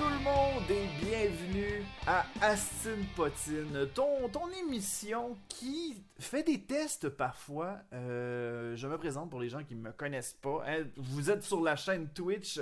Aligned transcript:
Tout 0.00 0.08
le 0.08 0.24
monde 0.24 0.70
et 0.70 1.04
bienvenue 1.04 1.84
à 2.06 2.24
Astin 2.40 2.96
Potine, 3.14 3.86
ton, 3.94 4.30
ton 4.30 4.48
émission 4.66 5.36
qui 5.46 6.02
fait 6.18 6.42
des 6.42 6.62
tests 6.62 7.10
parfois. 7.10 7.76
Euh, 7.92 8.74
je 8.76 8.86
me 8.88 8.96
présente 8.96 9.28
pour 9.28 9.40
les 9.40 9.50
gens 9.50 9.62
qui 9.62 9.74
ne 9.74 9.82
me 9.82 9.92
connaissent 9.92 10.38
pas. 10.40 10.64
hein. 10.66 10.84
Vous 10.96 11.30
êtes 11.30 11.42
sur 11.42 11.60
la 11.60 11.76
chaîne 11.76 12.08
Twitch 12.14 12.58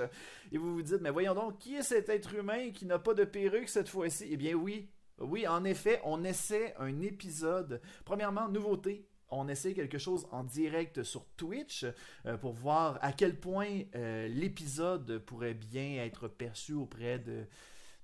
et 0.50 0.58
vous 0.58 0.74
vous 0.74 0.82
dites, 0.82 1.00
mais 1.00 1.10
voyons 1.10 1.34
donc, 1.34 1.58
qui 1.58 1.76
est 1.76 1.82
cet 1.82 2.08
être 2.08 2.34
humain 2.34 2.72
qui 2.72 2.86
n'a 2.86 2.98
pas 2.98 3.14
de 3.14 3.22
perruque 3.22 3.68
cette 3.68 3.88
fois-ci? 3.88 4.26
Eh 4.32 4.36
bien 4.36 4.54
oui, 4.54 4.88
oui, 5.20 5.46
en 5.46 5.62
effet, 5.62 6.00
on 6.02 6.24
essaie 6.24 6.74
un 6.80 7.00
épisode. 7.02 7.80
Premièrement, 8.04 8.48
nouveauté. 8.48 9.07
On 9.30 9.48
essaie 9.48 9.74
quelque 9.74 9.98
chose 9.98 10.26
en 10.30 10.42
direct 10.42 11.02
sur 11.02 11.26
Twitch 11.36 11.84
euh, 12.24 12.36
pour 12.38 12.52
voir 12.52 12.98
à 13.02 13.12
quel 13.12 13.38
point 13.38 13.82
euh, 13.94 14.26
l'épisode 14.28 15.18
pourrait 15.18 15.54
bien 15.54 16.02
être 16.04 16.28
perçu 16.28 16.72
auprès 16.72 17.18
de 17.18 17.44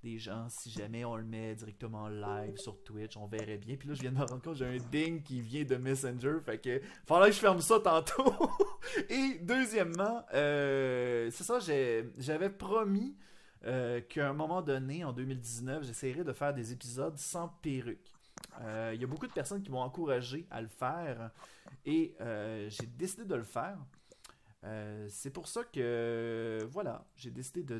des 0.02 0.18
gens 0.18 0.50
si 0.50 0.70
jamais 0.70 1.02
on 1.06 1.16
le 1.16 1.24
met 1.24 1.54
directement 1.54 2.08
live 2.08 2.58
sur 2.58 2.84
Twitch, 2.84 3.16
on 3.16 3.26
verrait 3.26 3.56
bien. 3.56 3.76
Puis 3.76 3.88
là, 3.88 3.94
je 3.94 4.02
viens 4.02 4.10
de 4.10 4.16
me 4.16 4.20
rendre 4.20 4.42
compte, 4.42 4.56
j'ai 4.56 4.66
un 4.66 4.76
ding 4.92 5.22
qui 5.22 5.40
vient 5.40 5.64
de 5.64 5.76
Messenger, 5.76 6.40
fait 6.44 6.58
que 6.58 6.82
faudrait 7.06 7.30
que 7.30 7.36
je 7.36 7.40
ferme 7.40 7.62
ça 7.62 7.80
tantôt. 7.80 8.34
Et 9.08 9.38
deuxièmement, 9.40 10.22
euh, 10.34 11.30
c'est 11.30 11.44
ça, 11.44 11.58
j'avais 12.18 12.50
promis 12.50 13.16
qu'à 14.10 14.28
un 14.28 14.34
moment 14.34 14.60
donné, 14.60 15.04
en 15.04 15.14
2019, 15.14 15.84
j'essaierais 15.84 16.22
de 16.22 16.34
faire 16.34 16.52
des 16.52 16.70
épisodes 16.70 17.16
sans 17.16 17.48
perruque. 17.62 18.13
Euh, 18.60 18.92
Il 18.94 19.00
y 19.00 19.04
a 19.04 19.06
beaucoup 19.06 19.26
de 19.26 19.32
personnes 19.32 19.62
qui 19.62 19.70
m'ont 19.70 19.80
encouragé 19.80 20.46
à 20.50 20.60
le 20.62 20.68
faire 20.68 21.30
et 21.84 22.14
euh, 22.20 22.68
j'ai 22.70 22.86
décidé 22.86 23.24
de 23.24 23.34
le 23.34 23.44
faire. 23.44 23.78
Euh, 24.64 25.06
c'est 25.10 25.30
pour 25.30 25.48
ça 25.48 25.64
que, 25.64 26.60
voilà, 26.70 27.06
j'ai 27.16 27.30
décidé 27.30 27.62
de, 27.64 27.78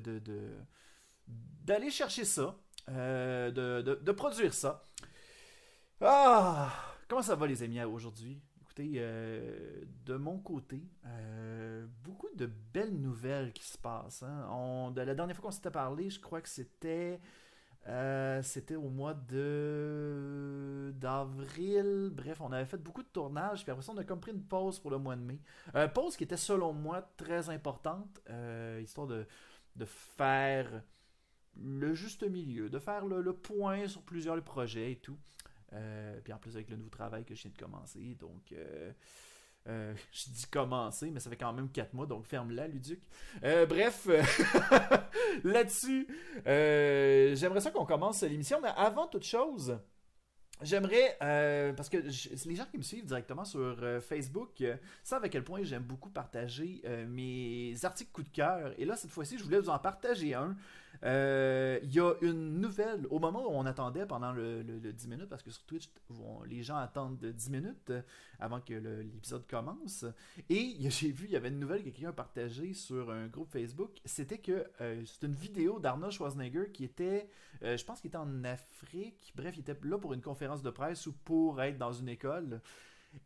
d'aller 1.65 1.91
chercher 1.91 2.25
ça, 2.25 2.57
de, 2.89 3.51
de- 3.83 4.13
produire 4.13 4.53
ça. 4.55 4.87
Ah, 6.01 6.73
comment 7.09 7.23
ça 7.23 7.35
va 7.35 7.47
les 7.47 7.63
amis 7.63 7.83
aujourd'hui? 7.85 8.41
Écoutez, 8.63 9.01
de 9.01 10.17
mon 10.17 10.39
côté, 10.39 10.83
beaucoup 12.03 12.29
de 12.35 12.47
belles 12.47 12.95
nouvelles 13.01 13.53
qui 13.53 13.65
se 13.65 13.79
passent. 13.79 14.23
hein. 14.23 14.49
On- 14.51 14.93
la 14.95 15.15
dernière 15.15 15.37
fois 15.37 15.45
qu'on 15.47 15.51
s'était 15.51 15.71
parlé, 15.71 16.11
je 16.11 16.21
crois 16.21 16.41
que 16.41 16.49
c'était 16.49 17.21
euh, 17.87 18.43
c'était 18.43 18.77
au 18.77 18.89
mois 18.89 19.15
de 19.15 20.93
d'avril. 20.97 22.11
Bref, 22.13 22.41
on 22.41 22.53
avait 22.53 22.65
fait 22.65 22.83
beaucoup 22.83 23.03
de 23.03 23.09
tournages, 23.09 23.63
puis 23.63 23.73
après 23.73 23.83
ça, 23.83 23.93
on 23.93 23.99
a 23.99 24.05
comme 24.05 24.21
pris 24.21 24.33
une 24.33 24.45
pause 24.45 24.79
pour 24.79 24.91
le 24.91 24.99
mois 24.99 25.17
de 25.17 25.23
mai. 25.23 25.41
Euh, 25.75 25.89
pause 25.89 26.17
qui 26.17 26.25
était 26.25 26.37
selon 26.37 26.73
moi 26.73 27.03
très 27.17 27.51
importante, 27.51 28.21
euh, 28.31 28.81
histoire 28.83 29.07
de, 29.07 29.27
de 29.77 29.85
faire 29.85 30.83
le 31.57 31.95
juste 31.95 32.23
milieu, 32.23 32.69
de 32.71 32.79
faire 32.79 33.07
le, 33.07 33.21
le 33.21 33.33
point 33.35 33.87
sur 33.87 34.03
plusieurs 34.03 34.41
projets 34.43 34.93
et 34.93 34.97
tout. 34.97 35.19
Euh, 35.73 36.21
puis 36.23 36.33
en 36.33 36.39
plus 36.39 36.55
avec 36.57 36.71
le 36.71 36.77
nouveau 36.77 36.91
travail 36.91 37.25
que 37.25 37.35
je 37.35 37.43
viens 37.43 37.51
de 37.51 37.59
commencer, 37.59 38.15
donc 38.15 38.55
euh, 39.69 39.95
je 40.13 40.31
dis 40.31 40.47
commencer, 40.47 41.11
mais 41.11 41.21
ça 41.21 41.31
fait 41.31 41.37
quand 41.37 41.53
même 41.53 41.71
4 41.71 41.95
mois, 41.95 42.07
donc 42.07 42.25
ferme-la, 42.25 42.69
Luduc. 42.69 43.01
Euh, 43.43 43.67
bref, 43.67 44.09
là-dessus, 45.45 46.07
euh, 46.47 47.35
j'aimerais 47.35 47.61
ça 47.61 47.71
qu'on 47.71 47.87
commence 47.87 48.23
l'émission, 48.23 48.61
mais 48.63 48.71
avant 48.77 49.07
toute 49.07 49.25
chose, 49.25 49.79
j'aimerais, 50.63 51.17
parce 51.77 51.89
que 51.89 51.99
les 51.99 52.57
gens 52.57 52.67
qui 52.71 52.79
me 52.79 52.83
suivent 52.83 53.07
directement 53.07 53.45
sur 53.45 53.77
Facebook 54.03 54.63
savent 55.03 55.25
à 55.25 55.29
quel 55.29 55.45
point 55.45 55.63
j'aime 55.63 55.83
beaucoup 55.83 56.11
partager 56.11 56.83
mes 57.09 57.75
articles 57.83 58.13
coup 58.13 58.23
de 58.23 58.29
cœur. 58.29 58.73
Et 58.79 58.85
là, 58.85 58.97
cette 58.97 59.11
fois-ci, 59.11 59.39
je 59.39 59.45
voulais 59.45 59.61
vous 59.61 59.71
en 59.71 59.79
partager 59.79 60.35
un. 60.35 60.57
Euh, 61.03 61.79
Il 61.83 61.93
y 61.93 62.01
a 62.01 62.13
une 62.23 62.61
nouvelle, 62.61 63.07
au 63.11 63.19
moment 63.19 63.47
où 63.47 63.51
on 63.53 63.67
attendait 63.67 64.07
pendant 64.07 64.33
le, 64.33 64.63
le- 64.63 64.79
le 64.79 64.93
10 64.93 65.09
minutes, 65.09 65.29
parce 65.29 65.43
que 65.43 65.51
sur 65.51 65.63
Twitch, 65.65 65.91
les 66.47 66.63
gens 66.63 66.77
attendent 66.77 67.19
de 67.19 67.31
10 67.33 67.51
minutes 67.51 67.91
euh, 67.91 68.03
avant 68.39 68.61
que 68.61 68.75
l'épisode 68.75 69.47
commence. 69.47 70.05
Et 70.49 70.77
j'ai 70.91 71.11
vu, 71.11 71.27
il 71.27 71.33
y 71.33 71.37
avait 71.37 71.49
une 71.49 71.59
nouvelle 71.59 71.81
que 71.83 71.91
quelqu'un 71.91 72.11
a 72.11 72.13
partagée 72.13 72.73
sur 72.75 73.11
un 73.11 73.27
groupe 73.27 73.51
Facebook. 73.51 73.91
C'était 74.05 74.39
que 74.39 74.65
euh, 74.81 75.03
c'est 75.05 75.27
une 75.27 75.35
vidéo 75.35 75.79
d'Arnold 75.81 76.13
Schwarzenegger 76.13 76.71
qui 76.73 76.85
était, 76.85 77.29
je 77.63 77.83
pense 77.85 78.01
qu'il 78.01 78.09
était 78.09 78.17
en 78.19 78.45
Afrique. 78.45 79.33
Bref, 79.37 79.57
il 79.57 79.61
était 79.61 79.77
là 79.85 79.99
pour 79.99 80.13
une 80.15 80.23
conférence 80.23 80.63
de 80.63 80.71
presse 80.71 81.07
ou 81.07 81.13
pour 81.13 81.61
être 81.63 81.79
dans 81.79 81.93
une 81.93 82.09
école. 82.09 82.61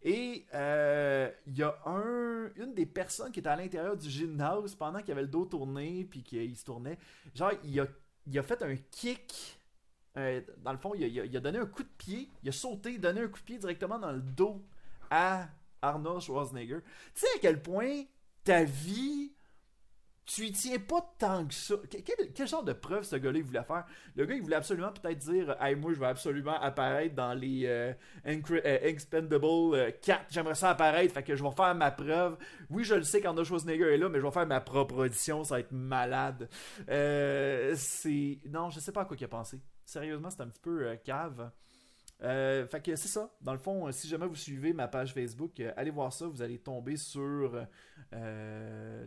Et 0.02 0.46
euh, 0.54 1.30
il 1.46 1.56
y 1.56 1.62
a 1.62 1.76
un, 1.86 2.50
une 2.56 2.74
des 2.74 2.86
personnes 2.86 3.32
qui 3.32 3.40
était 3.40 3.48
à 3.48 3.56
l'intérieur 3.56 3.96
du 3.96 4.08
gymnase 4.10 4.74
pendant 4.74 5.00
qu'il 5.00 5.12
avait 5.12 5.22
le 5.22 5.28
dos 5.28 5.44
tourné 5.46 6.04
puis 6.10 6.22
qu'il 6.22 6.56
se 6.56 6.64
tournait. 6.64 6.98
Genre, 7.34 7.52
il 7.64 7.80
a, 7.80 7.86
il 8.26 8.38
a 8.38 8.42
fait 8.42 8.62
un 8.62 8.76
kick. 8.90 9.58
euh, 10.16 10.40
dans 10.58 10.72
le 10.72 10.78
fond, 10.78 10.94
il 10.94 11.04
a, 11.04 11.24
il 11.24 11.36
a- 11.36 11.40
donné 11.40 11.58
un 11.58 11.66
coup 11.66 11.82
de 11.82 11.88
pied. 11.98 12.28
Il 12.42 12.48
a 12.48 12.52
sauté, 12.52 12.98
donné 12.98 13.20
un 13.22 13.28
coup 13.28 13.38
de 13.40 13.44
pied 13.44 13.58
directement 13.58 13.98
dans 13.98 14.12
le 14.12 14.20
dos 14.20 14.62
à 15.10 15.48
Arnold 15.82 16.20
Schwarzenegger. 16.22 16.80
Tu 17.14 17.20
sais 17.20 17.26
à 17.36 17.38
quel 17.40 17.62
point 17.62 18.04
ta 18.44 18.64
vie, 18.64 19.32
tu 20.30 20.44
y 20.44 20.52
tiens 20.52 20.78
pas 20.78 21.00
tant 21.18 21.46
que 21.46 21.54
ça. 21.54 21.74
Que- 21.90 22.26
Quel, 22.34 22.46
genre 22.46 22.62
de 22.62 22.74
preuve 22.74 23.02
ce 23.04 23.16
gars-là 23.16 23.40
voulait 23.42 23.62
faire? 23.62 23.86
Le 24.14 24.26
gars, 24.26 24.34
il 24.34 24.42
voulait 24.42 24.56
absolument 24.56 24.92
peut-être 24.92 25.18
dire 25.18 25.56
Hey, 25.58 25.74
moi, 25.74 25.94
je 25.94 25.98
vais 25.98 26.06
absolument 26.06 26.60
apparaître 26.60 27.14
dans 27.14 27.32
les 27.32 27.62
euh, 27.66 27.92
euh, 28.26 28.78
Expendable 28.82 29.46
euh, 29.74 29.90
4. 30.02 30.26
J'aimerais 30.28 30.54
ça 30.54 30.70
apparaître, 30.70 31.14
fait 31.14 31.22
que 31.22 31.34
je 31.34 31.42
vais 31.42 31.50
faire 31.52 31.74
ma 31.74 31.90
preuve. 31.90 32.36
Oui, 32.68 32.84
je 32.84 32.94
le 32.94 33.04
sais 33.04 33.22
qu'Arnold 33.22 33.46
Schwarzenegger 33.46 33.94
est 33.94 33.96
là, 33.96 34.10
mais 34.10 34.18
je 34.20 34.24
vais 34.26 34.30
faire 34.30 34.46
ma 34.46 34.60
propre 34.60 34.96
audition, 35.06 35.44
ça 35.44 35.54
va 35.54 35.60
être 35.60 35.72
malade. 35.72 36.48
Euh, 36.90 37.72
c'est. 37.76 38.38
Non, 38.50 38.68
je 38.68 38.80
sais 38.80 38.92
pas 38.92 39.02
à 39.02 39.04
quoi 39.06 39.16
il 39.18 39.24
a 39.24 39.28
pensé. 39.28 39.58
Sérieusement, 39.86 40.28
c'est 40.28 40.42
un 40.42 40.48
petit 40.48 40.60
peu 40.60 40.86
euh, 40.88 40.96
cave. 40.96 41.50
Euh, 42.22 42.66
fait 42.66 42.80
que 42.80 42.96
c'est 42.96 43.08
ça. 43.08 43.32
Dans 43.40 43.52
le 43.52 43.58
fond, 43.58 43.86
euh, 43.86 43.92
si 43.92 44.08
jamais 44.08 44.26
vous 44.26 44.34
suivez 44.34 44.72
ma 44.72 44.88
page 44.88 45.14
Facebook, 45.14 45.60
euh, 45.60 45.72
allez 45.76 45.90
voir 45.90 46.12
ça. 46.12 46.26
Vous 46.26 46.42
allez 46.42 46.58
tomber 46.58 46.96
sur 46.96 47.66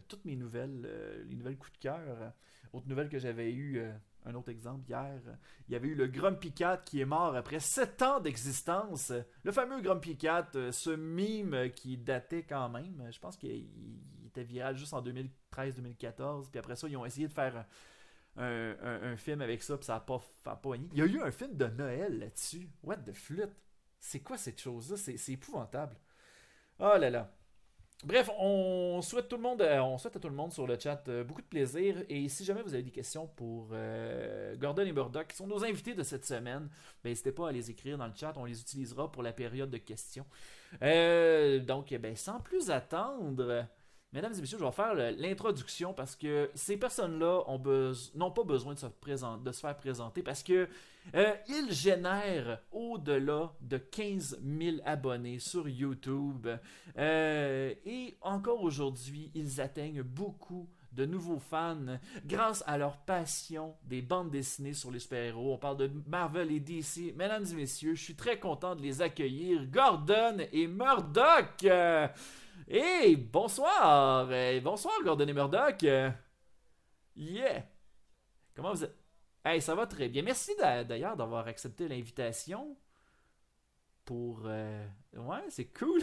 toutes 0.07 0.25
mes 0.25 0.35
nouvelles, 0.35 1.25
les 1.27 1.35
nouvelles 1.35 1.57
coups 1.57 1.73
de 1.73 1.77
cœur. 1.79 2.33
Autre 2.73 2.87
nouvelle 2.87 3.09
que 3.09 3.19
j'avais 3.19 3.51
eu, 3.51 3.81
un 4.25 4.35
autre 4.35 4.49
exemple 4.49 4.87
hier, 4.87 5.19
il 5.67 5.73
y 5.73 5.75
avait 5.75 5.89
eu 5.89 5.95
le 5.95 6.07
Grumpy 6.07 6.53
Cat 6.53 6.77
qui 6.85 7.01
est 7.01 7.05
mort 7.05 7.35
après 7.35 7.59
7 7.59 8.01
ans 8.03 8.19
d'existence. 8.19 9.11
Le 9.43 9.51
fameux 9.51 9.81
Grumpy 9.81 10.15
Cat, 10.15 10.51
ce 10.71 10.91
mime 10.91 11.71
qui 11.75 11.97
datait 11.97 12.43
quand 12.43 12.69
même. 12.69 13.09
Je 13.11 13.19
pense 13.19 13.35
qu'il 13.37 13.49
il 13.51 14.27
était 14.27 14.43
viral 14.43 14.77
juste 14.77 14.93
en 14.93 15.01
2013-2014. 15.01 16.49
Puis 16.49 16.59
après 16.59 16.75
ça, 16.75 16.87
ils 16.87 16.95
ont 16.95 17.05
essayé 17.05 17.27
de 17.27 17.33
faire 17.33 17.65
un, 18.37 19.15
film 19.17 19.41
avec 19.41 19.61
ça, 19.63 19.77
puis 19.77 19.85
ça 19.85 19.93
n'a 19.93 19.99
pas, 19.99 20.19
pas. 20.43 20.61
Il 20.75 20.97
y 20.97 21.01
a 21.01 21.05
eu 21.05 21.21
un 21.21 21.31
film 21.31 21.55
de 21.55 21.67
Noël 21.67 22.19
là-dessus. 22.19 22.69
What 22.83 22.97
the 22.97 23.13
flûte? 23.13 23.51
C'est 23.99 24.21
quoi 24.21 24.37
cette 24.37 24.59
chose-là? 24.59 24.97
C'est 24.97 25.31
épouvantable. 25.31 25.95
Oh 26.79 26.97
là 26.97 27.09
là. 27.09 27.31
Bref, 28.03 28.31
on 28.39 28.99
souhaite 29.03 29.27
tout 29.27 29.35
le 29.35 29.43
monde, 29.43 29.61
euh, 29.61 29.79
on 29.79 29.99
souhaite 29.99 30.15
à 30.15 30.19
tout 30.19 30.27
le 30.27 30.33
monde 30.33 30.51
sur 30.51 30.65
le 30.65 30.75
chat 30.79 31.07
euh, 31.07 31.23
beaucoup 31.23 31.43
de 31.43 31.47
plaisir. 31.47 32.03
Et 32.09 32.29
si 32.29 32.43
jamais 32.43 32.63
vous 32.63 32.73
avez 32.73 32.81
des 32.81 32.91
questions 32.91 33.27
pour 33.27 33.69
euh, 33.73 34.55
Gordon 34.55 34.83
et 34.83 34.91
Murdoch, 34.91 35.27
qui 35.27 35.35
sont 35.35 35.45
nos 35.45 35.63
invités 35.63 35.93
de 35.93 36.01
cette 36.01 36.25
semaine, 36.25 36.67
ben, 37.03 37.11
n'hésitez 37.11 37.31
pas 37.31 37.49
à 37.49 37.51
les 37.51 37.69
écrire 37.69 37.99
dans 37.99 38.07
le 38.07 38.15
chat. 38.15 38.33
On 38.37 38.45
les 38.45 38.59
utilisera 38.59 39.11
pour 39.11 39.21
la 39.21 39.33
période 39.33 39.69
de 39.69 39.77
questions. 39.77 40.25
Donc, 40.81 41.93
ben, 41.93 42.15
sans 42.15 42.39
plus 42.39 42.71
attendre, 42.71 43.67
mesdames 44.13 44.33
et 44.37 44.41
messieurs, 44.41 44.57
je 44.59 44.65
vais 44.65 44.71
faire 44.71 44.93
l'introduction 44.93 45.93
parce 45.93 46.15
que 46.15 46.49
ces 46.53 46.77
personnes-là 46.77 47.43
n'ont 48.15 48.31
pas 48.31 48.43
besoin 48.43 48.73
de 48.73 48.79
se, 48.79 48.85
présent- 48.87 49.37
de 49.37 49.51
se 49.51 49.59
faire 49.59 49.77
présenter 49.77 50.21
parce 50.21 50.43
que 50.43 50.67
euh, 51.15 51.33
ils 51.47 51.71
génèrent 51.71 52.59
au-delà 52.71 53.51
de 53.61 53.77
15 53.77 54.39
000 54.59 54.77
abonnés 54.85 55.39
sur 55.39 55.67
YouTube. 55.67 56.47
Euh, 56.97 57.73
et 57.85 58.17
encore 58.21 58.61
aujourd'hui, 58.61 59.31
ils 59.33 59.61
atteignent 59.61 60.03
beaucoup 60.03 60.67
de 60.91 61.05
nouveaux 61.05 61.39
fans 61.39 61.97
grâce 62.25 62.63
à 62.67 62.77
leur 62.77 62.97
passion 62.97 63.75
des 63.85 64.01
bandes 64.01 64.29
dessinées 64.29 64.73
sur 64.73 64.91
les 64.91 64.99
super-héros. 64.99 65.53
On 65.53 65.57
parle 65.57 65.77
de 65.77 65.89
Marvel 66.05 66.51
et 66.51 66.59
DC. 66.59 67.13
Mesdames 67.15 67.45
et 67.49 67.55
messieurs, 67.55 67.95
je 67.95 68.03
suis 68.03 68.15
très 68.15 68.39
content 68.39 68.75
de 68.75 68.81
les 68.81 69.01
accueillir. 69.01 69.65
Gordon 69.67 70.37
et 70.51 70.67
Murdoch! 70.67 71.65
Hey, 72.67 73.15
bonsoir! 73.15 74.27
Euh, 74.31 74.59
bonsoir, 74.61 74.93
Gordon 75.03 75.27
et 75.27 75.33
Murdoch! 75.33 75.83
Yeah! 77.15 77.63
Comment 78.55 78.73
vous 78.73 78.83
êtes? 78.83 78.95
Hey, 79.45 79.61
ça 79.61 79.75
va 79.75 79.87
très 79.87 80.09
bien. 80.09 80.23
Merci 80.23 80.55
d'a- 80.57 80.83
d'ailleurs 80.83 81.17
d'avoir 81.17 81.47
accepté 81.47 81.87
l'invitation 81.87 82.77
pour... 84.05 84.41
euh, 84.45 84.85
Ouais, 85.15 85.43
c'est 85.49 85.65
cool! 85.73 86.01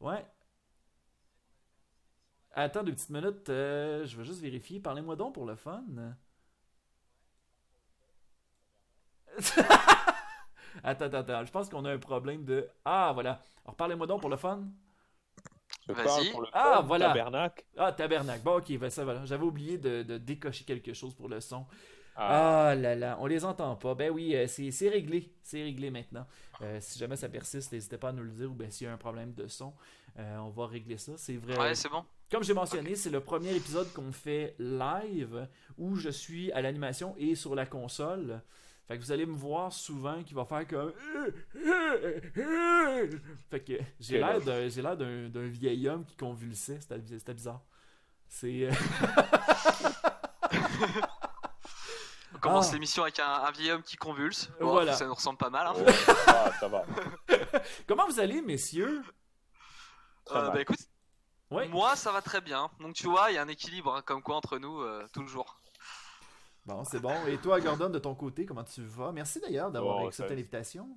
ouais. 0.00 0.24
Attends 2.54 2.82
deux 2.82 2.92
petites 2.92 3.10
minutes, 3.10 3.48
euh, 3.50 4.04
je 4.06 4.16
vais 4.16 4.24
juste 4.24 4.40
vérifier. 4.40 4.80
Parlez-moi 4.80 5.16
donc 5.16 5.34
pour 5.34 5.44
le 5.46 5.54
fun. 5.56 5.84
attends, 10.82 11.06
attends, 11.06 11.18
attends. 11.18 11.44
Je 11.44 11.50
pense 11.52 11.68
qu'on 11.68 11.84
a 11.84 11.92
un 11.92 11.98
problème 11.98 12.44
de... 12.44 12.68
Ah, 12.84 13.10
voilà. 13.14 13.42
Alors, 13.64 13.76
parlez-moi 13.76 14.06
donc 14.06 14.20
pour 14.20 14.30
le 14.30 14.36
fun. 14.36 14.64
Je 15.88 15.92
Vas-y. 15.92 16.04
parle 16.04 16.28
pour 16.28 16.40
le 16.42 16.48
Ah, 16.52 16.82
fun, 16.82 16.82
voilà. 16.86 17.06
Tabernacle. 17.08 17.64
Ah, 17.76 17.92
tabernacle. 17.92 18.42
Bon, 18.44 18.58
ok, 18.58 18.78
ben 18.78 18.90
ça 18.90 19.04
voilà. 19.04 19.24
J'avais 19.24 19.44
oublié 19.44 19.78
de, 19.78 20.02
de 20.02 20.18
décocher 20.18 20.64
quelque 20.64 20.92
chose 20.94 21.14
pour 21.14 21.28
le 21.28 21.40
son. 21.40 21.66
Ah, 22.14 22.42
Ah 22.70 22.74
là 22.76 22.94
là, 22.94 23.16
on 23.20 23.26
les 23.26 23.44
entend 23.44 23.74
pas. 23.76 23.94
Ben 23.94 24.10
oui, 24.10 24.34
euh, 24.36 24.46
c'est 24.46 24.70
c'est 24.70 24.88
réglé. 24.88 25.32
C'est 25.42 25.62
réglé 25.62 25.90
maintenant. 25.90 26.26
Euh, 26.62 26.78
si 26.80 26.98
jamais 26.98 27.16
ça 27.16 27.28
persiste, 27.28 27.72
n'hésitez 27.72 27.98
pas 27.98 28.10
à 28.10 28.12
nous 28.12 28.22
le 28.22 28.30
dire 28.30 28.50
ou 28.50 28.54
ben 28.54 28.70
s'il 28.70 28.86
y 28.86 28.90
a 28.90 28.92
un 28.92 28.98
problème 28.98 29.34
de 29.34 29.48
son, 29.48 29.74
euh, 30.18 30.36
on 30.38 30.50
va 30.50 30.66
régler 30.66 30.98
ça. 30.98 31.12
C'est 31.16 31.36
vrai. 31.36 31.56
Ouais, 31.58 31.74
c'est 31.74 31.88
bon. 31.88 32.04
Comme 32.30 32.42
j'ai 32.44 32.54
mentionné, 32.54 32.94
c'est 32.94 33.10
le 33.10 33.20
premier 33.20 33.54
épisode 33.54 33.92
qu'on 33.92 34.12
fait 34.12 34.54
live 34.58 35.48
où 35.78 35.96
je 35.96 36.08
suis 36.10 36.50
à 36.52 36.62
l'animation 36.62 37.14
et 37.18 37.34
sur 37.34 37.54
la 37.54 37.66
console. 37.66 38.42
Fait 38.88 38.98
que 38.98 39.02
vous 39.02 39.12
allez 39.12 39.26
me 39.26 39.34
voir 39.36 39.72
souvent 39.72 40.22
qui 40.24 40.34
va 40.34 40.44
faire 40.44 40.66
comme. 40.66 40.92
Fait 43.50 43.60
que 43.60 43.72
j'ai 44.00 44.18
l'air 44.18 44.40
d'un 44.40 44.68
j'ai 44.68 44.82
l'air 44.82 44.96
d'un 44.96 45.28
d'un 45.28 45.46
vieil 45.48 45.88
homme 45.88 46.04
qui 46.04 46.16
convulsait. 46.16 46.78
C'était 46.80 47.00
c'était 47.18 47.34
bizarre. 47.34 47.60
C'est. 48.28 48.64
euh, 48.68 48.72
On 52.34 52.38
commence 52.38 52.70
Ah. 52.70 52.72
l'émission 52.74 53.02
avec 53.04 53.18
un, 53.20 53.26
un 53.30 53.50
vieil 53.52 53.70
homme 53.70 53.82
qui 53.82 53.96
convulse. 53.96 54.50
Bon, 54.60 54.70
Voilà. 54.72 54.94
Ça 54.94 55.06
nous 55.06 55.14
ressemble 55.14 55.38
pas 55.38 55.50
mal. 55.50 55.66
Hein. 55.66 55.74
ouais, 55.74 55.92
ça 55.92 56.12
va, 56.26 56.52
ça 56.58 56.68
va. 56.68 56.84
Comment 57.86 58.06
vous 58.06 58.18
allez, 58.20 58.40
messieurs? 58.42 59.02
Euh, 60.32 60.50
bah 60.50 60.60
écoute, 60.60 60.78
Ouais. 61.50 61.68
moi 61.68 61.94
ça 61.96 62.10
va 62.12 62.22
très 62.22 62.40
bien. 62.40 62.70
Donc 62.80 62.94
tu 62.94 63.06
vois, 63.06 63.30
il 63.30 63.34
y 63.34 63.38
a 63.38 63.42
un 63.42 63.48
équilibre 63.48 63.94
hein, 63.94 64.02
comme 64.02 64.22
quoi 64.22 64.36
entre 64.36 64.58
nous, 64.58 64.80
euh, 64.80 65.06
toujours. 65.12 65.60
Bon, 66.66 66.84
c'est 66.84 67.00
bon. 67.00 67.14
Et 67.26 67.38
toi, 67.38 67.60
Gordon, 67.60 67.90
de 67.90 67.98
ton 67.98 68.14
côté, 68.14 68.46
comment 68.46 68.62
tu 68.64 68.82
vas? 68.82 69.10
Merci 69.12 69.40
d'ailleurs 69.40 69.70
d'avoir 69.70 69.98
Bon, 69.98 70.06
accepté 70.08 70.28
ça- 70.30 70.34
l'invitation. 70.36 70.88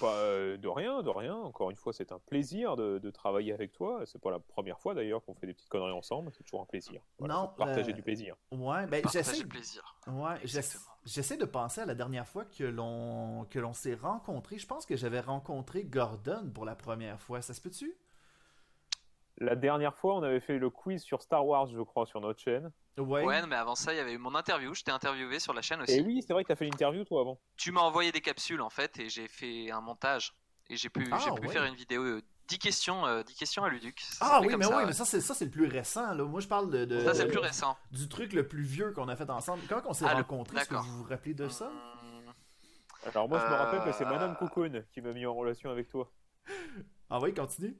Bah, 0.00 0.08
euh, 0.14 0.56
de 0.56 0.66
rien, 0.66 1.02
de 1.02 1.10
rien. 1.10 1.34
Encore 1.36 1.68
une 1.70 1.76
fois, 1.76 1.92
c'est 1.92 2.10
un 2.10 2.18
plaisir 2.18 2.74
de, 2.74 2.98
de 2.98 3.10
travailler 3.10 3.52
avec 3.52 3.72
toi. 3.72 4.00
C'est 4.06 4.18
pas 4.20 4.30
la 4.30 4.38
première 4.38 4.80
fois 4.80 4.94
d'ailleurs 4.94 5.22
qu'on 5.22 5.34
fait 5.34 5.46
des 5.46 5.52
petites 5.52 5.68
conneries 5.68 5.92
ensemble. 5.92 6.32
C'est 6.34 6.42
toujours 6.42 6.62
un 6.62 6.64
plaisir. 6.64 7.02
Voilà, 7.18 7.34
Non, 7.34 7.48
partager 7.48 7.90
euh, 7.90 7.94
du 7.94 8.02
plaisir. 8.02 8.34
Ouais, 8.50 8.86
ben 8.86 9.02
Partager 9.02 9.24
j'essaie. 9.24 9.42
le 9.42 9.48
plaisir. 9.48 9.96
Ouais, 10.06 10.40
j'essaie 11.04 11.36
de 11.36 11.44
penser 11.44 11.82
à 11.82 11.86
la 11.86 11.94
dernière 11.94 12.26
fois 12.26 12.46
que 12.46 12.64
l'on 12.64 13.44
que 13.50 13.58
l'on 13.58 13.74
s'est 13.74 13.94
rencontrés. 13.94 14.56
Je 14.58 14.66
pense 14.66 14.86
que 14.86 14.96
j'avais 14.96 15.20
rencontré 15.20 15.84
Gordon 15.84 16.50
pour 16.54 16.64
la 16.64 16.74
première 16.76 17.20
fois. 17.20 17.42
Ça 17.42 17.52
se 17.52 17.60
peut-tu? 17.60 17.94
La 19.38 19.54
dernière 19.54 19.94
fois, 19.94 20.14
on 20.16 20.22
avait 20.22 20.40
fait 20.40 20.58
le 20.58 20.70
quiz 20.70 21.02
sur 21.02 21.20
Star 21.20 21.46
Wars, 21.46 21.66
je 21.66 21.80
crois, 21.82 22.06
sur 22.06 22.20
notre 22.22 22.40
chaîne. 22.40 22.70
Ouais. 22.96 23.24
Ouais, 23.24 23.46
mais 23.46 23.56
avant 23.56 23.74
ça, 23.74 23.92
il 23.92 23.96
y 23.96 24.00
avait 24.00 24.12
eu 24.12 24.18
mon 24.18 24.34
interview. 24.34 24.72
Je 24.74 24.82
t'ai 24.82 24.92
interviewé 24.92 25.38
sur 25.40 25.52
la 25.52 25.62
chaîne 25.62 25.82
aussi. 25.82 25.92
Et 25.94 26.00
oui, 26.02 26.22
c'est 26.26 26.32
vrai 26.32 26.44
que 26.44 26.48
t'as 26.48 26.56
fait 26.56 26.64
l'interview 26.64 27.04
toi 27.04 27.22
avant. 27.22 27.40
Tu 27.56 27.72
m'as 27.72 27.80
envoyé 27.80 28.12
des 28.12 28.20
capsules 28.20 28.60
en 28.60 28.70
fait 28.70 28.98
et 29.00 29.08
j'ai 29.08 29.26
fait 29.28 29.70
un 29.70 29.80
montage. 29.80 30.32
Et 30.70 30.76
j'ai 30.76 30.88
pu, 30.88 31.06
Ah, 31.10 31.18
j'ai 31.18 31.30
pu 31.32 31.46
ouais. 31.46 31.52
faire 31.52 31.64
une 31.64 31.74
vidéo 31.74 32.02
euh, 32.02 32.22
10 32.48 32.58
questions, 32.58 33.04
euh, 33.06 33.22
10 33.22 33.34
questions 33.34 33.64
à 33.64 33.68
Luduc. 33.68 34.00
Ça 34.00 34.16
Ah 34.20 34.40
oui, 34.40 34.48
comme 34.48 34.60
mais 34.60 34.64
ça, 34.64 34.70
oui, 34.70 34.76
ouais. 34.76 34.86
mais 34.86 34.92
ça 34.92 35.04
c'est 35.04 35.20
ça 35.20 35.34
c'est 35.34 35.44
le 35.46 35.50
plus 35.50 35.66
récent 35.66 36.14
là. 36.14 36.24
Moi 36.24 36.40
je 36.40 36.46
parle 36.48 36.70
de, 36.70 36.84
de- 36.84 37.00
Ça, 37.00 37.14
c'est 37.14 37.24
le 37.24 37.30
plus 37.30 37.38
récent. 37.38 37.76
du 37.90 38.08
truc 38.08 38.32
le 38.32 38.46
plus 38.48 38.62
vieux 38.62 38.92
qu'on 38.92 39.08
a 39.08 39.16
fait 39.16 39.28
ensemble. 39.28 39.62
Comment 39.68 39.82
on 39.86 39.92
s'est 39.92 40.04
Ah, 40.08 40.14
rencontrés? 40.14 40.56
Est-ce 40.58 40.68
que 40.68 40.74
vous 40.76 40.98
vous 41.02 41.04
rappelez 41.08 41.34
de 41.34 41.48
ça? 41.48 41.70
Alors 43.06 43.28
moi, 43.28 43.38
je 43.38 43.44
me 43.46 43.58
rappelle 43.58 43.82
que 43.84 43.92
c'est 43.92 44.06
Euh, 44.06 44.10
Madame 44.10 44.36
Cocoon 44.36 44.82
qui 44.92 45.02
m'a 45.02 45.12
mis 45.12 45.26
en 45.26 45.34
relation 45.34 45.70
avec 45.70 45.88
toi. 45.88 46.10
Ah 47.10 47.18
oui, 47.20 47.34
continue. 47.34 47.76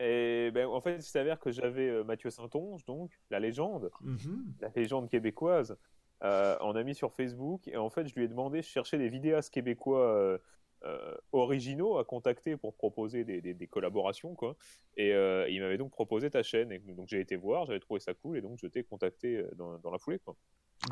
Et 0.00 0.50
ben, 0.52 0.66
en 0.66 0.80
fait, 0.80 0.96
il 0.96 1.02
s'avère 1.02 1.40
que 1.40 1.50
j'avais 1.50 1.88
euh, 1.88 2.04
Mathieu 2.04 2.30
Saint-Onge, 2.30 2.84
donc 2.86 3.10
la 3.30 3.40
légende, 3.40 3.90
Mhm. 4.00 4.54
la 4.60 4.68
légende 4.74 5.08
québécoise, 5.08 5.76
euh, 6.22 6.56
en 6.60 6.76
ami 6.76 6.94
sur 6.94 7.12
Facebook. 7.12 7.66
Et 7.68 7.76
en 7.76 7.90
fait, 7.90 8.06
je 8.06 8.14
lui 8.14 8.24
ai 8.24 8.28
demandé, 8.28 8.62
je 8.62 8.68
cherchais 8.68 8.98
des 8.98 9.08
vidéastes 9.08 9.52
québécois 9.52 10.06
euh, 10.06 10.38
euh, 10.84 11.16
originaux 11.32 11.98
à 11.98 12.04
contacter 12.04 12.56
pour 12.56 12.74
proposer 12.76 13.24
des, 13.24 13.40
des- 13.40 13.54
des 13.54 13.66
collaborations, 13.66 14.36
quoi. 14.36 14.54
Et 14.96 15.12
euh, 15.12 15.48
il 15.48 15.60
m'avait 15.60 15.78
donc 15.78 15.90
proposé 15.90 16.30
ta 16.30 16.44
chaîne. 16.44 16.70
Et 16.70 16.78
donc 16.78 17.08
j'ai 17.08 17.18
été 17.20 17.34
voir, 17.34 17.66
j'avais 17.66 17.80
trouvé 17.80 17.98
ça 17.98 18.14
cool, 18.14 18.38
et 18.38 18.40
donc 18.40 18.58
je 18.62 18.68
t'ai 18.68 18.84
contacté 18.84 19.44
dans, 19.56 19.78
dans 19.78 19.90
la 19.90 19.98
foulée, 19.98 20.20
quoi. 20.20 20.36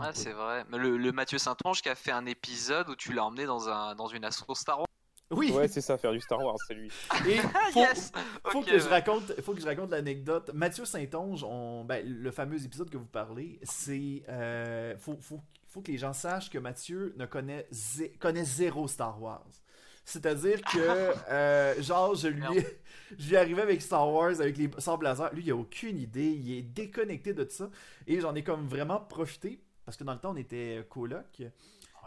Ouais, 0.00 0.11
c'est 0.14 0.32
vrai. 0.32 0.64
Mais 0.69 0.79
le, 0.79 0.97
le 0.97 1.12
Mathieu 1.12 1.38
Saint-Onge 1.38 1.81
qui 1.81 1.88
a 1.88 1.94
fait 1.94 2.11
un 2.11 2.26
épisode 2.26 2.88
où 2.88 2.97
tu 2.97 3.12
l'as 3.12 3.25
emmené 3.25 3.47
dans, 3.47 3.69
un, 3.69 3.94
dans 3.94 4.09
une 4.09 4.25
asso 4.25 4.43
Star 4.55 4.79
Wars. 4.81 4.86
Oui. 5.32 5.50
Ouais, 5.52 5.67
c'est 5.69 5.81
ça, 5.81 5.99
faire 5.99 6.12
du 6.12 6.20
Star 6.20 6.38
Wars, 6.38 6.56
c'est 6.69 6.75
lui. 6.75 6.88
Et 7.26 7.38
Ah, 7.52 7.58
faut, 7.73 7.81
yes 7.81 8.12
faut 8.46 8.62
que 8.62 8.78
je 8.78 8.88
raconte, 8.88 9.40
faut 9.43 9.55
que 9.55 9.61
je 9.61 9.67
raconte 9.67 9.90
l'anecdote. 9.90 10.50
Mathieu 10.55 10.84
Saint-Onge, 10.84 11.43
on- 11.44 11.84
ben, 11.84 12.05
le 12.06 12.31
fameux 12.31 12.64
épisode 12.64 12.88
que 12.90 12.96
vous 12.96 13.06
parlez, 13.06 13.58
c'est, 13.64 14.23
euh, 14.28 14.96
faut, 14.99 15.17
faut, 15.20 15.40
faut 15.67 15.81
que 15.82 15.90
les 15.90 15.99
gens 15.99 16.12
sachent 16.12 16.49
que 16.49 16.58
Mathieu 16.58 17.12
ne 17.17 17.26
connaît, 17.26 17.67
zé- 17.73 18.17
connaît 18.19 18.44
zéro 18.44 18.87
Star 18.87 19.20
Wars. 19.20 19.46
C'est-à-dire 20.05 20.61
que, 20.62 20.78
euh, 21.31 21.82
genre, 21.82 22.14
je 22.14 22.28
lui, 22.28 22.44
je 23.19 23.28
lui 23.31 23.37
arrivais 23.37 23.62
avec 23.62 23.82
Star 23.82 24.08
Wars, 24.08 24.40
avec 24.40 24.56
les 24.56 24.70
sables 24.78 25.05
laser. 25.05 25.34
Lui, 25.34 25.43
il 25.44 25.50
a 25.50 25.56
aucune 25.56 25.99
idée, 25.99 26.31
il 26.31 26.52
est 26.58 26.62
déconnecté 26.62 27.34
de 27.34 27.43
tout 27.43 27.50
ça. 27.56 27.70
Et 28.06 28.20
j'en 28.20 28.32
ai 28.37 28.44
comme 28.44 28.69
vraiment 28.69 29.00
profité, 29.00 29.61
parce 29.84 29.96
que 29.96 30.05
dans 30.05 30.12
le 30.14 30.20
temps, 30.20 30.31
on 30.32 30.37
était 30.37 30.87
coloc. 30.88 31.43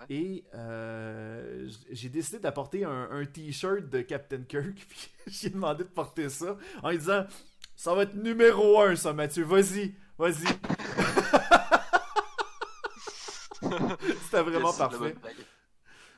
Et 0.10 0.44
euh, 0.54 1.70
j'ai 1.92 2.10
décidé 2.10 2.40
d'apporter 2.40 2.84
un, 2.86 3.10
un 3.12 3.26
t-shirt 3.26 3.90
de 3.90 4.02
Captain 4.02 4.44
Kirk. 4.48 4.76
Puis 4.90 5.10
j'ai 5.28 5.50
demandé 5.50 5.84
de 5.84 5.90
porter 5.90 6.30
ça 6.30 6.58
en 6.84 6.90
lui 6.92 6.98
disant 6.98 7.26
Ça 7.76 7.94
va 7.94 8.04
être 8.04 8.16
numéro 8.16 8.82
un, 8.82 8.96
ça, 8.96 9.14
Mathieu. 9.14 9.44
Vas-y, 9.44 9.94
vas-y. 10.18 10.46
C'était 14.24 14.42
vraiment 14.42 14.74
parfait. 14.74 15.16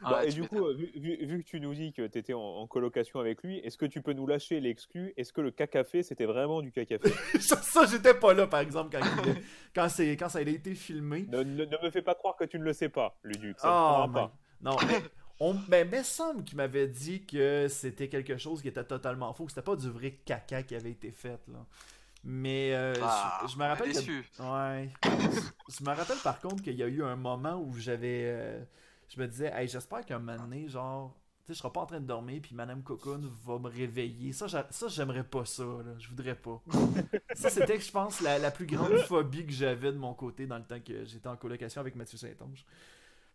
Blague. 0.02 0.12
Bah, 0.14 0.26
et 0.26 0.30
du 0.32 0.44
coup, 0.48 0.66
euh, 0.66 0.74
vu, 0.74 0.92
vu- 0.96 1.26
vu 1.26 1.44
que 1.44 1.48
tu 1.48 1.60
nous 1.62 1.74
dis 1.74 1.94
que 1.94 2.06
tu 2.08 2.18
étais 2.20 2.34
en, 2.34 2.40
en 2.40 2.68
colocation 2.68 3.20
avec 3.20 3.42
lui, 3.44 3.60
est-ce 3.60 3.78
que 3.78 3.86
tu 3.86 4.02
peux 4.02 4.14
nous 4.14 4.28
lâcher 4.28 4.60
l'exclu? 4.60 5.14
Est-ce 5.18 5.32
que 5.34 5.42
le 5.42 5.52
cacafé, 5.52 6.04
c'était 6.04 6.26
vraiment 6.26 6.62
du 6.62 6.72
cacafé? 6.72 7.10
Ça, 7.40 7.58
ça, 7.62 7.86
j'étais 7.86 8.14
pas 8.14 8.34
là, 8.34 8.48
par 8.48 8.60
exemple, 8.60 8.98
quand, 8.98 9.06
il- 9.26 9.42
quand, 9.76 9.90
c'est- 9.90 10.18
quand 10.18 10.30
ça 10.30 10.40
a 10.40 10.42
été 10.42 10.76
filmé. 10.76 11.26
ne, 11.30 11.44
ne- 11.44 11.66
ne 11.66 11.78
me 11.84 11.90
fais 11.92 12.02
pas 12.02 12.16
croire 12.16 12.36
que 12.36 12.44
tu 12.46 12.60
ne 12.60 12.64
le 12.64 12.74
sais 12.74 12.90
pas, 12.90 13.18
Luduc. 13.24 13.60
Ça 13.60 13.68
Ah, 13.70 13.72
ne 13.72 14.12
prendra 14.12 14.14
pas. 14.28 14.34
man. 14.62 14.74
Non, 14.74 14.78
mais, 14.88 15.02
on, 15.40 15.54
ben, 15.68 15.88
mais 15.90 16.04
semble 16.04 16.44
qu'il 16.44 16.58
m'avait 16.58 16.88
dit 16.88 17.26
que 17.26 17.68
c'était 17.70 18.08
quelque 18.10 18.38
chose 18.38 18.62
qui 18.62 18.68
était 18.68 18.84
totalement 18.84 19.34
faux, 19.34 19.46
que 19.46 19.52
c'était 19.52 19.62
pas 19.64 19.76
du 19.76 19.90
vrai 19.90 20.12
caca 20.26 20.62
qui 20.64 20.76
avait 20.76 20.92
été 20.92 21.12
fait, 21.12 21.40
là. 21.48 21.66
Mais 22.24 22.76
euh, 22.76 22.94
Ah, 23.02 23.42
je, 23.48 23.54
je 23.54 23.58
me 23.58 23.64
rappelle 23.64 23.94
que-. 23.94 24.44
Ouais. 24.44 24.90
je 25.70 25.84
me 25.84 25.90
rappelle 25.96 26.20
par 26.24 26.40
contre 26.40 26.62
qu'il 26.62 26.76
y 26.76 26.84
a 26.84 26.88
eu 26.88 27.02
un 27.04 27.16
moment 27.16 27.56
où 27.56 27.74
j'avais. 27.76 28.26
euh, 28.26 28.60
je 29.14 29.20
me 29.20 29.28
disais, 29.28 29.52
hey, 29.54 29.68
j'espère 29.68 30.06
qu'un 30.06 30.20
moment 30.20 30.38
donné, 30.38 30.68
genre. 30.68 31.16
Tu 31.44 31.48
sais, 31.48 31.54
je 31.56 31.60
serai 31.60 31.72
pas 31.72 31.82
en 31.82 31.86
train 31.88 32.00
de 32.00 32.06
dormir, 32.06 32.40
puis 32.42 32.54
Madame 32.54 32.84
Cocoon 32.84 33.22
va 33.44 33.58
me 33.58 33.68
réveiller. 33.68 34.32
Ça, 34.32 34.46
j'a- 34.48 34.68
ça 34.70 34.88
j'aimerais 34.88 35.24
pas 35.24 35.44
ça, 35.44 35.64
là. 35.64 35.98
Je 35.98 36.08
voudrais 36.08 36.36
pas. 36.36 36.62
ça, 37.34 37.50
c'était, 37.50 37.80
je 37.80 37.92
pense, 37.92 38.22
la, 38.22 38.38
la 38.38 38.52
plus 38.52 38.68
grande 38.68 38.96
phobie 39.08 39.46
que 39.46 39.52
j'avais 39.52 39.92
de 39.92 39.98
mon 39.98 40.14
côté 40.14 40.46
dans 40.46 40.58
le 40.60 40.64
temps 40.64 40.80
que 40.80 41.04
j'étais 41.04 41.28
en 41.28 41.36
colocation 41.38 41.82
avec 41.82 41.96
Mathieu 41.96 42.18
Saint-Onge. 42.18 42.64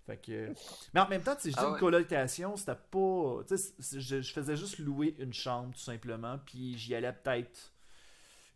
Fait 0.06 0.18
que... 0.18 0.54
Mais 0.94 1.00
en 1.00 1.08
même 1.08 1.22
temps, 1.22 1.34
si 1.36 1.50
je 1.50 1.56
dis 1.56 1.62
Ah 1.62 1.68
une 1.68 1.78
colocation, 1.78 2.56
c'était 2.56 2.76
pas. 2.76 3.42
Tu 3.48 3.58
sais, 3.58 4.00
je, 4.00 4.20
je 4.20 4.32
faisais 4.32 4.56
juste 4.56 4.78
louer 4.78 5.16
une 5.18 5.32
chambre, 5.34 5.74
tout 5.74 5.80
simplement, 5.80 6.38
puis 6.46 6.78
j'y 6.78 6.94
allais 6.94 7.12
peut-être 7.12 7.72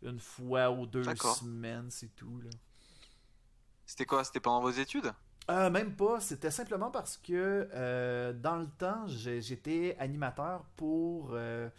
une 0.01 0.19
fois 0.19 0.71
ou 0.71 0.85
deux 0.85 1.03
semaines, 1.15 1.91
c'est 1.91 2.15
tout, 2.15 2.39
là. 2.41 2.49
C'était 3.85 4.05
quoi? 4.05 4.23
C'était 4.23 4.39
pendant 4.39 4.61
vos 4.61 4.71
études? 4.71 5.13
Euh, 5.49 5.69
même 5.69 5.95
pas, 5.95 6.19
c'était 6.19 6.51
simplement 6.51 6.91
parce 6.91 7.17
que 7.17 7.67
euh, 7.73 8.31
dans 8.31 8.57
le 8.57 8.67
temps, 8.67 9.05
j'étais 9.07 9.95
animateur 9.99 10.65
pour 10.77 11.31
euh, 11.33 11.69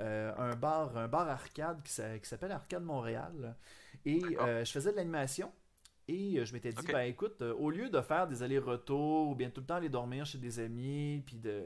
euh, 0.00 0.32
un 0.36 0.54
bar 0.54 0.96
un 0.96 1.08
bar 1.08 1.28
arcade 1.28 1.82
qui 1.82 1.92
s'a- 1.92 2.18
qui 2.18 2.28
s'appelle 2.28 2.52
Arcade 2.52 2.84
Montréal. 2.84 3.56
Et 4.04 4.20
je 4.64 4.70
faisais 4.70 4.92
de 4.92 4.96
l'animation. 4.96 5.52
Et 6.08 6.44
je 6.44 6.52
m'étais 6.52 6.72
dit, 6.72 6.86
ben 6.86 7.00
écoute, 7.00 7.42
au 7.42 7.68
lieu 7.70 7.90
de 7.90 8.00
faire 8.00 8.28
des 8.28 8.42
allers-retours 8.44 9.28
ou 9.28 9.34
bien 9.34 9.50
tout 9.50 9.60
le 9.62 9.66
temps 9.66 9.74
aller 9.74 9.88
dormir 9.88 10.24
chez 10.24 10.38
des 10.38 10.60
amis, 10.60 11.22
puis 11.26 11.36
de, 11.36 11.64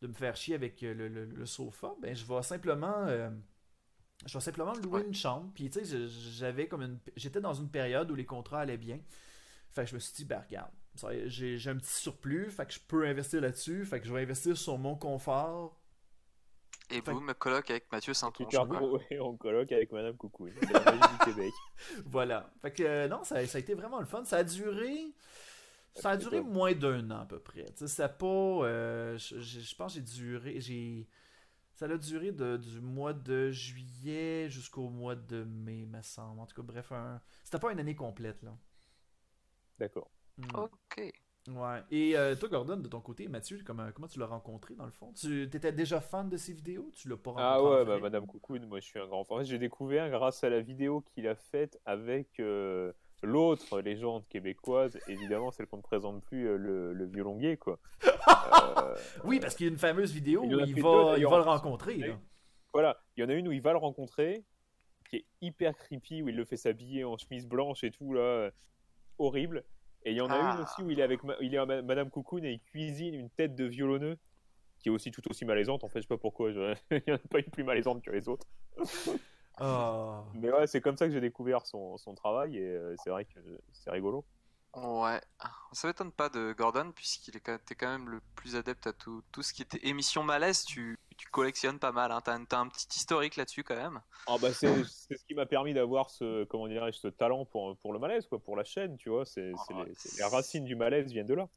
de 0.00 0.06
me 0.06 0.14
faire 0.14 0.36
chier 0.36 0.54
avec 0.54 0.80
le, 0.82 0.94
le- 1.08 1.26
le 1.26 1.46
sofa, 1.46 1.94
ben 2.00 2.14
je 2.16 2.24
vais 2.24 2.42
simplement 2.42 3.06
je 4.24 4.32
vais 4.34 4.40
simplement 4.40 4.72
louer 4.74 5.02
Ouais. 5.02 5.06
une 5.06 5.14
chambre. 5.14 5.50
Puis 5.54 5.68
tu 5.70 5.84
sais, 5.84 6.08
j'avais 6.08 6.68
comme 6.68 6.82
une 6.82 6.98
j'étais 7.16 7.40
dans 7.40 7.54
une 7.54 7.68
période 7.68 8.10
où 8.10 8.14
les 8.14 8.24
contrats 8.26 8.60
allaient 8.60 8.76
bien. 8.78 8.98
Fait 9.72 9.84
que 9.84 9.90
je 9.90 9.94
me 9.94 10.00
suis 10.00 10.14
dit, 10.14 10.24
ben 10.24 10.40
regarde, 10.46 10.70
j'ai 11.26 11.56
j'ai 11.58 11.70
un 11.70 11.76
petit 11.76 11.92
surplus, 11.92 12.50
fait 12.50 12.66
que 12.66 12.72
je 12.72 12.80
peux 12.80 13.06
investir 13.06 13.40
là-dessus, 13.40 13.84
fait 13.86 14.00
que 14.00 14.06
je 14.06 14.12
vais 14.12 14.22
investir 14.22 14.56
sur 14.56 14.78
mon 14.78 14.96
confort. 14.96 15.78
Et 16.90 17.00
Fait- 17.00 17.12
vous 17.12 17.20
me 17.20 17.32
coloc 17.32 17.70
avec 17.70 17.90
Mathieu 17.90 18.12
Tu 18.12 18.18
Saint-Onge. 18.18 18.54
en 19.20 19.36
coloc 19.36 19.72
avec 19.72 19.90
Madame 19.92 20.14
Coucouille. 20.16 20.52
C'est 20.60 20.72
la 20.72 20.80
magie 20.84 21.12
du 21.18 21.24
Québec. 21.24 21.52
Voilà. 22.04 22.52
Fait 22.60 22.70
que 22.70 22.82
euh, 22.82 23.08
non, 23.08 23.24
ça, 23.24 23.46
ça 23.46 23.56
a 23.56 23.60
été 23.60 23.72
vraiment 23.74 23.98
le 24.00 24.04
fun. 24.04 24.24
Ça 24.24 24.38
a 24.38 24.44
duré. 24.44 25.14
Ça 25.94 26.10
a 26.10 26.16
duré 26.18 26.40
moins 26.42 26.72
d'un 26.74 27.10
an 27.10 27.20
à 27.20 27.26
peu 27.26 27.38
près. 27.38 27.64
Tu 27.66 27.72
sais, 27.76 27.88
c'était 27.88 28.08
pas. 28.10 28.26
euh, 28.26 29.16
je, 29.16 29.38
je- 29.40 29.60
je 29.60 29.74
pense 29.74 29.94
que 29.94 30.00
j'ai 30.00 30.04
duré. 30.04 30.60
J'ai. 30.60 31.08
Ça 31.74 31.86
a 31.86 31.96
duré 31.96 32.30
de- 32.32 32.58
du 32.58 32.80
mois 32.82 33.14
de 33.14 33.50
juillet 33.50 34.48
jusqu'au 34.50 34.88
mois 34.90 35.14
de 35.14 35.44
mai, 35.44 35.86
me 35.86 36.02
semble. 36.02 36.40
En 36.40 36.46
tout 36.46 36.54
cas, 36.54 36.62
bref, 36.62 36.92
un... 36.92 37.20
c'était 37.44 37.58
pas 37.58 37.72
une 37.72 37.80
année 37.80 37.94
complète 37.96 38.42
là. 38.42 38.54
D'accord. 39.78 40.10
Mm. 40.38 40.56
Ok. 40.56 41.12
Ouais. 41.48 41.80
Et 41.90 42.16
euh, 42.16 42.36
toi, 42.36 42.48
Gordon, 42.48 42.76
de 42.76 42.86
ton 42.86 43.00
côté, 43.00 43.26
Mathieu, 43.26 43.58
comment, 43.66 43.90
comment 43.92 44.06
tu 44.06 44.20
l'as 44.20 44.26
rencontré 44.26 44.74
dans 44.76 44.84
le 44.84 44.92
fond? 44.92 45.12
Tu 45.12 45.42
étais 45.42 45.72
déjà 45.72 46.00
fan 46.00 46.28
de 46.28 46.36
ses 46.36 46.52
vidéos? 46.52 46.90
Tu 46.94 47.08
l'as 47.08 47.16
pas 47.16 47.30
rencontré 47.32 47.50
Ah 47.52 47.62
ouais, 47.62 47.84
bah? 47.84 47.98
Madame 47.98 48.26
Coucoune, 48.26 48.64
moi 48.66 48.78
je 48.78 48.86
suis 48.86 49.00
un 49.00 49.06
grand 49.08 49.24
fan. 49.24 49.36
En 49.36 49.40
fait, 49.40 49.46
j'ai 49.46 49.58
découvert 49.58 50.08
grâce 50.08 50.44
à 50.44 50.50
la 50.50 50.60
vidéo 50.60 51.00
qu'il 51.00 51.26
a 51.26 51.34
faite 51.34 51.80
avec 51.84 52.38
euh, 52.38 52.92
l'autre 53.24 53.80
légende 53.80 54.24
québécoise, 54.28 54.96
évidemment 55.08 55.50
celle 55.50 55.66
qu'on 55.66 55.78
ne 55.78 55.82
présente 55.82 56.22
plus, 56.22 56.46
euh, 56.46 56.56
le, 56.56 56.92
le 56.92 57.04
violon 57.06 57.36
gay, 57.36 57.56
quoi. 57.56 57.80
Euh, 58.04 58.94
Oui, 59.24 59.40
parce 59.40 59.56
qu'il 59.56 59.66
y 59.66 59.68
a 59.68 59.72
une 59.72 59.78
fameuse 59.78 60.12
vidéo 60.12 60.44
Il 60.44 60.54
où 60.54 60.60
il 60.60 60.80
va, 60.80 61.14
deux, 61.14 61.18
il 61.18 61.26
va 61.26 61.38
le 61.38 61.42
rencontrer. 61.42 61.96
Là. 61.96 62.18
Voilà, 62.72 63.02
il 63.16 63.22
y 63.22 63.26
en 63.26 63.28
a 63.28 63.34
une 63.34 63.48
où 63.48 63.52
il 63.52 63.60
va 63.60 63.72
le 63.72 63.78
rencontrer, 63.78 64.44
qui 65.10 65.16
est 65.16 65.26
hyper 65.40 65.76
creepy, 65.76 66.22
où 66.22 66.28
il 66.28 66.36
le 66.36 66.44
fait 66.44 66.56
s'habiller 66.56 67.02
en 67.02 67.16
chemise 67.16 67.48
blanche 67.48 67.82
et 67.82 67.90
tout, 67.90 68.12
là, 68.12 68.50
horrible. 69.18 69.64
Et 70.04 70.10
il 70.12 70.16
y 70.16 70.20
en 70.20 70.28
a 70.30 70.34
Ah. 70.34 70.54
une 70.56 70.62
aussi 70.64 70.82
où 70.82 70.90
il 70.90 70.98
est 70.98 71.02
avec 71.02 71.22
ma- 71.24 71.36
il 71.40 71.54
est 71.54 71.58
à 71.58 71.66
Madame 71.66 72.10
Coucoune 72.10 72.44
et 72.44 72.52
il 72.52 72.60
cuisine 72.60 73.14
une 73.14 73.30
tête 73.30 73.54
de 73.54 73.64
violonneux, 73.64 74.18
qui 74.80 74.88
est 74.88 74.92
aussi 74.92 75.10
tout 75.12 75.22
aussi 75.30 75.44
malaisante. 75.44 75.84
En 75.84 75.88
fait, 75.88 76.00
je 76.00 76.02
sais 76.02 76.08
pas 76.08 76.18
pourquoi, 76.18 76.50
je- 76.52 76.74
il 76.90 77.02
n'y 77.06 77.12
en 77.12 77.16
a 77.16 77.28
pas 77.30 77.38
une 77.38 77.50
plus 77.50 77.62
malaisante 77.64 78.02
que 78.02 78.10
les 78.10 78.28
autres. 78.28 78.46
Ah. 79.58 80.24
Mais 80.34 80.50
ouais, 80.50 80.66
c'est 80.66 80.80
comme 80.80 80.96
ça 80.96 81.06
que 81.06 81.12
j'ai 81.12 81.20
découvert 81.20 81.66
son, 81.66 81.96
son 81.98 82.14
travail 82.14 82.56
et 82.56 82.66
euh, 82.66 82.94
c'est 83.04 83.10
vrai 83.10 83.24
que 83.26 83.38
c'est 83.72 83.90
rigolo. 83.90 84.24
Ouais, 84.74 85.20
ça 85.72 85.86
m'étonne 85.86 86.10
pas 86.12 86.30
de 86.30 86.54
Gordon, 86.54 86.92
puisqu'il 86.92 87.36
est 87.36 87.40
quand 87.40 87.58
t'es 87.64 87.74
quand 87.74 87.90
même 87.90 88.08
le 88.08 88.20
plus 88.34 88.56
adepte 88.56 88.86
à 88.86 88.94
tout, 88.94 89.22
tout 89.30 89.42
ce 89.42 89.52
qui 89.52 89.60
était 89.60 89.86
émission 89.86 90.22
malaise, 90.22 90.64
tu, 90.64 90.98
tu 91.22 91.28
collectionnes 91.30 91.78
pas 91.78 91.92
mal, 91.92 92.10
hein. 92.10 92.20
t'as, 92.20 92.34
un- 92.34 92.44
t'as 92.44 92.58
un 92.58 92.68
petit 92.68 92.88
historique 92.96 93.36
là-dessus 93.36 93.62
quand 93.62 93.76
même. 93.76 94.00
Ah 94.26 94.36
bah 94.40 94.52
c'est 94.52 94.68
c'est 94.84 95.16
ce 95.16 95.24
qui 95.24 95.34
m'a 95.34 95.46
permis 95.46 95.72
d'avoir 95.74 96.10
ce 96.10 96.44
comment 96.44 96.66
dirais-je 96.68 96.98
ce 96.98 97.08
talent 97.08 97.44
pour 97.44 97.76
pour 97.78 97.92
le 97.92 97.98
malaise 97.98 98.26
quoi 98.26 98.38
pour 98.40 98.56
la 98.56 98.62
chaîne 98.64 98.96
tu 98.96 99.08
vois 99.08 99.24
c'est 99.24 99.52
c'est 99.66 99.74
Ah, 99.74 99.84
les, 99.86 99.94
c'est- 99.96 100.16
les 100.18 100.24
racines 100.24 100.64
du 100.64 100.76
malaise 100.76 101.12
viennent 101.12 101.26
de 101.26 101.34
là 101.34 101.48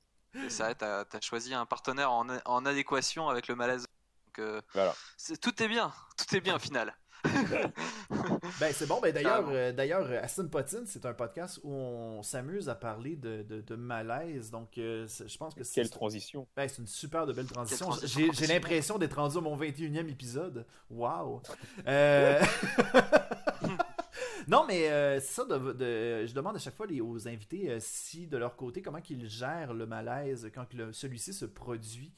Et 0.46 0.50
ça, 0.50 0.74
t'as, 0.76 1.06
t'as 1.06 1.22
choisi 1.22 1.54
un 1.54 1.66
partenaire 1.66 2.12
en, 2.12 2.28
en 2.46 2.66
adéquation 2.66 3.30
avec 3.30 3.48
le 3.48 3.56
malaise. 3.56 3.86
Donc, 4.28 4.40
euh, 4.40 4.62
Voilà. 4.74 4.94
c'est- 5.18 5.40
tout 5.40 5.62
est 5.64 5.68
bien, 5.68 5.94
tout 6.18 6.36
est 6.36 6.42
bien 6.42 6.56
au 6.56 6.60
final. 6.60 6.94
Ben, 8.60 8.72
c'est 8.74 8.88
bon. 8.88 9.00
Ben, 9.02 9.14
d'ailleurs, 9.14 9.46
euh, 9.50 9.72
d'ailleurs, 9.74 10.08
Aston 10.24 10.48
Potine, 10.48 10.84
c'est 10.86 11.06
un 11.06 11.14
podcast 11.14 11.60
où 11.64 11.72
on 11.74 12.24
s'amuse 12.24 12.70
à 12.70 12.76
parler 12.76 13.16
de, 13.16 13.44
de, 13.44 13.62
de 13.62 13.76
malaise. 13.76 14.52
Donc, 14.52 14.78
euh, 14.78 15.06
c'est- 15.08 15.28
je 15.28 15.38
pense 15.38 15.54
que 15.56 15.64
c'est 15.64 15.76
quelle 15.82 15.90
transition 15.90 16.48
ben, 16.56 16.68
c'est 16.68 16.80
une 16.80 16.88
super 16.88 17.26
de 17.26 17.34
belle 17.34 17.48
transition. 17.48 17.88
transition 17.88 18.32
J'ai 18.34 18.48
l'impression 18.48 18.98
d'être 18.98 19.16
rendu 19.16 19.38
à 19.38 19.42
mon 19.42 19.58
21e 19.58 20.08
épisode. 20.10 20.66
Waouh! 20.90 21.42
Euh, 21.88 22.40
non, 24.48 24.66
mais 24.68 24.90
euh, 24.90 25.20
c'est 25.20 25.34
ça. 25.34 25.46
De, 25.46 25.58
de- 25.74 26.26
je 26.26 26.34
demande 26.34 26.56
à 26.56 26.60
chaque 26.60 26.76
fois 26.76 26.86
les- 26.88 27.02
aux 27.02 27.28
invités 27.28 27.70
euh, 27.72 27.78
si, 27.80 28.28
de 28.28 28.38
leur 28.38 28.56
côté, 28.56 28.82
comment 28.82 29.00
ils 29.10 29.28
gèrent 29.28 29.74
le 29.74 29.86
malaise 29.86 30.50
quand 30.54 30.66
celui-ci 30.92 31.34
se 31.34 31.46
produit. 31.46 32.12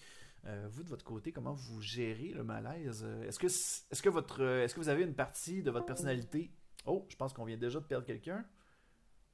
Euh, 0.46 0.68
vous, 0.70 0.84
de 0.84 0.90
votre 0.90 1.04
côté, 1.04 1.32
comment 1.32 1.54
vous 1.54 1.82
gérez 1.82 2.30
le 2.30 2.44
malaise? 2.44 3.04
Euh, 3.06 3.28
Est-ce 3.28 3.40
que, 3.40 3.48
est-ce 3.48 4.02
que, 4.02 4.10
votre, 4.10 4.42
euh, 4.42 4.64
est-ce 4.64 4.74
que 4.76 4.80
vous 4.80 4.90
avez 4.90 5.04
une 5.04 5.16
partie 5.16 5.62
de 5.62 5.72
votre 5.72 5.86
personnalité? 5.86 6.52
Oh, 6.86 7.06
je 7.10 7.16
pense 7.16 7.34
qu'on 7.34 7.44
vient 7.44 7.58
déjà 7.58 7.80
de 7.80 7.86
perdre 7.86 8.06
quelqu'un. 8.06 8.46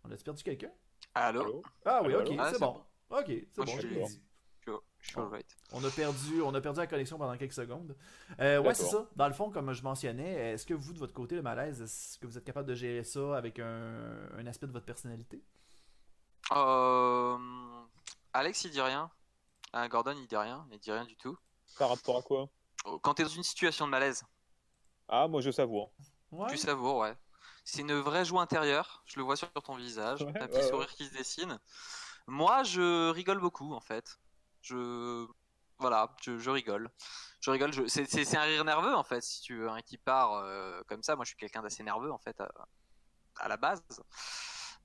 On 0.04 0.12
a-tu 0.12 0.24
perdu 0.24 0.44
quelqu'un? 0.44 0.72
Allô? 1.14 1.62
Ah 1.86 2.02
oui, 2.04 2.16
ok? 2.16 2.34
Ah, 2.40 2.52
c'est 2.52 2.60
bon. 2.60 2.84
bon. 3.10 3.18
Ok, 3.18 3.26
c'est 3.28 3.66
bon. 3.66 3.80
je 3.80 3.88
Bon. 3.88 5.30
On 5.74 5.84
a 5.84 5.90
perdu, 5.90 6.42
on 6.42 6.54
a 6.56 6.62
perdu 6.62 6.80
la 6.80 6.88
connexion 6.88 7.18
pendant 7.18 7.38
quelques 7.38 7.54
secondes. 7.54 7.96
Euh, 8.40 8.62
ouais, 8.62 8.74
c'est 8.74 8.86
ça. 8.86 9.10
Dans 9.16 9.28
le 9.28 9.34
fond, 9.34 9.52
comme 9.52 9.74
je 9.74 9.84
mentionnais, 9.84 10.54
est-ce 10.54 10.66
que 10.66 10.74
vous, 10.74 10.94
de 10.94 11.00
votre 11.00 11.14
côté, 11.14 11.36
le 11.36 11.42
malaise, 11.42 11.82
est-ce 11.82 12.18
que 12.18 12.26
vous 12.26 12.38
êtes 12.38 12.46
capable 12.46 12.70
de 12.70 12.74
gérer 12.74 13.04
ça 13.04 13.36
avec 13.38 13.60
un, 13.60 14.30
un 14.38 14.48
aspect 14.48 14.66
de 14.68 14.72
votre 14.72 14.86
personnalité? 14.86 15.44
Euh, 16.52 17.38
Alex, 18.32 18.64
il 18.64 18.72
dit 18.72 18.82
rien. 18.82 19.12
Ah, 19.74 19.88
Gordon, 19.88 20.16
il 20.18 20.28
dit 20.28 20.38
rien. 20.38 20.66
Il 20.72 20.80
dit 20.80 20.92
rien 20.92 21.06
du 21.06 21.16
tout. 21.18 21.38
par 21.78 21.90
rapport 21.90 22.18
à 22.18 22.22
quoi 22.22 22.48
Quand 23.02 23.16
t'es 23.16 23.24
dans 23.24 23.30
une 23.30 23.44
situation 23.44 23.86
de 23.86 23.92
malaise, 23.92 24.24
ah 25.10 25.28
moi 25.28 25.42
je 25.42 25.52
savoure 25.52 25.92
Ouais. 26.32 26.50
tu 26.50 26.58
savoures, 26.58 26.98
ouais. 26.98 27.16
C'est 27.64 27.82
une 27.82 27.94
vraie 28.00 28.26
joie 28.26 28.42
intérieure. 28.42 29.04
Je 29.06 29.18
le 29.20 29.24
vois 29.24 29.36
sur 29.36 29.52
ton 29.54 29.76
visage. 29.76 30.22
Ouais, 30.24 30.38
un 30.42 30.48
petit 30.48 30.58
ouais, 30.58 30.68
sourire 30.70 30.90
qui 30.94 31.06
se 31.08 31.14
dessine. 31.14 31.60
Moi, 32.28 32.64
je 32.64 33.10
rigole 33.12 33.40
beaucoup, 33.40 33.74
en 33.74 33.80
fait. 33.82 34.18
Je. 34.62 35.28
Voilà, 35.80 36.16
je, 36.22 36.38
je 36.40 36.50
rigole. 36.50 36.90
Je 37.42 37.52
rigole. 37.52 37.72
je- 37.74 37.86
C'est 37.88 38.36
un 38.38 38.42
rire 38.44 38.64
nerveux, 38.66 38.96
en 38.96 39.04
fait, 39.04 39.22
si 39.22 39.42
tu 39.42 39.58
veux, 39.58 39.70
hein, 39.70 39.82
qui 39.82 39.98
part 39.98 40.34
euh, 40.34 40.82
comme 40.88 41.04
ça. 41.04 41.16
Moi, 41.16 41.26
je 41.26 41.30
suis 41.30 41.38
quelqu'un 41.38 41.62
d'assez 41.62 41.84
nerveux, 41.84 42.12
en 42.12 42.18
fait, 42.18 42.40
à, 42.42 42.50
à 43.38 43.48
la 43.48 43.58
base. 43.58 43.82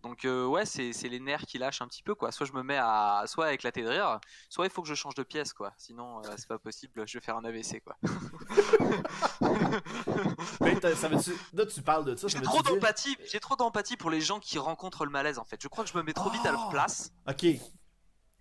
Donc, 0.02 0.25
euh, 0.25 0.47
ouais, 0.47 0.64
c'est 0.64 0.93
les 1.09 1.19
nerfs 1.21 1.43
qui 1.47 1.59
lâchent 1.59 1.83
un 1.83 1.88
petit 1.88 2.02
peu, 2.05 2.14
quoi. 2.14 2.31
Soit 2.33 2.47
je 2.47 2.52
me 2.52 2.62
mets 2.62 2.78
à. 2.78 3.25
Soit 3.26 3.47
à 3.47 3.52
éclater 3.52 3.83
de 3.83 3.88
rire, 3.88 4.21
soit 4.49 4.64
il 4.67 4.71
faut 4.71 4.81
que 4.83 4.88
je 4.88 4.95
change 4.95 5.14
de 5.17 5.23
pièce, 5.25 5.52
quoi. 5.52 5.73
Sinon, 5.76 6.21
euh, 6.25 6.28
c'est 6.37 6.47
pas 6.49 6.59
possible, 6.59 7.02
je 7.07 7.19
vais 7.19 7.25
faire 7.25 7.37
un 7.37 7.45
AVC, 7.45 7.81
quoi. 7.83 7.97
T'as- 10.81 10.95
ça 10.95 11.09
Là, 11.52 11.67
tu 11.67 11.83
parles 11.83 12.05
de 12.05 12.14
ça. 12.17 12.28
J'ai 12.28 12.40
trop 12.40 12.62
dire- 12.62 12.75
d'empathie, 12.75 13.17
j'ai 13.25 13.40
trop 13.40 13.57
d'empathie 13.57 13.97
pour 13.97 14.11
les 14.11 14.21
gens 14.21 14.38
qui 14.38 14.59
rencontrent 14.59 15.05
le 15.05 15.11
malaise 15.11 15.38
en 15.38 15.45
fait. 15.45 15.61
Je 15.61 15.67
crois 15.69 15.83
que 15.85 15.90
je 15.90 15.97
me 15.97 16.02
mets 16.05 16.12
trop 16.12 16.31
vite 16.31 16.45
à 16.47 16.52
leur 16.52 16.67
Oh. 16.69 16.71
place. 16.71 17.11
Ok. 17.28 17.45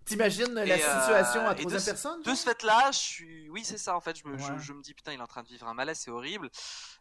T'imagines 0.06 0.54
la 0.54 0.62
euh, 0.62 0.78
situation 0.78 1.48
à 1.48 1.52
et 1.54 1.56
de 1.56 1.60
troisième 1.62 1.80
ce- 1.80 1.86
personne? 1.86 2.22
De 2.22 2.34
ce 2.36 2.44
fait-là, 2.44 2.92
je 2.92 2.98
suis, 2.98 3.50
oui 3.50 3.64
c'est 3.66 3.78
ça 3.80 3.96
en 3.96 4.02
fait. 4.02 4.16
Je 4.18 4.28
me, 4.28 4.38
je- 4.38 4.44
Ouais. 4.54 4.60
je, 4.60 4.74
me 4.74 4.82
dis 4.82 4.94
putain, 4.94 5.14
il 5.14 5.20
est 5.20 5.24
en 5.24 5.28
train 5.28 5.42
de 5.44 5.48
vivre 5.48 5.68
un 5.68 5.74
malaise, 5.74 5.98
c'est 6.00 6.12
horrible. 6.12 6.50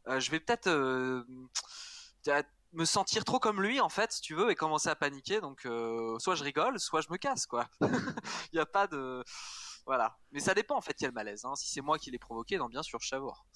Euh, 0.09 0.19
je 0.19 0.31
vais 0.31 0.41
peut-être 0.41 0.69
euh, 0.69 1.23
euh, 2.29 2.43
me 2.77 2.85
sentir 2.85 3.25
trop 3.25 3.39
comme 3.41 3.61
lui 3.63 3.81
en 3.81 3.89
fait, 3.89 4.13
si 4.13 4.21
tu 4.21 4.35
veux, 4.35 4.51
et 4.51 4.55
commencer 4.55 4.89
à 4.89 4.95
paniquer. 4.97 5.41
Donc 5.41 5.67
euh, 5.67 6.19
soit 6.19 6.35
je 6.37 6.45
rigole, 6.45 6.79
soit 6.79 7.01
je 7.01 7.09
me 7.11 7.17
casse 7.17 7.47
quoi. 7.47 7.67
Il 7.81 8.55
n'y 8.55 8.61
a 8.61 8.67
pas 8.67 8.87
de, 8.87 9.25
voilà. 9.87 10.17
Mais 10.33 10.41
ça 10.41 10.55
dépend 10.55 10.77
en 10.77 10.81
fait. 10.81 10.95
Il 11.01 11.05
y 11.05 11.07
a 11.07 11.09
le 11.09 11.15
malaise. 11.15 11.45
hein. 11.45 11.55
Si 11.57 11.69
c'est 11.69 11.81
moi 11.81 11.99
qui 11.99 12.11
l'ai 12.11 12.19
provoqué, 12.19 12.59
non 12.59 12.67
bien 12.67 12.83
sûr, 12.83 12.99
je 13.03 13.09
savoure. 13.09 13.47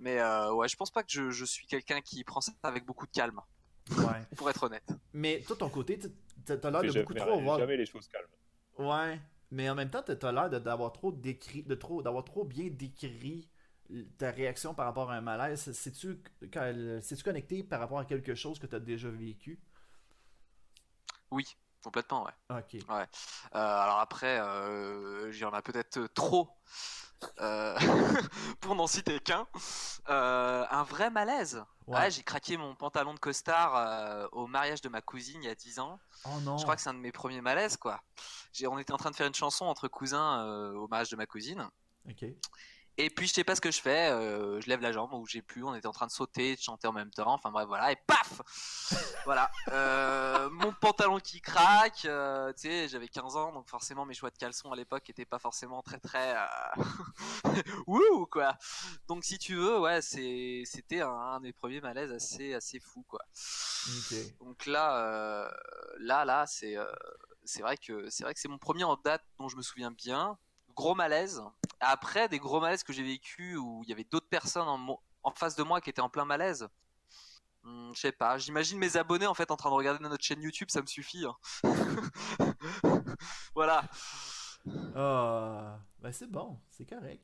Mais 0.00 0.18
euh, 0.20 0.52
ouais, 0.52 0.68
je 0.68 0.76
pense 0.76 0.90
pas 0.90 1.02
que 1.02 1.10
je, 1.12 1.30
je 1.30 1.44
suis 1.44 1.66
quelqu'un 1.66 2.00
qui 2.00 2.22
prend 2.24 2.40
ça 2.40 2.52
avec 2.62 2.84
beaucoup 2.84 3.06
de 3.06 3.12
calme, 3.12 3.40
Ouais. 3.90 4.26
pour 4.36 4.50
être 4.50 4.62
honnête. 4.64 4.88
Mais 5.12 5.42
toi, 5.46 5.56
ton 5.56 5.68
côté, 5.70 5.98
t'as 6.44 6.70
l'air 6.70 6.82
de 6.82 7.00
beaucoup 7.00 7.14
trop 7.14 7.38
avoir. 7.38 7.58
jamais 7.58 7.76
les 7.76 7.86
choses 7.86 8.08
calmes 8.08 8.26
Ouais. 8.78 9.20
Mais 9.50 9.70
en 9.70 9.76
même 9.76 9.90
temps, 9.90 10.02
t'as 10.02 10.32
l'air 10.32 10.50
de- 10.50 10.58
d'avoir 10.58 10.92
trop 10.92 11.12
décrit, 11.12 11.62
de 11.62 11.74
trop, 11.76 12.02
d'avoir 12.02 12.24
trop 12.24 12.44
bien 12.44 12.68
décrit 12.70 13.48
ta 14.18 14.30
réaction 14.30 14.74
par 14.74 14.86
rapport 14.86 15.10
à 15.10 15.16
un 15.16 15.20
malaise. 15.20 15.72
C'est-tu 15.72 16.20
c'est-tu 17.02 17.22
connecté 17.22 17.62
par 17.62 17.80
rapport 17.80 17.98
à 17.98 18.04
quelque 18.04 18.34
chose 18.34 18.58
que 18.58 18.66
t'as 18.66 18.80
déjà 18.80 19.08
vécu? 19.08 19.60
Oui, 21.30 21.44
complètement 21.82 22.24
ouais. 22.24 22.58
Ok. 22.58 22.76
Euh, 22.88 23.06
alors 23.52 23.98
après, 23.98 24.40
euh, 24.40 25.30
j'y 25.32 25.44
en 25.44 25.52
a 25.52 25.62
peut-être 25.62 26.06
trop 26.14 26.50
euh, 27.40 27.76
pour 28.60 28.74
n'en 28.74 28.86
citer 28.86 29.18
qu'un. 29.20 29.46
Euh, 30.08 30.64
un 30.70 30.82
vrai 30.82 31.10
malaise. 31.10 31.64
Ouais. 31.86 31.98
Ouais, 31.98 32.10
j'ai 32.10 32.22
craqué 32.22 32.56
mon 32.56 32.74
pantalon 32.74 33.12
de 33.14 33.18
costard 33.18 33.76
euh, 33.76 34.26
au 34.32 34.46
mariage 34.46 34.80
de 34.80 34.88
ma 34.88 35.02
cousine 35.02 35.42
il 35.42 35.46
y 35.46 35.50
a 35.50 35.54
10 35.54 35.78
ans. 35.80 36.00
Oh 36.24 36.40
non. 36.40 36.56
Je 36.56 36.62
crois 36.62 36.76
que 36.76 36.82
c'est 36.82 36.88
un 36.88 36.94
de 36.94 36.98
mes 36.98 37.12
premiers 37.12 37.42
malaises 37.42 37.76
quoi. 37.76 38.00
J'ai, 38.52 38.66
on 38.66 38.78
était 38.78 38.92
en 38.92 38.96
train 38.96 39.10
de 39.10 39.16
faire 39.16 39.26
une 39.26 39.34
chanson 39.34 39.66
entre 39.66 39.88
cousins 39.88 40.46
euh, 40.46 40.72
au 40.74 40.88
mariage 40.88 41.10
de 41.10 41.16
ma 41.16 41.26
cousine. 41.26 41.68
Ok. 42.08 42.24
Et 42.96 43.10
puis 43.10 43.26
je 43.26 43.32
sais 43.32 43.44
pas 43.44 43.56
ce 43.56 43.60
que 43.60 43.70
je 43.70 43.80
fais, 43.80 44.10
euh, 44.10 44.60
je 44.60 44.68
lève 44.68 44.80
la 44.80 44.92
jambe 44.92 45.12
ou 45.14 45.26
j'ai 45.26 45.42
plus, 45.42 45.64
on 45.64 45.74
était 45.74 45.86
en 45.86 45.92
train 45.92 46.06
de 46.06 46.12
sauter, 46.12 46.54
de 46.54 46.60
chanter 46.60 46.86
en 46.86 46.92
même 46.92 47.10
temps, 47.10 47.32
enfin 47.32 47.50
bref 47.50 47.66
voilà, 47.66 47.90
et 47.90 47.96
paf 48.06 48.40
Voilà, 49.24 49.50
Euh, 49.72 50.48
mon 50.50 50.72
pantalon 50.72 51.18
qui 51.18 51.40
craque, 51.40 52.04
euh, 52.04 52.52
tu 52.52 52.68
sais, 52.68 52.88
j'avais 52.88 53.08
15 53.08 53.36
ans, 53.36 53.52
donc 53.52 53.68
forcément 53.68 54.04
mes 54.04 54.14
choix 54.14 54.30
de 54.30 54.36
caleçon 54.38 54.70
à 54.70 54.76
l'époque 54.76 55.08
étaient 55.10 55.24
pas 55.24 55.38
forcément 55.38 55.82
très 55.82 55.98
très... 55.98 56.36
Euh... 56.36 56.82
Wouh 57.86 58.26
quoi 58.26 58.56
Donc 59.08 59.24
si 59.24 59.38
tu 59.38 59.54
veux, 59.56 59.80
ouais, 59.80 60.00
c'est, 60.02 60.62
c'était 60.64 61.00
un, 61.00 61.08
un 61.08 61.40
des 61.40 61.52
premiers 61.52 61.80
malaises 61.80 62.12
assez, 62.12 62.54
assez 62.54 62.78
fou 62.80 63.04
quoi. 63.08 63.20
Ok. 63.88 64.16
Donc 64.40 64.66
là, 64.66 64.96
euh, 65.04 65.50
là, 65.98 66.24
là, 66.24 66.46
c'est, 66.46 66.76
euh, 66.76 66.86
c'est 67.44 67.62
vrai 67.62 67.76
que 67.76 68.08
c'est 68.10 68.24
vrai 68.24 68.34
que 68.34 68.40
c'est 68.40 68.48
mon 68.48 68.58
premier 68.58 68.84
en 68.84 68.96
date 68.96 69.22
dont 69.38 69.48
je 69.48 69.56
me 69.56 69.62
souviens 69.62 69.90
bien. 69.90 70.38
Gros 70.74 70.94
malaise. 70.94 71.42
Après, 71.80 72.28
des 72.28 72.38
gros 72.38 72.60
malaises 72.60 72.82
que 72.82 72.92
j'ai 72.92 73.02
vécu 73.02 73.56
où 73.56 73.82
il 73.84 73.88
y 73.88 73.92
avait 73.92 74.04
d'autres 74.04 74.28
personnes 74.28 74.68
en, 74.68 75.30
face 75.34 75.56
de 75.56 75.62
moi 75.62 75.80
qui 75.80 75.90
étaient 75.90 76.00
en 76.00 76.08
plein 76.08 76.24
malaise. 76.24 76.68
Hmm, 77.62 77.92
je 77.94 78.00
sais 78.00 78.12
pas. 78.12 78.38
J'imagine 78.38 78.78
mes 78.78 78.96
abonnés 78.96 79.26
en 79.26 79.34
fait 79.34 79.50
en 79.50 79.56
train 79.56 79.70
de 79.70 79.74
regarder 79.74 80.02
notre 80.02 80.24
chaîne 80.24 80.42
YouTube, 80.42 80.70
ça 80.70 80.80
me 80.80 80.86
suffit. 80.86 81.24
hein. 81.24 81.36
voilà. 83.54 83.84
Ah, 84.94 85.78
ben 86.00 86.12
c'est 86.12 86.30
bon, 86.30 86.58
c'est 86.70 86.86
correct. 86.86 87.22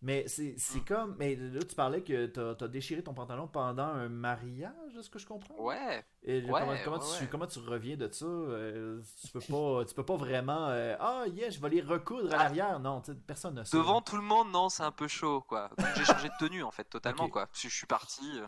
Mais 0.00 0.28
c'est 0.28 0.54
Mm. 0.76 0.84
comme. 0.86 1.16
Mais 1.18 1.34
là, 1.34 1.60
tu 1.62 1.74
parlais 1.74 2.02
que 2.02 2.26
t'as 2.26 2.64
as 2.64 2.68
déchiré 2.68 3.02
ton 3.02 3.14
pantalon 3.14 3.48
pendant 3.48 3.82
un 3.88 4.08
mariage, 4.08 4.96
est-ce 4.96 5.10
que 5.10 5.18
je 5.18 5.26
comprends? 5.26 5.56
Ouais. 5.58 6.04
Et 6.22 6.40
Ouais, 6.42 6.60
comment, 6.60 6.74
comment 6.84 6.96
ouais, 6.98 7.16
tu, 7.18 7.24
ouais. 7.24 7.28
comment 7.30 7.46
tu 7.48 7.58
reviens 7.58 7.96
de 7.96 8.08
ça? 8.12 8.24
Euh, 8.26 9.02
tu, 9.20 9.28
peux 9.32 9.40
pas, 9.40 9.84
tu 9.86 9.94
peux 9.94 10.04
pas 10.04 10.16
vraiment. 10.16 10.68
euh, 10.68 10.94
ah, 11.00 11.24
yeah, 11.26 11.50
je 11.50 11.58
vais 11.60 11.68
les 11.70 11.80
recoudre 11.80 12.32
à 12.32 12.36
Ah. 12.36 12.42
l'arrière. 12.44 12.78
Non, 12.78 13.02
personne 13.26 13.54
n'a 13.54 13.64
ça. 13.64 13.76
Devant 13.76 14.00
tout 14.00 14.16
le 14.16 14.22
monde, 14.22 14.50
non, 14.52 14.68
c'est 14.68 14.84
un 14.84 14.92
peu 14.92 15.08
chaud, 15.08 15.40
quoi. 15.40 15.70
J'ai 15.96 16.04
changé 16.04 16.28
de 16.28 16.34
tenue, 16.38 16.62
en 16.62 16.70
fait, 16.70 16.84
totalement, 16.84 17.28
quoi. 17.28 17.46
Parce 17.46 17.62
que 17.62 17.68
je 17.68 17.74
suis 17.74 17.86
parti. 17.86 18.22
euh, 18.38 18.46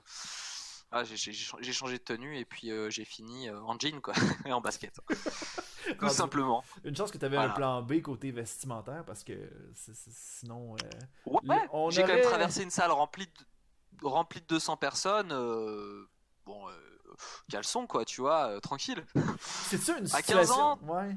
ah, 0.93 1.03
j'ai- 1.05 1.33
changé 1.73 1.99
de 1.99 2.03
tenue 2.05 2.39
et 2.39 2.45
puis 2.45 2.71
j'ai 2.91 3.05
fini 3.05 3.51
en 3.51 3.77
jean, 3.79 4.01
quoi, 4.01 4.15
et 4.47 4.53
en 4.53 4.61
basket. 4.61 5.01
Tout 5.99 6.09
simplement. 6.09 6.65
Une 6.85 6.97
chance 6.97 7.11
que 7.11 7.19
tu 7.19 7.25
avais 7.25 7.37
un 7.37 7.51
plan 7.51 7.83
B 7.83 8.01
côté 8.03 8.31
vestimentaire 8.31 9.05
parce 9.05 9.25
que 9.25 9.33
sinon. 9.75 10.77
Euh, 10.77 11.31
ouais, 11.31 11.69
j'ai 11.91 12.03
quand 12.03 12.15
même 12.15 12.23
traversé 12.23 12.63
une 12.63 12.71
salle 12.71 12.91
remplie 12.91 13.27
de, 13.27 14.07
remplie 14.07 14.41
de 14.41 14.47
200 14.47 14.77
personnes. 14.77 15.33
Euh, 15.33 16.09
bon, 16.47 16.69
euh, 16.69 16.73
caleçon 17.51 17.87
quoi, 17.87 18.05
tu 18.05 18.21
vois, 18.21 18.61
tranquille. 18.61 19.05
C'est 19.41 19.79
ça 19.79 19.99
une 19.99 20.07
À 20.15 20.23
15 20.23 20.51
ans, 20.53 20.79
ouais. 20.83 21.17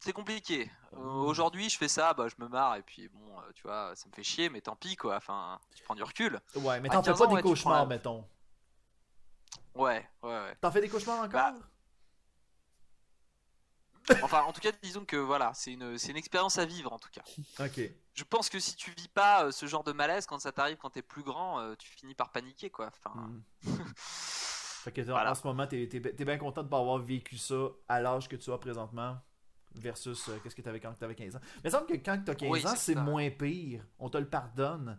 c'est 0.00 0.12
compliqué. 0.12 0.70
Aujourd'hui, 0.92 1.70
je 1.70 1.78
fais 1.78 1.88
ça, 1.88 2.12
bah, 2.12 2.26
je 2.28 2.42
me 2.42 2.48
marre 2.48 2.76
et 2.76 2.82
puis 2.82 3.08
bon, 3.08 3.36
tu 3.54 3.62
vois, 3.62 3.92
ça 3.94 4.06
me 4.08 4.14
fait 4.14 4.22
chier, 4.22 4.50
mais 4.50 4.60
tant 4.60 4.76
pis 4.76 4.96
quoi. 4.96 5.16
Enfin, 5.16 5.58
je 5.74 5.82
prends 5.82 5.94
du 5.94 6.02
recul. 6.02 6.38
Ouais, 6.56 6.80
mais 6.80 6.88
t'en 6.88 7.02
fais 7.02 7.14
pas 7.14 7.26
des 7.26 7.42
cauchemars, 7.42 7.86
mettons. 7.86 8.24
Ouais, 9.74 10.06
ouais, 10.22 10.30
ouais. 10.30 10.56
T'en 10.60 10.70
fais 10.70 10.80
des 10.80 10.88
cauchemars 10.88 11.20
encore? 11.20 11.30
Bah, 11.30 11.54
Enfin, 14.22 14.42
en 14.42 14.52
tout 14.52 14.60
cas, 14.60 14.72
disons 14.82 15.04
que 15.04 15.16
voilà, 15.16 15.52
c'est 15.54 15.72
une, 15.72 15.98
c'est 15.98 16.10
une 16.10 16.16
expérience 16.16 16.58
à 16.58 16.64
vivre 16.64 16.92
en 16.92 16.98
tout 16.98 17.10
cas. 17.10 17.22
Ok. 17.64 17.80
Je 18.14 18.24
pense 18.24 18.48
que 18.48 18.58
si 18.58 18.76
tu 18.76 18.90
vis 18.90 19.08
pas 19.08 19.46
euh, 19.46 19.50
ce 19.52 19.66
genre 19.66 19.84
de 19.84 19.92
malaise 19.92 20.26
quand 20.26 20.38
ça 20.38 20.52
t'arrive 20.52 20.76
quand 20.76 20.90
t'es 20.90 21.02
plus 21.02 21.22
grand, 21.22 21.60
euh, 21.60 21.74
tu 21.78 21.88
finis 21.88 22.14
par 22.14 22.30
paniquer 22.30 22.70
quoi. 22.70 22.90
Enfin. 23.04 23.18
Hmm. 23.18 23.42
fait 23.96 24.92
que 24.92 25.10
en 25.10 25.34
ce 25.34 25.46
moment, 25.46 25.66
t'es, 25.66 25.82
es, 25.82 26.24
bien 26.24 26.38
content 26.38 26.62
de 26.62 26.68
pas 26.68 26.78
avoir 26.78 26.98
vécu 26.98 27.38
ça 27.38 27.68
à 27.88 28.00
l'âge 28.00 28.28
que 28.28 28.36
tu 28.36 28.50
as 28.52 28.58
présentement 28.58 29.16
versus 29.74 30.28
euh, 30.28 30.38
qu'est-ce 30.42 30.54
que 30.54 30.62
t'avais 30.62 30.80
quand 30.80 30.92
t'avais 30.92 31.14
15 31.14 31.36
ans. 31.36 31.40
Mais 31.62 31.68
il 31.68 31.70
semble 31.70 31.86
que 31.86 31.94
quand 31.94 32.22
t'as 32.24 32.34
15 32.34 32.66
ans, 32.66 32.76
c'est 32.76 32.94
moins 32.94 33.30
pire. 33.30 33.84
On 33.98 34.08
te 34.08 34.18
le 34.18 34.28
pardonne. 34.28 34.98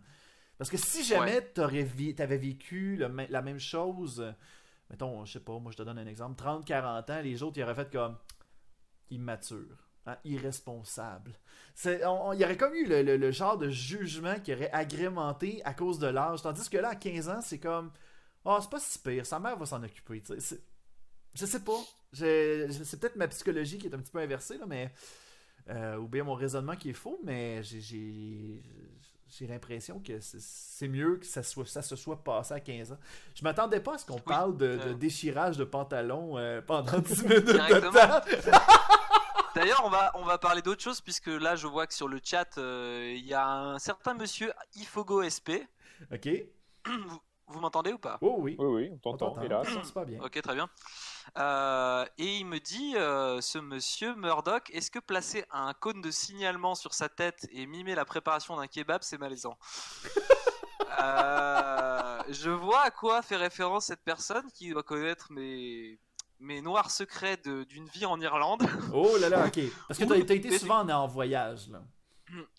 Parce 0.58 0.70
que 0.70 0.76
si 0.76 1.04
jamais 1.04 1.42
t'aurais 1.42 1.86
t'avais 2.16 2.38
vécu 2.38 2.96
la 2.96 3.42
même 3.42 3.58
chose, 3.58 4.24
mettons, 4.90 5.24
je 5.24 5.32
sais 5.32 5.40
pas, 5.40 5.58
moi 5.58 5.72
je 5.72 5.76
te 5.76 5.82
donne 5.82 5.98
un 5.98 6.06
exemple, 6.06 6.42
30-40 6.42 7.12
ans, 7.12 7.20
les 7.22 7.42
autres 7.42 7.58
ils 7.58 7.62
auraient 7.62 7.74
fait 7.74 7.90
comme 7.90 8.16
immature, 9.10 9.88
hein, 10.06 10.16
irresponsable. 10.24 11.32
Il 11.84 12.00
y 12.00 12.04
aurait 12.44 12.56
comme 12.56 12.74
eu 12.74 12.86
le, 12.86 13.30
genre 13.30 13.58
de 13.58 13.68
jugement 13.68 14.38
qui 14.40 14.52
aurait 14.52 14.70
agrémenté 14.72 15.60
à 15.64 15.74
cause 15.74 15.98
de 15.98 16.06
l'âge. 16.06 16.42
Tandis 16.42 16.68
que 16.68 16.78
là, 16.78 16.90
à 16.90 16.94
15 16.94 17.28
ans, 17.28 17.40
c'est 17.40 17.58
comme 17.58 17.90
Oh, 18.44 18.58
c'est 18.60 18.70
pas 18.70 18.80
si 18.80 18.98
pire, 18.98 19.24
sa 19.24 19.38
mère 19.38 19.56
va 19.56 19.66
s'en 19.66 19.82
occuper. 19.82 20.22
Je 21.34 21.46
sais 21.46 21.60
pas. 21.60 21.80
C'est 22.12 23.00
peut-être 23.00 23.16
ma 23.16 23.28
psychologie 23.28 23.78
qui 23.78 23.86
est 23.86 23.94
un 23.94 23.98
petit 23.98 24.12
peu 24.12 24.20
inversée, 24.20 24.58
là, 24.58 24.66
mais. 24.66 24.92
Euh, 25.70 25.96
ou 25.96 26.08
bien 26.08 26.24
mon 26.24 26.34
raisonnement 26.34 26.76
qui 26.76 26.90
est 26.90 26.94
faux, 26.94 27.18
mais 27.24 27.62
j'ai 27.62 28.62
j'ai 29.38 29.46
l'impression 29.46 30.00
que 30.00 30.12
c'est 30.20 30.88
mieux 30.88 31.16
que 31.16 31.26
ça, 31.26 31.42
soit, 31.42 31.66
ça 31.66 31.82
se 31.82 31.96
soit 31.96 32.22
passé 32.22 32.54
à 32.54 32.60
15 32.60 32.92
ans. 32.92 32.98
Je 33.34 33.42
m'attendais 33.42 33.80
pas 33.80 33.94
à 33.94 33.98
ce 33.98 34.06
qu'on 34.06 34.18
parle 34.18 34.56
de, 34.56 34.78
euh. 34.80 34.94
déchirage 34.94 35.56
de 35.56 35.64
pantalon 35.64 36.38
euh, 36.38 36.60
pendant 36.62 36.98
10 36.98 37.22
minutes 37.24 37.46
de 37.46 37.52
temps. 37.52 38.60
D'ailleurs, 39.54 39.82
on 39.84 39.88
va, 39.88 40.10
on 40.14 40.24
va 40.24 40.38
parler 40.38 40.62
d'autre 40.62 40.82
chose, 40.82 41.00
puisque 41.00 41.28
là, 41.28 41.54
je 41.54 41.66
vois 41.66 41.86
que 41.86 41.94
sur 41.94 42.08
le 42.08 42.20
chat, 42.22 42.58
euh, 42.58 43.14
il 43.16 43.24
y 43.24 43.34
a 43.34 43.46
un 43.46 43.78
certain 43.78 44.14
monsieur 44.14 44.52
Ifogo 44.76 45.22
SP. 45.22 45.62
Ok. 46.12 46.28
Vous, 47.46 47.60
m'entendez 47.60 47.92
ou 47.92 47.98
pas? 47.98 48.18
Oh 48.20 48.36
oui. 48.38 48.56
Oui, 48.58 48.66
oui, 48.66 48.90
on 48.92 48.98
t'entend, 48.98 49.40
hélas. 49.42 49.68
C'est 49.82 49.94
pas 49.94 50.04
bien. 50.04 50.20
Ok, 50.20 50.40
très 50.40 50.54
bien. 50.54 50.68
Euh, 51.38 52.04
et 52.18 52.38
il 52.38 52.46
me 52.46 52.58
dit, 52.58 52.96
euh, 52.96 53.40
ce 53.40 53.58
monsieur 53.58 54.14
Murdoch, 54.14 54.70
est-ce 54.72 54.90
que 54.90 54.98
placer 54.98 55.44
un 55.50 55.72
cône 55.74 56.00
de 56.00 56.10
signalement 56.10 56.74
sur 56.74 56.94
sa 56.94 57.08
tête 57.08 57.46
et 57.52 57.66
mimer 57.66 57.94
la 57.94 58.04
préparation 58.04 58.56
d'un 58.56 58.66
kebab, 58.66 59.02
c'est 59.02 59.18
malaisant 59.18 59.58
Je 62.28 62.50
vois 62.50 62.82
à 62.82 62.90
quoi 62.90 63.22
fait 63.22 63.36
référence 63.36 63.86
cette 63.86 64.04
personne 64.04 64.50
qui 64.52 64.70
doit 64.70 64.82
connaître 64.82 65.30
mes, 65.30 65.98
mes 66.40 66.60
noirs 66.60 66.90
secrets 66.90 67.36
d'une 67.36 67.88
vie 67.88 68.06
en 68.06 68.20
Irlande. 68.20 68.62
Oh 68.92 69.16
là 69.18 69.28
là, 69.28 69.46
ok. 69.46 69.60
Parce 69.88 69.98
que 69.98 70.04
tu 70.04 70.12
as, 70.12 70.34
été 70.34 70.58
souvent 70.58 70.88
en, 70.88 71.06
voyage, 71.06 71.68
là. 71.68 71.82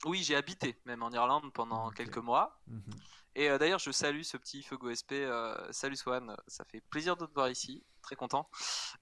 Oui, 0.06 0.24
j'ai 0.24 0.36
habité 0.36 0.80
même 0.86 1.04
en 1.04 1.12
Irlande 1.12 1.52
pendant 1.54 1.90
quelques 1.92 2.18
mois. 2.18 2.60
Mhm. 2.68 2.82
Et 3.36 3.50
euh, 3.50 3.58
d'ailleurs, 3.58 3.80
je 3.80 3.92
salue 3.92 4.22
ce 4.22 4.38
petit 4.38 4.64
Fugo 4.64 4.94
SP. 4.96 5.14
Euh, 5.14 5.56
salut 5.72 5.98
Swan, 5.98 6.36
ça 6.48 6.64
fait 6.64 6.82
plaisir 6.90 7.18
de 7.18 7.26
te 7.26 7.34
voir 7.34 7.50
ici. 7.50 7.84
Très 8.02 8.16
content. 8.16 8.50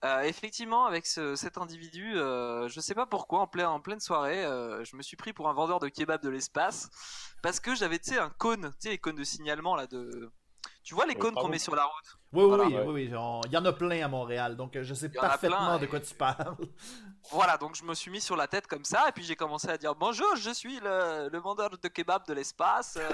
Euh, 0.03 0.21
effectivement, 0.21 0.85
avec 0.85 1.05
cet 1.05 1.57
individu, 1.57 2.13
je 2.13 2.79
sais 2.79 2.95
pas 2.95 3.05
pourquoi, 3.05 3.41
en, 3.41 3.47
plein, 3.47 3.69
en 3.69 3.79
pleine 3.81 3.99
soirée, 3.99 4.43
je 4.83 4.95
me 4.95 5.01
suis 5.01 5.17
pris 5.17 5.33
pour 5.33 5.49
un 5.49 5.53
vendeur 5.53 5.79
de 5.79 5.89
kebab 5.89 6.21
de 6.21 6.29
l'espace. 6.29 6.89
Parce 7.41 7.59
que 7.59 7.75
j'avais, 7.75 7.99
tu 7.99 8.11
sais, 8.11 8.17
un 8.17 8.29
cône, 8.29 8.71
tu 8.71 8.77
sais, 8.79 8.89
les 8.89 8.97
cônes 8.97 9.17
de 9.17 9.23
signalement 9.25 9.75
là 9.75 9.87
de 9.87 10.31
tu 10.83 10.95
vois 10.95 11.05
les 11.05 11.15
cônes 11.15 11.33
qu'on 11.33 11.47
met 11.47 11.59
sur 11.59 11.75
la 11.75 11.85
route? 11.85 12.17
Oui, 12.33 12.43
oui, 12.45 12.75
oui, 12.75 12.81
oui, 12.87 13.03
il 13.05 13.51
y 13.51 13.57
en 13.57 13.65
a 13.65 13.73
plein 13.73 14.03
à 14.03 14.07
Montréal, 14.07 14.57
donc 14.57 14.75
euh, 14.75 14.83
je 14.83 14.93
sais 14.93 15.09
parfaitement 15.09 15.77
de 15.77 15.85
quoi 15.85 15.99
tu 15.99 16.13
parles. 16.15 16.55
Voilà, 17.31 17.55
donc 17.57 17.73
je 17.75 17.85
me 17.85 17.93
suis 17.93 18.11
mis 18.11 18.19
sur 18.19 18.35
la 18.35 18.47
tête 18.47 18.67
comme 18.67 18.83
ça, 18.83 19.07
et 19.07 19.13
puis 19.13 19.23
j'ai 19.23 19.37
commencé 19.37 19.69
à 19.69 19.77
dire 19.77 19.95
bonjour, 19.95 20.35
je 20.35 20.49
suis 20.49 20.81
le, 20.81 21.39
vendeur 21.39 21.69
de 21.69 21.87
kebab 21.87 22.27
de 22.27 22.33
l'espace. 22.33 22.97
Euh. 22.97 23.09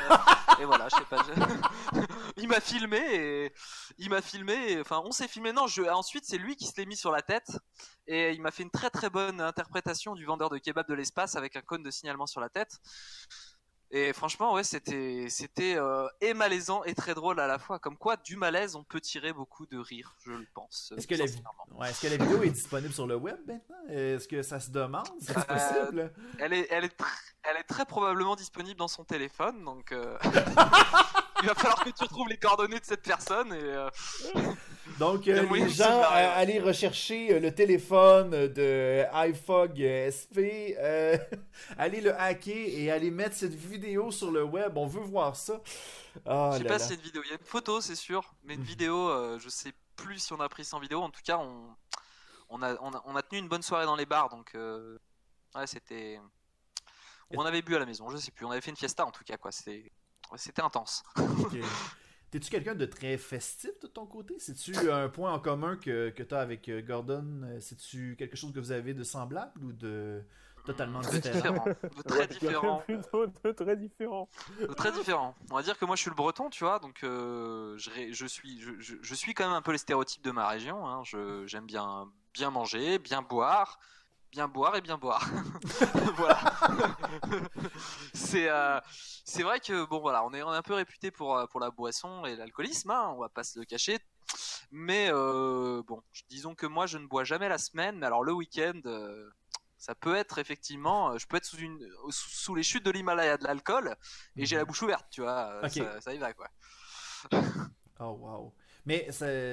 et 0.59 0.65
voilà, 0.65 0.87
je 0.89 0.95
sais 0.95 1.05
pas. 1.05 1.23
il 2.37 2.47
m'a 2.47 2.59
filmé, 2.59 2.97
et 2.97 3.53
il 3.99 4.09
m'a 4.09 4.23
filmé, 4.23 4.79
enfin 4.81 4.99
on 5.05 5.11
s'est 5.11 5.27
filmé. 5.27 5.53
Non, 5.53 5.67
je... 5.67 5.83
ensuite 5.83 6.23
c'est 6.25 6.39
lui 6.39 6.55
qui 6.55 6.65
se 6.65 6.73
l'est 6.77 6.87
mis 6.87 6.97
sur 6.97 7.11
la 7.11 7.21
tête, 7.21 7.51
et 8.07 8.31
il 8.31 8.41
m'a 8.41 8.49
fait 8.49 8.63
une 8.63 8.71
très 8.71 8.89
très 8.89 9.11
bonne 9.11 9.41
interprétation 9.41 10.15
du 10.15 10.25
vendeur 10.25 10.49
de 10.49 10.57
kebab 10.57 10.87
de 10.87 10.95
l'espace 10.95 11.35
avec 11.35 11.55
un 11.55 11.61
cône 11.61 11.83
de 11.83 11.91
signalement 11.91 12.25
sur 12.25 12.41
la 12.41 12.49
tête. 12.49 12.79
Et 13.91 14.13
franchement, 14.13 14.53
ouais, 14.53 14.63
c'était 14.63 15.25
c'était 15.29 15.75
euh, 15.75 16.07
et 16.21 16.35
malaisant 16.35 16.83
et 16.83 16.93
très 16.93 17.15
drôle 17.15 17.39
à 17.39 17.47
la 17.47 17.57
fois. 17.57 17.79
Comme 17.79 17.97
quoi, 17.97 18.17
du 18.17 18.35
malaise, 18.35 18.75
on 18.75 18.83
peut 18.83 19.01
tirer 19.01 19.33
beaucoup 19.33 19.65
de 19.65 19.79
rire, 19.79 20.15
je 20.23 20.31
le 20.31 20.45
pense. 20.53 20.93
Est-ce 20.95 21.07
que, 21.07 21.15
la... 21.15 21.23
est 21.23 22.01
que 22.01 22.07
la 22.07 22.17
vidéo 22.17 22.43
est 22.43 22.51
disponible 22.51 22.93
sur 22.93 23.07
le 23.07 23.15
web 23.15 23.39
maintenant? 23.47 23.75
Est-ce 23.89 24.27
que 24.27 24.43
ça 24.43 24.59
se 24.59 24.69
demande? 24.69 25.07
C'est 25.19 25.35
euh, 25.35 25.41
possible 25.41 26.13
Elle 26.37 26.53
est 26.53 26.67
elle 26.69 26.85
est 26.85 26.95
elle 27.43 27.57
est 27.57 27.63
très 27.63 27.85
probablement 27.85 28.35
disponible 28.35 28.77
dans 28.77 28.87
son 28.87 29.03
téléphone, 29.03 29.63
donc. 29.63 29.91
Euh, 29.91 30.17
il 31.41 31.47
va 31.47 31.55
falloir 31.55 31.83
que 31.83 31.89
tu 31.89 32.03
retrouves 32.03 32.27
les 32.27 32.37
coordonnées 32.37 32.79
de 32.79 32.85
cette 32.85 33.01
personne 33.01 33.53
et. 33.53 33.61
Euh, 33.61 33.89
Donc, 34.97 35.27
euh, 35.27 35.47
les 35.53 35.69
gens, 35.69 36.01
allez 36.09 36.59
rechercher 36.59 37.33
euh, 37.33 37.39
le 37.39 37.53
téléphone 37.53 38.31
de 38.31 39.05
iFog 39.27 39.77
SP, 40.11 40.75
allez 41.77 42.01
le 42.01 42.19
hacker 42.19 42.53
et 42.53 42.91
allez 42.91 43.11
mettre 43.11 43.35
cette 43.35 43.53
vidéo 43.53 44.11
sur 44.11 44.31
le 44.31 44.43
web. 44.43 44.75
On 44.77 44.87
veut 44.87 45.01
voir 45.01 45.35
ça. 45.35 45.61
Oh, 46.25 46.49
je 46.53 46.57
sais 46.57 46.63
pas 46.65 46.79
si 46.79 46.89
c'est 46.89 46.93
une 46.95 47.01
vidéo. 47.01 47.21
Il 47.23 47.29
y 47.29 47.31
a 47.31 47.37
une 47.37 47.45
photo, 47.45 47.79
c'est 47.79 47.95
sûr, 47.95 48.33
mais 48.43 48.55
une 48.55 48.61
mhm. 48.61 48.65
vidéo, 48.65 49.39
je 49.39 49.47
sais 49.47 49.73
plus 49.95 50.19
si 50.19 50.33
on 50.33 50.39
a 50.39 50.49
pris 50.49 50.67
en 50.73 50.79
vidéo. 50.79 51.01
En 51.01 51.11
tout 51.11 51.21
cas, 51.23 51.37
on, 51.37 51.75
on, 52.49 52.61
a, 52.61 52.75
on, 52.81 53.15
a, 53.15 53.21
tenu 53.21 53.39
une 53.39 53.47
bonne 53.47 53.63
soirée 53.63 53.85
dans 53.85 53.95
les 53.95 54.07
bars, 54.07 54.29
donc 54.29 54.51
ouais, 54.55 55.67
c'était. 55.67 56.19
On 57.31 57.45
avait 57.45 57.61
bu 57.61 57.75
à 57.75 57.79
la 57.79 57.85
maison, 57.85 58.09
je 58.09 58.17
sais 58.17 58.31
plus. 58.31 58.45
On 58.45 58.51
avait 58.51 58.61
fait 58.61 58.71
une 58.71 58.77
fiesta 58.77 59.05
en 59.05 59.11
tout 59.11 59.23
cas, 59.23 59.37
quoi. 59.37 59.51
C'était 59.51 59.91
c'était 60.37 60.61
intense. 60.61 61.03
T'es-tu 62.31 62.51
quelqu'un 62.51 62.75
de 62.75 62.85
très 62.85 63.17
festif 63.17 63.71
de 63.81 63.87
ton 63.87 64.05
côté? 64.05 64.35
C'est-tu 64.37 64.91
un 64.91 65.09
point 65.09 65.33
en 65.33 65.39
commun 65.39 65.77
que, 65.77 66.09
que 66.09 66.21
tu 66.21 66.35
as 66.35 66.39
avec 66.39 66.69
euh, 66.69 66.81
Gordon? 66.81 67.57
C'est-tu 67.59 68.15
quelque 68.19 68.37
chose 68.37 68.53
que 68.53 68.59
vous 68.59 68.71
avez 68.71 68.93
de 68.93 69.03
semblable 69.03 69.63
ou 69.63 69.71
de 69.73 70.23
totalement 70.63 70.99
différent? 70.99 71.65
De 71.65 72.01
très 72.03 72.27
différent. 72.27 72.83
de 72.87 73.51
très 73.51 73.75
différent. 73.75 74.29
De 74.59 74.73
très 74.73 74.91
différent. 74.91 75.35
On 75.49 75.55
va 75.55 75.63
dire 75.63 75.79
que 75.79 75.85
moi 75.85 75.95
je 75.95 76.01
suis 76.01 76.11
le 76.11 76.15
breton, 76.15 76.51
tu 76.51 76.63
vois, 76.63 76.77
donc 76.77 77.03
euh, 77.03 77.75
je, 77.77 77.89
je, 78.11 78.25
suis, 78.27 78.61
je, 78.61 78.95
je, 79.01 79.15
suis 79.15 79.33
quand 79.33 79.47
même 79.47 79.55
un 79.55 79.63
peu 79.63 79.71
les 79.71 79.79
stéréotypes 79.79 80.23
de 80.23 80.31
ma 80.31 80.47
région. 80.47 80.87
Hein. 80.87 81.01
J'aime 81.47 81.65
bien, 81.65 82.11
bien 82.35 82.51
manger, 82.51 82.99
bien 82.99 83.23
boire 83.23 83.79
bien 84.31 84.47
boire 84.47 84.75
et 84.75 84.81
bien 84.81 84.97
boire. 84.97 85.27
voilà. 86.17 86.39
c'est 88.13 88.49
euh, 88.49 88.79
c'est 89.25 89.43
vrai 89.43 89.59
que 89.59 89.85
bon 89.85 89.99
voilà, 89.99 90.23
on 90.25 90.33
est 90.33 90.43
on 90.43 90.53
est 90.53 90.57
un 90.57 90.61
peu 90.61 90.73
réputé 90.73 91.11
pour 91.11 91.37
euh, 91.37 91.45
pour 91.47 91.59
la 91.59 91.71
boisson 91.71 92.25
et 92.25 92.35
l'alcoolisme, 92.35 92.91
hein, 92.91 93.13
on 93.15 93.19
va 93.19 93.29
pas 93.29 93.43
se 93.43 93.59
le 93.59 93.65
cacher. 93.65 93.99
Mais 94.71 95.09
euh, 95.11 95.81
bon, 95.87 96.01
disons 96.29 96.55
que 96.55 96.65
moi 96.65 96.85
je 96.85 96.97
ne 96.97 97.07
bois 97.07 97.23
jamais 97.23 97.49
la 97.49 97.57
semaine, 97.57 97.97
mais 97.97 98.05
alors 98.05 98.23
le 98.23 98.33
week-end. 98.33 98.81
ça 99.77 99.95
peut 99.95 100.15
être 100.15 100.37
effectivement, 100.39 101.17
je 101.17 101.25
peux 101.25 101.37
être 101.37 101.45
sous, 101.45 101.57
une, 101.57 101.79
sous, 102.09 102.53
les 102.53 102.63
chutes 102.63 102.83
de 102.85 102.91
l'Himalaya 102.91 103.37
de 103.37 103.45
l'alcool 103.45 103.95
et 104.35 104.45
j'ai 104.45 104.57
la 104.57 104.63
mhm. 104.63 104.67
bouche 104.67 104.81
ouverte, 104.81 105.07
tu 105.09 105.21
vois, 105.21 105.61
ça, 105.69 106.01
ça 106.01 106.13
y 106.13 106.17
va 106.17 106.33
quoi. 106.33 106.49
oh 107.99 108.11
wow. 108.19 108.53
Mais 108.85 109.07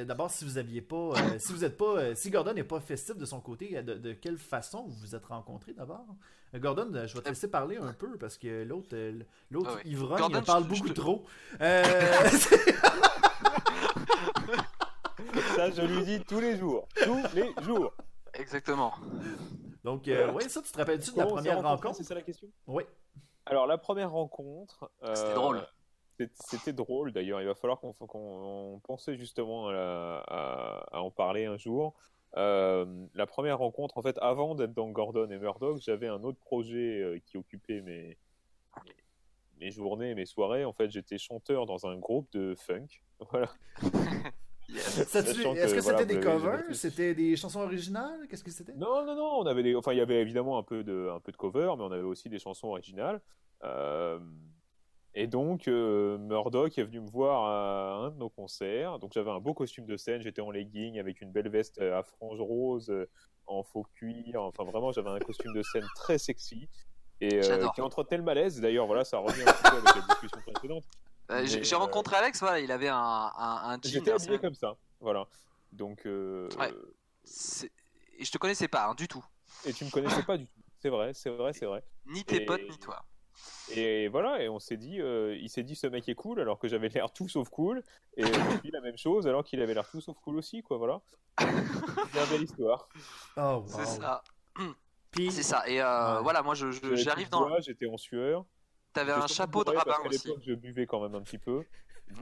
d'abord, 0.06 0.30
si 0.30 0.44
vous 0.44 0.58
aviez 0.58 0.80
pas, 0.80 0.96
euh, 0.96 1.38
si 1.38 1.52
vous 1.52 1.64
êtes 1.64 1.76
pas, 1.76 1.98
euh, 1.98 2.14
si 2.14 2.30
Gordon 2.30 2.54
n'est 2.54 2.64
pas 2.64 2.80
festif 2.80 3.16
de 3.16 3.24
son 3.24 3.40
côté, 3.40 3.82
de, 3.82 4.12
quelle 4.12 4.38
façon 4.38 4.84
vous 4.84 4.94
vous 4.94 5.14
êtes 5.14 5.26
rencontrés 5.26 5.72
d'abord? 5.72 6.06
Euh, 6.54 6.58
Gordon, 6.58 6.88
je 7.06 7.14
vais 7.14 7.22
te 7.22 7.28
laisser 7.28 7.50
parler 7.50 7.76
un 7.76 7.92
peu 7.92 8.16
parce 8.18 8.38
que 8.38 8.64
l'autre, 8.64 8.96
l'autre 9.50 9.78
ah 9.78 9.88
ivrogne, 9.88 10.22
il 10.30 10.42
parle 10.42 10.64
beaucoup 10.64 10.90
trop. 10.90 11.24
Ça, 15.56 15.70
je 15.70 15.82
lui 15.82 16.04
dis 16.04 16.20
tous 16.24 16.40
les 16.40 16.56
jours, 16.56 16.86
tous 17.02 17.22
les 17.34 17.52
jours. 17.62 17.92
Exactement. 18.34 18.92
Donc, 19.82 20.02
oui, 20.06 20.44
ça, 20.48 20.60
tu 20.62 20.70
te 20.70 20.78
rappelles-tu 20.78 21.12
de 21.12 21.18
la 21.18 21.26
première 21.26 21.62
rencontre? 21.62 21.96
C'est 21.96 22.04
ça 22.04 22.14
la 22.14 22.22
question? 22.22 22.48
Oui. 22.66 22.84
Alors, 23.46 23.66
la 23.66 23.78
première 23.78 24.10
rencontre. 24.10 24.90
C'était 25.14 25.34
drôle. 25.34 25.66
C'était 26.34 26.72
drôle 26.72 27.12
d'ailleurs. 27.12 27.40
Il 27.40 27.46
va 27.46 27.54
falloir 27.54 27.80
qu'on 27.80 28.80
pensait 28.84 29.16
justement 29.16 29.68
à, 29.68 30.88
en 30.92 31.10
parler 31.10 31.44
un 31.46 31.56
jour. 31.56 31.94
Euh, 32.36 33.06
la 33.14 33.26
première 33.26 33.58
rencontre, 33.58 33.96
en 33.96 34.02
fait, 34.02 34.18
avant 34.20 34.54
d'être 34.54 34.74
dans 34.74 34.90
Gordon 34.90 35.30
et 35.30 35.38
Murdoch, 35.38 35.78
j'avais 35.80 36.08
un 36.08 36.22
autre 36.22 36.38
projet 36.38 37.00
euh, 37.00 37.18
qui 37.24 37.38
occupait 37.38 37.80
mes, 37.80 38.18
mes 39.58 39.70
journées, 39.70 40.14
mes 40.14 40.26
soirées. 40.26 40.64
En 40.64 40.72
fait, 40.72 40.90
j'étais 40.90 41.18
chanteur 41.18 41.64
dans 41.64 41.86
un 41.86 41.96
groupe 41.96 42.30
de 42.32 42.54
funk. 42.54 42.88
Voilà. 43.30 43.48
Est-ce 44.68 45.12
que, 45.12 45.76
que 45.76 45.80
voilà, 45.80 45.98
c'était 45.98 46.14
des 46.14 46.20
covers? 46.20 46.74
C'était 46.74 47.14
des 47.14 47.36
chansons 47.36 47.60
originales? 47.60 48.26
Qu'est-ce 48.28 48.42
que 48.42 48.50
c'était? 48.50 48.74
Non, 48.74 49.06
non, 49.06 49.14
non, 49.14 49.38
on 49.38 49.46
avait 49.46 49.62
des... 49.62 49.74
enfin, 49.76 49.92
il 49.92 49.98
y 49.98 50.00
avait 50.00 50.20
évidemment 50.20 50.58
un 50.58 50.62
peu 50.62 50.82
de, 50.82 51.08
un 51.14 51.20
peu 51.20 51.32
de 51.32 51.36
cover, 51.36 51.72
mais 51.76 51.84
on 51.84 51.92
avait 51.92 52.02
aussi 52.02 52.28
des 52.28 52.38
chansons 52.38 52.68
originales. 52.68 53.20
Euh, 53.64 54.18
Et 55.18 55.26
donc, 55.26 55.66
euh, 55.66 56.18
Murdoch 56.18 56.76
est 56.76 56.82
venu 56.82 57.00
me 57.00 57.08
voir 57.08 57.46
à 57.46 58.04
un 58.06 58.10
de 58.10 58.16
nos 58.18 58.28
concerts. 58.28 58.98
Donc, 58.98 59.12
j'avais 59.14 59.30
un 59.30 59.40
beau 59.40 59.54
costume 59.54 59.86
de 59.86 59.96
scène, 59.96 60.20
j'étais 60.20 60.42
en 60.42 60.50
legging 60.50 60.98
avec 61.00 61.22
une 61.22 61.32
belle 61.32 61.48
veste 61.48 61.80
à 61.80 62.02
franges 62.02 62.40
roses, 62.40 62.90
euh, 62.90 63.08
en 63.46 63.62
faux 63.62 63.86
cuir. 63.94 64.42
Enfin, 64.42 64.64
vraiment, 64.64 64.92
j'avais 64.92 65.08
un 65.08 65.18
costume 65.18 65.54
de 65.54 65.62
scène 65.62 65.86
très 65.94 66.18
sexy. 66.18 66.68
Et 67.22 67.42
euh, 67.42 67.66
qui 67.74 67.80
entretenait 67.80 68.18
le 68.18 68.24
malaise. 68.24 68.60
D'ailleurs, 68.60 68.86
voilà, 68.86 69.04
ça 69.04 69.16
revient 69.16 69.40
un 69.40 69.52
petit 69.52 69.62
peu 69.62 69.76
avec 69.78 69.94
la 69.94 70.02
discussion 70.02 70.38
précédente. 70.52 70.84
Euh, 71.30 71.46
j'ai 71.46 71.74
euh, 71.74 71.78
rencontré 71.78 72.16
Alex, 72.16 72.40
voilà, 72.40 72.60
il 72.60 72.70
avait 72.70 72.88
un, 72.88 72.96
un, 72.98 73.30
un 73.70 73.72
jean. 73.76 73.90
J'étais 73.90 74.12
habillé 74.12 74.38
comme 74.38 74.54
ça. 74.54 74.76
Voilà. 75.00 75.26
Donc, 75.72 76.04
euh, 76.04 76.46
Ouais. 76.58 76.72
Et 78.18 78.24
je 78.24 78.30
te 78.30 78.36
connaissais 78.36 78.68
pas, 78.68 78.86
hein, 78.88 78.94
du 78.94 79.08
tout. 79.08 79.24
et 79.64 79.72
tu 79.72 79.86
me 79.86 79.90
connaissais 79.90 80.22
pas 80.24 80.36
du 80.36 80.46
tout. 80.46 80.60
C'est 80.78 80.90
vrai, 80.90 81.12
c'est 81.14 81.30
vrai, 81.30 81.52
c'est 81.54 81.64
vrai. 81.66 81.82
Ni 82.04 82.22
tes 82.22 82.42
Et- 82.42 82.44
potes, 82.44 82.68
ni 82.68 82.78
toi. 82.78 83.02
Et 83.74 84.08
voilà, 84.08 84.42
et 84.42 84.48
on 84.48 84.58
s'est 84.58 84.76
dit, 84.76 85.00
euh, 85.00 85.36
il 85.40 85.48
s'est 85.50 85.62
dit 85.62 85.74
ce 85.74 85.86
mec 85.86 86.08
est 86.08 86.14
cool 86.14 86.40
alors 86.40 86.58
que 86.58 86.68
j'avais 86.68 86.88
l'air 86.88 87.12
tout 87.12 87.28
sauf 87.28 87.48
cool, 87.48 87.82
et 88.16 88.22
lui 88.24 88.70
la 88.70 88.80
même 88.80 88.96
chose 88.96 89.26
alors 89.26 89.44
qu'il 89.44 89.60
avait 89.60 89.74
l'air 89.74 89.88
tout 89.88 90.00
sauf 90.00 90.16
cool 90.20 90.36
aussi, 90.36 90.62
quoi, 90.62 90.78
voilà. 90.78 91.00
C'est 91.38 91.46
une 92.24 92.30
belle 92.30 92.42
histoire. 92.44 92.88
Oh, 93.36 93.40
wow. 93.40 93.64
C'est 93.66 93.84
ça. 93.86 94.22
C'est 95.18 95.42
ça. 95.42 95.68
Et 95.68 95.80
euh, 95.80 96.16
Ouais. 96.16 96.22
voilà, 96.22 96.42
moi, 96.42 96.54
je- 96.54 96.70
je- 96.70 96.80
J'avais 96.80 96.96
j'arrive 96.96 97.28
dans. 97.30 97.58
J'étais 97.60 97.86
en 97.86 97.96
sueur. 97.96 98.44
T'avais 98.92 99.12
un 99.12 99.26
chapeau 99.26 99.64
de 99.64 99.70
rabbin 99.70 99.96
aussi. 100.06 100.26
l'époque, 100.28 100.42
je 100.46 100.54
buvais 100.54 100.86
quand 100.86 101.00
même 101.00 101.14
un 101.14 101.22
petit 101.22 101.38
peu, 101.38 101.64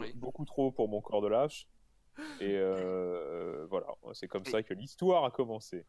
Oui. 0.00 0.12
beaucoup 0.16 0.44
trop 0.44 0.70
pour 0.72 0.88
mon 0.88 1.00
corps 1.00 1.20
de 1.22 1.28
lâche. 1.28 1.66
Et 2.40 2.56
euh, 2.56 3.66
voilà, 3.70 3.86
c'est 4.12 4.28
comme 4.28 4.42
Et- 4.46 4.50
ça 4.50 4.62
que 4.62 4.74
l'histoire 4.74 5.24
a 5.24 5.30
commencé. 5.30 5.84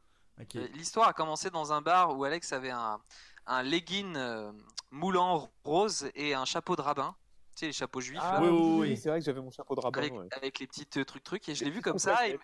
L'histoire 0.73 1.07
a 1.07 1.13
commencé 1.13 1.49
dans 1.49 1.71
un 1.71 1.81
bar 1.81 2.17
où 2.17 2.23
Alex 2.23 2.51
avait 2.53 2.69
un, 2.71 2.99
un 3.47 3.63
legging 3.63 4.15
euh, 4.15 4.51
moulant 4.91 5.49
rose 5.63 6.09
et 6.15 6.33
un 6.33 6.45
chapeau 6.45 6.75
de 6.75 6.81
rabbin. 6.81 7.15
Tu 7.55 7.61
sais, 7.61 7.65
les 7.67 7.73
chapeaux 7.73 8.01
juifs, 8.01 8.19
là, 8.19 8.39
oui, 8.41 8.49
oui, 8.49 8.89
oui. 8.89 8.97
c'est 8.97 9.09
vrai 9.09 9.19
que 9.19 9.25
j'avais 9.25 9.39
mon 9.39 9.51
chapeau 9.51 9.75
de 9.75 9.79
rabbin. 9.81 9.99
avec, 9.99 10.13
ouais. 10.13 10.27
avec 10.31 10.59
les 10.59 10.67
petites 10.67 10.97
euh, 10.97 11.05
trucs 11.05 11.23
trucs. 11.23 11.47
Et 11.49 11.55
je 11.55 11.63
l'ai 11.63 11.71
vu 11.71 11.81
comme 11.81 11.99
ça. 11.99 12.27
Et, 12.27 12.37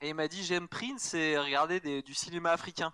et 0.00 0.08
il 0.10 0.14
m'a 0.14 0.28
dit 0.28 0.44
J'aime 0.44 0.68
Prince 0.68 1.14
et 1.14 1.36
regarder 1.38 1.80
des- 1.80 2.02
du 2.02 2.14
cinéma 2.14 2.52
africain. 2.52 2.92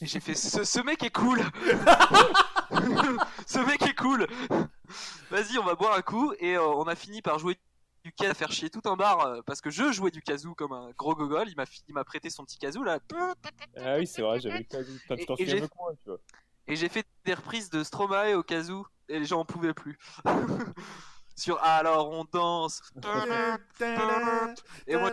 Et 0.00 0.06
j'ai 0.06 0.20
fait 0.20 0.34
ce, 0.34 0.64
ce 0.64 0.80
mec 0.80 1.02
est 1.02 1.10
cool 1.10 1.40
Ce 3.46 3.58
mec 3.66 3.82
est 3.82 3.94
cool 3.94 4.26
Vas-y, 5.30 5.58
on 5.58 5.64
va 5.64 5.74
boire 5.74 5.94
un 5.96 6.02
coup. 6.02 6.32
Et 6.38 6.56
euh, 6.56 6.64
on 6.66 6.84
a 6.84 6.94
fini 6.94 7.22
par 7.22 7.38
jouer 7.38 7.58
du 8.04 8.12
kazoo, 8.12 8.30
à 8.30 8.34
faire 8.34 8.52
chier 8.52 8.70
tout 8.70 8.80
un 8.86 8.96
bar 8.96 9.20
euh, 9.20 9.40
parce 9.46 9.60
que 9.60 9.70
je 9.70 9.92
jouais 9.92 10.10
du 10.10 10.22
kazoo 10.22 10.54
comme 10.54 10.72
un 10.72 10.90
gros 10.96 11.14
gogol. 11.14 11.48
Il 11.48 11.56
m'a 11.56 11.66
fi- 11.66 11.82
il 11.88 11.94
m'a 11.94 12.04
prêté 12.04 12.30
son 12.30 12.44
petit 12.44 12.58
kazoo 12.58 12.82
là. 12.82 12.98
Ah 13.76 13.96
oui, 13.98 14.06
c'est 14.06 14.22
vrai, 14.22 14.40
j'avais 14.40 14.58
le. 14.58 14.64
Putain, 14.64 15.16
tu 15.16 15.26
t'en 15.26 15.36
souviens 15.36 15.68
quoi, 15.68 15.92
tu 16.02 16.08
vois. 16.08 16.18
Et 16.66 16.76
j'ai 16.76 16.88
fait 16.88 17.06
des 17.24 17.34
reprises 17.34 17.70
de 17.70 17.82
Stromae 17.82 18.34
au 18.34 18.42
kazoo 18.42 18.86
et 19.08 19.18
les 19.18 19.24
gens 19.24 19.40
en 19.40 19.44
pouvaient 19.44 19.74
plus. 19.74 19.98
Sur 21.36 21.62
Alors 21.62 22.10
on 22.10 22.24
danse. 22.24 22.82
Et 24.86 24.94
moi- 25.00 25.10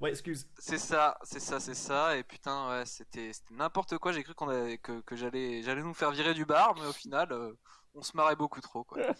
Ouais, 0.00 0.10
excuse. 0.10 0.46
C'est 0.58 0.78
ça, 0.78 1.16
c'est 1.22 1.40
ça, 1.40 1.58
c'est 1.60 1.74
ça. 1.74 2.16
Et 2.16 2.22
putain, 2.22 2.68
ouais, 2.70 2.84
c'était 2.86 3.30
n'importe 3.50 3.96
quoi. 3.98 4.12
J'ai 4.12 4.22
cru 4.22 4.34
qu'on 4.34 4.48
avait 4.48 4.76
que, 4.78 5.00
que 5.00 5.16
j'allais 5.16 5.62
j'allais 5.62 5.82
nous 5.82 5.94
faire 5.94 6.10
virer 6.10 6.34
du 6.34 6.44
bar, 6.44 6.74
mais 6.78 6.86
au 6.86 6.92
final, 6.92 7.32
euh, 7.32 7.52
on 7.94 8.02
se 8.02 8.14
marrait 8.16 8.36
beaucoup 8.36 8.60
trop. 8.60 8.84
Quoi. 8.84 9.02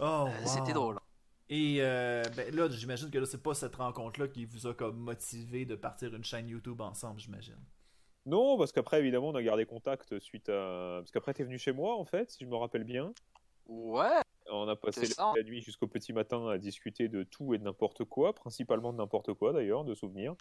Oh, 0.00 0.28
Euh, 0.28 0.40
wow. 0.42 0.46
C'était 0.46 0.74
drôle. 0.74 1.00
Et 1.48 1.78
euh, 1.80 2.22
ben 2.36 2.54
là, 2.54 2.68
j'imagine 2.68 3.10
que 3.10 3.16
là, 3.16 3.24
c'est 3.24 3.42
pas 3.42 3.54
cette 3.54 3.76
rencontre-là 3.76 4.28
qui 4.28 4.44
vous 4.44 4.66
a 4.66 4.74
comme 4.74 4.98
motivé 4.98 5.64
de 5.64 5.74
partir 5.74 6.14
une 6.14 6.24
chaîne 6.24 6.48
YouTube 6.48 6.80
ensemble, 6.82 7.18
j'imagine. 7.18 7.56
Non, 8.26 8.58
parce 8.58 8.72
qu'après, 8.72 8.98
évidemment, 8.98 9.28
on 9.28 9.34
a 9.34 9.42
gardé 9.42 9.64
contact 9.66 10.18
suite 10.18 10.48
à. 10.48 10.98
Parce 10.98 11.12
qu'après, 11.12 11.32
t'es 11.32 11.44
venu 11.44 11.58
chez 11.58 11.72
moi, 11.72 11.96
en 11.96 12.04
fait, 12.04 12.30
si 12.30 12.44
je 12.44 12.48
me 12.48 12.56
rappelle 12.56 12.84
bien. 12.84 13.12
Ouais, 13.68 14.20
On 14.50 14.68
a 14.68 14.76
passé 14.76 15.08
la 15.18 15.42
nuit 15.42 15.60
jusqu'au 15.60 15.86
petit 15.88 16.12
matin 16.12 16.48
à 16.48 16.58
discuter 16.58 17.08
de 17.08 17.22
tout 17.22 17.54
et 17.54 17.58
de 17.58 17.64
n'importe 17.64 18.04
quoi, 18.04 18.32
principalement 18.32 18.92
de 18.92 18.98
n'importe 18.98 19.32
quoi 19.34 19.52
d'ailleurs, 19.52 19.84
de 19.84 19.94
souvenirs. 19.94 20.34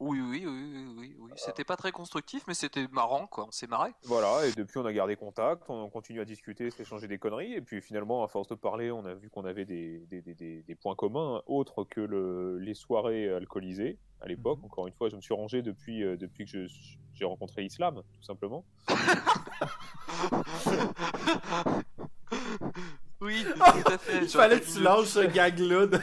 Oui, 0.00 0.20
oui, 0.20 0.44
oui, 0.46 0.86
oui, 0.96 1.16
oui. 1.18 1.30
C'était 1.36 1.64
pas 1.64 1.76
très 1.76 1.92
constructif, 1.92 2.42
mais 2.46 2.54
c'était 2.54 2.86
marrant, 2.92 3.26
quoi. 3.26 3.46
On 3.48 3.50
s'est 3.50 3.66
marré. 3.66 3.90
Voilà, 4.04 4.46
et 4.46 4.52
depuis, 4.52 4.78
on 4.78 4.84
a 4.84 4.92
gardé 4.92 5.16
contact, 5.16 5.62
on 5.68 5.88
continue 5.88 6.20
à 6.20 6.24
discuter, 6.24 6.70
s'échanger 6.70 7.08
des 7.08 7.18
conneries, 7.18 7.54
et 7.54 7.60
puis 7.62 7.80
finalement, 7.80 8.22
à 8.22 8.28
force 8.28 8.48
de 8.48 8.54
parler, 8.54 8.90
on 8.90 9.04
a 9.06 9.14
vu 9.14 9.30
qu'on 9.30 9.44
avait 9.44 9.64
des, 9.64 9.98
des, 10.10 10.20
des- 10.22 10.34
des- 10.34 10.62
des 10.62 10.74
points 10.74 10.94
communs, 10.94 11.42
autres 11.46 11.84
que 11.84 12.00
le, 12.00 12.58
les 12.58 12.74
soirées 12.74 13.30
alcoolisées 13.32 13.98
à 14.20 14.28
l'époque. 14.28 14.58
Mhm. 14.58 14.64
Encore 14.66 14.86
une 14.86 14.94
fois, 14.94 15.08
je 15.08 15.16
me 15.16 15.20
suis 15.20 15.34
rangé 15.34 15.62
depuis, 15.62 16.02
euh, 16.04 16.16
depuis 16.16 16.44
que 16.44 16.66
je- 16.66 16.96
j'ai 17.14 17.24
rencontré 17.24 17.62
l'islam, 17.62 18.02
tout 18.14 18.22
simplement. 18.22 18.64
oui, 23.20 23.44
tout 23.44 23.92
à 23.92 23.98
fait. 23.98 24.18
Il 24.22 24.28
fallait 24.28 24.60
que 24.60 24.72
tu 24.72 24.82
lâches 24.82 25.06
ce 25.08 25.20
gag-là. 25.26 25.86
de- 25.86 26.00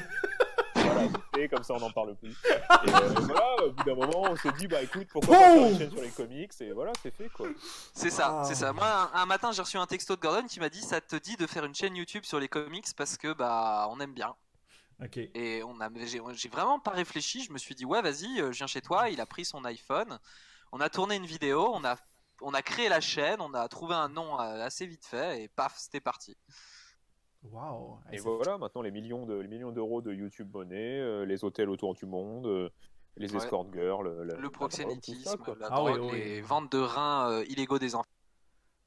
Comme 1.49 1.63
ça 1.63 1.73
on 1.73 1.79
n'en 1.79 1.91
parle 1.91 2.15
plus. 2.15 2.29
Et 2.85 2.89
euh, 2.89 3.09
voilà, 3.21 3.63
au 3.65 3.71
bout 3.71 3.83
d'un 3.83 3.95
moment, 3.95 4.23
on 4.29 4.35
s'est 4.35 4.51
dit, 4.53 4.67
bah 4.67 4.81
écoute, 4.81 5.07
pourquoi 5.11 5.37
pas 5.37 5.43
faire 5.43 5.67
une 5.67 5.77
chaîne 5.77 5.91
sur 5.91 6.01
les 6.01 6.09
comics, 6.09 6.51
et 6.61 6.71
voilà, 6.71 6.91
c'est 7.01 7.13
fait 7.13 7.29
quoi. 7.29 7.47
C'est 7.93 8.09
ça, 8.09 8.43
c'est 8.45 8.55
ça. 8.55 8.71
Moi, 8.73 8.87
un, 8.87 9.21
un 9.21 9.25
matin, 9.25 9.51
j'ai 9.51 9.61
reçu 9.61 9.77
un 9.77 9.87
texto 9.87 10.15
de 10.15 10.21
Gordon 10.21 10.45
qui 10.47 10.59
m'a 10.59 10.69
dit 10.69 10.81
ça 10.81 11.01
te 11.01 11.15
dit 11.15 11.35
de 11.35 11.47
faire 11.47 11.65
une 11.65 11.75
chaîne 11.75 11.95
YouTube 11.95 12.23
sur 12.23 12.39
les 12.39 12.47
comics 12.47 12.85
parce 12.95 13.17
que 13.17 13.33
bah 13.33 13.87
on 13.89 13.99
aime 13.99 14.13
bien. 14.13 14.35
Ok. 15.03 15.17
Et 15.17 15.63
on 15.63 15.79
a, 15.81 15.89
j'ai, 16.05 16.21
j'ai 16.33 16.49
vraiment 16.49 16.79
pas 16.79 16.91
réfléchi. 16.91 17.43
Je 17.43 17.51
me 17.51 17.57
suis 17.57 17.75
dit 17.75 17.85
ouais, 17.85 18.01
vas-y, 18.01 18.39
euh, 18.39 18.51
je 18.51 18.57
viens 18.57 18.67
chez 18.67 18.81
toi. 18.81 19.09
Il 19.09 19.19
a 19.19 19.25
pris 19.25 19.45
son 19.45 19.65
iPhone. 19.65 20.19
On 20.71 20.79
a 20.79 20.89
tourné 20.89 21.15
une 21.15 21.25
vidéo. 21.25 21.71
On 21.73 21.83
a, 21.83 21.95
on 22.41 22.53
a 22.53 22.61
créé 22.61 22.89
la 22.89 23.01
chaîne. 23.01 23.41
On 23.41 23.53
a 23.53 23.67
trouvé 23.67 23.95
un 23.95 24.09
nom 24.09 24.39
euh, 24.39 24.65
assez 24.65 24.85
vite 24.85 25.05
fait 25.05 25.43
et 25.43 25.47
paf, 25.47 25.75
c'était 25.77 25.99
parti. 26.01 26.37
Wow. 27.51 27.99
Et 28.11 28.17
voilà, 28.19 28.57
maintenant 28.57 28.81
les 28.81 28.91
millions 28.91 29.25
de 29.25 29.35
les 29.35 29.47
millions 29.47 29.71
d'euros 29.71 30.01
de 30.01 30.13
YouTube 30.13 30.49
monnaie, 30.53 30.99
euh, 30.99 31.25
les 31.25 31.43
hôtels 31.43 31.69
autour 31.69 31.93
du 31.93 32.05
monde, 32.05 32.45
euh, 32.47 32.69
les 33.17 33.29
Ouais. 33.31 33.37
escort 33.37 33.67
girls, 33.73 34.07
la- 34.07 34.23
la 34.25 34.33
Le 34.35 34.41
drogue, 34.43 34.51
proxénétisme, 34.53 35.23
ça, 35.31 35.37
quoi. 35.37 35.55
la 35.59 35.67
Ah 35.69 35.83
oui, 35.83 35.93
drogue, 35.93 36.09
oui. 36.13 36.19
les 36.19 36.41
ventes 36.41 36.71
de 36.71 36.79
reins 36.79 37.29
euh, 37.31 37.45
illégaux 37.49 37.79
des 37.79 37.95
enfants. 37.95 38.07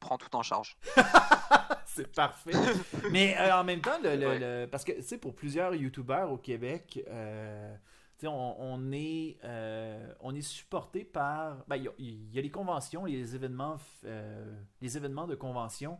Prend 0.00 0.18
tout 0.18 0.34
en 0.36 0.42
charge. 0.42 0.76
c'est 1.86 2.10
parfait. 2.14 2.50
Mais 3.12 3.36
euh, 3.38 3.54
en 3.60 3.64
même 3.64 3.80
temps, 3.80 3.98
le, 4.02 4.16
le- 4.16 4.26
Ouais. 4.26 4.38
le- 4.38 4.66
parce 4.70 4.84
que 4.84 4.92
tu 4.92 5.02
sais, 5.02 5.18
pour 5.18 5.34
plusieurs 5.34 5.74
YouTubeurs 5.74 6.30
au 6.32 6.38
Québec, 6.38 7.02
euh, 7.08 7.74
on, 8.24 8.56
on 8.58 8.92
est, 8.92 9.36
euh, 9.44 10.12
on 10.20 10.34
est 10.34 10.40
supporté 10.42 11.04
par. 11.04 11.64
ben, 11.68 11.76
Il 11.76 11.84
y, 11.84 11.88
a- 11.88 11.94
il 11.98 12.34
y 12.34 12.38
a 12.38 12.42
les 12.42 12.50
conventions, 12.50 13.04
les 13.04 13.34
événements, 13.34 13.76
euh, 14.04 14.54
les 14.80 14.96
événements 14.96 15.26
de 15.26 15.34
convention 15.34 15.98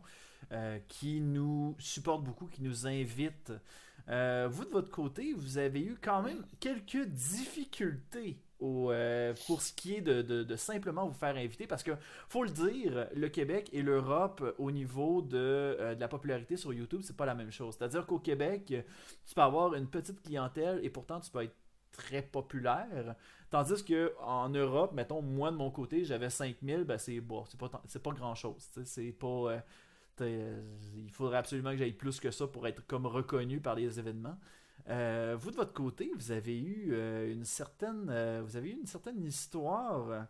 euh, 0.53 0.79
qui 0.87 1.19
nous 1.19 1.75
supportent 1.77 2.23
beaucoup, 2.23 2.45
qui 2.45 2.63
nous 2.63 2.87
invitent. 2.87 3.51
Euh, 4.07 4.47
vous, 4.49 4.63
de 4.63 4.69
votre 4.69 4.89
côté, 4.89 5.33
vous 5.33 5.57
avez 5.57 5.81
eu 5.81 5.97
quand 6.01 6.21
même 6.21 6.45
quelques 6.61 7.05
difficultés 7.05 8.39
euh, 8.63 9.33
pour 9.45 9.61
ce 9.61 9.73
qui 9.73 9.95
est 9.95 10.01
de, 10.01 10.55
simplement 10.55 11.05
vous 11.05 11.13
faire 11.13 11.35
inviter 11.35 11.67
parce 11.67 11.83
que 11.83 11.91
faut 12.29 12.45
le 12.45 12.49
dire, 12.49 13.09
le 13.13 13.27
Québec 13.27 13.69
et 13.73 13.81
l'Europe 13.81 14.55
au 14.57 14.71
niveau 14.71 15.21
de, 15.21 15.95
la 15.99 16.07
popularité 16.07 16.55
sur 16.55 16.73
YouTube, 16.73 17.01
c'est 17.03 17.17
pas 17.17 17.25
la 17.25 17.35
même 17.35 17.51
chose. 17.51 17.75
C'est-à-dire 17.77 18.05
qu'au 18.05 18.19
Québec, 18.19 18.73
tu 19.25 19.35
peux 19.35 19.41
avoir 19.41 19.73
une 19.73 19.87
petite 19.87 20.21
clientèle 20.21 20.79
et 20.81 20.89
pourtant 20.89 21.19
tu 21.19 21.29
peux 21.29 21.43
être 21.43 21.55
très 21.91 22.21
populaire. 22.21 23.15
Tandis 23.49 23.83
que 23.83 24.13
en 24.21 24.47
Europe, 24.47 24.93
mettons, 24.93 25.21
moi 25.21 25.51
de 25.51 25.57
mon 25.57 25.71
côté, 25.71 26.05
j'avais 26.05 26.29
5000, 26.29 26.85
ben 26.85 26.97
c'est 26.97 27.19
bon, 27.19 27.43
c'est 27.49 27.59
pas, 27.59 27.69
c'est 27.85 28.01
pas 28.01 28.11
grand-chose. 28.11 28.69
tu 28.73 28.79
sais, 28.79 28.85
C'est 28.85 29.11
pas... 29.11 29.61
il 30.25 31.09
faudrait 31.11 31.37
absolument 31.37 31.71
que 31.71 31.77
j'aille 31.77 31.93
plus 31.93 32.19
que 32.19 32.31
ça 32.31 32.47
pour 32.47 32.67
être 32.67 32.85
comme 32.87 33.05
reconnu 33.05 33.59
par 33.59 33.75
les 33.75 33.99
événements. 33.99 34.37
Euh, 34.89 35.35
vous 35.37 35.51
de 35.51 35.55
votre 35.57 35.73
côté, 35.73 36.11
vous 36.15 36.31
avez 36.31 36.57
eu 36.57 36.89
euh, 36.93 37.31
une 37.31 37.43
certaine, 37.43 38.07
euh, 38.09 38.41
vous 38.45 38.55
avez 38.55 38.69
eu 38.69 38.77
une 38.79 38.85
certaine 38.85 39.21
histoire 39.23 40.09
euh, 40.09 40.21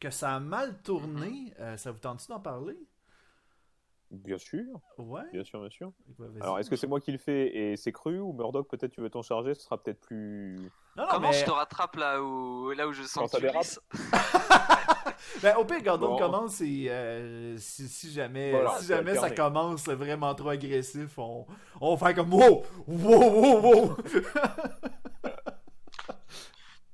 que 0.00 0.10
ça 0.10 0.34
a 0.34 0.40
mal 0.40 0.82
tourné. 0.82 1.54
Euh, 1.60 1.76
ça 1.76 1.92
vous 1.92 1.98
tente 2.00 2.26
d'en 2.28 2.40
parler? 2.40 2.76
Bien 4.10 4.38
sûr, 4.38 4.80
Ouais. 4.96 5.20
bien 5.32 5.44
sûr, 5.44 5.60
bien 5.60 5.68
sûr. 5.70 5.92
Ouais, 6.18 6.28
vas-y. 6.28 6.42
Alors, 6.42 6.58
est-ce 6.58 6.70
que 6.70 6.76
c'est 6.76 6.86
moi 6.86 6.98
qui 6.98 7.12
le 7.12 7.18
fais 7.18 7.54
et 7.54 7.76
c'est 7.76 7.92
cru 7.92 8.18
ou 8.18 8.32
Murdoch 8.32 8.66
peut-être 8.66 8.90
tu 8.92 9.02
veux 9.02 9.10
t'en 9.10 9.20
charger, 9.22 9.54
ce 9.54 9.62
sera 9.62 9.80
peut-être 9.82 10.00
plus. 10.00 10.56
Non, 10.96 11.02
non, 11.04 11.08
Comment 11.10 11.28
mais... 11.30 11.38
je 11.38 11.44
te 11.44 11.50
rattrape 11.50 11.94
là 11.96 12.22
où, 12.22 12.70
là 12.70 12.88
où 12.88 12.92
je 12.92 13.02
sens 13.02 13.30
Quand 13.30 13.38
que 13.38 13.46
tu 13.46 13.46
Ben, 15.42 15.56
au 15.56 15.64
pire, 15.64 15.82
Gordon 15.82 16.08
Bon. 16.10 16.18
commence 16.18 16.60
et 16.60 16.86
euh, 16.88 17.56
si, 17.58 17.88
si 17.88 18.10
jamais, 18.12 18.50
Voilà, 18.50 18.78
si 18.78 18.86
jamais 18.86 19.14
ça 19.14 19.30
commence 19.30 19.86
vraiment 19.88 20.34
trop 20.34 20.48
agressif, 20.50 21.18
on, 21.18 21.46
on 21.80 21.94
va 21.94 22.06
faire 22.06 22.16
comme 22.16 22.32
wow, 22.34 22.62
wow, 22.86 23.30
wow, 23.30 23.60
wow. 23.60 23.96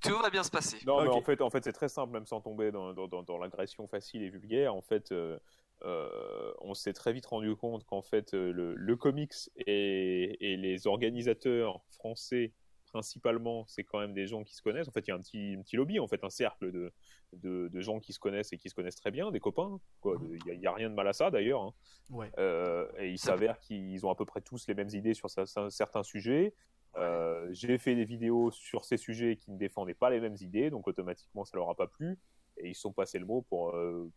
Tout 0.03 0.19
va 0.19 0.29
bien 0.29 0.43
se 0.43 0.51
passer. 0.51 0.77
Non, 0.87 1.03
mais 1.03 1.09
en 1.09 1.23
fait, 1.23 1.41
en 1.41 1.49
fait 1.49 1.65
c'est 1.65 1.73
très 1.73 1.89
simple, 1.89 2.13
même 2.13 2.27
sans 2.27 2.41
tomber 2.41 2.71
dans, 2.71 2.93
dans, 2.93 3.09
dans, 3.09 3.23
dans 3.23 3.39
l'agression 3.39 3.87
facile 3.87 4.23
et 4.23 4.29
vulgaire. 4.29 4.75
En 4.75 4.83
fait, 4.83 5.13
euh, 5.13 5.39
euh, 5.85 6.53
on 6.61 6.75
s'est 6.75 6.93
très 6.93 7.13
vite 7.15 7.25
rendu 7.27 7.57
compte 7.57 7.85
qu'en 7.85 8.03
fait, 8.03 8.35
euh, 8.35 8.53
le, 8.53 8.75
le 8.75 8.97
comics 8.97 9.33
et, 9.67 10.53
et 10.53 10.57
les 10.59 10.87
organisateurs 10.87 11.81
français, 11.91 12.53
principalement, 12.95 13.65
c'est 13.67 13.83
quand 13.83 13.99
même 13.99 14.15
des 14.15 14.29
gens 14.29 14.45
qui 14.45 14.55
se 14.55 14.63
connaissent. 14.63 14.87
En 14.87 14.93
fait, 14.93 15.01
il 15.07 15.09
y 15.09 15.13
a 15.13 15.17
un 15.17 15.19
petit, 15.19 15.57
un 15.59 15.63
petit 15.63 15.75
lobby, 15.75 15.99
en 15.99 16.07
fait, 16.07 16.23
un 16.23 16.31
cercle 16.31 16.71
de, 16.71 16.93
de, 17.33 17.67
de 17.67 17.81
gens 17.81 17.99
qui 17.99 18.13
se 18.13 18.21
connaissent 18.21 18.53
et 18.53 18.57
qui 18.59 18.69
se 18.71 18.75
connaissent 18.77 18.95
très 18.95 19.11
bien, 19.11 19.33
des 19.33 19.41
copains. 19.41 19.81
quoi. 20.01 20.17
Il 20.23 20.39
n'y 20.45 20.51
a, 20.53 20.55
il 20.55 20.61
y 20.61 20.67
a 20.69 20.73
rien 20.73 20.89
de 20.89 20.95
mal 20.95 21.09
à 21.09 21.13
ça, 21.13 21.29
d'ailleurs. 21.33 21.61
hein. 21.63 21.75
Ouais. 22.11 22.31
Euh, 22.39 22.87
et 22.99 23.11
il 23.11 23.19
s'avère 23.19 23.59
qu'ils 23.59 24.07
ont 24.07 24.11
à 24.11 24.15
peu 24.15 24.25
près 24.25 24.41
tous 24.41 24.69
les 24.69 24.75
mêmes 24.75 24.91
idées 24.91 25.13
sur 25.15 25.27
cer- 25.29 25.53
cer- 25.53 25.71
certains 25.71 26.05
sujets. 26.05 26.55
Euh, 26.97 27.49
J'ai 27.51 27.79
fait 27.79 27.97
des 27.97 28.05
vidéos 28.05 28.53
sur 28.53 28.85
ces 28.85 28.97
sujets 28.97 29.37
qui 29.37 29.51
ne 29.51 29.59
défendaient 29.59 29.95
pas 29.95 30.11
les 30.11 30.21
mêmes 30.21 30.37
idées, 30.41 30.71
donc 30.71 30.87
automatiquement 30.87 31.45
ça 31.45 31.57
leur 31.57 31.69
a 31.69 31.75
pas 31.75 31.89
plu. 31.89 32.17
Et 32.59 32.69
ils 32.69 32.75
se 32.77 32.83
sont 32.83 32.93
passés 32.93 33.19
le 33.19 33.27
mot 33.27 33.43
pour, 33.49 33.71
euh, 33.75 34.09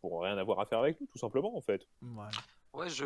pour 0.00 0.22
rien 0.22 0.36
avoir 0.38 0.58
à 0.58 0.66
faire 0.66 0.80
avec 0.80 1.00
nous, 1.00 1.06
tout 1.06 1.18
simplement 1.18 1.56
en 1.56 1.60
fait. 1.60 1.86
Ouais. 2.02 2.26
Ouais, 2.72 2.88
je 2.90 3.04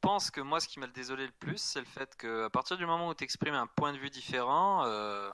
pense 0.00 0.30
que 0.30 0.40
moi, 0.40 0.60
ce 0.60 0.68
qui 0.68 0.78
m'a 0.80 0.86
le 0.86 0.92
désolé 0.92 1.26
le 1.26 1.32
plus, 1.32 1.58
c'est 1.58 1.80
le 1.80 1.86
fait 1.86 2.14
que 2.16 2.44
à 2.44 2.50
partir 2.50 2.76
du 2.76 2.86
moment 2.86 3.08
où 3.08 3.14
tu 3.14 3.24
exprimes 3.24 3.54
un 3.54 3.66
point 3.66 3.92
de 3.92 3.98
vue 3.98 4.10
différent, 4.10 4.84
euh, 4.84 5.30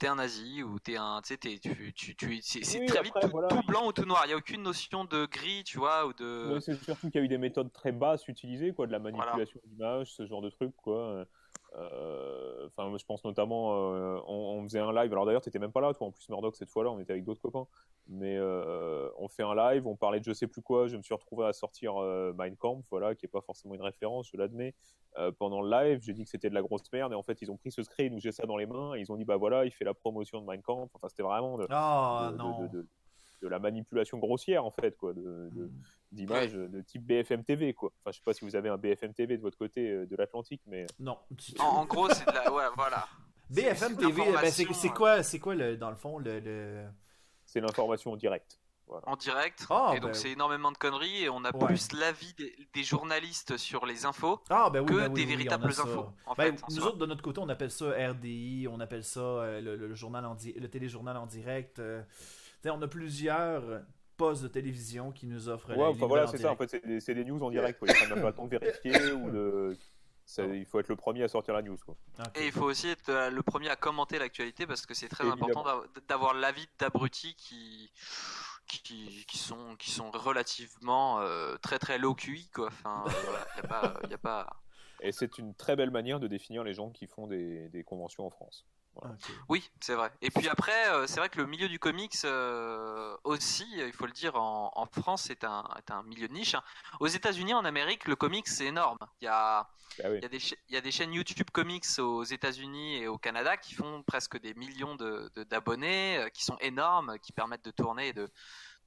t'es 0.00 0.06
un 0.06 0.14
nazi 0.14 0.62
ou 0.62 0.78
t'es 0.78 0.96
un, 0.96 1.20
tu 1.22 1.34
sais, 1.34 1.38
tu, 1.38 1.92
tu, 1.92 2.14
tu- 2.14 2.40
c'est 2.42 2.78
Oui, 2.80 2.86
très 2.86 3.02
vite 3.02 3.14
tout, 3.20 3.28
voilà. 3.28 3.48
tout 3.48 3.62
blanc 3.66 3.86
ou 3.86 3.92
tout 3.92 4.04
noir. 4.04 4.22
Il 4.26 4.30
y 4.30 4.32
a 4.32 4.36
aucune 4.36 4.62
notion 4.62 5.04
de 5.04 5.26
gris, 5.26 5.64
tu 5.64 5.78
vois, 5.78 6.06
ou 6.06 6.12
de. 6.12 6.58
C'est 6.60 6.74
surtout 6.82 7.10
qu'il 7.10 7.18
y 7.20 7.22
a 7.22 7.24
eu 7.24 7.28
des 7.28 7.38
méthodes 7.38 7.72
très 7.72 7.92
basses 7.92 8.28
utilisées, 8.28 8.72
quoi, 8.72 8.86
de 8.86 8.92
la 8.92 8.98
manipulation 9.00 9.60
d'images, 9.64 10.12
ce 10.12 10.26
genre 10.26 10.42
de 10.42 10.50
trucs, 10.50 10.76
quoi. 10.76 11.26
Euh, 11.76 12.66
Enfin, 12.68 12.96
je 12.96 13.04
pense 13.04 13.24
notamment, 13.24 13.92
euh, 13.94 14.18
on, 14.26 14.58
on 14.58 14.62
faisait 14.64 14.78
un 14.78 14.92
live. 14.92 15.12
Alors 15.12 15.26
d'ailleurs, 15.26 15.42
t'étais 15.42 15.58
même 15.58 15.72
pas 15.72 15.80
là, 15.80 15.92
toi. 15.94 16.06
En 16.08 16.12
plus, 16.12 16.28
Murdoch 16.28 16.54
cette 16.56 16.70
fois-là, 16.70 16.90
on 16.90 16.98
était 17.00 17.12
avec 17.12 17.24
d'autres 17.24 17.42
copains. 17.42 17.66
Mais 18.10 18.36
euh, 18.38 19.10
on 19.18 19.28
fait 19.28 19.42
un 19.42 19.54
live, 19.54 19.86
on 19.86 19.94
parlait 19.94 20.18
de 20.18 20.24
je 20.24 20.32
sais 20.32 20.46
plus 20.46 20.62
quoi. 20.62 20.88
Je 20.88 20.96
me 20.96 21.02
suis 21.02 21.12
retrouvé 21.14 21.46
à 21.46 21.52
sortir 21.52 21.96
euh, 22.02 22.32
Mein 22.38 22.56
Kampf, 22.56 22.86
voilà, 22.90 23.14
qui 23.14 23.26
est 23.26 23.28
pas 23.28 23.42
forcément 23.42 23.74
une 23.74 23.82
référence, 23.82 24.28
je 24.32 24.36
l'admets. 24.38 24.74
Euh, 25.18 25.30
pendant 25.30 25.60
le 25.60 25.70
live, 25.70 26.00
j'ai 26.02 26.14
dit 26.14 26.24
que 26.24 26.30
c'était 26.30 26.48
de 26.48 26.54
la 26.54 26.62
grosse 26.62 26.90
merde, 26.92 27.12
et 27.12 27.16
en 27.16 27.22
fait, 27.22 27.42
ils 27.42 27.50
ont 27.50 27.56
pris 27.56 27.70
ce 27.70 27.82
screen 27.82 28.14
où 28.14 28.18
j'ai 28.20 28.32
ça 28.32 28.46
dans 28.46 28.56
les 28.56 28.64
mains, 28.66 28.94
et 28.94 29.00
ils 29.00 29.12
ont 29.12 29.16
dit 29.16 29.24
bah 29.26 29.36
voilà, 29.36 29.64
il 29.66 29.70
fait 29.70 29.84
la 29.84 29.92
promotion 29.94 30.40
de 30.40 30.46
Mein 30.46 30.62
Kampf. 30.62 30.90
Enfin, 30.94 31.08
c'était 31.08 31.22
vraiment 31.22 31.58
de, 31.58 31.66
Ah 31.68 32.28
de- 32.30 32.32
de- 32.32 32.38
non. 32.38 32.60
de- 32.62 32.68
de- 32.68 32.86
de 33.42 33.48
la 33.48 33.58
manipulation 33.58 34.18
grossière 34.18 34.64
en 34.64 34.70
fait, 34.72 34.96
quoi, 34.96 35.12
de, 35.12 35.50
de- 35.52 35.64
Mm. 35.66 35.72
d'images 36.12 36.54
de 36.54 36.80
type 36.80 37.04
BFM 37.04 37.44
TV 37.44 37.72
quoi. 37.74 37.92
Enfin, 38.00 38.10
je 38.10 38.16
sais 38.16 38.24
pas 38.24 38.32
si 38.32 38.44
vous 38.44 38.56
avez 38.56 38.68
un 38.70 38.76
BFM 38.78 39.12
TV 39.14 39.36
de 39.36 39.42
votre 39.42 39.56
côté 39.58 39.90
euh, 39.90 40.06
de 40.06 40.16
l'Atlantique, 40.16 40.62
mais 40.66 40.86
Non. 40.98 41.18
En, 41.60 41.64
en 41.64 41.84
gros, 41.84 42.08
c'est 42.08 42.26
de 42.26 42.32
la. 42.32 42.50
Ouais, 42.52 42.64
voilà. 42.74 43.04
BFM 43.50 43.96
TV, 43.96 44.22
ben, 44.32 44.50
c'est 44.50 44.64
euh. 44.66 44.88
quoi, 44.94 45.22
c'est 45.22 45.38
quoi 45.38 45.54
le, 45.54 45.76
dans 45.76 45.90
le 45.90 45.96
fond 45.96 46.18
le, 46.18 46.40
le- 46.40 46.86
c'est 47.60 47.66
l'information 47.66 48.12
en 48.12 48.16
direct. 48.16 48.58
en 49.04 49.16
direct. 49.16 49.66
Ah, 49.68 49.92
et 49.94 50.00
donc 50.00 50.12
ben- 50.12 50.14
c'est 50.14 50.30
énormément 50.30 50.72
de 50.72 50.78
conneries 50.78 51.24
et 51.24 51.28
on 51.28 51.44
a 51.44 51.54
Ouais. 51.54 51.66
plus 51.66 51.92
l'avis 51.92 52.32
des, 52.38 52.56
des 52.72 52.82
journalistes 52.82 53.56
sur 53.58 53.84
les 53.84 54.06
infos 54.06 54.40
Ah 54.48 54.70
ben 54.70 54.80
oui, 54.80 54.86
que 54.86 54.94
ben 54.94 55.08
oui, 55.08 55.14
des 55.14 55.20
oui, 55.22 55.26
véritables 55.36 55.66
infos. 55.68 56.06
En 56.26 56.34
Ben, 56.34 56.56
fait, 56.56 56.62
en 56.64 56.66
nous 56.70 56.76
soi. 56.76 56.86
autres, 56.88 56.96
de 56.98 57.04
notre 57.06 57.22
côté, 57.22 57.38
on 57.40 57.48
appelle 57.50 57.70
ça 57.70 57.84
RDI, 57.90 58.66
on 58.70 58.80
appelle 58.80 59.04
ça 59.04 59.20
euh, 59.20 59.60
le, 59.60 59.76
le 59.76 59.94
journal 59.94 60.24
en 60.24 60.34
di- 60.34 60.54
le 60.54 60.68
téléjournal 60.70 61.16
en 61.18 61.26
direct. 61.26 61.78
euh, 61.80 62.02
on 62.64 62.80
a 62.80 62.88
plusieurs 62.88 63.82
postes 64.16 64.42
de 64.42 64.48
télévision 64.48 65.12
qui 65.12 65.26
nous 65.26 65.48
offrent 65.48 65.68
Ouais, 65.70 65.76
les 65.76 65.82
enfin 65.82 66.06
voilà, 66.06 66.26
c'est 66.26 66.38
ça. 66.38 66.50
En 66.52 66.54
direct. 66.54 66.70
fait, 66.82 67.00
c'est 67.00 67.14
des, 67.14 67.24
news 67.24 67.42
en 67.42 67.50
direct. 67.50 67.78
Quoi. 67.78 67.88
Ils 67.88 67.94
prennent 67.94 68.20
pas 68.22 68.28
le 68.28 68.34
temps 68.34 68.46
de 68.46 68.58
vérifier 68.58 69.12
ou 69.12 69.30
de. 69.30 69.76
Il 70.38 70.66
faut 70.66 70.78
être 70.80 70.88
le 70.88 70.96
premier 70.96 71.22
à 71.22 71.28
sortir 71.28 71.54
la 71.54 71.62
news. 71.62 71.78
Quoi. 71.84 71.96
Ok. 72.18 72.38
Et 72.40 72.46
il 72.46 72.52
faut 72.52 72.64
aussi 72.64 72.88
être 72.88 73.08
euh, 73.08 73.30
le 73.30 73.42
premier 73.42 73.68
à 73.70 73.76
commenter 73.76 74.18
l'actualité 74.18 74.66
parce 74.66 74.84
que 74.86 74.94
c'est 74.94 75.08
très 75.08 75.24
Évidemment. 75.26 75.46
important 75.48 75.64
d'av- 75.64 75.88
d'avoir 76.06 76.34
l'avis 76.34 76.68
d'abrutis 76.78 77.34
qui, 77.36 77.90
qui, 78.66 79.24
qui 79.26 79.38
sont, 79.38 79.74
qui 79.76 79.90
sont 79.90 80.10
relativement 80.10 81.20
euh, 81.20 81.56
très 81.56 81.78
très 81.78 81.98
low 81.98 82.14
QI 82.14 82.48
quoi. 82.54 82.66
Enfin, 82.68 83.04
euh, 83.06 83.10
voilà, 83.24 83.46
y 83.56 83.60
a 83.60 83.62
pas, 83.68 83.94
y 84.10 84.14
a 84.14 84.18
pas... 84.18 84.62
Et 85.00 85.12
c'est 85.12 85.38
une 85.38 85.54
très 85.54 85.76
belle 85.76 85.90
manière 85.90 86.18
de 86.20 86.26
définir 86.26 86.64
les 86.64 86.74
gens 86.74 86.90
qui 86.90 87.06
font 87.06 87.26
des, 87.26 87.68
des 87.68 87.84
conventions 87.84 88.26
en 88.26 88.30
France. 88.30 88.66
Oui, 89.48 89.70
c'est 89.80 89.94
vrai. 89.94 90.10
Et 90.22 90.30
puis 90.30 90.48
après, 90.48 90.88
euh, 90.90 91.06
c'est 91.06 91.20
vrai 91.20 91.28
que 91.28 91.38
le 91.38 91.46
milieu 91.46 91.68
du 91.68 91.78
comics 91.78 92.14
euh, 92.24 93.16
aussi, 93.24 93.66
il 93.76 93.92
faut 93.92 94.06
le 94.06 94.12
dire, 94.12 94.34
en, 94.36 94.72
en 94.74 94.86
France, 94.86 95.24
c'est 95.26 95.44
un, 95.44 95.64
est 95.78 95.90
un 95.90 96.02
milieu 96.02 96.28
de 96.28 96.32
niche. 96.32 96.54
hein. 96.54 96.62
Aux 97.00 97.06
États-Unis, 97.06 97.54
en 97.54 97.64
Amérique, 97.64 98.06
le 98.06 98.16
comics 98.16 98.48
c'est 98.48 98.66
énorme. 98.66 98.98
Il 99.20 99.24
y 99.26 99.28
a, 99.28 99.68
Ah 100.02 100.10
oui. 100.10 100.16
il 100.18 100.22
y 100.22 100.26
a 100.26 100.28
des, 100.28 100.38
cha- 100.40 100.56
il 100.68 100.74
y 100.74 100.78
a 100.78 100.80
des 100.80 100.90
chaînes 100.90 101.12
YouTube 101.12 101.50
comics 101.52 101.84
aux 101.98 102.24
États-Unis 102.24 102.96
et 102.96 103.06
au 103.08 103.18
Canada 103.18 103.56
qui 103.56 103.74
font 103.74 104.02
presque 104.02 104.38
des 104.40 104.54
millions 104.54 104.96
de- 104.96 105.30
de- 105.36 105.44
d'abonnés, 105.44 106.18
euh, 106.18 106.28
qui 106.30 106.44
sont 106.44 106.56
énormes, 106.60 107.18
qui 107.22 107.32
permettent 107.32 107.64
de 107.64 107.70
tourner 107.70 108.08
et 108.08 108.12
de, 108.12 108.28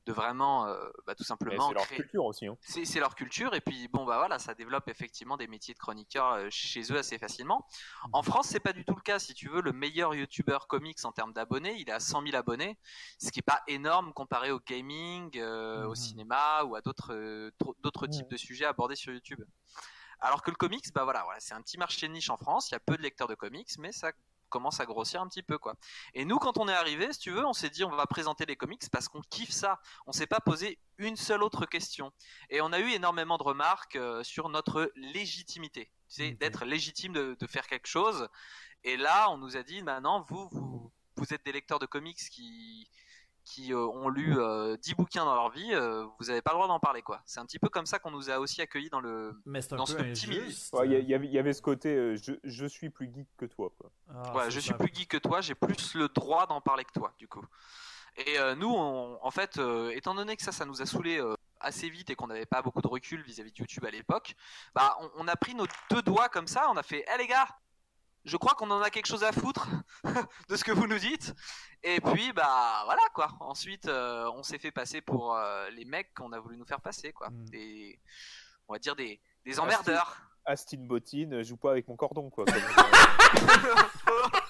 de 0.06 0.14
vraiment, 0.14 0.66
euh, 0.68 0.90
bah, 1.06 1.14
tout 1.16 1.24
simplement 1.24 1.68
c'est 1.68 1.74
leur 1.76 1.84
créer. 1.86 1.98
culture 2.00 2.26
aussi. 2.26 2.48
Hein. 2.48 2.58
C'est 2.62 3.00
leur 3.00 3.14
culture 3.16 3.54
et 3.54 3.62
puis 3.62 3.88
bon 3.90 4.04
bah 4.06 4.18
voilà 4.18 4.40
ça 4.40 4.54
développe 4.56 4.88
effectivement 4.88 5.38
des 5.38 5.48
métiers 5.48 5.74
de 5.74 5.80
chroniqueur 5.80 6.32
euh, 6.32 6.48
chez 6.50 6.82
eux 6.92 6.98
assez 6.98 7.18
facilement. 7.20 7.68
En 8.12 8.24
France 8.24 8.48
c'est 8.48 8.60
pas 8.60 8.74
du 8.74 8.84
tout 8.84 8.96
le 8.96 9.02
cas 9.02 9.20
si 9.20 9.34
tu 9.36 9.48
veux 9.50 9.62
le 9.62 9.74
meilleur 9.74 10.16
youtubeur 10.16 10.68
comics 10.68 10.98
en 11.06 11.12
termes 11.12 11.34
d'abonnés 11.34 11.76
il 11.78 11.92
à 11.92 12.00
100 12.00 12.24
000 12.24 12.36
abonnés 12.36 12.80
ce 13.20 13.32
qui 13.32 13.40
est 13.40 13.44
pas 13.44 13.62
énorme 13.68 14.12
comparé 14.14 14.52
au 14.52 14.60
gaming, 14.60 15.38
euh, 15.38 15.86
au 15.86 15.90
Mhm. 15.90 15.96
cinéma 15.96 16.64
ou 16.64 16.76
à 16.76 16.82
d'autres 16.82 17.14
tr- 17.60 17.76
d'autres 17.82 18.08
Mhm. 18.08 18.12
types 18.12 18.30
de 18.32 18.38
sujets 18.38 18.66
abordés 18.66 18.96
sur 18.96 19.14
YouTube. 19.14 19.44
Alors 20.20 20.42
que 20.42 20.50
le 20.52 20.56
comics 20.56 20.86
bah 20.94 21.04
voilà, 21.04 21.24
voilà 21.24 21.40
c'est 21.40 21.54
un 21.54 21.62
petit 21.62 21.78
marché 21.78 22.08
de 22.08 22.14
niche 22.14 22.30
en 22.30 22.38
France 22.38 22.70
il 22.70 22.74
y 22.74 22.76
a 22.76 22.80
peu 22.80 22.98
de 22.98 23.02
lecteurs 23.04 23.28
de 23.28 23.36
comics 23.36 23.70
mais 23.78 23.92
ça 23.92 24.12
commence 24.52 24.80
à 24.80 24.86
grossir 24.86 25.22
un 25.22 25.28
petit 25.28 25.42
peu 25.42 25.58
quoi. 25.58 25.76
Et 26.14 26.26
nous 26.26 26.38
quand 26.38 26.60
on 26.60 26.68
est 26.68 26.74
arrivé 26.74 27.12
si 27.14 27.20
tu 27.20 27.32
veux 27.32 27.46
on 27.46 27.54
s'est 27.54 27.72
dit 27.72 27.84
on 27.84 27.90
va 27.90 28.06
présenter 28.06 28.46
les 28.46 28.56
comics 28.56 28.84
parce 28.92 29.08
qu'on 29.10 29.22
kiffe 29.32 29.50
ça 29.52 29.80
on 30.06 30.12
s'est 30.12 30.28
pas 30.28 30.40
posé 30.40 30.78
une 31.00 31.16
seule 31.16 31.42
autre 31.42 31.66
question. 31.66 32.12
Et 32.52 32.62
on 32.62 32.72
a 32.72 32.80
eu 32.80 32.92
énormément 32.92 33.38
de 33.40 33.44
remarques 33.44 33.96
euh, 33.96 34.24
sur 34.24 34.50
notre 34.50 34.92
légitimité. 34.96 35.86
Tu 36.10 36.16
sais, 36.16 36.34
Ok. 36.34 36.38
d'être 36.38 36.66
légitime 36.66 37.14
de, 37.14 37.36
de 37.40 37.48
faire 37.48 37.66
quelque 37.68 37.88
chose. 37.88 38.28
Et 38.84 38.98
là, 38.98 39.30
on 39.32 39.38
nous 39.38 39.58
a 39.58 39.64
dit, 39.64 39.82
maintenant, 39.82 40.26
vous, 40.30 40.48
vous, 40.52 40.92
vous 41.16 41.34
êtes 41.34 41.44
des 41.46 41.52
lecteurs 41.52 41.80
de 41.80 41.86
comics 41.86 42.18
qui, 42.32 42.88
qui 43.52 43.74
euh, 43.74 43.80
ont 43.86 44.08
lu 44.08 44.38
euh, 44.38 44.78
10 44.78 44.96
bouquins 44.96 45.26
dans 45.26 45.36
leur 45.36 45.50
vie, 45.52 45.74
euh, 45.74 46.06
vous 46.20 46.28
n'avez 46.28 46.42
pas 46.42 46.52
le 46.52 46.56
droit 46.56 46.68
d'en 46.70 46.80
parler. 46.80 47.02
quoi. 47.02 47.22
C'est 47.26 47.40
un 47.42 47.46
petit 47.46 47.60
peu 47.60 47.68
comme 47.68 47.86
ça 47.86 48.00
qu'on 48.00 48.12
nous 48.12 48.30
a 48.30 48.40
aussi 48.40 48.62
accueillis 48.62 48.90
dans 48.90 49.02
le... 49.02 49.34
Mais 49.46 49.60
dans 49.72 49.86
ce 49.86 49.96
petit 50.14 50.28
milieu. 50.30 50.44
Ouais, 50.74 50.88
Il 50.88 51.10
y, 51.10 51.14
avait- 51.14 51.26
il 51.28 51.32
y 51.34 51.38
avait 51.38 51.52
ce 51.52 51.62
côté 51.62 51.90
euh, 51.94 52.16
je, 52.16 52.32
je 52.46 52.66
suis 52.66 52.90
plus 52.90 53.12
geek 53.14 53.28
que 53.38 53.46
toi. 53.46 53.70
Quoi. 53.78 53.92
Ah, 54.10 54.50
je 54.50 54.60
suis 54.60 54.74
plus 54.74 54.90
geek 54.94 55.10
que 55.10 55.18
toi, 55.18 55.42
j'ai 55.42 55.54
plus 55.56 55.96
le 55.96 56.08
droit 56.08 56.48
d'en 56.48 56.62
parler 56.62 56.86
que 56.86 56.94
toi, 56.94 57.14
du 57.18 57.28
coup. 57.28 57.46
Et 58.26 58.40
euh, 58.40 58.56
nous, 58.56 58.70
on- 58.74 59.20
en 59.22 59.32
fait, 59.32 59.58
euh, 59.58 59.90
étant 59.92 60.16
donné 60.16 60.38
que 60.38 60.44
ça, 60.44 60.52
ça 60.54 60.64
nous 60.66 60.82
a 60.82 60.86
saoulé 60.86 61.18
euh, 61.20 61.34
assez 61.60 61.90
vite 61.90 62.10
et 62.10 62.16
qu'on 62.16 62.28
n'avait 62.28 62.46
pas 62.46 62.62
beaucoup 62.62 62.82
de 62.82 62.88
recul 62.88 63.22
vis-à-vis 63.22 63.52
de 63.52 63.58
YouTube 63.60 63.84
à 63.86 63.92
l'époque, 63.92 64.34
bah, 64.74 64.96
on, 65.02 65.10
on 65.18 65.28
a 65.28 65.36
pris 65.36 65.56
nos 65.56 65.66
deux 65.90 66.02
doigts 66.02 66.30
comme 66.30 66.48
ça, 66.48 66.70
on 66.72 66.78
a 66.78 66.84
fait, 66.84 67.00
hé 67.08 67.18
les 67.18 67.28
gars, 67.28 67.48
je 68.26 68.38
crois 68.38 68.54
qu'on 68.54 68.70
en 68.72 68.82
a 68.82 68.90
quelque 68.90 69.08
chose 69.08 69.24
à 69.24 69.32
foutre 69.32 69.68
de 70.50 70.56
ce 70.56 70.64
que 70.64 70.72
vous 70.72 70.88
nous 70.88 71.00
dites. 71.00 71.34
Et 71.84 72.00
puis, 72.02 72.32
bah 72.34 72.82
voilà 72.86 73.02
quoi. 73.14 73.30
Ensuite, 73.40 73.88
euh, 73.88 74.30
on 74.36 74.44
s'est 74.44 74.60
fait 74.60 74.72
passer 74.72 75.02
pour 75.02 75.36
euh, 75.36 75.70
les 75.72 75.86
mecs 75.86 76.14
qu'on 76.14 76.32
a 76.32 76.40
voulu 76.40 76.58
nous 76.58 76.66
faire 76.66 76.82
passer, 76.82 77.12
quoi. 77.14 77.30
Mm. 77.30 77.46
Des, 77.46 78.00
on 78.68 78.74
va 78.74 78.80
dire 78.80 78.96
des, 78.96 79.20
des 79.46 79.60
emmerdeurs. 79.60 80.18
Astin 80.46 80.80
Bottine, 80.80 81.44
joue 81.44 81.58
pas 81.58 81.72
avec 81.72 81.88
mon 81.88 81.96
cordon. 81.96 82.30
Quoi, 82.30 82.46
comme. 82.46 82.56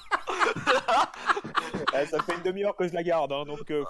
Eh, 1.94 2.06
ça 2.06 2.22
fait 2.24 2.36
une 2.36 2.44
demi-heure 2.44 2.76
que 2.76 2.88
je 2.88 2.94
la 2.94 3.04
garde, 3.04 3.32
hein, 3.34 3.44
donc 3.46 3.70
euh, 3.70 3.84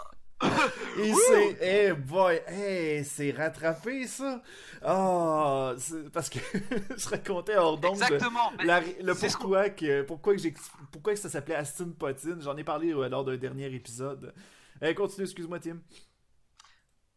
Et 0.98 1.14
c'est. 1.14 1.58
Eh 1.62 1.94
boy, 1.94 2.42
hey, 2.48 3.06
c'est 3.06 3.32
rattrapé 3.32 4.08
ça! 4.08 4.42
Ah, 4.84 5.74
c'est- 5.78 6.10
parce 6.12 6.30
que 6.30 6.40
je 6.98 7.10
racontais 7.10 7.56
hors 7.58 7.78
d'onde 7.78 7.94
Exactement. 8.02 8.52
la- 8.64 8.82
le 8.82 9.14
pourquoi 9.14 9.70
que, 9.70 10.02
pourquoi, 10.04 10.36
que 10.36 10.48
pourquoi 10.92 11.14
que 11.14 11.20
ça 11.20 11.30
s'appelait 11.30 11.56
Aston 11.56 11.94
Potine. 11.98 12.42
J'en 12.42 12.58
ai 12.58 12.64
parlé 12.64 12.92
euh, 12.94 13.08
lors 13.10 13.24
d'un 13.24 13.38
dernier 13.38 13.68
épisode. 13.74 14.34
Eh, 14.82 14.96
continue, 14.96 15.26
excuse-moi, 15.26 15.60
Tim. 15.60 15.78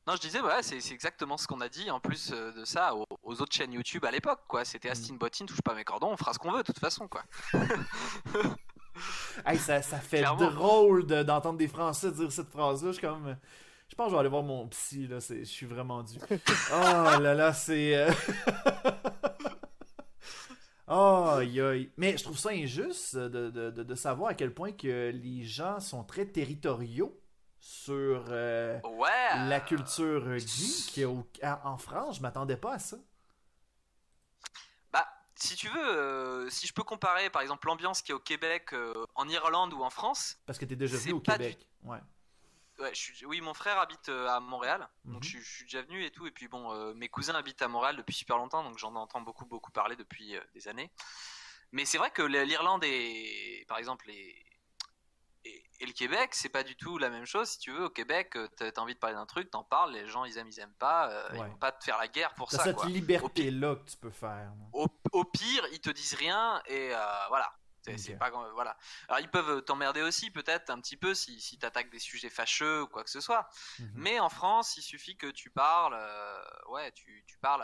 Non, 0.06 0.14
je 0.16 0.20
disais, 0.20 0.42
ouais, 0.42 0.62
c'est 0.62 0.76
exactement 0.92 1.38
ce 1.38 1.46
qu'on 1.46 1.62
a 1.62 1.68
dit 1.70 1.90
en 1.90 1.98
plus 1.98 2.30
euh, 2.34 2.52
de 2.52 2.66
ça 2.66 2.94
aux, 2.94 3.06
aux 3.22 3.40
autres 3.40 3.54
chaînes 3.54 3.72
YouTube 3.72 4.04
à 4.04 4.10
l'époque, 4.10 4.40
quoi. 4.46 4.62
C'était 4.66 4.88
Mm. 4.88 4.92
Astin 4.92 5.14
Bottine, 5.14 5.46
touche 5.46 5.62
pas 5.62 5.74
mes 5.74 5.84
cordons, 5.84 6.10
on 6.12 6.16
fera 6.18 6.34
ce 6.34 6.38
qu'on 6.38 6.52
veut 6.52 6.58
de 6.58 6.66
toute 6.66 6.78
façon, 6.78 7.08
quoi. 7.08 7.22
Hey, 9.46 9.58
ça, 9.58 9.82
ça 9.82 9.98
fait 9.98 10.18
Clairement. 10.18 10.50
drôle 10.50 11.06
de- 11.06 11.22
d'entendre 11.22 11.58
des 11.58 11.68
Français 11.68 12.10
dire 12.12 12.30
cette 12.30 12.50
phrase-là. 12.50 12.88
Je 12.92 12.98
suis 12.98 13.06
comme. 13.06 13.36
Je 13.88 13.94
pense 13.94 14.06
que 14.06 14.10
je 14.10 14.14
vais 14.16 14.20
aller 14.20 14.28
voir 14.28 14.42
mon 14.42 14.66
psy, 14.68 15.06
là. 15.06 15.18
Je 15.20 15.44
suis 15.44 15.66
vraiment 15.66 16.02
dû. 16.02 16.18
Oh 16.72 17.20
là 17.20 17.34
là, 17.34 17.52
c'est. 17.52 17.96
euh, 17.96 18.10
Oh, 20.88 21.30
aïe, 21.38 21.60
aïe. 21.60 21.90
Mais 21.96 22.16
je 22.16 22.24
trouve 22.24 22.38
ça 22.38 22.50
injuste 22.50 23.16
de, 23.16 23.50
de- 23.50 23.70
de- 23.70 23.82
de 23.82 23.94
savoir 23.94 24.30
à 24.30 24.34
quel 24.34 24.52
point 24.52 24.72
que 24.72 25.10
les 25.10 25.42
gens 25.44 25.80
sont 25.80 26.04
très 26.04 26.26
territoriaux 26.26 27.18
sur 27.60 28.24
euh, 28.28 28.78
Ouais. 28.98 29.48
la 29.48 29.60
culture 29.60 30.36
geek 30.38 31.00
au- 31.06 31.26
en 31.64 31.78
France. 31.78 32.16
Je 32.16 32.22
m'attendais 32.22 32.56
pas 32.56 32.74
à 32.74 32.78
ça. 32.78 32.96
Si 35.44 35.56
tu 35.56 35.68
veux, 35.68 35.86
euh, 35.98 36.48
si 36.48 36.66
je 36.66 36.72
peux 36.72 36.82
comparer 36.84 37.28
par 37.28 37.42
exemple 37.42 37.66
l'ambiance 37.66 38.00
qui 38.00 38.12
est 38.12 38.14
au 38.14 38.18
Québec, 38.18 38.72
euh, 38.72 38.94
en 39.14 39.28
Irlande 39.28 39.74
ou 39.74 39.82
en 39.84 39.90
France. 39.90 40.38
Parce 40.46 40.58
que 40.58 40.64
tu 40.64 40.72
es 40.72 40.76
déjà 40.76 40.96
venu 40.96 41.12
au 41.12 41.20
Québec. 41.20 41.68
Ouais. 41.82 41.98
Ouais, 42.78 42.94
je 42.94 42.98
suis- 42.98 43.26
oui, 43.26 43.42
mon 43.42 43.52
frère 43.52 43.78
habite 43.78 44.08
euh, 44.08 44.26
à 44.28 44.40
Montréal, 44.40 44.88
donc 45.04 45.16
Mhm. 45.18 45.22
je, 45.22 45.28
suis- 45.28 45.42
je 45.42 45.52
suis 45.56 45.64
déjà 45.64 45.82
venu 45.82 46.02
et 46.02 46.10
tout. 46.10 46.26
Et 46.26 46.30
puis 46.30 46.48
bon, 46.48 46.94
mes 46.94 47.08
cousins 47.10 47.34
habitent 47.34 47.60
à 47.60 47.68
Montréal 47.68 47.94
depuis 47.96 48.14
super 48.14 48.38
longtemps, 48.38 48.64
donc 48.64 48.78
j'en 48.78 48.94
entends 48.96 49.20
beaucoup, 49.20 49.44
beaucoup 49.44 49.70
parler 49.70 49.96
depuis 49.96 50.34
des 50.54 50.66
années. 50.66 50.90
Mais 51.72 51.84
c'est 51.84 51.98
vrai 51.98 52.10
que 52.10 52.22
l'Irlande 52.22 52.82
et, 52.84 53.64
par 53.68 53.76
exemple, 53.78 54.08
et, 54.10 54.44
et, 55.44 55.64
et 55.80 55.86
le 55.86 55.92
Québec, 55.92 56.34
c'est 56.34 56.48
pas 56.48 56.62
du 56.62 56.76
tout 56.76 56.98
la 56.98 57.10
même 57.10 57.26
chose. 57.26 57.48
Si 57.48 57.58
tu 57.58 57.70
veux, 57.72 57.84
au 57.84 57.90
Québec, 57.90 58.36
euh, 58.36 58.48
t'as 58.56 58.80
envie 58.80 58.94
de 58.94 58.98
parler 58.98 59.16
d'un 59.16 59.26
truc, 59.26 59.50
t'en 59.50 59.64
parles, 59.64 59.92
les 59.92 60.06
gens 60.06 60.24
ils 60.24 60.38
aiment, 60.38 60.48
ils 60.48 60.60
aiment 60.60 60.74
pas, 60.78 61.10
euh, 61.10 61.28
ils 61.34 61.38
vont 61.38 61.56
pas 61.56 61.72
te 61.72 61.84
faire 61.84 61.98
la 61.98 62.08
guerre 62.08 62.34
pour 62.34 62.50
ça. 62.50 62.64
cette 62.64 62.76
quoi. 62.76 62.86
liberté-là 62.86 63.76
que 63.76 63.90
tu 63.90 63.96
peux 63.96 64.10
faire. 64.10 64.28
là. 64.30 64.64
Au, 64.72 64.86
au 65.12 65.24
pire, 65.24 65.66
ils 65.72 65.80
te 65.80 65.90
disent 65.90 66.14
rien 66.14 66.62
et 66.66 66.94
euh, 66.94 67.26
voilà. 67.28 67.52
C'est 67.98 68.16
pas 68.16 68.30
voilà. 68.30 68.78
Alors 69.08 69.20
ils 69.20 69.30
peuvent 69.30 69.62
t'emmerder 69.62 70.00
aussi 70.00 70.30
peut-être 70.30 70.70
un 70.70 70.80
petit 70.80 70.96
peu 70.96 71.12
si, 71.12 71.38
si 71.38 71.58
t'attaques 71.58 71.90
des 71.90 71.98
sujets 71.98 72.30
fâcheux 72.30 72.84
ou 72.84 72.86
quoi 72.86 73.04
que 73.04 73.10
ce 73.10 73.20
soit. 73.20 73.46
Mhm. 73.78 73.92
Mais 73.96 74.18
en 74.20 74.30
France, 74.30 74.78
il 74.78 74.82
suffit 74.82 75.18
que 75.18 75.26
tu 75.26 75.50
parles, 75.50 75.94
euh, 75.94 76.42
ouais, 76.68 76.90
tu, 76.92 77.22
tu 77.26 77.36
parles, 77.36 77.62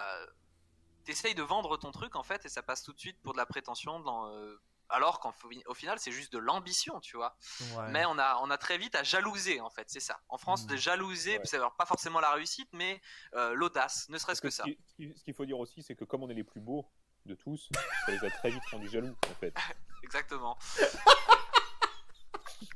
t'essayes 1.04 1.34
de 1.34 1.42
vendre 1.42 1.78
ton 1.78 1.90
truc 1.90 2.16
en 2.16 2.22
fait, 2.22 2.44
et 2.44 2.50
ça 2.50 2.62
passe 2.62 2.82
tout 2.82 2.92
de 2.92 2.98
suite 3.00 3.18
pour 3.22 3.32
de 3.32 3.38
la 3.38 3.46
prétention, 3.46 4.00
dans, 4.00 4.30
euh, 4.34 4.60
alors 4.90 5.20
qu'au 5.20 5.32
fi- 5.32 5.62
au 5.66 5.74
final 5.74 5.98
c'est 5.98 6.12
juste 6.12 6.32
de 6.32 6.38
l'ambition, 6.38 7.00
tu 7.00 7.16
vois. 7.16 7.36
Ouais. 7.76 7.88
Mais 7.90 8.04
on 8.06 8.18
a, 8.18 8.36
on 8.42 8.50
a 8.50 8.58
très 8.58 8.78
vite 8.78 8.94
à 8.94 9.02
jalouser 9.02 9.60
en 9.60 9.70
fait, 9.70 9.88
c'est 9.88 10.00
ça. 10.00 10.20
En 10.28 10.38
France, 10.38 10.64
Mm. 10.64 10.66
de 10.68 10.76
jalouser, 10.76 11.38
Ouais. 11.38 11.44
c'est 11.44 11.56
alors 11.56 11.74
pas 11.76 11.86
forcément 11.86 12.20
la 12.20 12.30
réussite, 12.32 12.68
mais 12.72 13.00
euh, 13.34 13.52
l'audace, 13.54 14.08
ne 14.08 14.18
serait-ce 14.18 14.40
que 14.40 14.50
ça. 14.50 14.64
ce 14.64 14.70
qui- 14.96 15.14
ce 15.16 15.24
qu'il 15.24 15.34
faut 15.34 15.44
dire 15.46 15.58
aussi, 15.58 15.82
c'est 15.82 15.94
que 15.94 16.04
comme 16.04 16.22
on 16.22 16.30
est 16.30 16.34
les 16.34 16.44
plus 16.44 16.60
beaux 16.60 16.86
de 17.26 17.34
tous, 17.34 17.68
ça 18.06 18.12
les 18.12 18.24
a 18.24 18.30
très 18.30 18.50
vite 18.50 18.62
rendus 18.72 18.88
jaloux, 18.88 19.14
en 19.30 19.34
fait. 19.34 19.54
Exactement. 20.02 20.58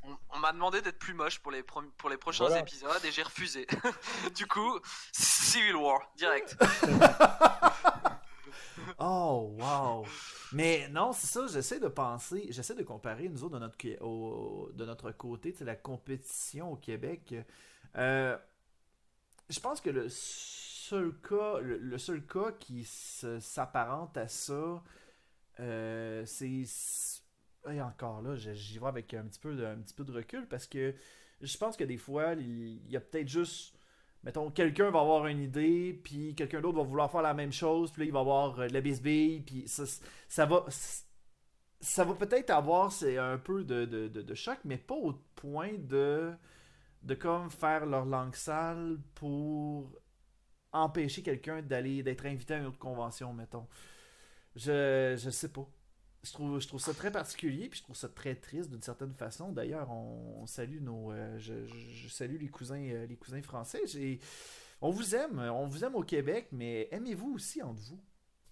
On, 0.03 0.17
on 0.29 0.39
m'a 0.39 0.51
demandé 0.51 0.81
d'être 0.81 0.97
plus 0.97 1.13
moche 1.13 1.39
pour 1.39 1.51
les, 1.51 1.61
prom- 1.61 1.91
pour 1.97 2.09
les 2.09 2.17
prochains 2.17 2.45
Voilà. 2.45 2.61
épisodes 2.61 3.03
et 3.05 3.11
j'ai 3.11 3.21
refusé. 3.21 3.67
du 4.35 4.47
coup, 4.47 4.79
Civil 5.11 5.75
War, 5.75 5.99
direct. 6.15 6.55
Oh, 8.99 9.55
wow! 9.59 10.05
Mais 10.51 10.87
non, 10.89 11.11
c'est 11.13 11.27
ça, 11.27 11.47
j'essaie 11.47 11.79
de 11.79 11.87
penser, 11.87 12.47
j'essaie 12.49 12.75
de 12.75 12.83
comparer 12.83 13.29
nous 13.29 13.43
autres 13.43 13.55
de 13.55 13.59
notre, 13.59 14.03
au- 14.03 14.71
de 14.73 14.85
notre 14.85 15.11
côté, 15.11 15.53
la 15.61 15.75
compétition 15.75 16.71
au 16.73 16.75
Québec. 16.77 17.35
Euh, 17.97 18.37
je 19.49 19.59
pense 19.59 19.81
que 19.81 19.89
le 19.89 20.07
seul 20.09 21.13
cas, 21.21 21.59
le, 21.59 21.97
seul 21.97 22.25
cas 22.25 22.51
qui 22.59 22.83
s'apparente 22.85 24.17
à 24.17 24.27
ça, 24.27 24.83
euh, 25.59 26.25
c'est. 26.25 26.63
Et 27.71 27.81
encore 27.81 28.21
là, 28.21 28.35
j'y 28.35 28.79
vais 28.79 28.87
avec 28.87 29.13
un 29.15 29.25
petit, 29.25 29.39
peu 29.39 29.55
de, 29.55 29.65
un 29.65 29.77
petit 29.77 29.93
peu 29.93 30.03
de 30.03 30.11
recul 30.13 30.47
parce 30.47 30.67
que 30.67 30.95
je 31.41 31.57
pense 31.57 31.77
que 31.77 31.83
des 31.83 31.97
fois, 31.97 32.33
il 32.33 32.89
y 32.91 32.95
a 32.97 33.01
peut-être 33.01 33.27
juste 33.27 33.74
mettons, 34.25 34.51
quelqu'un 34.51 34.91
va 34.91 34.99
avoir 35.01 35.27
une 35.27 35.41
idée, 35.41 35.99
puis 36.03 36.35
quelqu'un 36.35 36.61
d'autre 36.61 36.77
va 36.77 36.83
vouloir 36.83 37.11
faire 37.11 37.21
la 37.21 37.33
même 37.33 37.53
chose, 37.53 37.91
puis 37.91 38.01
là, 38.03 38.05
il 38.07 38.11
va 38.13 38.19
avoir 38.21 38.59
euh, 38.59 38.67
la 38.67 38.81
bisbille, 38.81 39.41
puis 39.41 39.67
ça, 39.67 39.83
ça 40.27 40.45
va... 40.45 40.65
Ça 41.81 42.03
va 42.03 42.15
peut-être 42.15 42.49
avoir 42.49 42.91
c'est 42.91 43.17
un 43.17 43.37
peu 43.37 43.63
de, 43.63 43.85
de, 43.85 44.07
de- 44.07 44.21
de 44.21 44.33
choc, 44.33 44.57
mais 44.65 44.77
pas 44.77 44.95
au 44.95 45.13
point 45.35 45.73
de, 45.77 46.33
de 47.03 47.13
comme 47.15 47.49
faire 47.51 47.85
leur 47.85 48.05
langue 48.05 48.35
sale 48.35 48.97
pour 49.15 49.91
empêcher 50.73 51.23
quelqu'un 51.23 51.61
d'aller 51.61 52.03
d'être 52.03 52.25
invité 52.25 52.55
à 52.55 52.57
une 52.59 52.67
autre 52.67 52.79
convention, 52.79 53.33
mettons. 53.33 53.67
Je, 54.55 55.15
je 55.17 55.29
sais 55.29 55.49
pas. 55.51 55.67
Je 56.25 56.31
trouve, 56.33 56.59
je 56.59 56.67
trouve 56.67 56.79
ça 56.81 56.93
très 56.93 57.11
particulier, 57.11 57.69
puis 57.69 57.77
je 57.79 57.83
trouve 57.83 57.95
ça 57.95 58.09
très 58.09 58.33
triste 58.35 58.69
d'une 58.71 58.81
certaine 58.81 59.13
façon. 59.13 59.51
D'ailleurs, 59.51 59.91
on, 59.91 60.41
on 60.41 60.47
salue 60.47 60.81
nos, 60.81 61.11
euh, 61.11 61.37
je, 61.37 61.65
je- 61.67 61.91
je 61.91 62.07
salue 62.09 62.37
les 62.41 62.49
cousins, 62.49 62.81
euh, 62.81 63.05
les 63.05 63.15
cousins 63.15 63.41
français. 63.43 63.81
J'ai- 63.85 64.19
on 64.81 64.89
vous 64.89 65.13
aime, 65.15 65.39
on 65.39 65.67
vous 65.67 65.83
aime 65.85 65.93
au 65.95 66.01
Québec, 66.03 66.47
mais 66.51 66.87
aimez-vous 66.91 67.33
aussi 67.35 67.61
entre 67.61 67.79
vous? 67.81 68.03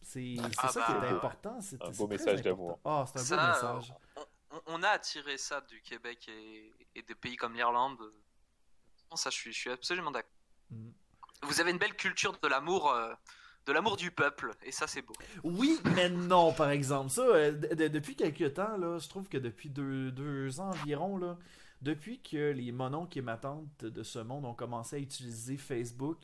C'est 0.03 0.35
c'est 0.37 0.55
Ah 0.59 0.67
ça 0.69 0.79
bah, 0.81 0.85
qui 0.85 0.91
est 0.91 1.09
ouais. 1.09 1.15
important. 1.15 1.61
C'est 1.61 1.81
Un 1.81 1.91
c'est 1.91 1.97
beau 1.97 2.05
très 2.07 2.17
message 2.17 2.39
important. 2.41 2.49
d'amour. 2.55 2.79
Ah, 2.85 3.05
c'est 3.07 3.19
un 3.19 3.23
Ça, 3.23 3.35
beau 3.35 3.41
euh, 3.41 3.47
message. 3.77 3.93
on, 4.51 4.61
on 4.67 4.83
a 4.83 4.89
attiré 4.89 5.37
ça 5.37 5.61
du 5.61 5.81
Québec 5.81 6.27
et, 6.29 6.71
et 6.93 7.01
des 7.01 7.15
pays 7.15 7.37
comme 7.37 7.53
l'Irlande. 7.55 7.97
Ça, 9.15 9.29
je 9.29 9.35
suis, 9.35 9.53
je 9.53 9.59
suis 9.59 9.69
absolument 9.71 10.11
d'accord. 10.11 10.29
Mm. 10.71 10.89
Vous 11.43 11.59
avez 11.61 11.71
une 11.71 11.77
belle 11.77 11.95
culture 11.95 12.37
de 12.39 12.47
l'amour, 12.47 12.91
euh, 12.91 13.13
de 13.65 13.71
l'amour 13.73 13.95
du 13.97 14.11
peuple, 14.11 14.51
et 14.65 14.71
ça, 14.71 14.87
c'est 14.87 15.01
beau. 15.01 15.13
Oui, 15.43 15.79
mais 15.95 16.09
non, 16.09 16.51
par 16.53 16.69
exemple. 16.69 17.09
Ça, 17.09 17.21
euh, 17.21 17.51
de- 17.51 17.75
de- 17.75 17.87
depuis 17.87 18.15
quelques 18.15 18.53
temps, 18.55 18.77
là, 18.77 18.97
je 18.99 19.07
trouve 19.07 19.27
que 19.29 19.37
depuis 19.37 19.69
deux, 19.69 20.11
deux 20.11 20.59
ans 20.59 20.69
environ, 20.71 21.17
là, 21.17 21.37
depuis 21.81 22.19
que 22.21 22.51
les 22.51 22.71
mononcles 22.71 23.17
et 23.19 23.21
ma 23.21 23.37
tante 23.37 23.83
de 23.85 24.03
ce 24.03 24.19
monde 24.19 24.45
ont 24.45 24.53
commencé 24.53 24.95
à 24.97 24.99
utiliser 24.99 25.57
Facebook, 25.57 26.17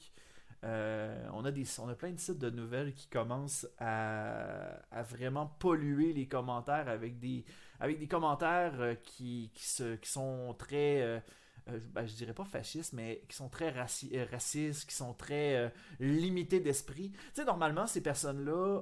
euh, 0.66 1.26
on, 1.34 1.46
a 1.46 1.52
des, 1.52 1.64
on 1.80 1.88
a 1.88 1.96
plein 1.96 2.12
de 2.12 2.20
sites 2.20 2.40
de 2.40 2.50
nouvelles 2.50 2.94
qui 2.94 3.08
commencent 3.08 3.66
à, 3.78 4.74
à 4.92 5.02
vraiment 5.04 5.48
polluer 5.60 6.12
les 6.12 6.28
commentaires 6.28 6.90
avec 6.90 7.20
des, 7.20 7.46
avec 7.80 8.00
des 8.00 8.08
commentaires 8.08 8.74
euh, 8.82 8.96
qui, 8.96 9.52
qui, 9.54 9.66
se, 9.68 9.96
qui 9.96 10.10
sont 10.10 10.54
très... 10.58 11.24
euh, 11.72 11.80
ben, 11.94 12.06
je 12.06 12.14
dirais 12.14 12.34
pas 12.34 12.46
fascistes, 12.46 12.94
mais 12.94 13.24
qui 13.28 13.36
sont 13.36 13.50
très 13.50 13.74
euh, 13.76 14.26
racistes, 14.32 14.90
qui 14.90 14.96
sont 14.96 15.14
très 15.14 15.56
euh, 15.56 15.70
limités 16.00 16.60
d'esprit. 16.60 17.12
Tu 17.12 17.20
sais, 17.34 17.46
normalement, 17.46 17.88
ces 17.88 18.02
personnes-là, 18.02 18.82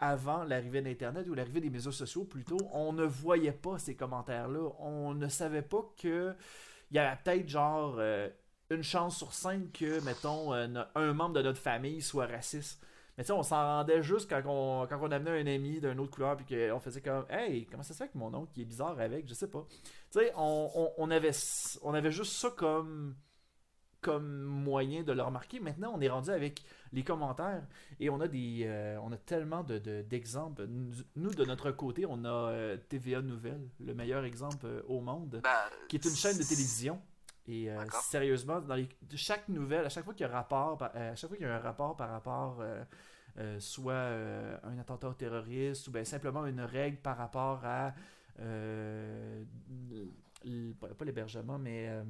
avant 0.00 0.44
l'arrivée 0.44 0.82
d'Internet 0.82 1.26
ou 1.28 1.34
l'arrivée 1.34 1.60
des 1.60 1.70
médias 1.70 1.92
sociaux 1.92 2.24
plutôt, 2.24 2.58
on 2.72 2.92
ne 2.92 3.04
voyait 3.04 3.52
pas 3.52 3.78
ces 3.78 3.94
commentaires-là. 3.94 4.70
On 4.78 5.14
ne 5.14 5.28
savait 5.28 5.62
pas 5.62 5.84
que 6.00 6.34
il 6.90 6.96
y 6.96 6.98
avait 6.98 7.16
peut-être 7.22 7.48
genre 7.48 8.00
une 8.70 8.82
chance 8.82 9.16
sur 9.16 9.32
cinq 9.32 9.72
que, 9.72 10.00
mettons, 10.04 10.52
un 10.52 11.12
membre 11.12 11.34
de 11.34 11.42
notre 11.42 11.60
famille 11.60 12.00
soit 12.00 12.26
raciste. 12.26 12.80
Mais 13.16 13.24
tu 13.24 13.28
sais, 13.28 13.32
on 13.32 13.42
s'en 13.42 13.56
rendait 13.56 14.02
juste 14.02 14.28
quand 14.28 14.42
on, 14.44 14.86
quand 14.86 14.98
on 15.00 15.10
amenait 15.10 15.40
un 15.40 15.46
ami 15.46 15.80
d'une 15.80 15.98
autre 16.00 16.10
couleur, 16.10 16.36
puis 16.36 16.44
qu'on 16.44 16.78
faisait 16.80 17.00
comme 17.00 17.24
Hey, 17.30 17.64
comment 17.64 17.82
ça 17.82 17.94
se 17.94 17.98
fait 18.02 18.08
que 18.08 18.18
mon 18.18 18.32
oncle 18.34 18.52
qui 18.52 18.60
est 18.60 18.66
bizarre 18.66 18.98
avec 19.00 19.26
Je 19.26 19.32
sais 19.32 19.48
pas. 19.48 19.66
Tu 20.16 20.22
sais, 20.22 20.32
on, 20.36 20.70
on, 20.74 20.92
on 20.96 21.10
avait, 21.10 21.32
on 21.82 21.92
avait 21.92 22.10
juste 22.10 22.32
ça 22.32 22.50
comme, 22.50 23.14
comme 24.00 24.42
moyen 24.44 25.02
de 25.02 25.12
le 25.12 25.22
remarquer. 25.22 25.60
Maintenant, 25.60 25.92
on 25.94 26.00
est 26.00 26.08
rendu 26.08 26.30
avec 26.30 26.62
les 26.92 27.04
commentaires 27.04 27.66
et 28.00 28.08
on 28.08 28.20
a 28.20 28.28
des 28.28 28.62
euh, 28.66 28.98
on 29.02 29.12
a 29.12 29.18
tellement 29.18 29.62
de, 29.62 29.78
de- 29.78 30.02
d'exemples. 30.02 30.66
Nous, 31.16 31.34
de 31.34 31.44
notre 31.44 31.70
côté, 31.70 32.06
on 32.08 32.24
a 32.24 32.28
euh, 32.50 32.76
TVA 32.88 33.20
Nouvelles, 33.20 33.68
le 33.80 33.94
meilleur 33.94 34.24
exemple 34.24 34.64
euh, 34.64 34.82
au 34.88 35.00
monde, 35.00 35.40
Bah, 35.42 35.68
qui 35.88 35.96
est 35.96 36.04
une 36.04 36.16
chaîne 36.16 36.38
de 36.38 36.42
télévision. 36.44 37.00
Et 37.48 37.70
sérieusement, 38.02 38.60
dans 38.60 38.74
les- 38.74 38.88
de 39.02 39.16
chaque 39.16 39.48
nouvelle, 39.48 39.84
à 39.84 39.88
chaque 39.88 40.04
fois 40.04 40.14
qu'il 40.14 40.26
y 40.26 40.28
a 40.28 40.32
un 40.32 40.34
rapport, 40.36 40.78
par- 40.78 40.96
à 40.96 41.14
chaque 41.14 41.28
fois 41.28 41.36
qu'il 41.36 41.46
y 41.46 41.50
a 41.50 41.54
un 41.54 41.60
rapport 41.60 41.94
par 41.96 42.08
rapport 42.10 42.62
euh, 43.38 43.60
soit 43.60 43.92
euh, 43.92 44.56
un 44.64 44.78
attentat 44.78 45.12
terroriste 45.18 45.86
ou 45.88 45.90
bien 45.90 46.04
simplement 46.04 46.46
une 46.46 46.62
règle 46.62 46.96
par 46.96 47.18
rapport 47.18 47.60
à 47.64 47.92
pas 50.78 50.88
pas 50.88 51.04
l'hébergement, 51.04 51.58
mais 51.58 51.88
euh, 51.88 52.04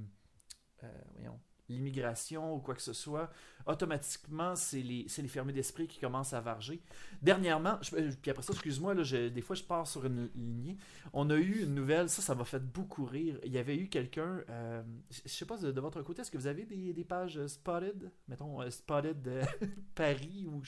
euh, 0.84 0.88
voyons, 1.14 1.38
l'immigration 1.68 2.54
ou 2.54 2.60
quoi 2.60 2.74
que 2.74 2.82
ce 2.82 2.92
soit, 2.92 3.30
automatiquement, 3.66 4.54
c'est 4.54 4.82
les, 4.82 5.06
les 5.18 5.52
d'esprit 5.52 5.86
qui 5.86 5.98
commencent 5.98 6.32
à 6.32 6.40
varger. 6.40 6.80
Dernièrement, 7.22 7.78
euh, 7.94 8.10
puis 8.20 8.30
après 8.30 8.42
ça, 8.42 8.52
excuse-moi, 8.52 8.94
des 8.94 9.40
fois 9.40 9.56
je 9.56 9.64
pars 9.64 9.86
sur 9.86 10.04
une 10.06 10.30
lignée. 10.34 10.76
On 11.12 11.28
a 11.30 11.36
eu 11.36 11.62
une 11.62 11.74
nouvelle, 11.74 12.08
ça, 12.08 12.22
ça 12.22 12.34
m'a 12.34 12.44
fait 12.44 12.62
beaucoup 12.62 13.04
rire. 13.04 13.38
Il 13.44 13.52
y 13.52 13.58
avait 13.58 13.76
eu 13.76 13.88
quelqu'un, 13.88 14.42
euh, 14.48 14.82
je 15.10 15.28
sais 15.28 15.46
pas 15.46 15.56
de, 15.56 15.80
votre 15.80 16.02
côté, 16.02 16.22
est-ce 16.22 16.30
que 16.30 16.38
vous 16.38 16.46
avez 16.46 16.64
des, 16.64 16.92
des 16.92 17.04
pages 17.04 17.38
euh, 17.38 17.48
Spotted, 17.48 18.10
mettons 18.28 18.60
euh, 18.60 18.70
Spotted 18.70 19.26
euh, 19.26 19.44
Paris 19.94 20.46
ou 20.48 20.62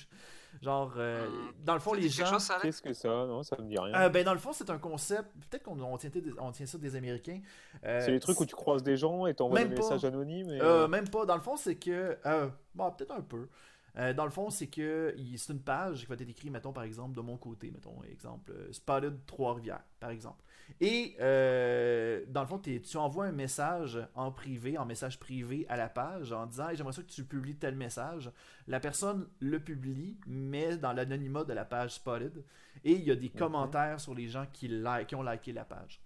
genre, 0.62 0.94
euh, 0.96 1.26
hum, 1.26 1.52
dans 1.64 1.74
le 1.74 1.80
fond, 1.80 1.94
ça 1.94 2.00
les 2.00 2.08
gens. 2.08 2.38
Qu'est-ce 2.62 2.82
que 2.82 2.92
ça? 2.92 3.08
Non, 3.08 3.42
ça 3.42 3.56
me 3.58 3.68
dit 3.68 3.78
rien. 3.78 3.94
Euh, 3.94 4.08
ben 4.08 4.24
dans 4.24 4.32
le 4.32 4.38
fond, 4.38 4.52
c'est 4.52 4.70
un 4.70 4.78
concept. 4.78 5.28
Peut-être 5.48 5.62
qu'on 5.62 5.80
on 5.80 5.96
tient, 5.96 6.10
on 6.38 6.52
tient 6.52 6.66
ça 6.66 6.78
des 6.78 6.96
Américains. 6.96 7.40
Euh, 7.84 8.00
c'est 8.04 8.10
les 8.10 8.20
trucs 8.20 8.40
où 8.40 8.46
tu 8.46 8.54
croises 8.54 8.82
des 8.82 8.96
gens 8.96 9.26
et 9.26 9.34
t'envoies 9.34 9.64
des 9.64 9.74
pas. 9.74 9.80
messages 9.82 10.04
anonymes. 10.04 10.50
Et... 10.50 10.60
Euh, 10.60 10.88
même 10.88 11.08
pas. 11.08 11.26
Dans 11.26 11.36
le 11.36 11.42
fond, 11.42 11.56
c'est 11.56 11.76
que. 11.76 12.16
euh, 12.26 12.48
bon, 12.74 12.90
peut-être 12.92 13.12
un 13.12 13.22
peu. 13.22 13.48
Euh, 13.96 14.12
dans 14.12 14.24
le 14.24 14.30
fond, 14.30 14.50
c'est 14.50 14.68
que 14.68 15.14
c'est 15.36 15.52
une 15.52 15.60
page 15.62 16.00
qui 16.00 16.06
va 16.06 16.14
être 16.14 16.28
écrite, 16.28 16.52
mettons, 16.52 16.72
par 16.72 16.84
exemple, 16.84 17.16
de 17.16 17.20
mon 17.20 17.36
côté, 17.36 17.70
mettons, 17.70 18.00
exemple, 18.04 18.52
euh, 18.52 18.72
Spotted 18.72 19.26
Trois-Rivières, 19.26 19.82
par 19.98 20.10
exemple. 20.10 20.44
Et 20.80 21.16
euh, 21.20 22.24
dans 22.28 22.42
le 22.42 22.46
fond, 22.46 22.58
tu 22.58 22.96
envoies 22.96 23.26
un 23.26 23.32
message 23.32 23.98
en 24.14 24.30
privé, 24.30 24.78
en 24.78 24.86
message 24.86 25.18
privé 25.18 25.66
à 25.68 25.76
la 25.76 25.88
page, 25.88 26.32
en 26.32 26.46
disant 26.46 26.68
Hey, 26.68 26.76
J'aimerais 26.76 26.92
ça 26.92 27.02
que 27.02 27.10
tu 27.10 27.24
publies 27.24 27.56
tel 27.56 27.74
message. 27.74 28.30
La 28.66 28.80
personne 28.80 29.26
le 29.40 29.58
publie, 29.60 30.18
mais 30.26 30.76
dans 30.76 30.92
l'anonymat 30.92 31.44
de 31.44 31.52
la 31.52 31.64
page 31.64 31.94
Spotted. 31.94 32.44
Et 32.84 32.92
il 32.92 33.02
y 33.02 33.10
a 33.10 33.16
des 33.16 33.28
commentaires 33.28 34.00
sur 34.00 34.14
les 34.14 34.28
gens 34.28 34.46
qui, 34.52 34.70
ont 35.14 35.22
liké 35.22 35.52
la 35.52 35.64
page. 35.64 36.00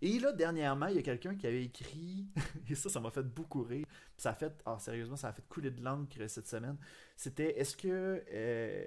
Et 0.00 0.18
là, 0.18 0.32
dernièrement, 0.32 0.88
il 0.88 0.96
y 0.96 0.98
a 0.98 1.02
quelqu'un 1.02 1.36
qui 1.36 1.46
avait 1.46 1.64
écrit, 1.64 2.26
et 2.68 2.74
ça, 2.74 2.90
ça 2.90 2.98
m'a 2.98 3.12
fait 3.12 3.22
beaucoup 3.22 3.62
rire. 3.62 3.86
Ça 4.16 4.30
a 4.30 4.34
fait, 4.34 4.52
ah, 4.66 4.76
sérieusement, 4.80 5.14
ça 5.14 5.28
a 5.28 5.32
fait 5.32 5.46
couler 5.48 5.70
de 5.70 5.80
l'encre 5.80 6.26
cette 6.26 6.48
semaine. 6.48 6.76
C'était, 7.16 7.56
est-ce 7.56 7.76
que, 7.76 8.24
euh, 8.32 8.84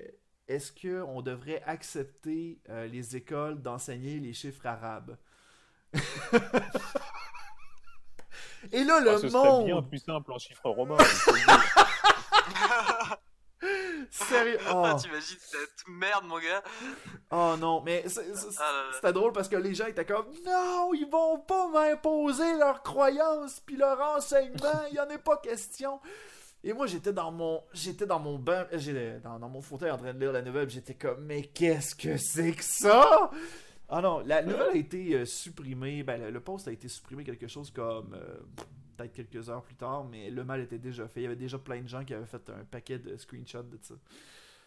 est-ce 0.48 0.72
qu'on 0.72 1.22
devrait 1.22 1.62
accepter 1.66 2.60
euh, 2.70 2.88
les 2.88 3.16
écoles 3.16 3.62
d'enseigner 3.62 4.20
les 4.20 4.34
chiffres 4.34 4.66
arabes? 4.66 5.18
Et 8.72 8.84
là, 8.84 9.00
le 9.00 9.12
Ah, 9.12 9.18
ce 9.20 9.30
serait 9.30 9.44
monde. 9.48 9.66
bien 9.66 9.82
plus 9.84 10.00
simple 10.00 10.32
en 10.32 10.38
chiffres 10.40 10.70
romains. 10.70 10.98
Sérieux. 14.12 14.60
Oh. 14.70 14.84
Ah, 14.86 14.96
T'imagines 15.00 15.38
cette 15.40 15.84
merde, 15.88 16.26
mon 16.26 16.38
gars 16.40 16.62
Oh 17.32 17.56
non, 17.58 17.82
mais 17.82 18.04
c'est- 18.08 18.36
c'est- 18.36 18.58
Ah 18.60 18.84
c'était 18.94 19.14
drôle 19.14 19.32
parce 19.34 19.48
que 19.50 19.56
les 19.56 19.74
gens 19.74 19.86
étaient 19.88 20.06
comme 20.06 20.28
Non, 20.46 20.94
ils 20.94 21.08
vont 21.10 21.40
pas 21.40 21.68
m'imposer 21.70 22.56
leurs 22.58 22.84
croyances 22.84 23.60
puis 23.62 23.76
leur 23.78 24.00
enseignement, 24.02 24.84
il 24.90 24.96
y 24.96 25.00
en 25.00 25.10
a 25.10 25.18
pas 25.18 25.38
question. 25.38 26.00
Et 26.68 26.74
moi 26.74 26.88
j'étais 26.88 27.14
dans 27.14 27.32
mon 27.32 27.64
j'étais 27.74 28.08
dans 28.08 28.20
mon 28.20 28.40
bain, 28.40 28.66
j'étais 28.72 29.20
dans, 29.20 29.38
dans 29.38 29.50
mon 29.50 29.62
fauteuil 29.62 29.92
en 29.92 29.98
train 29.98 30.16
de 30.16 30.20
lire 30.20 30.32
la 30.32 30.42
nouvelle, 30.42 30.68
j'étais 30.68 30.96
comme 30.96 31.24
mais 31.24 31.44
qu'est-ce 31.44 31.94
que 31.94 32.18
c'est 32.18 32.54
que 32.54 32.64
ça? 32.64 33.30
Ah 33.88 34.02
non, 34.02 34.22
la 34.26 34.42
nouvelle 34.42 34.70
a 34.70 34.76
été 34.76 35.14
euh, 35.14 35.26
supprimée, 35.26 36.02
ben 36.02 36.20
le, 36.20 36.32
le 36.32 36.40
post 36.40 36.68
a 36.68 36.72
été 36.72 36.88
supprimé 36.88 37.24
quelque 37.24 37.48
chose 37.48 37.70
comme 37.70 38.16
euh, 38.16 38.40
peut-être 38.98 39.14
quelques 39.14 39.48
heures 39.48 39.62
plus 39.62 39.76
tard, 39.76 40.06
mais 40.06 40.32
le 40.32 40.44
mal 40.44 40.60
était 40.60 40.80
déjà 40.80 41.08
fait. 41.08 41.20
Il 41.20 41.24
y 41.24 41.28
avait 41.28 41.36
déjà 41.36 41.60
plein 41.60 41.84
de 41.84 41.88
gens 41.88 42.04
qui 42.04 42.16
avaient 42.16 42.26
fait 42.26 42.50
un 42.50 42.66
paquet 42.66 42.98
de 42.98 43.16
screenshots 43.16 43.62
de 43.62 43.78
ça. 43.84 43.94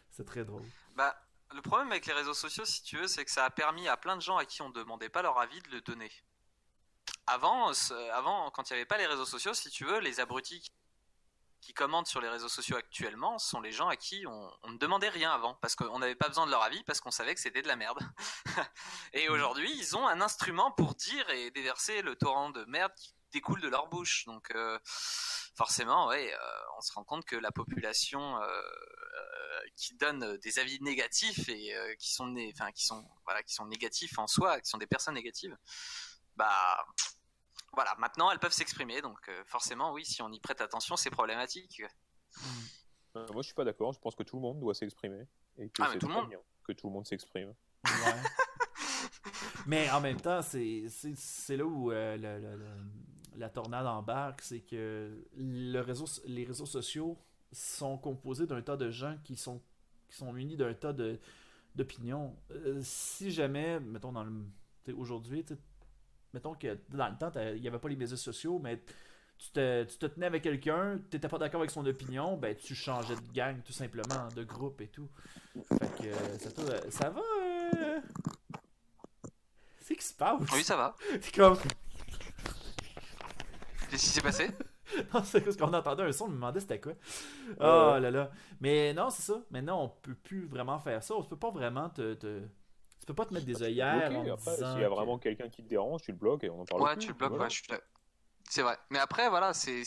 C'est 0.09 0.25
très 0.25 0.45
drôle. 0.45 0.63
Bah, 0.95 1.17
le 1.53 1.63
problème 1.63 1.91
avec 1.91 2.07
les 2.07 2.13
réseaux 2.13 2.33
sociaux, 2.33 2.65
si 2.65 2.85
tu 2.85 2.97
veux, 2.97 3.09
c'est 3.09 3.25
que 3.25 3.31
ça 3.33 3.45
a 3.45 3.51
permis 3.51 3.89
à 3.89 3.97
plein 3.97 4.15
de 4.15 4.23
gens 4.23 4.37
à 4.37 4.45
qui 4.45 4.63
on 4.63 4.69
ne 4.69 4.75
demandait 4.75 5.09
pas 5.09 5.23
leur 5.23 5.37
avis 5.41 5.61
de 5.63 5.71
le 5.73 5.81
donner. 5.81 6.13
Avant, 7.27 7.73
avant 8.13 8.53
quand 8.53 8.71
il 8.71 8.75
n'y 8.75 8.79
avait 8.79 8.87
pas 8.87 8.99
les 8.99 9.07
réseaux 9.07 9.27
sociaux, 9.27 9.53
si 9.53 9.69
tu 9.69 9.85
veux, 9.85 9.99
les 9.99 10.21
abrutis 10.21 10.71
qui- 11.69 11.75
commentent 11.75 12.09
sur 12.09 12.21
les 12.21 12.29
réseaux 12.29 12.49
sociaux 12.49 12.77
actuellement 12.77 13.39
sont 13.39 13.61
les 13.61 13.73
gens 13.73 13.89
à 13.89 13.97
qui 13.97 14.27
on, 14.27 14.51
on 14.63 14.71
ne 14.71 14.79
demandait 14.79 15.09
rien 15.09 15.31
avant, 15.31 15.55
parce 15.55 15.77
qu'on 15.77 15.99
n'avait 15.99 16.17
pas 16.17 16.29
besoin 16.29 16.47
de 16.47 16.51
leur 16.51 16.63
avis, 16.63 16.83
parce 16.85 17.01
qu'on 17.01 17.11
savait 17.11 17.35
que 17.35 17.41
c'était 17.41 17.63
de 17.63 17.69
la 17.69 17.77
merde. 17.77 17.99
et 19.13 19.29
aujourd'hui, 19.29 19.73
ils 19.79 19.97
ont 19.97 20.07
un 20.07 20.21
instrument 20.21 20.73
pour 20.73 20.95
dire 20.95 21.29
et 21.31 21.51
déverser 21.51 22.03
le 22.03 22.17
torrent 22.17 22.51
de 22.51 22.65
merde 22.65 22.93
qui 22.97 23.15
découle 23.33 23.61
de 23.61 23.69
leur 23.69 23.89
bouche. 23.89 24.25
Donc, 24.27 24.51
euh, 24.55 24.79
forcément, 25.57 26.09
ouais, 26.09 26.33
euh, 26.33 26.39
on 26.77 26.81
se 26.81 26.93
rend 26.93 27.05
compte 27.05 27.25
que 27.25 27.37
la 27.37 27.53
population 27.53 28.41
euh, 28.43 28.61
qui 29.77 29.95
donne 29.95 30.37
des 30.39 30.59
avis 30.59 30.81
négatifs 30.81 31.49
et 31.49 31.75
qui 31.99 32.13
sont 32.13 32.35
enfin 32.53 32.73
qui 32.73 32.85
sont 32.85 33.05
voilà 33.25 33.43
qui 33.43 33.55
sont 33.55 33.67
négatifs 33.67 34.19
en 34.19 34.27
soi 34.27 34.61
qui 34.61 34.69
sont 34.69 34.79
des 34.79 34.87
personnes 34.87 35.15
négatives 35.15 35.57
bah 36.37 36.85
voilà 37.79 37.95
maintenant 37.99 38.29
elles 38.33 38.41
peuvent 38.41 38.53
s'exprimer 38.61 39.01
donc 39.03 39.19
euh, 39.29 39.45
forcément 39.47 39.93
oui 39.93 40.05
si 40.05 40.21
on 40.21 40.31
y 40.33 40.41
prête 40.41 40.61
attention 40.61 40.97
c'est 40.97 41.11
problématique 41.11 41.81
Euh, 43.17 43.27
moi, 43.33 43.41
je 43.43 43.47
suis 43.47 43.55
pas 43.55 43.65
d'accord. 43.65 43.93
Je 43.93 43.99
pense 43.99 44.15
que 44.15 44.23
tout 44.23 44.37
le 44.37 44.43
monde 44.43 44.61
doit 44.61 44.75
s'exprimer. 44.75 45.23
Et 45.57 45.71
que 45.71 45.81
Ah, 45.83 45.87
mais 45.87 45.93
c'est 45.95 45.99
tout 45.99 46.09
le 46.09 46.15
monde. 46.15 46.31
que 46.63 46.73
tout 46.73 46.87
le 46.89 46.93
monde 46.93 47.07
s'exprime. 47.07 47.55
Ouais. 47.85 48.23
Mais 49.67 49.89
en 49.91 50.01
même 50.01 50.21
temps, 50.21 50.41
c'est 50.43 51.57
là 51.57 51.65
où 51.65 51.91
euh, 51.91 52.17
le- 52.17 52.39
le- 52.39 52.57
le- 52.57 53.39
la 53.41 53.49
tornade 53.49 53.87
embarque, 53.87 54.43
c'est 54.43 54.61
que 54.61 55.27
le 55.37 55.81
réseau, 55.81 56.05
les 56.27 56.45
réseaux 56.45 56.67
sociaux 56.67 57.19
sont 57.51 57.97
composés 57.99 58.47
d'un 58.47 58.61
tas 58.63 58.77
de 58.77 58.91
gens 58.91 59.17
qui 59.25 59.37
sont, 59.37 59.63
qui 60.09 60.17
sont 60.17 60.37
unis 60.37 60.57
d'un 60.57 60.75
tas 60.75 60.93
de- 60.93 61.19
d'opinions. 61.75 62.37
Euh, 62.51 62.81
si 62.83 63.31
jamais, 63.31 63.81
mettons, 63.81 64.13
dans 64.13 64.25
le 64.25 64.33
aujourd'hui, 64.97 65.45
tu 65.45 65.55
sais, 65.55 65.61
mettons 66.35 66.55
que 66.55 66.79
dans 66.91 67.09
le 67.09 67.17
temps, 67.19 67.33
il 67.55 67.61
n'y 67.61 67.69
avait 67.69 67.79
pas 67.79 67.89
les 67.89 67.97
médias 67.97 68.17
sociaux, 68.17 68.59
mais 68.63 68.83
tu 69.39 69.51
te, 69.53 69.85
tu 69.85 69.99
te 69.99 70.07
tenais 70.07 70.27
avec 70.27 70.43
quelqu'un, 70.43 70.99
tu 71.11 71.17
n'étais 71.17 71.29
pas 71.29 71.39
d'accord 71.39 71.61
avec 71.61 71.71
son 71.71 71.87
opinion, 71.87 72.37
ben 72.37 72.57
tu 72.57 72.75
changeais 72.75 73.15
de 73.17 73.33
gang 73.33 73.63
tout 73.65 73.73
simplement, 73.73 74.29
de 74.35 74.43
groupe 74.45 74.81
et 74.81 74.89
tout. 74.89 75.09
Fait 75.79 76.03
que 76.03 76.09
euh, 76.09 76.39
ça, 76.39 76.91
ça 76.91 77.11
va. 77.11 77.21
euh, 77.77 78.01
C'est 79.81 79.97
qui 79.97 80.05
se 80.05 80.15
passe? 80.15 80.41
oui 80.53 80.63
ça 80.65 80.77
va 80.77 80.95
C'est 81.21 81.35
comme. 81.35 81.57
qu'est-ce 83.91 84.03
qui 84.03 84.09
s'est 84.11 84.21
passé? 84.21 84.49
Non, 85.13 85.23
c'est 85.23 85.43
parce 85.43 85.55
qu'on 85.59 85.73
entendait 85.75 86.03
un 86.03 86.13
son, 86.13 86.25
je 86.27 86.31
me 86.31 86.37
demandais 86.37 86.61
c'était 86.61 86.81
quoi. 86.81 86.95
Oh 87.61 87.99
là 88.01 88.11
là. 88.11 88.31
Mais 88.61 88.95
non, 88.95 89.11
c'est 89.11 89.21
ça. 89.23 89.43
Maintenant, 89.51 89.83
on 89.85 89.89
peut 89.91 90.15
plus 90.15 90.47
vraiment 90.47 90.79
faire 90.79 91.03
ça. 91.03 91.15
On 91.15 91.23
peut 91.23 91.37
pas 91.37 91.51
vraiment 91.51 91.91
te. 91.91 92.15
te... 92.15 92.41
Tu 93.09 93.15
peux 93.15 93.23
pas 93.23 93.25
te 93.25 93.33
mettre 93.33 93.47
des 93.47 93.63
œillères 93.63 93.95
après, 93.95 94.11
disant 94.23 94.37
s'il 94.37 94.81
y 94.83 94.85
a 94.85 94.89
que- 94.89 94.95
vraiment 94.95 95.19
quelqu'un 95.19 95.49
qui 95.49 95.63
te 95.63 95.69
dérange, 95.69 96.03
tu 96.03 96.13
le 96.13 96.19
bloques 96.19 96.45
et 96.45 96.51
on 96.51 96.61
en 96.61 96.65
parle 96.67 96.83
ouais 96.83 96.93
plus. 96.93 97.01
tu 97.07 97.09
le 97.09 97.15
bloques 97.15 97.31
Voilà. 97.31 97.45
ouais 97.45 97.51
je 97.51 97.63
suis 97.63 97.73
là. 97.73 97.81
c'est 98.51 98.61
vrai 98.61 98.77
mais 98.91 98.99
après 98.99 99.31
voilà 99.31 99.55
c'est 99.55 99.83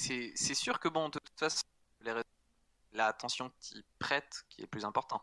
sûr 0.55 0.79
que 0.79 0.89
bon 0.89 1.09
de 1.09 1.19
toute 1.19 1.39
façon 1.39 1.61
les 1.99 2.13
réseaux- 2.13 2.25
l'attention 2.93 3.49
que 3.51 3.53
tu 3.61 3.77
y 3.77 3.83
prêtes 3.99 4.43
qui 4.49 4.63
est 4.63 4.67
plus 4.67 4.85
important 4.85 5.21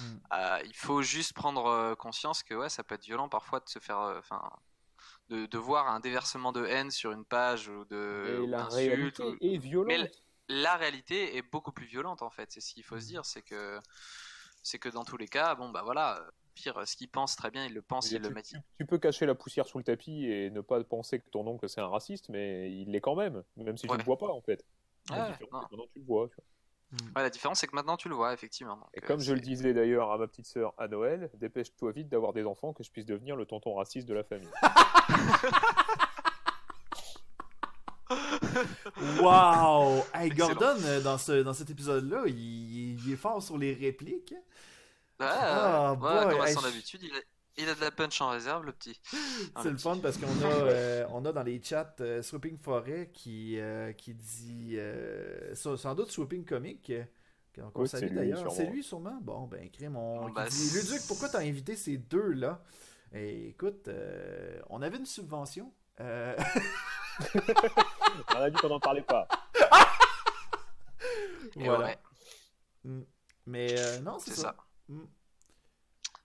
Mm. 0.00 0.16
Euh, 0.32 0.58
il 0.64 0.74
faut 0.74 1.02
juste 1.02 1.34
prendre 1.34 1.66
euh, 1.66 1.94
conscience 1.94 2.42
que 2.42 2.54
ouais, 2.54 2.68
ça 2.68 2.82
peut 2.84 2.96
être 2.96 3.04
violent 3.04 3.28
parfois 3.28 3.60
de 3.60 3.68
se 3.68 3.78
faire, 3.78 3.98
euh, 4.00 4.18
enfin, 4.18 4.42
de, 5.28 5.46
de 5.46 5.58
voir 5.58 5.86
un 5.88 6.00
déversement 6.00 6.50
de 6.52 6.64
haine 6.66 6.90
sur 6.90 7.12
une 7.12 7.24
page 7.24 7.68
ou 7.68 7.84
de 7.86 8.34
Et 8.36 8.38
ou 8.40 8.46
la 8.48 8.64
réalité 8.66 9.22
ou- 9.22 9.36
est 9.40 9.56
violente. 9.56 9.86
Mais 9.88 10.10
La 10.48 10.74
réalité 10.76 11.36
est 11.36 11.42
beaucoup 11.42 11.72
plus 11.72 11.86
violente 11.86 12.22
en 12.22 12.30
fait. 12.30 12.50
C'est 12.52 12.60
ce 12.60 12.74
qu'il 12.74 12.82
faut 12.84 12.98
se 13.00 13.06
dire, 13.06 13.24
c'est 13.24 13.42
que 13.42 13.80
c'est 14.62 14.78
que 14.78 14.88
dans 14.88 15.04
tous 15.04 15.16
les 15.16 15.28
cas, 15.28 15.54
bon 15.54 15.70
bah 15.70 15.82
voilà, 15.84 16.18
euh, 16.20 16.30
pire, 16.56 16.82
ce 16.86 16.96
qu'il 16.96 17.08
pense 17.08 17.36
très 17.36 17.50
bien, 17.52 17.66
il 17.66 17.74
le 17.74 17.82
pense, 17.82 18.10
il 18.10 18.20
le 18.20 18.28
tu, 18.28 18.34
met. 18.34 18.42
tu- 18.42 18.56
tu 18.78 18.86
peux 18.86 18.98
cacher 18.98 19.26
la 19.26 19.34
poussière 19.36 19.66
sous 19.66 19.78
le 19.78 19.84
tapis 19.84 20.24
et 20.26 20.50
ne 20.50 20.60
pas 20.60 20.82
penser 20.82 21.20
que 21.20 21.28
ton 21.30 21.46
oncle 21.46 21.68
c'est 21.68 21.80
un 21.80 21.86
raciste, 21.88 22.28
mais 22.30 22.72
il 22.72 22.90
l'est 22.90 23.00
quand 23.00 23.14
même, 23.14 23.44
même 23.56 23.76
si 23.76 23.86
tu 23.86 23.92
Ouais. 23.92 23.98
le 23.98 24.04
vois 24.04 24.18
pas 24.18 24.28
en 24.32 24.40
fait. 24.40 24.64
La 25.10 25.26
Ouais, 25.26 25.32
différence, 25.32 25.52
non. 25.52 25.60
c'est 25.60 25.68
que 25.68 25.76
maintenant 25.76 25.86
tu 25.92 25.98
le 26.00 26.04
vois. 26.06 26.28
tu 26.28 26.34
vois. 26.36 26.44
Ouais, 27.16 27.22
la 27.22 27.30
différence 27.30 27.58
c'est 27.60 27.66
que 27.66 27.74
maintenant 27.76 27.96
tu 27.96 28.08
le 28.08 28.14
vois 28.14 28.32
effectivement. 28.32 28.76
Donc, 28.76 28.88
Et 28.94 29.02
euh, 29.02 29.06
comme 29.06 29.20
je 29.20 29.32
le 29.34 29.40
disais 29.40 29.74
d'ailleurs 29.74 30.10
à 30.12 30.18
ma 30.18 30.26
petite 30.26 30.46
sœur 30.46 30.72
à 30.78 30.88
Noël, 30.88 31.30
dépêche-toi 31.34 31.92
vite 31.92 32.08
d'avoir 32.08 32.32
des 32.32 32.44
enfants 32.44 32.72
que 32.72 32.82
je 32.82 32.90
puisse 32.90 33.06
devenir 33.06 33.36
le 33.36 33.44
tonton 33.46 33.74
raciste 33.74 34.08
de 34.08 34.14
la 34.14 34.24
famille. 34.24 34.48
Wow! 39.20 40.04
Hey. 40.14 40.30
Gordon, 40.30 40.76
euh, 40.84 41.00
dans, 41.00 41.18
ce, 41.18 41.42
dans 41.42 41.52
cet 41.52 41.70
épisode-là, 41.70 42.22
il, 42.26 43.00
il 43.06 43.12
est 43.12 43.16
fort 43.16 43.42
sur 43.42 43.58
les 43.58 43.74
répliques. 43.74 44.34
Ouais, 45.20 45.26
Ah, 45.28 45.92
ouais, 45.92 45.96
boy, 45.98 46.28
comme 46.28 46.40
à 46.40 46.46
son 46.48 46.64
habitude, 46.64 47.02
il 47.02 47.14
a, 47.14 47.20
il 47.56 47.68
a 47.68 47.74
de 47.74 47.80
la 47.80 47.90
punch 47.90 48.20
en 48.20 48.30
réserve, 48.30 48.64
le 48.64 48.72
petit. 48.72 49.00
Ah, 49.54 49.60
C'est 49.62 49.68
le 49.68 49.72
le 49.72 49.78
fun 49.78 49.98
parce 50.02 50.18
qu'on 50.18 50.26
a, 50.26 50.46
euh, 50.68 51.06
on 51.10 51.24
a 51.24 51.32
dans 51.32 51.42
les 51.42 51.62
chats 51.62 51.94
euh, 52.00 52.22
Swooping 52.22 52.58
Forêt 52.58 53.10
qui, 53.12 53.58
euh, 53.58 53.92
qui 53.92 54.14
dit, 54.14 54.74
euh, 54.76 55.54
sans, 55.54 55.94
doute 55.94 56.10
Swooping 56.10 56.44
Comic, 56.44 56.90
euh, 56.90 57.04
qu'on 57.72 57.82
Oui, 57.82 57.88
salue 57.88 58.12
d'ailleurs. 58.14 58.50
C'est 58.52 58.66
lui 58.66 58.82
sûrement? 58.82 59.18
Bon, 59.22 59.46
ben, 59.46 59.70
crème, 59.70 59.96
on 59.96 60.26
qui 60.26 60.32
bah, 60.32 60.46
dit, 60.48 60.70
Luduc, 60.74 61.00
pourquoi 61.08 61.28
t'as 61.30 61.40
invité 61.40 61.76
ces 61.76 61.96
deux-là? 61.96 62.62
Et 63.12 63.48
écoute, 63.48 63.88
euh, 63.88 64.60
on 64.68 64.82
avait 64.82 64.98
une 64.98 65.06
subvention. 65.06 65.72
Euh, 66.00 66.36
On 68.34 68.40
a 68.40 68.50
dit 68.50 68.56
qu'on 68.58 68.68
n'en 68.68 68.80
parlait 68.80 69.02
pas. 69.02 69.26
Voilà. 71.56 71.86
ouais, 71.86 71.98
Mm. 72.84 73.02
Mais 73.46 73.78
euh, 73.78 74.00
non, 74.00 74.18
c'est 74.18 74.30
c'est 74.32 74.36
ça. 74.36 74.42
ça. 74.42 74.65
Mm. 74.88 75.04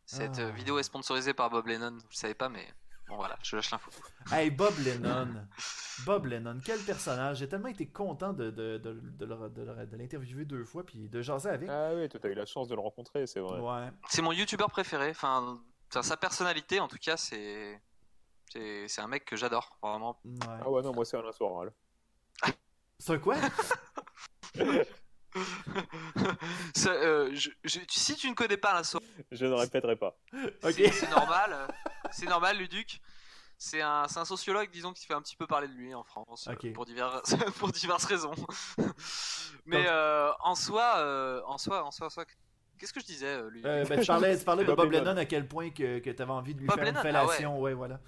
Cette 0.06 0.40
Ah. 0.40 0.42
euh, 0.42 0.52
vidéo 0.52 0.78
est 0.80 0.84
sponsorisée 0.84 1.34
par 1.34 1.50
Bob 1.50 1.68
Lennon, 1.68 1.92
vous 1.92 2.10
le 2.10 2.16
savez 2.16 2.34
pas, 2.34 2.50
mais 2.50 2.68
bon 3.08 3.16
voilà, 3.16 3.38
je 3.44 3.56
lâche 3.56 3.72
l'info. 3.72 3.90
Hey, 4.32 4.50
Bob 4.52 4.74
Lennon. 4.80 5.48
Bob 6.06 6.26
Lennon, 6.26 6.60
quel 6.64 6.80
personnage. 6.82 7.38
J'ai 7.38 7.48
tellement 7.50 7.68
été 7.70 7.88
content 7.88 8.34
de, 8.34 8.50
de, 8.52 8.78
de, 8.78 8.94
de 8.94 9.26
le- 9.26 9.50
de 9.50 9.62
le- 9.64 9.86
de 9.86 9.98
l'interviewer 9.98 10.46
deux 10.46 10.66
fois 10.66 10.86
puis 10.86 11.08
de 11.10 11.22
jaser 11.22 11.50
avec. 11.50 11.70
Ah 11.70 11.92
oui, 11.96 12.10
toi 12.10 12.20
t'as 12.20 12.30
eu 12.30 12.34
la 12.34 12.46
chance 12.46 12.68
de 12.68 12.76
le 12.76 12.82
rencontrer, 12.82 13.26
c'est 13.28 13.40
vrai. 13.40 13.60
Ouais. 13.60 13.90
C'est 14.10 14.22
mon 14.22 14.32
youtubeur 14.32 14.70
préféré, 14.70 15.12
enfin, 15.12 15.62
sa 15.90 16.18
personnalité 16.18 16.80
en 16.80 16.88
tout 16.88 16.98
cas, 17.00 17.18
c'est. 17.18 17.82
C'est 18.52 18.88
c'est 18.90 19.00
un 19.02 19.08
mec 19.08 19.24
que 19.24 19.38
j'adore, 19.38 19.78
vraiment. 19.82 20.20
ouais. 20.26 20.38
Ah 20.62 20.70
ouais, 20.70 20.82
non, 20.82 20.94
moi 20.94 21.06
c'est 21.06 21.16
Alain 21.18 21.32
Soral. 21.32 21.72
C'est 23.00 23.14
un 23.14 23.18
quoi? 23.20 23.36
Ça, 26.76 26.92
euh, 26.92 27.30
je- 27.34 27.50
je- 27.64 27.80
si 27.90 28.16
tu 28.16 28.30
ne 28.30 28.34
connais 28.36 28.58
pas 28.58 28.74
la 28.74 28.84
soirée, 28.84 29.06
Je 29.32 29.46
ne 29.46 29.54
répéterai 29.54 29.96
pas. 29.96 30.16
Ok. 30.64 30.74
c'est 30.92 31.10
normal. 31.10 31.52
euh, 31.54 31.68
C'est 32.12 32.26
normal, 32.28 32.58
Luduc. 32.58 33.00
C'est 33.58 33.82
un, 33.82 34.08
c'est 34.08 34.18
un 34.20 34.26
sociologue, 34.26 34.70
disons, 34.72 34.92
qui 34.92 35.06
fait 35.06 35.14
un 35.14 35.22
petit 35.22 35.36
peu 35.36 35.46
parler 35.46 35.68
de 35.68 35.74
lui 35.74 35.94
en 35.94 36.04
France, 36.04 36.48
euh, 36.48 36.54
Ok. 36.54 36.74
pour, 36.74 36.86
divers, 36.86 37.22
pour 37.60 37.72
diverses 37.72 38.06
raisons. 38.06 38.34
Mais 39.66 39.86
euh, 39.88 40.32
en 40.40 40.56
soi, 40.56 40.96
euh, 40.98 41.42
en 41.46 41.58
soi, 41.60 41.84
en 41.86 41.92
soi, 41.92 42.08
en 42.08 42.10
soi, 42.10 42.26
qu'est-ce 42.80 42.92
que 42.92 43.00
je 43.00 43.06
disais, 43.06 43.28
euh, 43.28 43.50
Luduc? 43.52 43.66
Euh, 43.68 43.86
ben, 43.86 44.00
tu 44.00 44.08
parlais, 44.08 44.38
tu 44.38 44.44
parlais 44.44 44.64
de 44.64 44.68
Bob 44.68 44.78
Bob 44.78 44.92
Lennon. 44.92 45.16
À 45.16 45.26
quel 45.26 45.48
point 45.48 45.70
que, 45.70 46.00
que 46.00 46.10
tu 46.10 46.22
avais 46.22 46.32
envie 46.32 46.56
de 46.56 46.62
lui 46.62 46.66
Bob 46.68 46.78
faire 46.78 46.86
Lennon, 46.86 47.02
une 47.02 47.16
ah 47.16 47.22
ouais. 47.26 47.28
fellation. 47.28 47.60
ouais. 47.62 47.74
voilà. 47.74 48.00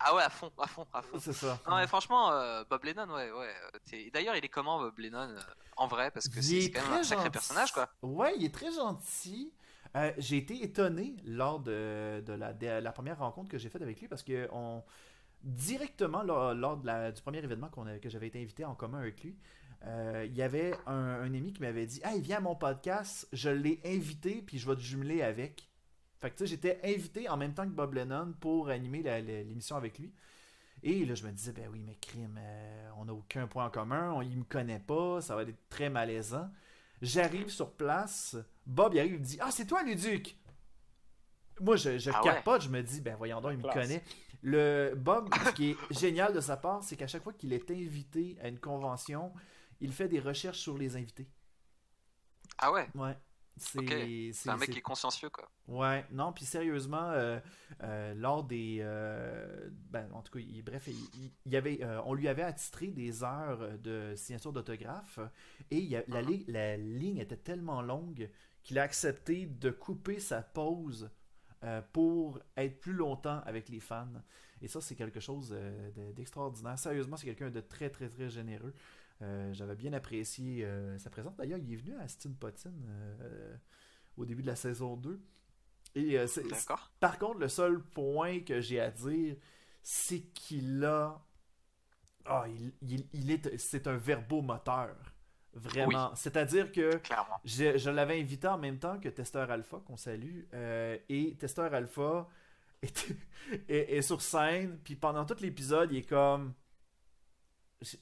Ah 0.00 0.14
ouais, 0.14 0.22
à 0.22 0.30
fond, 0.30 0.50
à 0.58 0.66
fond, 0.66 0.86
à 0.92 1.02
fond. 1.02 1.18
C'est 1.18 1.32
ça. 1.32 1.58
Non 1.68 1.76
mais 1.76 1.86
franchement, 1.86 2.30
euh, 2.32 2.62
Bob 2.68 2.84
Lennon, 2.84 3.08
ouais, 3.12 3.30
ouais. 3.32 4.10
D'ailleurs, 4.12 4.36
il 4.36 4.44
est 4.44 4.48
comment 4.48 4.78
Bob 4.78 4.98
Lennon 4.98 5.28
euh, 5.30 5.40
en 5.76 5.86
vrai? 5.86 6.10
Parce 6.10 6.28
que 6.28 6.40
c'est 6.40 6.70
quand 6.70 6.82
même 6.88 7.00
un 7.00 7.02
sacré 7.02 7.24
gentil. 7.24 7.32
personnage, 7.32 7.72
quoi. 7.72 7.88
Ouais, 8.02 8.34
il 8.36 8.44
est 8.44 8.54
très 8.54 8.70
gentil. 8.72 9.52
Euh, 9.96 10.12
j'ai 10.18 10.36
été 10.36 10.62
étonné 10.62 11.16
lors 11.24 11.60
de, 11.60 12.22
de 12.24 12.32
la, 12.34 12.52
de 12.52 12.66
la 12.66 12.92
première 12.92 13.18
rencontre 13.18 13.48
que 13.50 13.58
j'ai 13.58 13.70
faite 13.70 13.82
avec 13.82 13.98
lui 14.00 14.06
parce 14.08 14.22
que 14.22 14.46
on, 14.52 14.82
directement 15.42 16.22
lors, 16.22 16.54
lors 16.54 16.76
de 16.76 16.86
la- 16.86 17.12
du 17.12 17.22
premier 17.22 17.38
événement 17.38 17.68
a- 17.68 17.98
que 17.98 18.08
j'avais 18.08 18.26
été 18.28 18.40
invité 18.40 18.64
en 18.64 18.74
commun 18.74 18.98
avec 18.98 19.22
lui, 19.22 19.36
euh, 19.86 20.24
il 20.26 20.34
y 20.36 20.42
avait 20.42 20.74
un, 20.86 20.92
un 20.92 21.34
ami 21.34 21.52
qui 21.52 21.62
m'avait 21.62 21.86
dit 21.86 22.00
Hey, 22.04 22.20
viens 22.20 22.38
à 22.38 22.40
mon 22.40 22.54
podcast, 22.56 23.28
je 23.32 23.48
l'ai 23.50 23.80
invité, 23.84 24.42
puis 24.42 24.58
je 24.58 24.68
vais 24.68 24.74
te 24.76 24.80
jumeler 24.80 25.22
avec. 25.22 25.68
Fait 26.20 26.30
que 26.30 26.36
tu 26.36 26.44
sais, 26.44 26.46
j'étais 26.48 26.80
invité 26.84 27.28
en 27.28 27.36
même 27.36 27.54
temps 27.54 27.64
que 27.64 27.72
Bob 27.72 27.94
Lennon 27.94 28.34
pour 28.40 28.70
animer 28.70 29.02
l'émission 29.22 29.76
avec 29.76 29.98
lui. 29.98 30.12
Et 30.82 31.04
là, 31.04 31.14
je 31.14 31.26
me 31.26 31.32
disais, 31.32 31.52
ben 31.52 31.68
oui, 31.72 31.82
mais 31.84 31.96
crime, 31.96 32.38
euh, 32.40 32.90
on 32.98 33.04
n'a 33.04 33.12
aucun 33.12 33.46
point 33.48 33.66
en 33.66 33.70
commun, 33.70 34.12
on, 34.12 34.22
il 34.22 34.36
me 34.38 34.44
connaît 34.44 34.78
pas, 34.80 35.20
ça 35.20 35.34
va 35.34 35.42
être 35.42 35.68
très 35.68 35.90
malaisant. 35.90 36.48
J'arrive 37.02 37.48
sur 37.50 37.72
place, 37.72 38.36
Bob 38.66 38.94
il 38.94 39.00
arrive, 39.00 39.14
il 39.14 39.20
me 39.20 39.24
dit 39.24 39.38
Ah, 39.40 39.50
c'est 39.50 39.66
toi, 39.66 39.82
Luduc? 39.82 40.36
Moi, 41.60 41.76
je, 41.76 41.98
je 41.98 42.10
Ah 42.12 42.24
ouais. 42.24 42.34
capote, 42.34 42.62
je 42.62 42.68
me 42.68 42.82
dis, 42.82 43.00
ben 43.00 43.16
voyons 43.16 43.40
donc, 43.40 43.52
il 43.52 43.58
me 43.58 43.72
connaît. 43.72 44.02
Le 44.42 44.94
Bob, 44.96 45.28
ce 45.46 45.50
qui 45.52 45.70
est 45.70 45.76
génial 45.90 46.32
de 46.32 46.40
sa 46.40 46.56
part, 46.56 46.84
c'est 46.84 46.96
qu'à 46.96 47.08
chaque 47.08 47.22
fois 47.24 47.32
qu'il 47.32 47.52
est 47.52 47.70
invité 47.70 48.36
à 48.40 48.48
une 48.48 48.60
convention, 48.60 49.32
il 49.80 49.92
fait 49.92 50.08
des 50.08 50.20
recherches 50.20 50.58
sur 50.58 50.78
les 50.78 50.96
invités. 50.96 51.28
Ah 52.58 52.72
ouais, 52.72 52.88
Ouais. 52.94 53.16
C'est 54.32 54.50
un 54.50 54.56
mec 54.56 54.70
qui 54.70 54.78
est 54.78 54.82
consciencieux 54.82 55.30
quoi. 55.30 55.48
Ouais, 55.66 56.06
non, 56.12 56.32
puis 56.32 56.44
sérieusement, 56.46 57.10
euh, 57.10 57.38
euh, 57.82 58.14
lors 58.14 58.42
des. 58.44 58.78
euh, 58.80 59.68
ben, 59.90 60.08
en 60.12 60.22
tout 60.22 60.32
cas, 60.32 60.40
il- 60.40 60.62
bref, 60.62 60.84
il, 60.86 60.94
il- 61.14 61.32
il 61.46 61.52
y 61.52 61.56
avait, 61.56 61.80
on 62.04 62.14
lui 62.14 62.28
avait 62.28 62.42
attitré 62.42 62.86
des 62.88 63.22
heures 63.22 63.78
de 63.78 64.14
signature 64.16 64.52
d'autographe 64.52 65.18
et 65.70 65.78
il 65.78 65.84
y 65.88 65.96
a- 65.96 66.04
la, 66.08 66.22
li- 66.22 66.44
la 66.48 66.76
ligne 66.76 67.18
était 67.18 67.36
tellement 67.36 67.82
longue 67.82 68.30
qu'il 68.62 68.78
a 68.78 68.82
accepté 68.82 69.46
de 69.46 69.70
couper 69.70 70.20
sa 70.20 70.42
pause 70.42 71.10
pour 71.92 72.40
être 72.56 72.80
plus 72.80 72.92
longtemps 72.92 73.40
avec 73.44 73.68
les 73.68 73.80
fans. 73.80 74.06
Et 74.60 74.68
ça, 74.68 74.80
c'est 74.80 74.94
quelque 74.96 75.20
chose 75.20 75.50
de- 75.50 76.12
d'extraordinaire. 76.12 76.78
Sérieusement, 76.78 77.16
c'est 77.16 77.26
quelqu'un 77.26 77.50
de 77.50 77.60
très, 77.60 77.90
très, 77.90 78.08
très 78.08 78.28
généreux. 78.30 78.74
Euh, 79.22 79.52
J'avais 79.52 79.74
bien 79.74 79.92
apprécié 79.92 80.64
euh, 80.64 80.96
sa 80.98 81.10
présence. 81.10 81.36
D'ailleurs, 81.36 81.58
il 81.58 81.72
est 81.72 81.76
venu 81.76 81.94
à 81.96 82.02
Aston 82.02 82.32
Potine 82.38 82.86
euh, 82.88 83.56
au 84.16 84.24
début 84.24 84.42
de 84.42 84.46
la 84.48 84.56
saison 84.56 84.96
2. 84.96 85.20
Et 85.94 86.16
par 87.00 87.18
contre, 87.18 87.38
le 87.40 87.48
seul 87.48 87.82
point 87.82 88.40
que 88.40 88.60
j'ai 88.60 88.78
à 88.80 88.90
dire, 88.90 89.36
c'est 89.82 90.20
qu'il 90.20 90.84
a. 90.84 91.20
Ah, 92.26 92.44
il, 92.48 92.72
il- 92.82 93.08
il 93.14 93.30
est, 93.30 93.56
c'est 93.58 93.86
un 93.86 93.96
verbomoteur. 93.96 94.94
Vraiment. 95.54 96.14
C'est-à-dire 96.14 96.70
que 96.70 96.96
Clairement. 96.98 97.40
je, 97.44 97.78
je 97.78 97.90
l'avais 97.90 98.20
invité 98.20 98.46
en 98.46 98.58
même 98.58 98.78
temps 98.78 99.00
que 99.00 99.08
Testeur 99.08 99.50
Alpha, 99.50 99.78
qu'on 99.86 99.96
salue. 99.96 100.42
euh, 100.54 100.96
et 101.08 101.34
Testeur 101.36 101.72
Alpha 101.74 102.28
est, 102.82 103.08
est- 103.68 103.96
est 103.96 104.02
sur 104.02 104.20
scène, 104.20 104.78
puis 104.84 104.94
pendant 104.94 105.24
tout 105.24 105.36
l'épisode, 105.40 105.90
il 105.90 105.98
est 105.98 106.02
comme. 106.08 106.52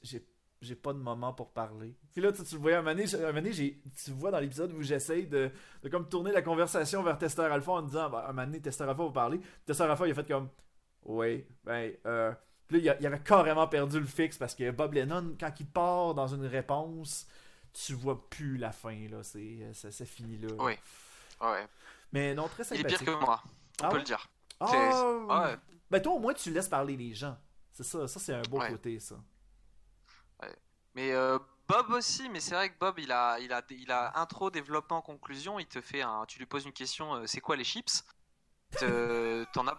J'ai- 0.02 0.26
J'ai 0.62 0.74
pas 0.74 0.92
de 0.94 0.98
moment 0.98 1.32
pour 1.34 1.50
parler. 1.52 1.94
Puis 2.12 2.20
là, 2.22 2.32
tu, 2.32 2.42
tu 2.42 2.54
le 2.54 2.61
voyais, 2.61 2.76
à 2.76 2.80
un 2.80 2.82
moment 2.82 2.94
donné, 3.32 3.52
j'ai- 3.52 3.82
tu 4.04 4.11
vois 4.12 4.30
dans 4.30 4.40
l'épisode 4.40 4.72
où 4.72 4.80
j'essaye 4.82 5.26
de, 5.26 5.50
de 5.82 5.88
comme 5.90 6.09
tourner 6.09 6.32
la 6.32 6.40
conversation 6.40 7.02
vers 7.02 7.18
Testeur 7.18 7.52
Alpha 7.52 7.72
en 7.72 7.82
disant, 7.82 8.09
bah, 8.09 8.20
à 8.20 8.30
un 8.30 8.32
moment 8.32 8.46
donné, 8.46 8.61
Testeur 8.62 8.88
Alpha 8.88 9.04
va 9.04 9.11
parler. 9.11 9.40
Testeur 9.66 9.90
Alpha, 9.90 10.07
il 10.07 10.12
a 10.12 10.14
fait 10.14 10.26
comme, 10.26 10.48
oui, 11.04 11.44
ben, 11.64 11.92
euh. 12.07 12.32
Puis 12.66 12.78
là, 12.78 12.82
il, 12.82 12.88
a- 12.90 13.00
il 13.00 13.07
avait 13.07 13.20
carrément 13.20 13.68
perdu 13.68 14.00
le 14.00 14.07
fixe 14.07 14.38
parce 14.38 14.54
que 14.54 14.70
Bob 14.70 14.94
Lennon, 14.94 15.36
quand 15.38 15.52
il 15.61 15.66
part 15.66 16.14
dans 16.14 16.26
une 16.26 16.46
réponse, 16.46 17.26
tu 17.74 17.92
vois 17.94 18.28
plus 18.30 18.57
la 18.57 18.72
fin, 18.72 18.96
là. 19.11 19.22
C'est, 19.22 19.59
ça, 19.74 19.92
ça 19.92 20.04
finit 20.07 20.38
là. 20.38 20.48
Oui. 20.59 20.72
Ouais. 21.42 21.66
Mais 22.12 22.34
non, 22.34 22.48
très 22.48 22.62
Il 22.70 22.76
est 22.76 22.76
sympathique. 22.78 22.98
pire 23.04 23.18
que 23.18 23.24
moi, 23.24 23.42
on 23.44 23.84
Ah 23.84 23.88
peut 23.88 23.94
ouais? 23.96 24.00
le 24.00 24.04
dire. 24.07 24.26
Ah, 24.59 25.50
ouais. 25.50 25.57
Ben 25.90 26.00
toi, 26.00 26.14
au 26.14 26.18
moins, 26.18 26.32
tu 26.32 26.50
laisses 26.50 26.68
parler 26.68 26.96
les 26.96 27.12
gens. 27.14 27.36
C'est 27.70 27.84
ça, 27.84 28.09
ça 28.09 28.18
c'est 28.18 28.32
un 28.34 28.42
beau 28.48 28.59
Ouais. 28.59 28.70
côté, 28.70 28.98
ça. 28.98 29.16
Mais 30.97 31.12
euh, 31.12 31.38
Bob 31.68 31.90
aussi, 31.90 32.28
mais 32.30 32.40
c'est 32.40 32.55
vrai 32.55 32.70
que 32.70 32.78
Bob, 32.78 32.99
il 32.99 33.12
a, 33.12 33.38
il 33.40 33.53
a, 33.53 33.62
il 33.70 33.92
a 33.92 34.18
intro, 34.18 34.51
développement, 34.51 35.03
conclusion. 35.03 35.59
Il 35.59 35.66
te 35.66 35.82
fait 35.82 36.01
un, 36.01 36.24
tu 36.26 36.38
lui 36.38 36.47
poses 36.47 36.64
une 36.64 36.72
question, 36.72 37.14
euh, 37.16 37.26
c'est 37.26 37.42
quoi 37.42 37.55
les 37.55 37.64
chips? 37.64 38.03
Te- 38.70 39.44
T'en 39.53 39.66
as, 39.68 39.78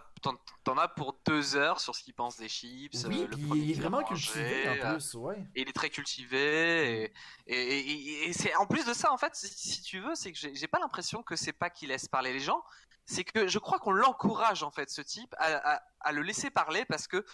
t'en, 0.64 0.78
as 0.78 0.88
pour 0.88 1.18
deux 1.26 1.56
heures 1.56 1.80
sur 1.80 1.94
ce 1.94 2.02
qu'il 2.04 2.14
pense 2.14 2.36
des 2.36 2.48
chips. 2.48 3.04
Oui, 3.08 3.20
euh, 3.22 3.26
le 3.26 3.36
il 3.36 3.70
est 3.72 3.74
vraiment 3.74 4.02
cultivé 4.04 4.68
en 4.68 4.94
plus, 4.94 5.14
ouais. 5.14 5.44
et 5.56 5.62
il 5.62 5.68
est 5.68 5.72
très 5.72 5.90
cultivé 5.90 7.02
et, 7.04 7.12
et, 7.46 7.78
et- 7.80 8.28
et 8.28 8.32
c'est 8.32 8.54
en 8.54 8.66
plus 8.66 8.86
de 8.86 8.94
ça 8.94 9.12
en 9.12 9.18
fait 9.18 9.34
si, 9.34 9.48
si 9.48 9.82
tu 9.82 10.00
veux 10.00 10.14
c'est 10.14 10.32
que 10.32 10.38
j'ai 10.38 10.68
pas 10.68 10.78
l'impression 10.78 11.22
que 11.22 11.36
c'est 11.36 11.52
pas 11.52 11.68
qu'il 11.68 11.88
laisse 11.90 12.08
parler 12.08 12.32
les 12.32 12.40
gens 12.40 12.62
c'est 13.06 13.24
que 13.24 13.46
je 13.48 13.58
crois 13.58 13.78
qu'on 13.78 13.92
l'encourage 13.92 14.62
en 14.62 14.70
fait 14.70 14.88
ce 14.90 15.02
type 15.02 15.34
à, 15.38 15.74
à- 15.74 15.82
à 16.00 16.12
le 16.12 16.22
laisser 16.22 16.50
parler 16.50 16.84
parce 16.86 17.06
que 17.08 17.24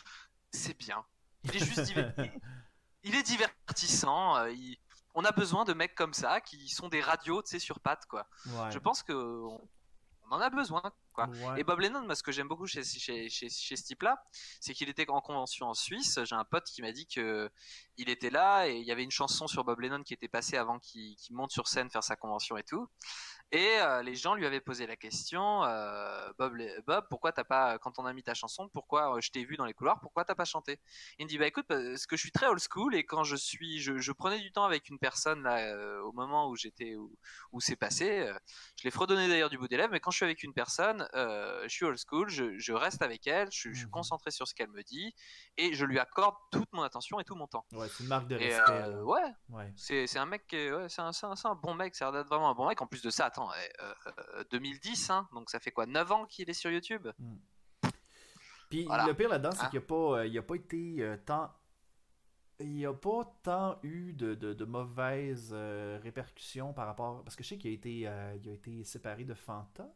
c'est 0.52 0.76
bien 0.76 1.04
il 1.44 1.56
est 1.56 1.64
juste 1.64 1.92
il, 3.04 3.14
est 3.14 3.22
divertissant 3.22 4.36
euh, 4.36 4.50
il- 4.50 4.78
on 5.14 5.24
a 5.24 5.30
besoin 5.32 5.64
de 5.64 5.72
mecs 5.74 5.94
comme 5.94 6.12
ça 6.14 6.40
qui 6.40 6.68
sont 6.68 6.88
des 6.88 7.00
radios 7.00 7.42
tu 7.42 7.50
sais 7.50 7.58
sur 7.58 7.78
pattes 7.80 8.06
quoi 8.06 8.26
ouais. 8.46 8.70
je 8.72 8.78
pense 8.78 9.02
que 9.02 9.12
on 9.12 9.60
en 10.30 10.40
a 10.40 10.50
besoin 10.50 10.82
quoi. 11.14 11.28
Ouais. 11.28 11.60
Et 11.60 11.64
Bob 11.64 11.80
Lennon, 11.80 12.04
moi, 12.04 12.14
ce 12.14 12.22
que 12.22 12.32
j'aime 12.32 12.48
beaucoup 12.48 12.66
chez, 12.66 12.84
chez, 12.84 13.28
chez, 13.30 13.48
chez 13.48 13.76
ce 13.76 13.82
type-là, 13.84 14.22
c'est 14.60 14.74
qu'il 14.74 14.88
était 14.88 15.08
en 15.08 15.20
convention 15.20 15.66
en 15.66 15.74
Suisse. 15.74 16.18
J'ai 16.24 16.34
un 16.34 16.44
pote 16.44 16.64
qui 16.64 16.82
m'a 16.82 16.92
dit 16.92 17.06
que 17.06 17.50
il 17.96 18.10
était 18.10 18.30
là 18.30 18.68
et 18.68 18.76
il 18.76 18.84
y 18.84 18.92
avait 18.92 19.04
une 19.04 19.10
chanson 19.10 19.46
sur 19.46 19.64
Bob 19.64 19.80
Lennon 19.80 20.02
qui 20.02 20.12
était 20.14 20.28
passée 20.28 20.56
avant 20.56 20.78
qu'il 20.78 21.16
monte 21.30 21.52
sur 21.52 21.68
scène 21.68 21.88
faire 21.90 22.02
sa 22.02 22.16
convention 22.16 22.56
et 22.56 22.64
tout. 22.64 22.88
Et 23.52 23.78
euh, 23.78 24.02
les 24.02 24.16
gens 24.16 24.34
lui 24.34 24.46
avaient 24.46 24.60
posé 24.60 24.86
la 24.86 24.96
question, 24.96 25.62
euh, 25.64 26.28
Bob, 26.38 27.06
pourquoi 27.08 27.30
t'as 27.30 27.44
pas, 27.44 27.78
quand 27.78 27.98
on 27.98 28.06
a 28.06 28.12
mis 28.12 28.22
ta 28.22 28.34
chanson, 28.34 28.68
pourquoi 28.68 29.16
euh, 29.16 29.20
je 29.20 29.30
t'ai 29.30 29.44
vu 29.44 29.56
dans 29.56 29.64
les 29.64 29.74
couloirs, 29.74 30.00
pourquoi 30.00 30.24
t'as 30.24 30.34
pas 30.34 30.44
chanté? 30.44 30.80
Il 31.18 31.26
me 31.26 31.28
dit 31.28 31.38
bah 31.38 31.46
écoute, 31.46 31.66
parce 31.68 32.06
que 32.06 32.16
je 32.16 32.22
suis 32.22 32.32
très 32.32 32.46
old 32.46 32.58
school 32.58 32.96
et 32.96 33.04
quand 33.04 33.22
je 33.22 33.36
suis, 33.36 33.80
je, 33.80 33.98
je 33.98 34.12
prenais 34.12 34.40
du 34.40 34.50
temps 34.50 34.64
avec 34.64 34.88
une 34.88 34.98
personne 34.98 35.42
là 35.44 36.02
au 36.02 36.12
moment 36.12 36.48
où 36.48 36.56
j'étais 36.56 36.96
où, 36.96 37.16
où 37.52 37.60
c'est 37.60 37.76
passé, 37.76 38.28
je 38.76 38.84
l'ai 38.84 38.90
fredonné 38.90 39.28
d'ailleurs 39.28 39.50
du 39.50 39.58
bout 39.58 39.68
des 39.68 39.76
lèvres, 39.76 39.92
mais 39.92 40.00
quand 40.00 40.10
je 40.10 40.16
suis 40.16 40.24
avec 40.24 40.42
une 40.42 40.54
personne, 40.54 41.03
euh, 41.14 41.62
je 41.64 41.68
suis 41.68 41.84
old 41.84 41.98
school, 41.98 42.28
je, 42.28 42.58
je 42.58 42.72
reste 42.72 43.02
avec 43.02 43.26
elle, 43.26 43.48
je, 43.52 43.70
je 43.70 43.74
suis 43.74 43.84
Mhm. 43.86 43.90
concentré 43.90 44.30
sur 44.30 44.46
ce 44.48 44.54
qu'elle 44.54 44.70
me 44.70 44.82
dit 44.82 45.14
et 45.56 45.74
je 45.74 45.84
lui 45.84 45.98
accorde 45.98 46.34
toute 46.50 46.72
mon 46.72 46.82
attention 46.82 47.20
et 47.20 47.24
tout 47.24 47.34
mon 47.34 47.46
temps. 47.46 47.66
Ouais, 47.72 47.88
c'est 47.88 48.02
une 48.02 48.08
marque 48.08 48.28
de 48.28 48.36
Et 48.36 48.48
respect. 48.54 48.72
euh, 48.72 48.88
là. 48.88 49.04
ouais, 49.04 49.32
Ouais. 49.50 49.72
c'est 49.76 50.16
un 50.18 50.26
mec 50.26 50.46
qui 50.46 50.56
est, 50.56 50.72
ouais, 50.72 50.88
c'est 50.88 51.02
un, 51.02 51.54
bon 51.54 51.74
mec, 51.74 51.94
ça 51.94 52.08
a 52.08 52.10
l'air 52.12 52.20
d'être 52.22 52.28
vraiment 52.28 52.50
un 52.50 52.54
bon 52.54 52.68
mec. 52.68 52.80
En 52.82 52.86
plus 52.86 53.02
de 53.02 53.10
ça, 53.10 53.26
attends, 53.26 53.50
eh, 53.52 53.82
euh, 53.82 53.94
euh, 54.36 54.44
2010, 54.50 55.10
hein, 55.10 55.28
donc 55.32 55.50
ça 55.50 55.60
fait 55.60 55.70
quoi 55.72 55.86
9 55.86 56.10
ans 56.12 56.26
qu'il 56.26 56.48
est 56.50 56.54
sur 56.54 56.70
YouTube? 56.70 57.08
Puis 58.70 58.84
Voilà. 58.86 59.06
le 59.06 59.14
pire 59.14 59.28
là-dedans, 59.28 59.52
c'est 59.52 59.64
Hein? 59.66 59.70
qu'il 59.70 59.80
n'y 59.80 59.86
a, 59.86 59.94
euh, 59.94 60.38
a 60.38 60.42
pas 60.42 60.54
été 60.56 60.96
euh, 61.00 61.16
tant. 61.24 61.52
Il 62.60 62.72
n'y 62.72 62.86
a 62.86 62.92
pas 62.94 63.24
tant 63.42 63.78
eu 63.82 64.12
de, 64.12 64.34
de- 64.34 64.52
de 64.52 64.64
mauvaises 64.64 65.50
euh, 65.52 65.98
répercussions 66.02 66.72
par 66.72 66.86
rapport. 66.86 67.22
Parce 67.24 67.36
que 67.36 67.42
je 67.42 67.48
sais 67.50 67.58
qu'il 67.58 67.70
a 67.70 67.74
été, 67.74 68.06
euh, 68.06 68.36
il 68.42 68.48
a 68.48 68.52
été 68.52 68.84
séparé 68.84 69.24
de 69.24 69.34
Fanta 69.34 69.86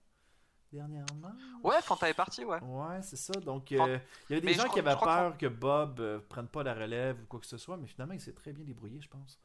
dernièrement. 0.72 1.32
Ouais, 1.62 1.80
Fanta 1.82 2.08
est 2.08 2.14
parti, 2.14 2.44
ouais. 2.44 2.60
Ouais, 2.60 3.02
c'est 3.02 3.16
ça. 3.16 3.32
Donc, 3.34 3.72
euh, 3.72 3.98
il 4.28 4.32
y 4.32 4.36
avait 4.36 4.40
des 4.40 4.46
Mais 4.46 4.54
gens 4.54 4.68
qui 4.68 4.78
avaient 4.78 4.94
que 4.94 5.04
peur 5.04 5.38
que 5.38 5.46
Bob 5.46 6.00
euh, 6.00 6.20
prenne 6.28 6.48
pas 6.48 6.62
la 6.62 6.74
relève 6.74 7.20
ou 7.22 7.26
quoi 7.26 7.40
que 7.40 7.46
ce 7.46 7.58
soit, 7.58 7.76
mais 7.76 7.86
finalement, 7.86 8.14
il 8.14 8.20
s'est 8.20 8.34
très 8.34 8.52
bien 8.52 8.64
débrouillé, 8.64 9.00
je 9.00 9.08
pense. 9.08 9.38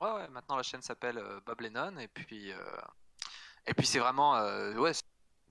Ouais, 0.00 0.12
ouais, 0.12 0.28
maintenant 0.28 0.56
la 0.56 0.62
chaîne 0.62 0.82
s'appelle 0.82 1.18
euh, 1.18 1.40
Bob 1.44 1.60
Lennon 1.60 1.98
et 1.98 2.08
puis 2.08 2.52
euh, 2.52 2.56
et 3.66 3.74
puis 3.74 3.86
c'est 3.86 3.98
vraiment 3.98 4.36
euh, 4.36 4.74
ouais. 4.76 4.92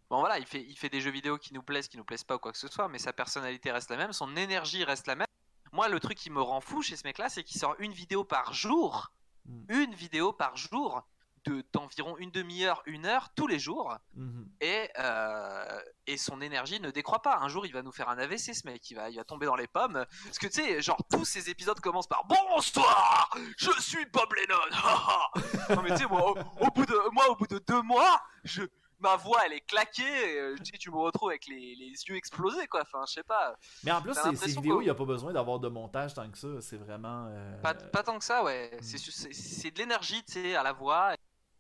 Bon 0.09 0.21
voilà, 0.21 0.39
il 0.39 0.45
fait 0.45 0.63
il 0.63 0.75
fait 0.77 0.89
des 0.89 1.01
jeux 1.01 1.11
vidéo 1.11 1.37
qui 1.37 1.53
nous 1.53 1.61
plaisent, 1.61 1.87
qui 1.87 1.97
nous 1.97 2.05
plaisent 2.05 2.23
pas 2.23 2.37
ou 2.37 2.39
quoi 2.39 2.51
que 2.51 2.57
ce 2.57 2.67
soit, 2.67 2.87
mais 2.87 2.97
sa 2.99 3.13
personnalité 3.13 3.69
reste 3.71 3.91
la 3.91 3.97
même, 3.97 4.13
son 4.13 4.35
énergie 4.37 4.83
reste 4.85 5.05
la 5.07 5.15
même. 5.15 5.27
Moi, 5.71 5.87
le 5.89 5.99
truc 5.99 6.17
qui 6.17 6.31
me 6.31 6.41
rend 6.41 6.61
fou 6.61 6.81
chez 6.81 6.95
ce 6.95 7.05
mec-là, 7.05 7.29
c'est 7.29 7.43
qu'il 7.43 7.59
sort 7.59 7.75
une 7.79 7.91
vidéo 7.91 8.23
par 8.23 8.53
jour, 8.53 9.11
Mm. 9.49 9.65
une 9.69 9.95
vidéo 9.95 10.31
par 10.31 10.55
jour 10.57 11.01
de 11.45 11.63
d'environ 11.73 12.17
une 12.17 12.31
demi-heure, 12.31 12.81
une 12.85 13.05
heure 13.05 13.29
tous 13.35 13.47
les 13.47 13.59
jours. 13.59 13.95
Mhm. 14.15 14.47
et, 14.61 14.89
euh, 14.99 15.79
et 16.07 16.17
son 16.17 16.41
énergie 16.41 16.79
ne 16.79 16.89
décroît 16.91 17.21
pas. 17.21 17.37
Un 17.37 17.47
jour, 17.49 17.65
il 17.65 17.73
va 17.73 17.81
nous 17.81 17.91
faire 17.91 18.09
un 18.09 18.17
AVC, 18.17 18.53
ce 18.53 18.65
mec. 18.67 18.89
Il 18.89 18.95
va, 18.95 19.09
il 19.09 19.15
va 19.17 19.23
tomber 19.23 19.45
dans 19.45 19.55
les 19.55 19.67
pommes. 19.67 20.05
Parce 20.25 20.39
que 20.39 20.47
tu 20.47 20.53
sais, 20.63 20.81
genre, 20.81 21.01
tous 21.11 21.25
ces 21.25 21.49
épisodes 21.49 21.79
commencent 21.79 22.07
par 22.07 22.25
Bonsoir, 22.25 23.29
je 23.57 23.71
suis 23.79 24.05
Bob 24.07 24.33
Lennon. 24.33 24.55
non, 25.75 25.81
mais 25.83 25.91
tu 25.91 25.97
sais, 25.97 26.05
moi, 26.07 26.31
au, 26.31 26.37
au 26.65 26.71
bout 26.71 26.85
de, 26.85 27.13
moi, 27.13 27.29
au 27.29 27.35
bout 27.35 27.47
de 27.47 27.59
deux 27.59 27.81
mois, 27.83 28.21
je, 28.43 28.63
ma 28.99 29.15
voix, 29.15 29.41
elle 29.45 29.53
est 29.53 29.61
claquée. 29.61 30.03
et, 30.03 30.39
euh, 30.39 30.55
tu 30.57 30.71
sais, 30.71 30.77
tu 30.77 30.91
me 30.91 30.97
retrouves 30.97 31.29
avec 31.29 31.47
les, 31.47 31.75
les 31.75 31.91
yeux 31.91 32.15
explosés, 32.15 32.67
quoi. 32.67 32.81
Enfin, 32.81 33.03
je 33.07 33.13
sais 33.13 33.23
pas. 33.23 33.55
Mais 33.83 33.91
en 33.91 34.01
plus, 34.01 34.13
ces, 34.13 34.47
vidéos, 34.47 34.81
il 34.81 34.85
n'y 34.85 34.89
a 34.89 34.95
pas 34.95 35.05
besoin 35.05 35.31
d'avoir 35.33 35.59
de 35.59 35.67
montage 35.69 36.13
tant 36.13 36.29
que 36.29 36.37
ça. 36.37 36.47
C'est 36.61 36.77
vraiment. 36.77 37.27
euh, 37.29 37.61
Pas, 37.61 37.73
pas 37.73 38.03
tant 38.03 38.17
que 38.17 38.25
ça, 38.25 38.43
ouais. 38.43 38.71
Mm. 38.81 38.83
C'est 39.31 39.71
de 39.71 39.77
l'énergie, 39.79 40.23
tu 40.25 40.33
sais, 40.33 40.55
à 40.55 40.63
la 40.63 40.73
voix. 40.73 41.13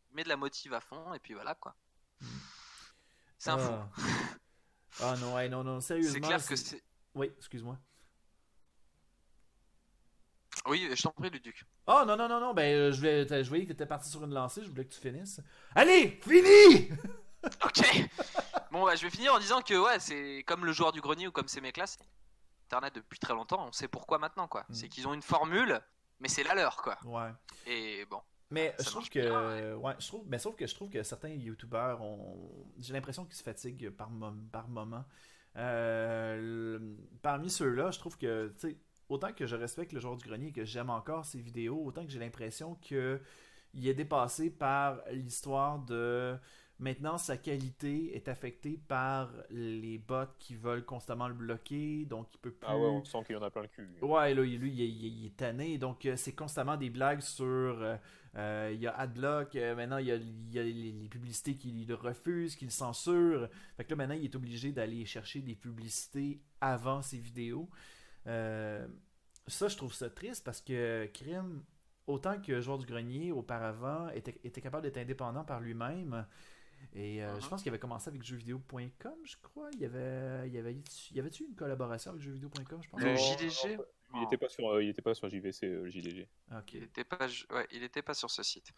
Il 0.09 0.15
met 0.15 0.23
de 0.23 0.29
la 0.29 0.37
motive 0.37 0.73
à 0.73 0.81
fond, 0.81 1.13
et 1.13 1.19
puis 1.19 1.33
voilà, 1.33 1.55
quoi. 1.55 1.75
C'est 3.37 3.51
un 3.51 3.57
fou. 3.57 3.71
ah. 3.71 3.89
Ah 5.01 5.15
non, 5.17 5.35
ouais, 5.35 5.47
non, 5.47 5.63
non, 5.63 5.79
sérieusement. 5.79 6.13
C'est 6.13 6.19
clair 6.19 6.45
que 6.45 6.55
c'est-. 6.55 6.83
Oui, 7.15 7.31
excuse-moi. 7.37 7.77
Oui, 10.65 10.89
je 10.93 11.01
t'en 11.01 11.11
prie, 11.11 11.29
Luduc. 11.29 11.63
Oh 11.87 12.03
non, 12.05 12.17
non, 12.17 12.27
non, 12.27 12.39
non, 12.39 12.53
ben 12.53 12.75
euh, 12.75 12.91
je, 12.91 12.97
voulais, 12.97 13.43
je 13.43 13.47
voyais 13.47 13.63
que 13.63 13.71
t'étais 13.71 13.85
parti 13.85 14.09
sur 14.09 14.23
une 14.23 14.33
lancée, 14.33 14.63
je 14.63 14.69
voulais 14.69 14.85
que 14.85 14.93
tu 14.93 14.99
finisses. 14.99 15.41
Allez, 15.75 16.19
fini! 16.21 16.89
Ok. 17.63 18.09
Bon, 18.69 18.83
bah, 18.83 18.97
je 18.97 19.03
vais 19.03 19.09
finir 19.09 19.33
en 19.33 19.39
disant 19.39 19.61
que 19.61 19.73
ouais, 19.73 19.97
c'est 20.01 20.43
comme 20.45 20.65
le 20.65 20.73
joueur 20.73 20.91
du 20.91 20.99
grenier 20.99 21.25
ou 21.25 21.31
comme 21.31 21.47
ces 21.47 21.61
mecs-là, 21.61 21.87
c'est 21.87 22.01
Internet 22.65 22.95
depuis 22.95 23.17
très 23.17 23.33
longtemps. 23.33 23.65
On 23.65 23.71
sait 23.71 23.87
pourquoi 23.87 24.19
maintenant, 24.19 24.49
quoi. 24.49 24.65
Mm. 24.67 24.73
C'est 24.73 24.89
qu'ils 24.89 25.07
ont 25.07 25.13
une 25.13 25.21
formule 25.21 25.81
mais 26.19 26.27
c'est 26.27 26.43
la 26.43 26.53
leur, 26.53 26.77
quoi. 26.81 26.97
Ouais. 27.05 27.31
Et 27.65 28.05
bon. 28.05 28.21
Mais 28.51 28.73
Ça 28.77 28.83
je 28.83 28.89
trouve 28.89 29.09
que. 29.09 29.19
bien, 29.19 29.75
ouais. 29.77 29.95
je 29.99 30.07
trouve, 30.07 30.23
mais 30.27 30.39
sauf 30.39 30.55
que 30.55 30.65
je 30.65 30.73
trouve 30.73 30.89
que 30.89 31.03
certains 31.03 31.29
youtubeurs 31.29 32.01
ont. 32.01 32.65
J'ai 32.79 32.93
l'impression 32.93 33.25
qu'ils 33.25 33.35
se 33.35 33.43
fatiguent 33.43 33.89
par, 33.91 34.09
mom- 34.09 34.47
par 34.51 34.67
moment. 34.69 35.05
Euh, 35.55 36.77
le- 36.79 36.97
parmi 37.21 37.49
ceux-là, 37.49 37.91
je 37.91 37.99
trouve 37.99 38.17
que. 38.17 38.49
tu 38.59 38.69
sais, 38.69 38.77
Autant 39.09 39.33
que 39.33 39.47
je 39.47 39.55
respecte 39.55 39.91
le 39.93 39.99
joueur 39.99 40.17
du 40.17 40.23
grenier 40.27 40.49
et 40.49 40.51
que 40.51 40.65
j'aime 40.65 40.91
encore 40.91 41.25
ses 41.25 41.39
vidéos, 41.41 41.83
autant 41.83 42.05
que 42.05 42.11
j'ai 42.11 42.19
l'impression 42.19 42.75
que 42.75 43.19
il 43.73 43.87
est 43.87 43.95
dépassé 43.95 44.51
par 44.51 45.01
l'histoire 45.11 45.79
de 45.79 46.37
maintenant 46.79 47.17
sa 47.17 47.37
qualité 47.37 48.15
est 48.15 48.27
affectée 48.27 48.79
par 48.87 49.31
les 49.49 49.97
bots 49.97 50.23
qui 50.39 50.55
veulent 50.55 50.85
constamment 50.85 51.27
le 51.27 51.33
bloquer, 51.33 52.05
donc 52.05 52.27
il 52.33 52.37
peut 52.39 52.51
plus. 52.51 52.67
Ah 52.67 52.77
ouais, 52.77 52.85
on 52.87 53.03
sent 53.03 53.19
qu'il 53.27 53.35
en 53.37 53.41
a 53.43 53.49
plein 53.51 53.63
le 53.63 53.67
cul. 53.67 53.87
Ouais, 54.01 54.33
là, 54.33 54.41
lui, 54.41 54.53
il, 54.71 54.79
il- 54.81 55.05
il 55.19 55.25
est 55.27 55.35
tanné. 55.37 55.77
Donc, 55.77 56.05
euh, 56.05 56.15
c'est 56.15 56.33
constamment 56.33 56.77
des 56.77 56.89
blagues 56.89 57.21
sur. 57.21 57.45
euh, 57.45 57.97
euh, 58.35 58.71
il 58.73 58.79
y 58.79 58.87
a 58.87 58.95
Adblock. 58.97 59.55
euh, 59.55 59.75
maintenant, 59.75 59.97
il 59.97 60.05
y 60.07 60.11
a, 60.11 60.15
il 60.15 60.53
y 60.53 60.59
a 60.59 60.63
les, 60.63 60.91
les 60.91 61.09
publicités 61.09 61.55
qu'il 61.55 61.87
le 61.87 61.95
refuse, 61.95 62.55
qu'il 62.55 62.71
censure. 62.71 63.49
Fait 63.75 63.83
que 63.83 63.89
là, 63.89 63.95
maintenant, 63.95 64.15
il 64.15 64.23
est 64.25 64.35
obligé 64.35 64.71
d'aller 64.71 65.03
chercher 65.05 65.41
des 65.41 65.55
publicités 65.55 66.39
avant 66.61 67.01
ses 67.01 67.17
vidéos. 67.17 67.69
Euh, 68.27 68.87
ça, 69.47 69.67
je 69.67 69.75
trouve 69.75 69.93
ça 69.93 70.09
triste 70.09 70.43
parce 70.45 70.61
que 70.61 71.07
Krim, 71.13 71.63
autant 72.07 72.39
que 72.39 72.61
joueur 72.61 72.77
du 72.77 72.85
grenier 72.85 73.31
auparavant, 73.31 74.09
était, 74.09 74.39
était 74.43 74.61
capable 74.61 74.83
d'être 74.83 74.97
indépendant 74.97 75.43
par 75.43 75.59
lui-même. 75.59 76.25
Et 76.93 77.23
euh, 77.23 77.39
je 77.39 77.47
pense 77.47 77.61
qu'il 77.61 77.69
avait 77.69 77.79
commencé 77.79 78.09
avec 78.09 78.23
jeuxvideo.com, 78.23 79.15
je 79.23 79.35
crois. 79.41 79.69
Il 79.73 79.79
y 79.79 79.85
avait, 79.85 80.47
il 80.47 80.53
y 80.53 80.57
avait, 80.57 80.73
il 81.11 81.17
y 81.17 81.19
avait-tu 81.19 81.43
une 81.45 81.55
collaboration 81.55 82.11
avec 82.11 82.23
jeuxvideo.com, 82.23 82.81
je 82.83 82.89
pense? 82.89 83.01
Le 83.01 83.15
JDG 83.15 83.77
non, 84.11 84.21
Il 84.21 84.23
était 84.23 84.37
pas 84.37 84.49
sur, 84.49 84.67
euh, 84.67 84.83
il 84.83 84.89
était 84.89 85.01
pas 85.01 85.13
sur 85.13 85.29
JVC, 85.29 85.67
euh, 85.67 85.83
le 85.83 85.89
JDG. 85.89 86.27
Ok. 86.51 86.73
Il 86.73 86.83
était 86.83 87.03
pas, 87.03 87.27
ouais, 87.51 87.67
il 87.71 87.83
était 87.83 88.01
pas 88.01 88.13
sur 88.13 88.31
ce 88.31 88.41
site. 88.41 88.73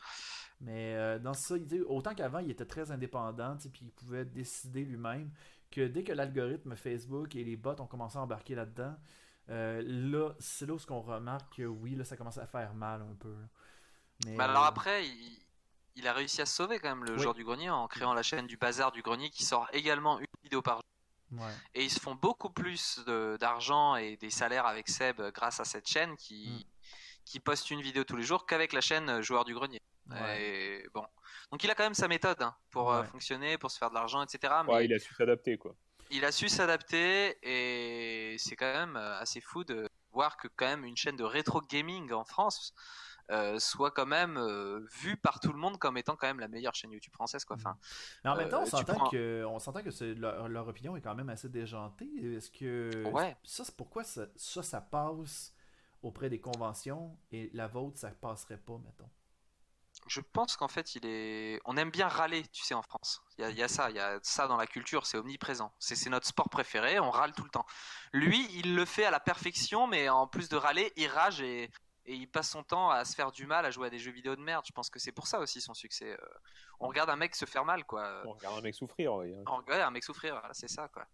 Mais 0.60 0.96
euh, 0.96 1.20
dans 1.20 1.34
ça, 1.34 1.56
il 1.58 1.84
autant 1.84 2.14
qu'avant, 2.14 2.40
il 2.40 2.52
était 2.52 2.66
très 2.66 2.92
indépendant, 2.92 3.58
sais, 3.58 3.70
puis 3.70 3.86
il 3.86 3.92
pouvait 3.92 4.26
décider 4.26 4.84
lui-même, 4.84 5.32
que 5.72 5.88
dès 5.88 6.04
que 6.04 6.12
l'algorithme 6.12 6.76
Facebook 6.76 7.36
et 7.36 7.44
les 7.44 7.56
bots 7.56 7.80
ont 7.80 7.88
commencé 7.88 8.18
à 8.18 8.22
embarquer 8.22 8.56
là-dedans, 8.56 8.96
euh, 9.50 9.82
là, 9.86 10.34
c'est 10.40 10.66
là 10.66 10.74
où 10.74 10.80
on 10.90 11.02
remarque 11.02 11.58
que 11.58 11.64
oui, 11.64 11.96
là, 11.96 12.04
ça 12.04 12.18
commence 12.18 12.38
à 12.38 12.46
faire 12.46 12.74
mal 12.74 13.02
un 13.02 13.16
peu. 13.16 13.32
là. 13.32 13.48
Mais, 14.26 14.36
Mais 14.36 14.44
alors 14.44 14.66
euh, 14.66 14.68
après, 14.68 15.06
il, 15.08 15.41
il 15.96 16.08
a 16.08 16.14
réussi 16.14 16.42
à 16.42 16.46
se 16.46 16.56
sauver 16.56 16.80
quand 16.80 16.90
même 16.90 17.04
le 17.06 17.14
Oui. 17.14 17.20
joueur 17.22 17.34
du 17.34 17.44
grenier 17.44 17.70
en 17.70 17.88
créant 17.88 18.14
la 18.14 18.24
chaîne 18.24 18.48
du 18.48 18.58
bazar 18.58 18.92
du 18.92 19.02
grenier 19.02 19.30
qui 19.30 19.44
sort 19.44 19.68
également 19.74 20.20
une 20.20 20.26
vidéo 20.44 20.62
par 20.62 20.76
jour. 20.78 21.42
ouais. 21.44 21.54
Et 21.76 21.84
ils 21.84 21.90
se 21.92 22.00
font 22.00 22.16
beaucoup 22.16 22.50
plus 22.50 23.00
de- 23.06 23.38
d'argent 23.40 23.96
et 23.96 24.18
des 24.18 24.30
salaires 24.30 24.66
avec 24.66 24.90
Seb 24.90 25.22
grâce 25.34 25.60
à 25.60 25.66
cette 25.66 25.88
chaîne 25.88 26.16
qui, 26.18 26.66
qui 27.26 27.40
poste 27.40 27.72
une 27.72 27.82
vidéo 27.82 28.04
tous 28.04 28.16
les 28.18 28.24
jours 28.24 28.46
qu'avec 28.46 28.74
la 28.74 28.82
chaîne 28.82 29.10
euh, 29.10 29.22
joueur 29.22 29.44
du 29.46 29.54
grenier. 29.54 29.82
Ouais. 30.10 30.42
Et 30.42 30.90
bon. 30.94 31.06
Donc 31.52 31.64
il 31.64 31.70
a 31.72 31.76
quand 31.76 31.84
même 31.84 31.94
sa 31.94 32.08
méthode 32.08 32.42
hein, 32.42 32.56
pour 32.72 32.92
euh, 32.92 33.02
Ouais. 33.02 33.08
fonctionner, 33.08 33.58
pour 33.58 33.72
se 33.72 33.78
faire 33.78 33.90
de 33.90 33.96
l'argent, 33.96 34.22
etc. 34.24 34.54
Mais 34.66 34.74
Ouais, 34.74 34.86
il 34.86 34.94
a 34.94 35.00
su 35.00 35.14
s'adapter, 35.14 35.58
quoi. 35.58 35.76
il 36.10 36.26
a 36.26 36.32
su 36.32 36.50
s'adapter 36.50 37.38
et 37.44 38.38
c'est 38.38 38.56
quand 38.56 38.74
même 38.74 38.96
euh, 38.98 39.20
assez 39.20 39.40
fou 39.42 39.64
de 39.64 39.88
voir 40.12 40.36
que 40.36 40.50
quand 40.58 40.66
même 40.68 40.84
une 40.84 40.98
chaîne 40.98 41.16
de 41.16 41.24
rétro 41.24 41.62
gaming 41.62 42.12
en 42.12 42.26
France 42.26 42.74
euh, 43.32 43.58
soit 43.60 43.92
quand 43.92 44.06
même 44.06 44.38
euh, 44.38 44.86
vue 45.02 45.18
par 45.18 45.40
tout 45.40 45.52
le 45.52 45.58
monde 45.58 45.78
comme 45.78 45.98
étant 45.98 46.16
quand 46.16 46.28
même 46.28 46.40
la 46.40 46.48
meilleure 46.48 46.76
chaîne 46.76 46.92
YouTube 46.92 47.14
française 47.14 47.46
quoi. 47.46 47.56
Enfin, 47.56 47.78
Mais 48.24 48.30
en 48.30 48.36
même 48.36 48.50
temps, 48.50 48.60
on 48.60 48.64
euh, 48.64 48.66
s'entend 48.66 48.96
prends- 48.96 49.10
que, 49.10 49.46
on 49.48 49.60
s'entend 49.60 49.82
que 49.82 50.20
leur, 50.20 50.48
leur 50.50 50.68
opinion 50.68 50.96
est 50.98 51.02
quand 51.02 51.16
même 51.16 51.30
assez 51.30 51.50
déjantée. 51.50 52.10
Est-ce 52.22 52.52
que 52.52 53.06
Ouais. 53.12 53.36
ça, 53.44 53.64
c'est 53.64 53.76
pourquoi 53.76 54.04
ça, 54.04 54.26
ça, 54.36 54.62
ça 54.64 54.82
passe 54.82 55.54
auprès 56.04 56.30
des 56.30 56.40
conventions 56.40 57.18
et 57.32 57.50
la 57.54 57.68
vôtre, 57.68 57.98
ça 57.98 58.10
passerait 58.10 58.58
pas, 58.58 58.78
mettons? 58.84 59.10
je 60.08 60.22
pense 60.22 60.56
qu'en 60.58 60.70
fait 60.70 60.96
il 60.96 61.06
est, 61.06 61.60
on 61.66 61.78
aime 61.78 61.92
bien 61.92 62.08
râler, 62.08 62.44
tu 62.48 62.64
sais 62.64 62.74
en 62.74 62.82
France. 62.82 63.22
Il 63.38 63.42
y 63.42 63.44
a, 63.44 63.50
il 63.52 63.58
y 63.58 63.62
a 63.62 63.68
ça, 63.68 63.90
il 63.90 63.96
y 63.98 64.00
a 64.00 64.20
ça 64.24 64.48
dans 64.48 64.58
la 64.58 64.66
culture, 64.66 65.06
c'est 65.06 65.18
omniprésent. 65.18 65.72
C'est 65.80 65.96
c'est 65.96 66.10
notre 66.10 66.26
sport 66.26 66.50
préféré, 66.50 67.00
on 67.00 67.12
râle 67.12 67.34
tout 67.34 67.44
le 67.44 67.50
temps. 67.50 67.66
Lui, 68.14 68.48
il 68.56 68.74
le 68.76 68.86
fait 68.86 69.06
à 69.06 69.12
la 69.12 69.20
perfection, 69.20 69.88
mais 69.88 70.10
en 70.10 70.28
plus 70.28 70.50
de 70.50 70.56
râler, 70.56 70.92
il 70.96 71.08
rage 71.08 71.42
et 71.42 71.70
et 72.12 72.16
il 72.16 72.28
passe 72.28 72.50
son 72.50 72.64
temps 72.64 72.90
à 72.90 73.06
se 73.06 73.16
faire 73.16 73.32
du 73.32 73.46
mal, 73.46 73.66
à 73.66 73.72
jouer 73.72 73.88
à 73.88 73.90
des 73.90 74.00
jeux 74.00 74.12
vidéo 74.12 74.36
de 74.36 74.42
merde. 74.42 74.66
Je 74.68 74.72
pense 74.74 74.90
que 74.90 75.00
c'est 75.00 75.12
pour 75.12 75.28
ça 75.28 75.40
aussi 75.40 75.62
son 75.62 75.74
succès. 75.74 76.12
Euh, 76.12 76.26
On 76.80 76.88
regarde 76.88 77.10
un 77.10 77.16
mec 77.16 77.36
se 77.36 77.46
faire 77.46 77.64
mal, 77.66 77.86
quoi. 77.86 78.24
On 78.26 78.34
regarde 78.34 78.58
un 78.58 78.62
mec 78.62 78.76
souffrir, 78.76 79.14
ouais. 79.16 79.34
hein. 79.36 79.44
On 79.48 79.58
regarde 79.58 79.82
un 79.82 79.92
mec 79.92 80.04
souffrir, 80.04 80.34
voilà, 80.40 80.54
c'est 80.54 80.68
ça, 80.68 80.88
quoi. 80.90 81.06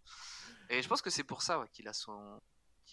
Et 0.70 0.82
je 0.82 0.88
pense 0.88 1.00
que 1.02 1.10
c'est 1.10 1.24
pour 1.24 1.42
ça 1.42 1.58
ouais, 1.60 1.68
qu'il 1.72 1.86
a 1.88 1.92
son 1.92 2.40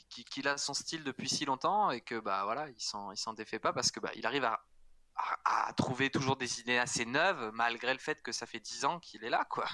qu'il 0.10 0.47
a 0.47 0.58
son 0.58 0.74
style 0.74 1.03
depuis 1.03 1.30
si 1.30 1.45
longtemps 1.45 1.89
et 1.89 2.01
que 2.01 2.20
bah 2.20 2.43
voilà, 2.43 2.70
il 2.70 2.82
s'en 2.82 3.12
il 3.12 3.18
s'en 3.18 3.34
défait 3.34 3.60
pas 3.60 3.72
parce 3.74 3.91
que 3.91 3.99
bah 4.01 4.12
il 4.16 4.26
arrive 4.26 4.43
à, 4.43 4.62
à 5.16 5.68
à 5.70 5.74
trouver 5.74 6.10
toujours 6.10 6.36
des 6.36 6.60
idées 6.60 6.78
assez 6.78 7.06
neuves 7.06 7.49
malgré 7.53 7.93
le 7.93 7.99
fait 7.99 8.22
que 8.22 8.32
ça 8.34 8.45
fait 8.45 8.60
10 8.60 8.86
ans 8.86 8.99
qu'il 8.99 9.24
est 9.24 9.30
là, 9.30 9.45
quoi. 9.49 9.66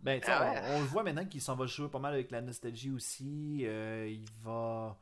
Ben, 0.00 0.20
tu 0.20 0.26
sais, 0.26 0.32
Ah 0.32 0.42
ouais. 0.52 0.60
on, 0.64 0.76
on 0.76 0.80
le 0.80 0.86
voit 0.86 1.02
maintenant 1.02 1.24
qu'il 1.26 1.40
s'en 1.40 1.56
va 1.56 1.66
jouer 1.66 1.88
pas 1.88 1.98
mal 1.98 2.12
avec 2.12 2.30
la 2.30 2.42
nostalgie 2.42 2.90
aussi. 2.90 3.62
euh, 3.64 4.06
il 4.08 4.24
va. 4.42 4.98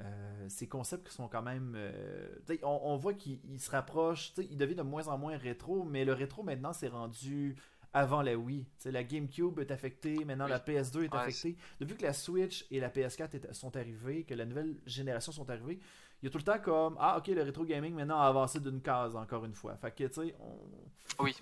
Euh, 0.00 0.48
ses 0.48 0.66
concepts 0.66 1.08
qui 1.08 1.14
sont 1.14 1.28
quand 1.28 1.42
même. 1.42 1.74
euh, 1.76 2.28
on, 2.62 2.80
on 2.84 2.96
voit 2.96 3.14
qu'il 3.14 3.38
il 3.48 3.60
se 3.60 3.70
rapproche. 3.70 4.32
tu 4.34 4.42
sais, 4.42 4.48
Il 4.50 4.56
devient 4.58 4.74
de 4.74 4.82
moins 4.82 5.06
en 5.08 5.16
moins 5.18 5.36
rétro, 5.36 5.84
mais 5.84 6.04
le 6.04 6.12
rétro 6.12 6.42
maintenant 6.42 6.72
c'est 6.72 6.88
rendu 6.88 7.56
avant 7.92 8.22
la 8.22 8.36
Wii. 8.36 8.66
La 8.86 9.04
GameCube 9.04 9.60
est 9.60 9.70
affectée, 9.70 10.24
maintenant 10.24 10.46
Oui. 10.46 10.50
la 10.50 10.58
PS2 10.58 11.04
est 11.04 11.12
Ouais, 11.12 11.20
affectée. 11.20 11.56
Depuis 11.78 11.96
que 11.96 12.02
la 12.02 12.12
Switch 12.12 12.66
et 12.72 12.80
la 12.80 12.90
PS4 12.90 13.34
est- 13.36 13.52
sont 13.52 13.76
arrivées, 13.76 14.24
que 14.24 14.34
la 14.34 14.44
nouvelle 14.46 14.74
génération 14.84 15.30
sont 15.30 15.48
arrivées, 15.48 15.78
il 16.20 16.26
y 16.26 16.28
a 16.28 16.30
tout 16.30 16.38
le 16.38 16.42
temps 16.44 16.58
comme 16.58 16.96
Ah, 16.98 17.16
ok, 17.18 17.28
le 17.28 17.42
rétro 17.42 17.64
gaming 17.64 17.94
maintenant 17.94 18.18
a 18.18 18.26
avancé 18.26 18.58
d'une 18.58 18.80
case 18.80 19.14
encore 19.14 19.44
une 19.44 19.54
fois. 19.54 19.76
Fait 19.76 19.92
que, 19.94 20.04
tu 20.04 20.12
sais, 20.28 20.34
on. 20.40 21.22
Oui. 21.22 21.36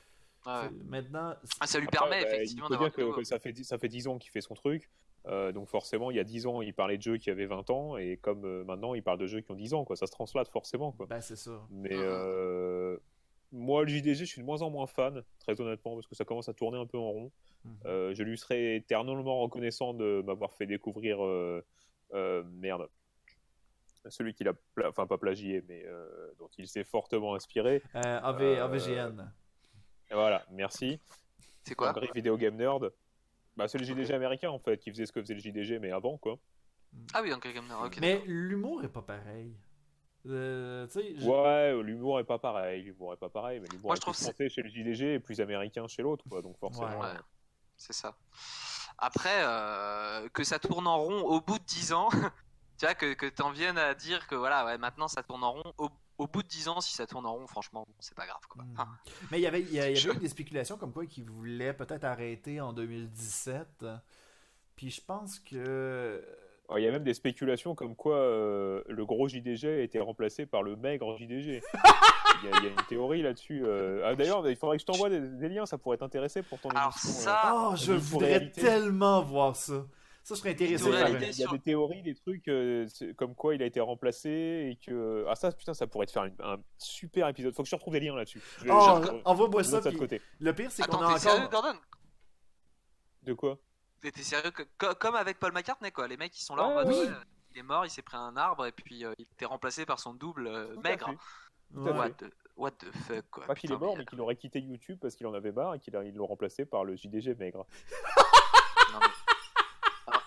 Ouais, 0.45 0.69
Maintenant. 0.89 1.37
Ah, 1.61 1.67
ça 1.69 1.79
lui 1.79 1.87
Après, 1.87 1.99
permet 2.01 2.23
bah, 2.25 2.35
effectivement 2.35 2.69
d'avoir 2.69 2.91
dire 2.91 2.97
que, 2.97 3.17
que 3.17 3.25
ça, 3.25 3.39
fait, 3.39 3.55
ça 3.63 3.79
fait 3.79 3.89
10 3.89 4.09
ans 4.09 4.19
qu'il 4.19 4.31
fait 4.33 4.41
son 4.41 4.55
truc. 4.55 4.91
Euh, 5.27 5.53
donc 5.53 5.69
forcément, 5.69 6.11
il 6.11 6.17
y 6.17 6.21
a 6.21 6.25
10 6.25 6.47
ans, 6.47 6.63
il 6.63 6.75
parlait 6.75 6.97
de 6.99 7.03
jeux 7.03 7.17
qui 7.17 7.31
avaient 7.31 7.47
20 7.47 7.71
ans. 7.71 7.97
Et 7.97 8.17
comme 8.17 8.45
euh, 8.45 8.65
maintenant, 8.65 8.95
il 8.95 9.03
parle 9.03 9.19
de 9.19 9.27
jeux 9.27 9.41
qui 9.41 9.51
ont 9.53 9.55
10 9.57 9.75
ans. 9.75 9.85
Quoi. 9.85 9.97
Ça 9.97 10.07
se 10.07 10.13
translate 10.13 10.49
forcément. 10.49 10.93
Quoi. 10.93 11.07
Ben, 11.07 11.21
c'est 11.21 11.37
ça. 11.37 11.61
Mais 11.71 11.91
Mhm. 11.95 12.03
euh, 12.03 12.97
moi, 13.53 13.83
le 13.83 13.89
JDG, 13.89 14.15
je 14.15 14.25
suis 14.25 14.41
de 14.41 14.47
moins 14.47 14.63
en 14.63 14.71
moins 14.71 14.87
fan, 14.87 15.23
très 15.39 15.61
honnêtement, 15.61 15.95
parce 15.95 16.07
que 16.07 16.15
ça 16.15 16.25
commence 16.25 16.49
à 16.49 16.55
tourner 16.55 16.79
un 16.79 16.87
peu 16.87 16.99
en 16.99 17.11
rond. 17.11 17.33
Mhm. 17.65 17.77
Euh, 17.87 18.15
je 18.15 18.23
lui 18.25 18.37
serais 18.39 18.77
éternellement 18.77 19.41
reconnaissant 19.41 19.95
de 19.95 20.23
m'avoir 20.27 20.55
fait 20.55 20.67
découvrir. 20.67 21.23
euh, 21.25 21.65
euh, 22.15 22.43
merde. 22.57 22.89
Celui 24.09 24.35
qui 24.35 24.43
l'a, 24.45 24.53
pla- 24.75 24.89
enfin 24.89 25.07
pas 25.07 25.17
plagié, 25.17 25.63
mais 25.69 25.85
euh, 25.87 26.33
dont 26.39 26.51
il 26.59 26.67
s'est 26.67 26.83
fortement 26.83 27.35
inspiré. 27.37 27.81
Euh, 27.95 28.01
AV, 28.21 28.43
Euh, 28.43 28.65
AVGN. 28.65 29.33
Voilà, 30.11 30.45
merci. 30.51 31.01
C'est 31.63 31.75
quoi? 31.77 31.91
Angry 31.91 32.09
Video 32.15 32.37
Game 32.37 32.57
Nerd. 32.57 32.93
Bah, 33.57 33.69
c'est 33.69 33.79
le 33.79 33.85
JDG 33.85 34.15
américain 34.15 34.51
en 34.51 34.59
fait, 34.59 34.79
qui 34.79 34.91
faisait 34.91 35.07
ce 35.07 35.13
que 35.13 35.21
faisait 35.21 35.35
le 35.35 35.41
JDG, 35.41 35.79
mais 35.79 35.91
avant 35.93 36.17
quoi. 36.19 36.39
Ah 37.15 37.21
oui, 37.23 37.33
Angry 37.33 37.53
Gamer, 37.55 37.81
ok. 37.83 37.99
Mais 38.01 38.23
l'humour 38.27 38.83
est 38.85 38.89
pas 38.89 39.03
pareil. 39.03 39.55
Euh, 40.27 40.87
je- 40.89 41.27
Ouais, 41.29 41.83
l'humour 41.83 42.21
est 42.21 42.25
pas 42.25 42.39
pareil, 42.39 42.83
l'humour 42.83 43.13
est 43.13 43.17
pas 43.17 43.29
pareil, 43.29 43.61
mais 43.61 43.69
l'humour 43.69 43.87
Moi, 43.89 43.95
est 43.95 43.97
je 43.97 44.01
trouve 44.03 44.15
plus 44.15 44.23
français 44.25 44.49
chez 44.49 44.63
le 44.63 44.69
JDG 44.69 45.15
et 45.15 45.19
plus 45.21 45.41
américain 45.41 45.87
chez 45.89 46.03
l'autre, 46.03 46.25
quoi. 46.31 46.41
Donc 46.43 46.57
forcément. 46.59 46.87
Ouais. 47.01 47.07
Ouais, 47.07 47.19
c'est 47.77 47.93
ça. 47.93 48.17
Après, 48.99 49.43
euh, 49.43 50.29
que 50.29 50.45
ça 50.45 50.59
tourne 50.59 50.87
en 50.87 50.99
rond 50.99 51.23
au 51.23 51.41
bout 51.41 51.59
de 51.59 51.65
10 51.65 51.93
ans, 51.93 52.09
tu 52.79 52.85
vois, 52.87 52.95
que, 52.95 53.15
que 53.15 53.27
t'en 53.27 53.51
viennes 53.51 53.79
à 53.79 53.95
dire 53.95 54.27
que 54.29 54.35
voilà, 54.37 54.65
ouais, 54.65 54.79
maintenant 54.79 55.09
ça 55.09 55.23
tourne 55.23 55.43
en 55.43 55.53
rond, 55.55 55.73
au, 55.79 55.89
au 56.23 56.27
bout 56.27 56.43
de 56.43 56.49
10 56.49 56.69
ans, 56.69 56.81
si 56.81 56.93
ça 56.95 57.07
tourne 57.07 57.27
en 57.27 57.35
rond, 57.35 57.47
franchement, 57.47 57.87
c'est 58.01 58.15
pas 58.15 58.27
grave, 58.27 58.41
quoi. 58.49 58.65
Enfin, 58.75 58.89
Mais 59.31 59.39
il 59.39 59.43
y 59.43 59.47
avait, 59.47 59.61
il 59.61 59.73
y 59.75 59.97
Je- 59.97 60.09
avait 60.09 60.19
eu 60.19 60.21
des 60.21 60.29
spéculations 60.29 60.77
comme 60.77 60.93
quoi 60.93 61.07
qu'il 61.07 61.25
voulait 61.25 61.73
peut-être 61.75 62.05
arrêter 62.05 62.61
en 62.61 62.73
2017. 62.73 63.85
Puis 64.77 64.91
je 64.91 65.01
pense 65.01 65.39
que. 65.39 66.23
Alors, 66.69 66.79
Il 66.79 66.85
y 66.85 66.89
a 66.89 66.93
même 66.93 67.05
des 67.05 67.13
spéculations 67.15 67.75
comme 67.75 67.95
quoi 67.95 68.17
euh, 68.17 68.83
le 68.89 69.05
gros 69.05 69.29
JDG 69.29 69.69
a 69.69 69.81
été 69.83 70.01
remplacé 70.01 70.47
par 70.47 70.63
le 70.63 70.77
maigre 70.77 71.17
JDG. 71.19 71.61
Il 72.45 72.49
y, 72.51 72.53
a- 72.53 72.59
il 72.59 72.65
y 72.65 72.67
a 72.67 72.71
une 72.71 72.87
théorie 72.89 73.23
là-dessus. 73.23 73.63
euh. 73.65 74.03
Ah, 74.05 74.17
D'ailleurs, 74.17 74.49
il 74.49 74.57
faudrait 74.57 74.77
que 74.77 74.81
je 74.81 74.87
t'envoie 74.87 75.09
des, 75.11 75.21
des 75.21 75.49
liens, 75.49 75.65
ça 75.67 75.79
pourrait 75.79 75.99
t'intéresser 75.99 76.43
pour 76.43 76.59
ton 76.59 76.71
Alors 76.71 76.91
émission. 76.91 77.11
euh. 77.11 77.25
ça, 77.25 77.53
Oh, 77.55 77.75
je 77.77 77.93
voudrais 77.93 78.29
réalité. 78.39 78.61
tellement 78.63 79.23
voir 79.23 79.55
ça. 79.55 79.85
Ça, 80.25 80.35
intéressé. 80.49 80.85
Pour 80.85 80.93
Il 80.93 80.95
y 80.95 80.97
a- 80.97 81.01
par- 81.01 81.09
réalité. 81.11 81.33
il 81.33 81.41
y 81.41 81.43
a 81.43 81.47
sur- 81.47 81.53
des 81.53 81.59
théories, 81.59 82.03
des 82.03 82.15
trucs 82.15 82.47
euh, 82.49 82.87
comme 83.17 83.35
quoi 83.35 83.55
il 83.57 83.63
a 83.63 83.67
été 83.67 83.81
remplacé 83.81 84.31
et 84.71 84.77
que. 84.85 85.25
Ah, 85.29 85.35
ça, 85.35 85.51
putain, 85.53 85.75
ça 85.75 85.87
pourrait 85.87 86.07
te 86.07 86.13
faire 86.13 86.25
une- 86.25 86.37
un 86.41 86.59
super 86.79 87.27
épisode. 87.29 87.55
Faut 87.55 87.63
que 87.65 87.69
je 87.69 87.75
retrouve 87.75 87.95
des 87.95 88.01
liens 88.01 88.15
là-dessus. 88.15 88.41
Oh, 88.69 89.01
envoie-moi 89.25 89.63
je 89.63 89.69
ça. 89.69 89.81
puis 89.81 89.97
côté. 89.97 90.21
Le 90.39 90.55
pire, 90.55 90.71
c'est 90.71 90.83
qu'on 90.87 90.99
attends, 90.99 91.09
a 91.11 91.15
t'es 91.15 91.19
sérieux, 91.21 91.47
encore. 91.47 91.63
Gordon? 91.63 91.79
De 93.23 93.35
quoi? 93.35 93.59
T'es 94.01 94.11
sérieux 94.23 94.51
que, 94.51 94.63
co- 94.79 94.95
comme 94.99 95.15
avec 95.15 95.39
Paul 95.39 95.53
McCartney, 95.53 95.91
quoi. 95.93 96.09
Les 96.09 96.17
mecs, 96.17 96.37
ils 96.39 96.43
sont 96.45 96.57
là 96.57 96.65
en 96.65 96.69
Ouais, 96.77 96.85
mode, 96.85 96.89
oui. 96.89 97.01
ouais, 97.07 97.13
il 97.55 97.59
est 97.59 97.63
mort, 97.63 97.85
il 97.87 97.91
s'est 97.91 98.03
pris 98.03 98.17
un 98.17 98.37
arbre 98.37 98.67
et 98.67 98.73
puis 98.73 99.05
euh, 99.05 99.13
il 99.19 99.27
était 99.33 99.45
remplacé 99.45 99.87
par 99.87 100.01
son 100.01 100.13
double 100.15 100.47
euh, 100.49 100.75
maigre. 100.83 101.15
What 101.75 102.11
the, 102.11 102.25
what 102.57 102.71
the 102.73 102.91
fuck, 103.07 103.25
quoi. 103.31 103.47
Pas 103.47 103.55
qu'il 103.55 103.71
est 103.73 103.77
mort, 103.77 103.93
mais- 103.95 104.01
mais 104.01 104.05
qu'il 104.07 104.21
aurait 104.21 104.37
quitté 104.37 104.61
YouTube 104.61 104.99
parce 105.01 105.15
qu'il 105.17 105.27
en 105.27 105.35
avait 105.35 105.53
marre 105.53 105.75
et 105.75 105.79
qu'ils 105.81 105.95
l'ont 106.15 106.27
remplacé 106.27 106.65
par 106.65 106.85
le 106.85 106.97
JDG 106.97 107.35
maigre. 107.35 107.65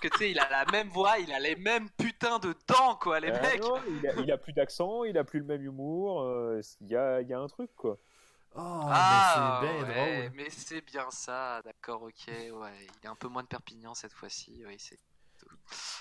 que 0.09 0.13
tu 0.13 0.17
sais, 0.19 0.31
il 0.31 0.39
a 0.39 0.49
la 0.49 0.65
même 0.71 0.89
voix, 0.89 1.17
il 1.19 1.31
a 1.31 1.39
les 1.39 1.55
mêmes 1.55 1.89
putains 1.91 2.39
de 2.39 2.53
dents, 2.67 2.95
quoi, 2.95 3.19
les 3.19 3.29
Euh, 3.31 3.41
mecs. 3.41 3.61
non, 3.61 3.75
il, 3.89 4.07
a, 4.07 4.13
il 4.21 4.31
a 4.31 4.37
plus 4.37 4.53
d'accent, 4.53 5.03
il 5.03 5.17
a 5.17 5.23
plus 5.23 5.39
le 5.39 5.45
même 5.45 5.61
humour. 5.63 6.21
euh, 6.21 6.61
Il 6.81 6.87
y, 6.87 6.95
a, 6.95 7.21
il 7.21 7.27
y 7.27 7.33
a 7.33 7.39
un 7.39 7.47
truc, 7.47 7.71
quoi. 7.75 7.97
Oh, 8.57 8.59
Ah, 8.87 9.59
mais 9.61 9.67
c'est 9.67 9.67
bien 9.67 9.87
ouais, 9.87 10.21
drôle. 10.21 10.31
mais 10.35 10.49
c'est 10.49 10.81
bien 10.81 11.11
ça, 11.11 11.61
d'accord, 11.63 12.03
ok, 12.03 12.27
ouais. 12.27 12.87
Il 13.01 13.05
est 13.05 13.09
un 13.09 13.15
peu 13.15 13.27
moins 13.27 13.43
de 13.43 13.47
Perpignan 13.47 13.93
cette 13.93 14.13
fois-ci, 14.13 14.63
oui, 14.65 14.75
c'est. 14.77 14.99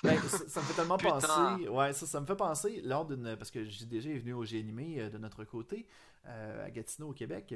Ben, 0.05 0.17
ça, 0.21 0.49
ça 0.49 0.61
me 0.61 0.65
fait 0.67 0.75
tellement 0.75 0.97
Putain. 0.97 1.11
penser. 1.13 1.69
Ouais, 1.69 1.93
ça, 1.93 2.07
ça 2.07 2.21
me 2.21 2.27
fait 2.27 2.37
penser 2.37 2.81
lors 2.83 3.05
d'une. 3.05 3.37
Parce 3.37 3.51
que 3.51 3.65
j'ai 3.65 3.85
déjà 3.87 4.11
est 4.11 4.19
venu 4.19 4.33
au 4.33 4.45
Géanimé 4.45 5.01
euh, 5.01 5.11
de 5.11 5.19
notre 5.19 5.45
côté, 5.45 5.87
euh, 6.27 6.65
à 6.67 6.71
Gatineau, 6.71 7.09
au 7.09 7.13
Québec. 7.13 7.55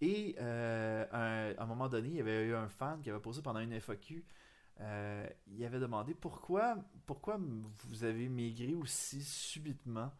Et 0.00 0.34
euh, 0.40 1.04
un- 1.12 1.54
à 1.58 1.62
un 1.62 1.66
moment 1.66 1.88
donné, 1.88 2.08
il 2.08 2.16
y 2.16 2.20
avait 2.20 2.44
eu 2.46 2.54
un 2.54 2.68
fan 2.68 3.00
qui 3.00 3.10
avait 3.10 3.20
posé 3.20 3.42
pendant 3.42 3.60
une 3.60 3.72
FAQ. 3.74 4.24
Euh, 4.80 5.26
il 5.48 5.64
avait 5.64 5.78
demandé 5.78 6.14
pourquoi, 6.14 6.76
pourquoi 7.06 7.38
vous 7.88 8.04
avez 8.04 8.28
maigri 8.28 8.74
aussi 8.74 9.22
subitement. 9.22 10.12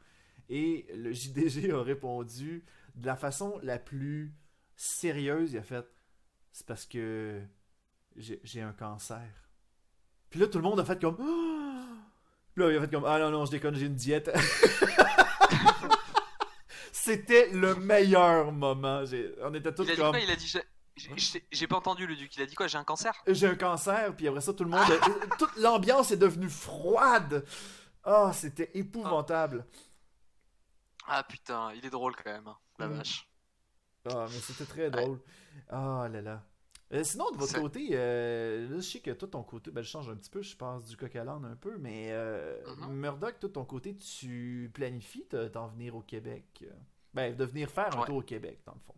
Et 0.49 0.87
le 0.95 1.13
JDG 1.15 1.71
a 1.73 1.83
répondu 1.83 2.65
de 2.95 3.07
la 3.07 3.17
façon 3.17 3.59
la 3.63 3.79
plus 3.79 4.35
sérieuse. 4.77 5.53
Il 5.53 5.59
a 5.59 5.63
fait 5.63 5.87
C'est 6.53 6.67
parce 6.67 6.85
que 6.87 7.41
j'ai 8.17 8.61
un 8.61 8.73
cancer. 8.73 9.51
Puis 10.29 10.41
là, 10.41 10.47
tout 10.47 10.59
le 10.59 10.65
monde 10.65 10.81
a 10.81 10.85
fait 10.85 11.01
comme. 11.01 11.17
Puis 12.55 12.65
là, 12.65 12.71
il 12.71 12.77
a 12.77 12.81
fait 12.81 12.91
comme. 12.91 13.05
Ah 13.07 13.19
non, 13.19 13.31
non, 13.31 13.47
je 13.47 13.53
déconne, 13.53 13.75
j'ai 13.75 13.87
une 13.87 13.95
diète. 13.95 14.31
C'était 16.93 17.49
le 17.51 17.75
meilleur 17.77 18.53
moment. 18.53 19.05
On 19.43 19.55
était 19.55 19.75
tous 19.75 19.85
Il 19.85 19.91
a 19.91 19.95
dit 19.95 20.01
comme. 20.01 20.11
quoi? 20.11 20.21
Il 20.21 20.31
a 20.31 20.37
dit. 20.37 20.59
J'ai- 20.97 21.67
pas 21.67 21.77
entendu 21.77 22.07
le 22.07 22.15
duc, 22.17 22.35
il 22.37 22.43
a 22.43 22.47
dit 22.47 22.55
quoi 22.55 22.67
J'ai 22.67 22.79
un 22.79 22.85
cancer? 22.85 23.15
J'ai 23.27 23.47
un 23.47 23.55
cancer, 23.55 24.15
puis 24.17 24.29
après 24.29 24.41
ça, 24.41 24.53
tout 24.53 24.65
le 24.65 24.71
monde. 24.71 24.81
toute 25.39 25.57
l'ambiance 25.57 26.11
est 26.11 26.17
devenue 26.17 26.51
froide. 26.51 27.45
Ah, 28.05 28.31
c'était 28.35 28.71
épouvantable. 28.75 29.67
Ah 31.07 31.23
putain, 31.25 31.73
il 31.75 31.85
est 31.85 31.91
drôle 31.91 32.15
quand 32.17 32.31
même, 32.31 32.47
hein, 32.47 32.57
la 32.79 32.89
Mm. 32.89 32.93
vache. 32.93 33.29
Ah, 34.11 34.27
mais 34.31 34.39
c'était 34.41 34.65
très 34.65 34.91
drôle. 34.91 35.21
Ah 35.69 36.09
là 36.11 36.21
là. 36.23 36.43
Euh, 36.93 37.05
sinon, 37.05 37.31
de 37.31 37.37
votre 37.37 37.55
côté, 37.61 37.91
euh, 37.93 38.69
là, 38.69 38.77
je 38.77 38.81
sais 38.81 39.01
que 39.01 39.13
toi, 39.13 39.29
ton 39.29 39.45
côté, 39.45 39.71
ben, 39.71 39.81
je 39.83 39.89
change 39.89 40.09
un 40.09 40.17
petit 40.17 40.31
peu, 40.31 40.43
je 40.43 40.57
passe 40.57 40.87
du 40.87 40.97
coq 40.97 41.15
à 41.15 41.23
l'âne 41.23 41.45
un 41.45 41.55
peu, 41.55 41.79
mais 41.79 42.09
euh, 42.11 42.59
Mhm. 42.79 42.93
Murdoch, 42.95 43.39
toi, 43.39 43.49
de 43.49 43.55
ton 43.55 43.65
côté, 43.65 43.95
tu 43.97 44.71
planifies 44.75 45.27
de- 45.31 45.47
d'en 45.49 45.69
venir 45.69 45.95
au 45.95 46.01
Québec? 46.03 46.65
Ben, 47.15 47.37
de 47.37 47.45
venir 47.45 47.71
faire 47.71 47.95
un 47.97 48.01
Ouais. 48.01 48.07
tour 48.07 48.17
au 48.17 48.23
Québec, 48.23 48.61
dans 48.67 48.75
le 48.75 48.81
fond. 48.81 48.95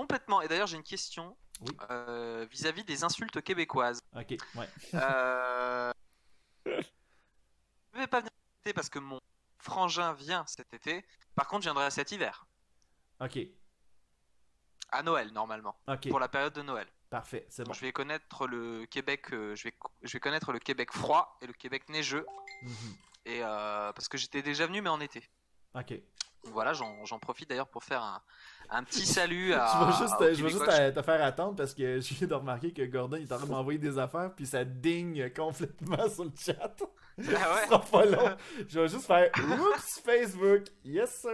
Complètement. 0.00 0.40
Et 0.40 0.48
d'ailleurs, 0.48 0.66
j'ai 0.66 0.76
une 0.76 0.82
question 0.82 1.36
Oui. 1.60 1.76
euh, 1.90 2.46
vis-à-vis 2.50 2.84
des 2.84 3.04
insultes 3.04 3.40
québécoises. 3.42 4.00
Ok, 4.16 4.34
ouais. 4.54 4.68
Euh... 4.94 5.92
je 6.66 7.98
vais 7.98 8.06
pas 8.06 8.20
venir 8.20 8.30
cet 8.32 8.66
été 8.66 8.72
parce 8.74 8.88
que 8.88 8.98
mon 8.98 9.20
frangin 9.58 10.12
vient 10.14 10.44
cet 10.46 10.72
été. 10.72 11.04
Par 11.34 11.46
contre, 11.48 11.62
je 11.62 11.68
viendrai 11.68 11.90
cet 11.90 12.12
hiver. 12.12 12.46
Ok, 13.20 13.38
À 14.92 15.02
Noël, 15.02 15.30
normalement. 15.32 15.76
ok. 15.86 16.08
Pour 16.08 16.18
la 16.20 16.28
période 16.28 16.54
de 16.54 16.62
Noël. 16.62 16.88
Parfait, 17.10 17.46
c'est 17.50 17.64
bon. 17.64 17.72
Je 17.74 17.80
vais 17.80 17.92
connaître 17.92 18.46
le 18.46 18.86
Québec. 18.86 19.32
euh, 19.32 19.54
je, 19.56 19.64
vais, 19.64 19.74
je 20.02 20.12
vais 20.12 20.20
connaître 20.20 20.52
le 20.52 20.58
Québec 20.60 20.92
froid 20.92 21.36
et 21.42 21.46
le 21.46 21.52
Québec 21.52 21.88
neigeux. 21.90 22.24
Mhm. 22.62 22.96
Et 23.26 23.42
euh, 23.44 23.92
parce 23.92 24.08
que 24.08 24.16
j'étais 24.16 24.40
déjà 24.42 24.66
venu, 24.66 24.80
mais 24.80 24.88
en 24.88 25.00
été. 25.00 25.28
Ok. 25.74 25.92
Voilà, 26.44 26.72
j'en 26.72 27.04
j'en 27.04 27.18
profite 27.18 27.50
d'ailleurs 27.50 27.68
pour 27.68 27.84
faire 27.84 28.02
un, 28.02 28.22
un 28.70 28.84
petit 28.84 29.06
salut 29.06 29.52
à. 29.54 29.66
je 29.66 29.86
vais 29.86 29.98
juste, 29.98 30.34
je 30.34 30.42
vais 30.44 30.50
juste 30.50 30.94
te, 30.94 31.02
faire 31.02 31.24
attendre 31.24 31.56
parce 31.56 31.74
que 31.74 32.00
je 32.00 32.14
viens 32.14 32.28
de 32.28 32.34
remarquer 32.34 32.72
que 32.72 32.82
Gordon 32.82 33.16
est 33.16 33.32
en 33.32 33.36
train 33.36 33.46
de 33.46 33.50
m'envoyer 33.50 33.78
des 33.78 33.98
affaires 33.98 34.32
puis 34.34 34.46
ça 34.46 34.64
digne 34.64 35.30
complètement 35.30 36.08
sur 36.08 36.24
le 36.24 36.32
chat. 36.36 36.76
Ah 37.22 37.54
ouais? 37.54 37.66
Sera 37.68 37.80
pas 37.80 38.04
long. 38.06 38.36
Je 38.66 38.80
vais 38.80 38.88
juste 38.88 39.06
faire 39.06 39.30
Oups 39.36 40.00
Facebook. 40.02 40.62
Yes 40.82 41.20
sir. 41.20 41.30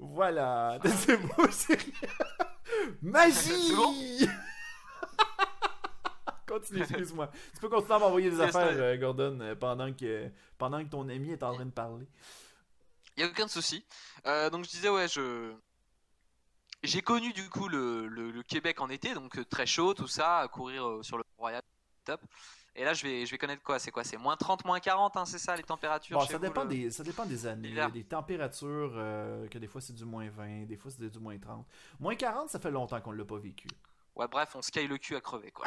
Voilà. 0.00 0.80
C'est 0.84 1.16
beau, 1.16 1.46
c'est 1.50 1.78
Magie! 3.00 3.76
Bon? 3.76 3.94
Continue, 6.48 6.80
excuse-moi. 6.80 7.30
Tu 7.54 7.60
peux 7.60 7.68
continuer 7.68 7.94
à 7.94 7.98
m'envoyer 7.98 8.30
des 8.30 8.40
affaires, 8.40 8.72
euh, 8.72 8.96
Gordon, 8.96 9.38
euh, 9.40 9.54
pendant 9.54 9.92
que, 9.92 10.28
pendant 10.56 10.82
que 10.82 10.88
ton 10.88 11.08
ami 11.08 11.30
est 11.30 11.42
en 11.42 11.54
train 11.54 11.66
de 11.66 11.70
parler. 11.70 12.06
Il 13.16 13.22
y 13.22 13.26
a 13.26 13.28
aucun 13.28 13.48
souci. 13.48 13.84
Euh, 14.26 14.48
donc 14.48 14.64
je 14.64 14.70
disais 14.70 14.88
ouais, 14.88 15.08
je 15.08 15.52
j'ai 16.82 17.02
connu 17.02 17.32
du 17.32 17.48
coup 17.50 17.68
le, 17.68 18.06
le- 18.06 18.30
le 18.30 18.42
Québec 18.42 18.80
en 18.80 18.88
été, 18.88 19.14
donc 19.14 19.36
euh, 19.38 19.44
très 19.44 19.66
chaud, 19.66 19.94
tout 19.94 20.06
ça, 20.08 20.38
à 20.38 20.48
courir 20.48 20.86
euh, 20.88 21.02
sur 21.02 21.18
le 21.18 21.24
Royal, 21.36 21.62
top. 22.04 22.20
Et 22.74 22.84
là 22.84 22.94
je 22.94 23.02
vais 23.02 23.26
je 23.26 23.30
vais 23.32 23.38
connaître 23.38 23.62
quoi? 23.62 23.78
C'est 23.80 23.90
quoi? 23.90 24.04
C'est 24.04 24.16
moins 24.16 24.36
30, 24.36 24.64
moins 24.64 24.78
40, 24.78 25.16
hein, 25.16 25.24
c'est 25.24 25.38
ça 25.38 25.56
les 25.56 25.64
températures 25.64 26.16
Bon, 26.18 26.24
chez 26.24 26.32
ça 26.32 26.38
vous, 26.38 26.44
dépend, 26.44 26.62
le- 26.62 26.68
des, 26.68 26.90
ça 26.92 27.02
dépend 27.02 27.26
des 27.26 27.44
années. 27.46 27.68
Il 27.68 27.74
y 27.74 27.80
a 27.80 27.90
des 27.90 28.04
températures 28.04 28.92
euh, 28.94 29.48
que 29.48 29.58
des 29.58 29.66
fois 29.66 29.80
c'est 29.80 29.94
du 29.94 30.04
moins 30.04 30.28
20, 30.28 30.66
des 30.66 30.76
fois 30.76 30.90
c'est 30.90 31.08
du 31.10 31.18
moins 31.18 31.36
30. 31.38 31.66
Moins 31.98 32.14
40, 32.14 32.48
ça 32.50 32.60
fait 32.60 32.70
longtemps 32.70 33.00
qu'on 33.00 33.12
l'a 33.12 33.24
pas 33.24 33.38
vécu. 33.38 33.66
Ouais, 34.14 34.28
bref, 34.28 34.50
on 34.54 34.62
sky 34.62 34.86
le 34.86 34.98
cul 34.98 35.16
à 35.16 35.20
crever 35.20 35.50
quoi. 35.50 35.66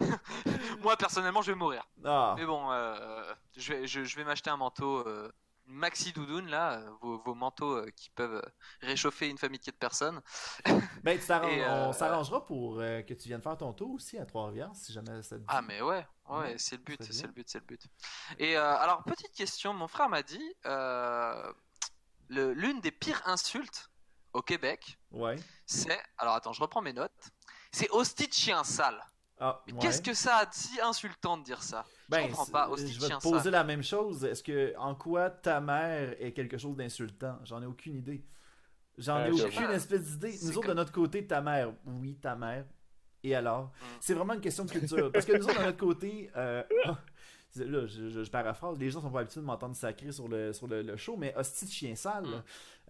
Moi 0.82 0.96
personnellement, 0.96 1.42
je 1.42 1.52
vais 1.52 1.58
mourir. 1.58 1.86
Ah, 2.04 2.34
Mais 2.38 2.44
bon, 2.46 2.70
euh, 2.70 3.32
je 3.56 3.72
vais 3.72 3.86
je, 3.86 4.04
je 4.04 4.16
vais 4.16 4.24
m'acheter 4.24 4.50
un 4.50 4.56
manteau 4.56 5.06
euh, 5.06 5.30
maxi 5.66 6.12
doudoune 6.12 6.48
là, 6.48 6.78
euh, 6.78 6.90
vos, 7.00 7.18
vos 7.18 7.34
manteaux 7.34 7.76
euh, 7.76 7.90
qui 7.96 8.10
peuvent 8.10 8.34
euh, 8.44 8.50
réchauffer 8.80 9.28
une 9.28 9.38
famille 9.38 9.58
de 9.58 9.64
quatre 9.64 9.78
personnes. 9.78 10.20
ben, 11.02 11.18
Et, 11.18 11.30
euh, 11.32 11.88
on 11.88 11.92
s'arrangera 11.92 12.44
pour 12.44 12.80
euh, 12.80 13.02
que 13.02 13.14
tu 13.14 13.28
viennes 13.28 13.42
faire 13.42 13.56
ton 13.56 13.72
tour 13.72 13.92
aussi 13.92 14.18
à 14.18 14.26
Trois-Rivières, 14.26 14.70
si 14.74 14.92
jamais 14.92 15.22
ça 15.22 15.36
te 15.36 15.40
dit. 15.40 15.46
Ah 15.48 15.62
mais 15.62 15.80
ouais, 15.80 16.06
ouais, 16.28 16.38
Ouais, 16.38 16.54
c'est 16.58 16.76
le 16.76 16.82
but, 16.82 17.02
c'est 17.02 17.26
le 17.26 17.32
but, 17.32 17.48
c'est 17.48 17.58
le 17.60 17.64
but. 17.66 17.82
Et 18.38 18.56
euh, 18.56 18.76
alors 18.76 19.02
petite 19.04 19.32
question, 19.32 19.72
mon 19.72 19.88
frère 19.88 20.08
m'a 20.08 20.22
dit 20.22 20.54
l'une 22.28 22.80
des 22.80 22.92
pires 22.92 23.22
insultes 23.26 23.90
au 24.32 24.42
Québec, 24.42 24.98
Ouais. 25.10 25.36
c'est 25.66 26.00
alors 26.18 26.34
attends, 26.34 26.52
je 26.52 26.60
reprends 26.62 26.80
mes 26.82 26.92
notes. 26.94 27.30
C'est 27.70 27.90
hostie 27.90 28.28
de 28.28 28.32
chien 28.32 28.64
sale. 28.64 29.02
Ah, 29.44 29.60
ouais. 29.66 29.74
qu'est-ce 29.80 30.00
que 30.00 30.14
ça 30.14 30.36
a 30.36 30.46
de 30.46 30.54
si 30.54 30.80
insultant 30.80 31.36
de 31.36 31.42
dire 31.42 31.62
ça? 31.62 31.84
Je 32.04 32.10
Ben, 32.10 32.22
comprends 32.28 32.44
c'est- 32.44 32.52
pas, 32.52 32.68
hostie 32.68 32.92
je 32.92 33.00
vais 33.00 33.08
te 33.08 33.20
poser 33.22 33.50
la 33.50 33.64
même 33.64 33.82
chose. 33.82 34.24
Est-ce 34.24 34.42
que 34.42 34.72
en 34.78 34.94
quoi 34.94 35.30
ta 35.30 35.60
mère 35.60 36.14
est 36.20 36.32
quelque 36.32 36.56
chose 36.58 36.76
d'insultant? 36.76 37.38
J'en 37.44 37.60
ai 37.60 37.66
aucune 37.66 37.96
idée. 37.96 38.24
J'en 38.98 39.18
ai 39.18 39.28
Euh, 39.28 39.32
je 39.32 39.36
sais 39.38 39.44
aucune 39.46 39.66
pas. 39.66 39.72
espèce 39.74 40.02
d'idée. 40.02 40.38
Nous 40.42 40.50
autres, 40.50 40.60
comme- 40.60 40.68
de 40.68 40.74
notre 40.74 40.92
côté, 40.92 41.26
ta 41.26 41.40
mère, 41.40 41.72
oui, 41.86 42.14
ta 42.20 42.36
mère. 42.36 42.66
Et 43.24 43.34
alors? 43.34 43.64
Mm. 43.64 43.84
C'est 44.00 44.14
vraiment 44.14 44.34
une 44.34 44.40
question 44.40 44.64
de 44.64 44.70
culture. 44.70 45.10
Parce 45.10 45.24
que 45.24 45.32
nous 45.36 45.44
autres, 45.44 45.58
de 45.58 45.64
notre 45.64 45.78
côté, 45.78 46.30
euh, 46.36 46.62
ah, 46.86 46.98
là, 47.56 47.86
je, 47.86 48.08
je- 48.08 48.22
je 48.24 48.30
paraphrase, 48.30 48.78
les 48.78 48.90
gens 48.90 49.00
sont 49.00 49.10
pas 49.10 49.20
habitués 49.20 49.40
de 49.40 49.46
m'entendre 49.46 49.76
sacrer 49.76 50.12
sur 50.12 50.28
le, 50.28 50.52
sur 50.52 50.66
le, 50.66 50.82
le 50.82 50.96
show, 50.96 51.16
mais 51.16 51.34
hostie 51.36 51.66
de 51.66 51.70
chien 51.70 51.94
sale, 51.94 52.24
Mm. 52.26 52.42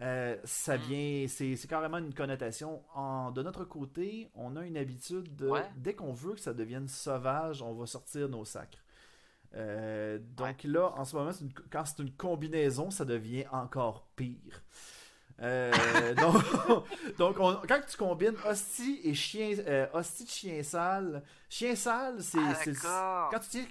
euh, 0.02 0.36
ça 0.44 0.76
Mm. 0.76 0.80
vient, 0.82 1.26
c'est 1.28 1.68
carrément 1.68 1.98
une 1.98 2.14
connotation. 2.14 2.82
En, 2.94 3.30
de 3.30 3.42
notre 3.42 3.64
côté, 3.64 4.30
on 4.34 4.56
a 4.56 4.64
une 4.64 4.76
habitude 4.76 5.34
de, 5.36 5.48
Ouais. 5.48 5.64
dès 5.76 5.94
qu'on 5.94 6.12
veut 6.12 6.34
que 6.34 6.40
ça 6.40 6.54
devienne 6.54 6.88
sauvage, 6.88 7.62
on 7.62 7.74
va 7.74 7.86
sortir 7.86 8.28
nos 8.28 8.44
sacres. 8.44 8.78
Euh, 9.54 10.18
donc 10.36 10.64
là, 10.64 10.92
en 10.96 11.04
ce 11.04 11.14
moment, 11.14 11.30
une- 11.40 11.52
quand 11.70 11.84
c'est 11.84 12.02
une 12.02 12.12
combinaison, 12.12 12.90
ça 12.90 13.04
devient 13.04 13.44
encore 13.52 14.06
pire. 14.16 14.62
Euh, 15.42 16.14
donc, 16.14 16.36
donc 17.18 17.36
on- 17.40 17.56
quand 17.68 17.80
tu 17.88 17.96
combines 17.96 18.36
hostie 18.46 19.00
et 19.02 19.12
chien, 19.14 19.56
euh, 19.66 19.86
hostie 19.92 20.24
de 20.24 20.28
chien 20.30 20.62
sale, 20.62 21.22
chien 21.48 21.74
sale, 21.74 22.22
c'est 22.22 22.38
Ah, 22.84 23.28
quand 23.32 23.40
tu 23.40 23.64
dis 23.64 23.66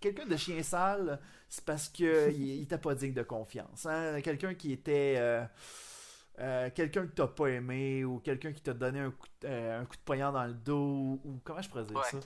quelqu'un 0.00 0.26
de 0.26 0.36
chien 0.36 0.62
sale, 0.62 1.18
c'est 1.48 1.64
parce 1.64 1.88
que 1.88 2.30
il, 2.30 2.40
il 2.58 2.62
était 2.62 2.78
pas 2.78 2.94
digne 2.94 3.12
de 3.14 3.22
confiance. 3.24 3.86
hein. 3.86 4.20
Quelqu'un 4.22 4.54
qui 4.54 4.72
était 4.72 5.16
euh, 6.38 6.70
quelqu'un 6.74 7.06
que 7.06 7.12
t'as 7.12 7.26
pas 7.26 7.48
aimé 7.48 8.04
ou 8.04 8.20
quelqu'un 8.20 8.52
qui 8.52 8.62
t'a 8.62 8.72
donné 8.72 9.00
un 9.00 9.10
coup, 9.10 9.26
de- 9.42 9.48
un 9.48 9.84
coup 9.84 9.96
de 9.96 10.02
poignard 10.02 10.32
dans 10.32 10.44
le 10.46 10.54
dos 10.54 11.20
ou 11.24 11.40
comment 11.44 11.60
je 11.60 11.68
pourrais 11.68 11.84
dire 11.84 11.96
Ouais. 11.96 12.02
ça? 12.10 12.18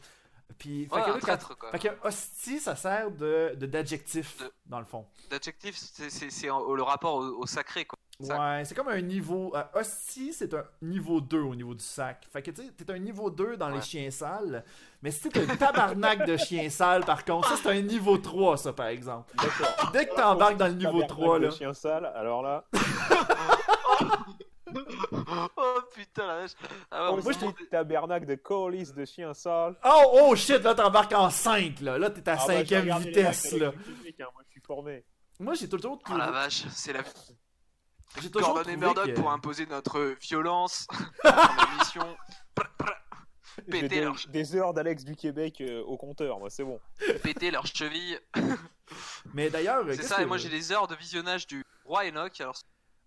Puis, 0.58 0.86
fait 0.86 0.94
Ouais, 0.94 1.02
que 1.20 1.26
là, 1.26 1.38
quand- 1.38 1.70
fait 1.72 1.78
que 1.88 2.06
hostie, 2.06 2.60
ça 2.60 2.76
sert 2.76 3.10
de 3.10 3.54
d'adjectif 3.58 4.42
dans 4.66 4.78
le 4.78 4.84
fond. 4.84 5.04
D'adjectif, 5.30 5.74
c'est- 5.76 6.46
le 6.46 6.82
rapport 6.82 7.14
au, 7.16 7.24
au 7.42 7.46
sacré 7.46 7.86
quoi. 7.86 7.98
Sac. 8.20 8.38
Ouais, 8.40 8.64
c'est 8.64 8.74
comme 8.76 8.88
un 8.88 9.00
niveau. 9.00 9.52
euh, 9.56 9.62
hostie, 9.74 10.32
c'est 10.32 10.54
un 10.54 10.64
niveau 10.82 11.20
2 11.20 11.40
au 11.40 11.54
niveau 11.56 11.74
du 11.74 11.82
sac. 11.84 12.24
Fait 12.32 12.42
que 12.42 12.52
tu 12.52 12.62
sais, 12.62 12.70
t'es 12.70 12.92
un 12.92 12.98
niveau 12.98 13.28
2 13.28 13.56
dans 13.56 13.68
les 13.70 13.80
chiens 13.80 14.08
sales. 14.10 14.64
Mais 15.02 15.10
si 15.10 15.28
t'es 15.28 15.50
un 15.50 15.56
tabarnak 15.56 16.24
de 16.26 16.36
chien 16.36 16.70
sale, 16.70 17.04
par 17.04 17.24
contre, 17.24 17.48
ça 17.48 17.56
c'est 17.60 17.70
un 17.70 17.80
niveau 17.82 18.16
3, 18.18 18.56
ça 18.56 18.72
par 18.72 18.86
exemple. 18.86 19.34
Dès 19.92 20.06
que 20.06 20.14
t'embarques 20.14 20.56
dans 20.56 20.68
le 20.68 20.74
niveau 20.74 21.00
Tabernacle 21.00 21.22
3, 21.24 21.38
de 21.40 21.44
là. 21.46 21.50
chien 21.50 21.72
sale, 21.74 22.06
alors 22.14 22.42
là. 22.42 22.64
oh 25.56 25.80
putain 25.94 26.26
la 26.26 26.36
vache. 26.40 26.50
Ah 26.90 27.12
ouais, 27.12 27.22
moi, 27.22 27.32
je 27.32 27.66
tabernacle 27.66 28.26
de 28.26 28.34
colis 28.36 28.92
de 28.92 29.04
chien 29.04 29.34
sale. 29.34 29.76
Oh, 29.84 30.20
oh 30.22 30.36
shit, 30.36 30.62
là 30.62 30.74
t'embarques 30.74 31.12
en 31.14 31.30
5, 31.30 31.80
là. 31.80 31.98
Là 31.98 32.10
t'es 32.10 32.28
à 32.28 32.36
Ah 32.38 32.44
bah, 32.46 32.64
j'ai 32.64 32.76
5ème 32.76 32.80
regardé 32.82 33.04
les 33.06 33.10
vitesse, 33.10 33.52
là. 33.52 33.68
hein, 33.68 33.72
Moi, 34.32 34.42
je 34.46 34.50
suis 34.52 34.60
formé. 34.66 35.04
Moi 35.40 35.54
j'ai 35.54 35.68
toujours. 35.68 35.98
Oh 36.08 36.16
la 36.16 36.30
vache, 36.30 36.64
c'est 36.70 36.92
la 36.92 37.02
J'ai 38.22 38.30
toujours 38.30 38.54
Gordon 38.54 38.70
et 38.70 38.76
Murdoch 38.76 39.06
que- 39.06 39.12
pour 39.12 39.30
imposer 39.30 39.66
notre 39.66 40.14
violence 40.20 40.86
dans 41.24 41.32
l'émission. 41.72 42.16
Péter 43.70 43.88
des, 43.88 44.00
leur, 44.00 44.16
des 44.28 44.56
heures 44.56 44.74
d'Alex 44.74 45.04
du 45.04 45.14
Québec 45.14 45.60
euh, 45.60 45.80
au 45.84 45.96
compteur, 45.96 46.38
moi, 46.40 46.50
c'est 46.50 46.64
bon. 46.64 46.80
péter 47.22 47.50
leurs 47.52 47.66
chevilles. 47.66 48.18
Mais 49.34 49.48
d'ailleurs, 49.48 49.84
C'est 49.90 50.02
ça, 50.02 50.16
que- 50.16 50.22
et 50.22 50.26
moi 50.26 50.38
j'ai 50.38 50.48
des 50.48 50.72
heures 50.72 50.88
de 50.88 50.94
visionnage 50.96 51.46
du 51.46 51.64
Roi 51.84 52.04
Enoch. 52.08 52.40
Alors, 52.40 52.54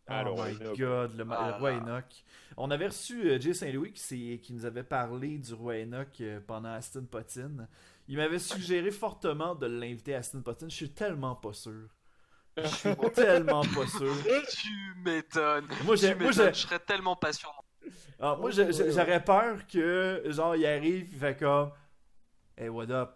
Oh 0.09 0.11
Alors, 0.13 0.45
my 0.45 0.51
Enoch. 0.55 0.77
god, 0.79 1.17
le, 1.17 1.25
Ah 1.31 1.49
le 1.51 1.55
roi 1.57 1.71
là. 1.71 1.77
Enoch. 1.79 2.23
On 2.55 2.71
avait 2.71 2.87
reçu 2.87 3.29
euh, 3.29 3.39
Jay 3.41 3.53
Saint-Louis 3.53 3.91
qui 3.91 4.53
nous 4.53 4.63
avait 4.65 4.83
parlé 4.85 5.37
du 5.37 5.53
roi 5.53 5.75
Enoch 5.81 6.21
euh, 6.21 6.39
pendant 6.47 6.69
Aston 6.71 7.03
Potine. 7.11 7.67
Il 8.07 8.15
m'avait 8.15 8.39
suggéré 8.39 8.89
fortement 8.89 9.53
de 9.53 9.67
l'inviter 9.67 10.15
à 10.15 10.19
Aston 10.19 10.41
Potine. 10.41 10.69
Je 10.69 10.75
suis 10.77 10.91
tellement 10.91 11.35
pas 11.35 11.51
sûr. 11.51 11.89
Je 12.57 12.67
suis 12.67 12.95
tellement 13.13 13.61
pas 13.61 13.87
sûr. 13.87 14.13
tu 14.51 14.69
m'étonnes. 15.05 15.67
Moi, 15.85 15.95
j'ai- 15.95 16.09
Tu 16.13 16.15
moi, 16.15 16.29
m'étonnes, 16.29 16.45
j'ai- 16.47 16.53
je 16.53 16.59
serais 16.67 16.79
tellement 16.79 17.15
patient. 17.15 17.51
Ah, 18.19 18.35
moi, 18.39 18.49
j'ai- 18.51 18.71
j'ai- 18.73 18.91
j'aurais 18.91 19.23
peur 19.23 19.59
que, 19.67 20.23
genre, 20.27 20.55
il 20.55 20.65
arrive, 20.65 21.07
il 21.13 21.19
fait 21.19 21.37
comme 21.37 21.71
Hey, 22.57 22.69
what 22.69 22.89
up? 22.89 23.11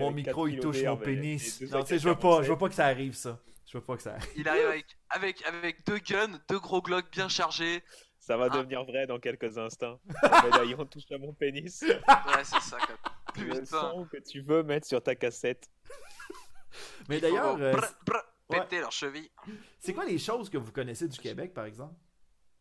Mon 0.00 0.10
micro, 0.10 0.46
4 0.46 0.48
il 0.48 0.60
touche 0.60 0.82
mon 0.82 0.96
pénis. 0.96 1.60
Non, 1.62 1.82
tu 1.82 1.86
sais, 1.88 1.98
je 2.00 2.08
veux 2.08 2.16
pas, 2.16 2.20
47. 2.42 2.44
je 2.46 2.50
veux 2.52 2.58
pas 2.58 2.68
que 2.68 2.74
ça 2.74 2.86
arrive, 2.86 3.14
ça. 3.14 3.38
Je 3.70 3.78
veux 3.78 3.84
pas 3.84 3.96
que 3.96 4.02
ça 4.02 4.14
arrive. 4.14 4.28
Il 4.36 4.48
arrive 4.48 4.66
avec, 4.66 4.86
avec, 5.10 5.46
avec 5.46 5.86
deux 5.86 5.98
guns, 5.98 6.40
deux 6.48 6.58
gros 6.58 6.82
glocks 6.82 7.10
bien 7.12 7.28
chargés. 7.28 7.84
Ça 8.18 8.36
va 8.36 8.48
Ah. 8.50 8.56
devenir 8.56 8.84
vrai 8.84 9.06
dans 9.06 9.20
quelques 9.20 9.56
instants. 9.56 10.00
Le 10.22 10.50
médaillon 10.50 10.84
touche 10.86 11.04
à 11.12 11.18
mon 11.18 11.32
pénis. 11.32 11.82
Ouais, 11.82 11.94
c'est 12.42 12.60
ça. 12.60 12.78
Le 13.36 13.42
Putain. 13.60 13.64
son 13.64 14.04
que 14.10 14.16
tu 14.18 14.40
veux 14.40 14.64
mettre 14.64 14.88
sur 14.88 15.00
ta 15.00 15.14
cassette. 15.14 15.68
Mais 17.08 17.20
d'ailleurs, 17.20 17.56
euh, 17.60 17.72
brr, 17.72 17.86
brr, 18.06 18.16
ouais. 18.50 18.60
péter 18.60 18.80
leurs 18.80 18.92
chevilles. 18.92 19.30
c'est 19.78 19.92
quoi 19.94 20.04
les 20.04 20.18
choses 20.18 20.48
que 20.50 20.58
vous 20.58 20.72
connaissez 20.72 21.08
du 21.08 21.18
Québec, 21.18 21.52
par 21.54 21.64
exemple? 21.64 21.94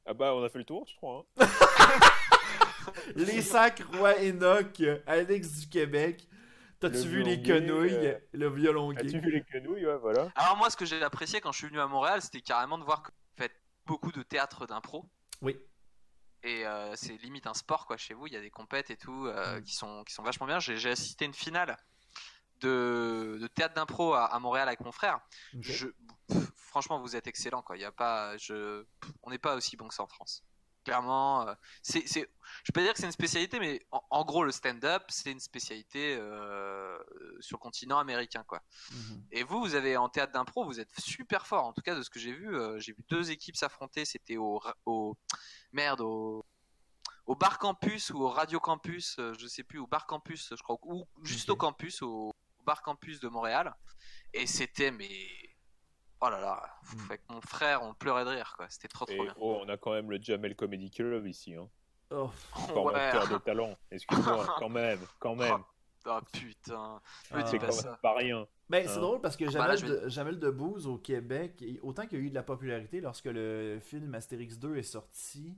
Ah 0.05 0.13
bah, 0.13 0.33
on 0.33 0.43
a 0.43 0.49
fait 0.49 0.57
le 0.59 0.65
tour, 0.65 0.87
je 0.87 0.95
crois. 0.95 1.25
hein. 1.39 1.45
Les 3.15 3.41
sacs 3.41 3.81
Roi 3.93 4.15
Enoch, 4.19 4.81
Alex 5.05 5.59
du 5.61 5.69
Québec. 5.69 6.27
T'as-tu 6.79 6.95
Le 6.97 7.03
vu 7.03 7.23
les 7.23 7.41
quenouilles, 7.43 7.91
euh, 8.07 8.17
le 8.31 8.49
violon 8.49 8.91
As-tu 8.91 9.07
gay? 9.07 9.19
vu 9.19 9.31
les 9.31 9.43
quenouilles? 9.43 9.85
Ouais, 9.85 9.97
voilà. 9.97 10.31
Alors 10.35 10.55
moi, 10.57 10.69
ce 10.69 10.77
que 10.77 10.85
j'ai 10.85 11.01
apprécié 11.03 11.41
quand 11.41 11.51
je 11.51 11.57
suis 11.57 11.67
venu 11.67 11.79
à 11.79 11.87
Montréal, 11.87 12.21
c'était 12.21 12.39
carrément 12.41 12.77
de 12.77 12.83
voir 12.85 13.03
que 13.03 13.09
vous 13.11 13.43
faites 13.43 13.55
beaucoup 13.85 14.11
de 14.13 14.23
théâtre 14.23 14.65
d'impro. 14.65 15.05
Oui. 15.41 15.57
Et 16.41 16.65
euh, 16.65 16.95
c'est 16.95 17.17
limite 17.21 17.47
un 17.47 17.53
sport 17.53 17.85
quoi 17.85 17.97
chez 17.97 18.13
vous. 18.13 18.27
Il 18.27 18.33
y 18.33 18.37
a 18.37 18.41
des 18.41 18.49
compètes 18.49 18.89
et 18.91 18.97
tout 18.97 19.25
euh, 19.27 19.59
Mm. 19.59 19.63
qui 19.63 19.75
sont 19.75 20.03
qui 20.05 20.13
sont 20.13 20.23
vachement 20.23 20.47
bien. 20.47 20.59
J'ai 20.59 20.77
j'ai 20.77 20.91
assisté 20.91 21.25
à 21.25 21.27
une 21.27 21.33
finale 21.33 21.75
de, 22.61 23.37
de 23.41 23.47
théâtre 23.47 23.75
d'impro 23.75 24.13
à, 24.13 24.25
à 24.25 24.39
Montréal 24.39 24.67
avec 24.67 24.81
mon 24.81 24.91
frère. 24.91 25.19
Je, 25.59 25.87
pff, 26.27 26.51
franchement, 26.55 26.99
vous 26.99 27.15
êtes 27.15 27.27
excellent 27.27 27.61
quoi. 27.61 27.77
Il 27.77 27.81
y 27.81 27.85
a 27.85 27.91
pas, 27.91 28.37
je, 28.37 28.83
pff, 29.01 29.11
on 29.23 29.29
n'est 29.29 29.39
pas 29.39 29.55
aussi 29.55 29.77
bon 29.77 29.87
que 29.87 29.93
ça 29.93 30.03
en 30.03 30.07
France. 30.07 30.43
Clairement, 30.85 31.45
euh, 31.45 31.53
c'est, 31.83 32.07
c'est, 32.07 32.21
je 32.63 32.71
peux 32.71 32.79
pas 32.79 32.83
dire 32.83 32.93
que 32.93 32.99
c'est 32.99 33.05
une 33.05 33.11
spécialité, 33.11 33.59
mais 33.59 33.85
en, 33.91 34.01
en 34.09 34.23
gros, 34.23 34.45
le 34.45 34.51
stand-up, 34.51 35.03
c'est 35.09 35.29
une 35.29 35.41
spécialité 35.41 36.15
euh, 36.17 36.97
sur 37.41 37.57
le 37.57 37.61
continent 37.61 37.99
américain 37.99 38.43
quoi. 38.47 38.61
Mhm. 38.91 39.23
Et 39.31 39.43
vous, 39.43 39.59
vous 39.59 39.75
avez 39.75 39.97
en 39.97 40.07
théâtre 40.07 40.31
d'impro, 40.31 40.63
vous 40.63 40.79
êtes 40.79 40.97
super 40.99 41.45
fort. 41.45 41.65
En 41.65 41.73
tout 41.73 41.81
cas, 41.81 41.95
de 41.95 42.01
ce 42.01 42.09
que 42.09 42.17
j'ai 42.17 42.31
vu, 42.31 42.55
euh, 42.55 42.79
j'ai 42.79 42.93
vu 42.93 43.03
deux 43.09 43.29
équipes 43.29 43.57
s'affronter. 43.57 44.05
C'était 44.05 44.37
au, 44.37 44.61
merde, 45.73 45.99
au, 46.01 46.45
au 47.25 47.35
bar 47.35 47.59
campus 47.59 48.09
ou 48.11 48.23
au 48.23 48.29
radio 48.29 48.59
campus, 48.61 49.17
euh, 49.19 49.33
je 49.37 49.47
sais 49.47 49.63
plus, 49.63 49.79
au 49.79 49.85
bar 49.85 50.07
campus, 50.07 50.53
je 50.55 50.63
crois, 50.63 50.77
ou 50.83 51.05
juste 51.23 51.49
au 51.49 51.57
campus, 51.57 52.01
au 52.01 52.31
bar 52.69 52.81
campus 52.83 53.19
de 53.19 53.27
Montréal. 53.29 53.73
Et 54.33 54.45
c'était 54.45 54.91
mais 54.91 55.09
oh 56.21 56.29
là 56.29 56.39
là, 56.39 56.61
Mm. 56.93 57.05
avec 57.05 57.21
mon 57.29 57.41
frère, 57.41 57.81
on 57.83 57.93
pleurait 57.93 58.25
de 58.25 58.29
rire 58.29 58.53
quoi. 58.57 58.67
C'était 58.69 58.87
trop 58.87 59.05
trop 59.05 59.15
Et 59.15 59.21
bien. 59.25 59.33
oh, 59.39 59.59
on 59.63 59.69
a 59.69 59.77
quand 59.77 59.91
même 59.93 60.09
le 60.11 60.21
Jamel 60.21 60.55
Comedy 60.55 60.91
Club 60.91 61.25
ici. 61.27 61.55
Hein. 61.55 61.67
Oh. 62.11 62.29
Ouais. 62.55 62.67
Formateur 62.73 63.27
de 63.27 63.37
talent. 63.39 63.75
Excuse-moi, 63.91 64.45
quand 64.59 64.69
même, 64.69 64.99
quand 65.19 65.35
même. 65.35 65.63
Ah 66.05 66.21
putain. 66.31 67.01
Ah. 67.31 67.37
Me 67.37 67.43
dis 67.43 67.49
C'est 67.51 67.59
pas 67.59 67.71
ça. 67.71 67.99
rien. 68.03 68.47
Ben, 68.69 68.87
c'est 68.87 68.97
Hein. 68.97 69.01
drôle 69.01 69.21
parce 69.21 69.35
que 69.35 69.45
Bah, 69.45 69.51
Jamel, 69.51 69.67
là, 69.69 69.75
je 69.75 69.85
vais- 69.85 70.01
de, 70.01 70.09
Jamel 70.09 70.39
Debbouze 70.39 70.87
au 70.87 70.97
Québec, 70.97 71.61
et 71.61 71.79
autant 71.81 72.05
qu'il 72.07 72.19
y 72.19 72.21
a 72.21 72.25
eu 72.25 72.29
de 72.29 72.35
la 72.35 72.43
popularité 72.43 73.01
lorsque 73.01 73.25
le 73.25 73.79
film 73.81 74.13
Astérix 74.15 74.57
2 74.57 74.77
est 74.77 74.83
sorti, 74.83 75.57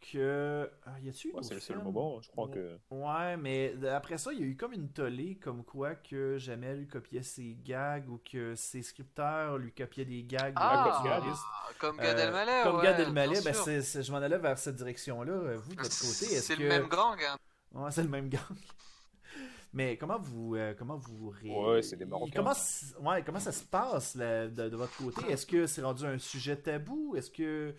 que. 0.00 0.68
Ah, 0.86 0.98
y 1.00 1.08
a-tu 1.08 1.28
eu 1.28 1.32
Ouais, 1.32 1.42
c'est 1.42 1.54
le 1.54 1.60
seul 1.60 1.78
moment, 1.82 2.20
je 2.20 2.28
crois 2.30 2.46
Ouais. 2.46 2.54
que. 2.54 2.78
Ouais, 2.90 3.36
mais 3.36 3.74
après 3.86 4.18
ça, 4.18 4.32
il 4.32 4.40
y 4.40 4.42
a 4.42 4.46
eu 4.46 4.56
comme 4.56 4.72
une 4.72 4.88
tollée 4.90 5.36
comme 5.36 5.64
quoi 5.64 5.94
que 5.94 6.38
Jamel 6.38 6.88
copiait 6.88 7.22
ses 7.22 7.56
gags 7.64 8.08
ou 8.08 8.18
que 8.18 8.54
ses 8.54 8.82
scripteurs 8.82 9.58
lui 9.58 9.72
copiaient 9.72 10.04
des 10.04 10.24
gags. 10.24 10.54
Ah, 10.56 10.84
de 10.86 11.02
comme 11.02 11.10
Gad. 11.10 11.34
comme 11.78 11.96
Gad 11.98 12.18
Euh, 12.18 12.26
Elmaleh. 12.26 12.62
Comme 12.64 12.76
ouais, 12.76 12.82
Gad 12.84 13.00
Elmaleh, 13.00 13.40
ben 13.42 13.54
c'est- 13.54 13.82
c'est- 13.82 14.02
je 14.02 14.10
m'en 14.12 14.18
allais 14.18 14.38
vers 14.38 14.58
cette 14.58 14.76
direction-là. 14.76 15.32
Euh, 15.32 15.56
Vous, 15.58 15.74
de 15.74 15.82
votre 15.82 15.98
côté, 16.00 16.34
est-ce 16.34 16.40
C'est 16.46 16.56
que... 16.56 16.62
le 16.62 16.68
même 16.68 16.88
gang. 16.88 17.18
hein. 17.22 17.36
Ouais, 17.72 17.90
c'est 17.90 18.02
le 18.02 18.08
même 18.08 18.28
gang. 18.28 18.40
Mais 19.72 19.96
comment 19.96 20.18
vous 20.18 20.56
euh, 20.56 20.74
comment 20.76 20.96
vous 20.96 21.28
ré- 21.30 21.48
Ouais, 21.48 21.82
c'est 21.82 21.94
des 21.96 22.04
Marocains, 22.04 22.32
Comment, 22.34 23.08
ouais, 23.08 23.22
comment 23.24 23.38
ça 23.38 23.52
se 23.52 23.62
passe 23.62 24.16
là, 24.16 24.48
de, 24.48 24.68
de 24.68 24.76
votre 24.76 24.96
côté? 24.96 25.30
Est-ce 25.30 25.46
que 25.46 25.66
c'est 25.68 25.82
rendu 25.82 26.04
un 26.04 26.18
sujet 26.18 26.56
tabou? 26.56 27.14
Est-ce 27.14 27.30
que 27.30 27.72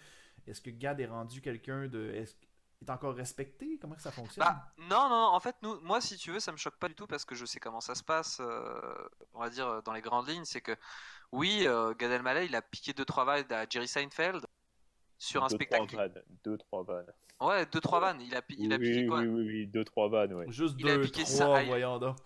est-ce 0.48 0.62
que 0.62 0.70
Gad 0.70 1.00
est 1.00 1.06
rendu 1.06 1.42
quelqu'un 1.42 1.88
de 1.88 2.12
est, 2.12 2.36
est 2.82 2.90
encore 2.90 3.16
respecté? 3.16 3.78
Comment 3.80 3.98
ça 3.98 4.12
fonctionne? 4.12 4.44
Bah, 4.46 4.74
non, 4.78 5.10
non, 5.10 5.28
en 5.34 5.40
fait, 5.40 5.56
nous, 5.62 5.80
moi, 5.82 6.02
si 6.02 6.18
tu 6.18 6.32
veux, 6.32 6.40
ça 6.40 6.52
me 6.52 6.58
choque 6.58 6.78
pas 6.78 6.88
du 6.88 6.96
tout 6.96 7.08
parce 7.08 7.26
que 7.26 7.36
je 7.36 7.46
sais 7.46 7.60
comment 7.60 7.82
ça 7.82 7.96
se 7.96 8.04
passe, 8.04 8.40
euh, 8.42 9.08
on 9.34 9.40
va 9.40 9.50
dire, 9.50 9.68
euh, 9.68 9.82
dans 9.82 9.94
les 9.94 10.02
grandes 10.02 10.28
lignes. 10.28 10.46
C'est 10.46 10.62
que, 10.62 10.76
oui, 11.32 11.64
euh, 11.68 11.94
Gad 11.94 12.12
Elmaleh, 12.12 12.46
il 12.46 12.56
a 12.56 12.62
piqué 12.62 12.94
2-3 12.94 13.26
vannes 13.26 13.52
à 13.52 13.66
Jerry 13.70 13.88
Seinfeld 13.88 14.46
sur 15.18 15.44
un 15.44 15.50
spectacle. 15.50 15.86
Trois 15.88 16.08
vannes. 16.08 16.24
Deux, 16.44 16.58
trois 16.58 16.84
vannes. 16.84 17.12
Ouais, 17.40 17.66
2-3 17.66 18.00
vannes. 18.00 18.22
Il 18.22 18.36
a, 18.36 18.42
pi- 18.42 18.56
il 18.60 18.74
a 18.74 18.78
oui, 18.78 18.92
piqué 18.92 19.06
quoi? 19.08 19.20
oui, 19.20 19.28
oui, 19.28 19.44
oui, 19.48 19.68
deux, 19.68 19.84
trois 19.86 20.10
vannes, 20.10 20.34
ouais. 20.34 20.46
Juste 20.52 20.76
il 20.80 20.90
a 20.90 20.96
deux, 20.96 21.02
piqué 21.04 21.24
trois, 21.24 21.36
ça 21.36 21.56
à- 21.56 21.64
voyons 21.64 21.98
donc. 22.00 22.18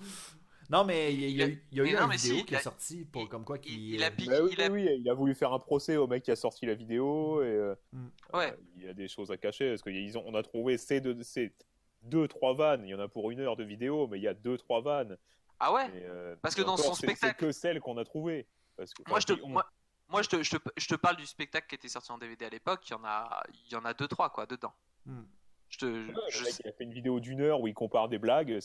Non, 0.70 0.84
mais 0.84 1.14
il 1.14 1.20
y 1.20 1.26
a, 1.26 1.28
il 1.28 1.42
a 1.42 1.48
eu- 1.48 1.64
il 1.72 1.80
a 1.80 1.84
Mais 1.84 1.90
eu 1.92 1.94
non, 1.96 2.06
une 2.12 2.18
vidéo 2.18 2.36
si, 2.38 2.46
qui 2.46 2.54
est 2.54 2.58
a- 2.58 2.62
sortie 2.62 3.06
pour 3.06 3.30
comme 3.30 3.46
quoi 3.46 3.58
il 3.66 4.04
a 4.04 4.08
euh, 4.08 4.10
piqué- 4.12 4.30
Bah 4.32 4.38
oui, 4.44 4.50
il 4.54 4.62
a- 4.62 4.70
oui, 4.70 4.86
oui, 4.88 4.98
il 5.00 5.10
a 5.10 5.14
voulu 5.14 5.36
faire 5.36 5.54
un 5.54 5.60
procès 5.60 5.96
au 5.98 6.08
mec 6.08 6.24
qui 6.24 6.32
a 6.32 6.36
sorti 6.36 6.66
la 6.66 6.74
vidéo 6.74 7.42
et 7.44 7.46
euh, 7.46 7.76
Mm. 7.94 8.08
Ouais. 8.34 8.52
euh, 8.52 8.58
il 8.78 8.84
y 8.84 8.88
a 8.88 8.94
des 8.94 9.08
choses 9.08 9.32
à 9.32 9.38
cacher 9.38 9.70
parce 9.70 9.82
qu'on 9.84 10.34
a 10.36 10.44
trouvé 10.44 10.78
ces 10.78 11.02
deux, 11.02 11.22
ces 11.24 11.54
deux, 12.02 12.28
trois 12.28 12.54
vannes. 12.56 12.84
Il 12.86 12.90
y 12.90 12.96
en 12.96 13.00
a 13.00 13.08
pour 13.08 13.32
une 13.32 13.40
heure 13.42 13.56
de 13.56 13.64
vidéo, 13.64 14.08
mais 14.08 14.18
il 14.20 14.24
y 14.24 14.28
a 14.28 14.34
deux, 14.34 14.58
trois 14.58 14.82
vannes. 14.82 15.18
Ah 15.60 15.72
ouais? 15.74 15.86
Et, 15.88 16.04
euh, 16.06 16.36
Parce 16.42 16.56
que 16.56 16.62
dans 16.62 16.74
encore, 16.74 16.86
son 16.86 16.94
c'est- 16.96 17.08
spectacle- 17.08 17.36
c'est 17.40 17.46
que 17.48 17.52
celles 17.52 17.80
qu'on 17.80 17.98
a 17.98 18.04
trouvées. 18.04 18.48
Parce 18.76 18.94
que 18.94 19.04
Moi, 19.08 19.20
je 19.20 19.26
te, 19.28 19.34
on- 19.44 19.50
moi, 19.50 19.66
moi, 20.10 20.22
je 20.22 20.30
te, 20.30 20.44
je 20.44 20.58
te, 20.58 20.70
je 20.78 20.88
te 20.88 20.96
parle 20.96 21.16
du 21.16 21.26
spectacle 21.26 21.68
qui 21.68 21.76
était 21.76 21.88
sorti 21.88 22.12
en 22.12 22.18
DVD 22.18 22.46
à 22.46 22.50
l'époque. 22.50 22.82
Il 22.90 22.92
y 22.92 22.96
en 22.96 23.04
a, 23.06 23.42
il 23.68 23.72
y 23.72 23.76
en 23.76 23.86
a 23.86 23.94
2-3 23.94 24.30
quoi 24.32 24.46
dedans. 24.46 24.74
hmm. 25.06 25.22
Je 25.70 25.78
te, 25.80 25.86
Ouais, 25.86 26.14
je- 26.30 26.40
le 26.40 26.46
mec, 26.46 26.56
il 26.64 26.68
a 26.70 26.72
fait 26.74 26.84
une 26.84 26.94
vidéo 26.94 27.20
d'une 27.20 27.42
heure 27.42 27.60
où 27.62 27.68
il 27.68 27.74
compare 27.74 28.08
des 28.10 28.18
blagues. 28.20 28.60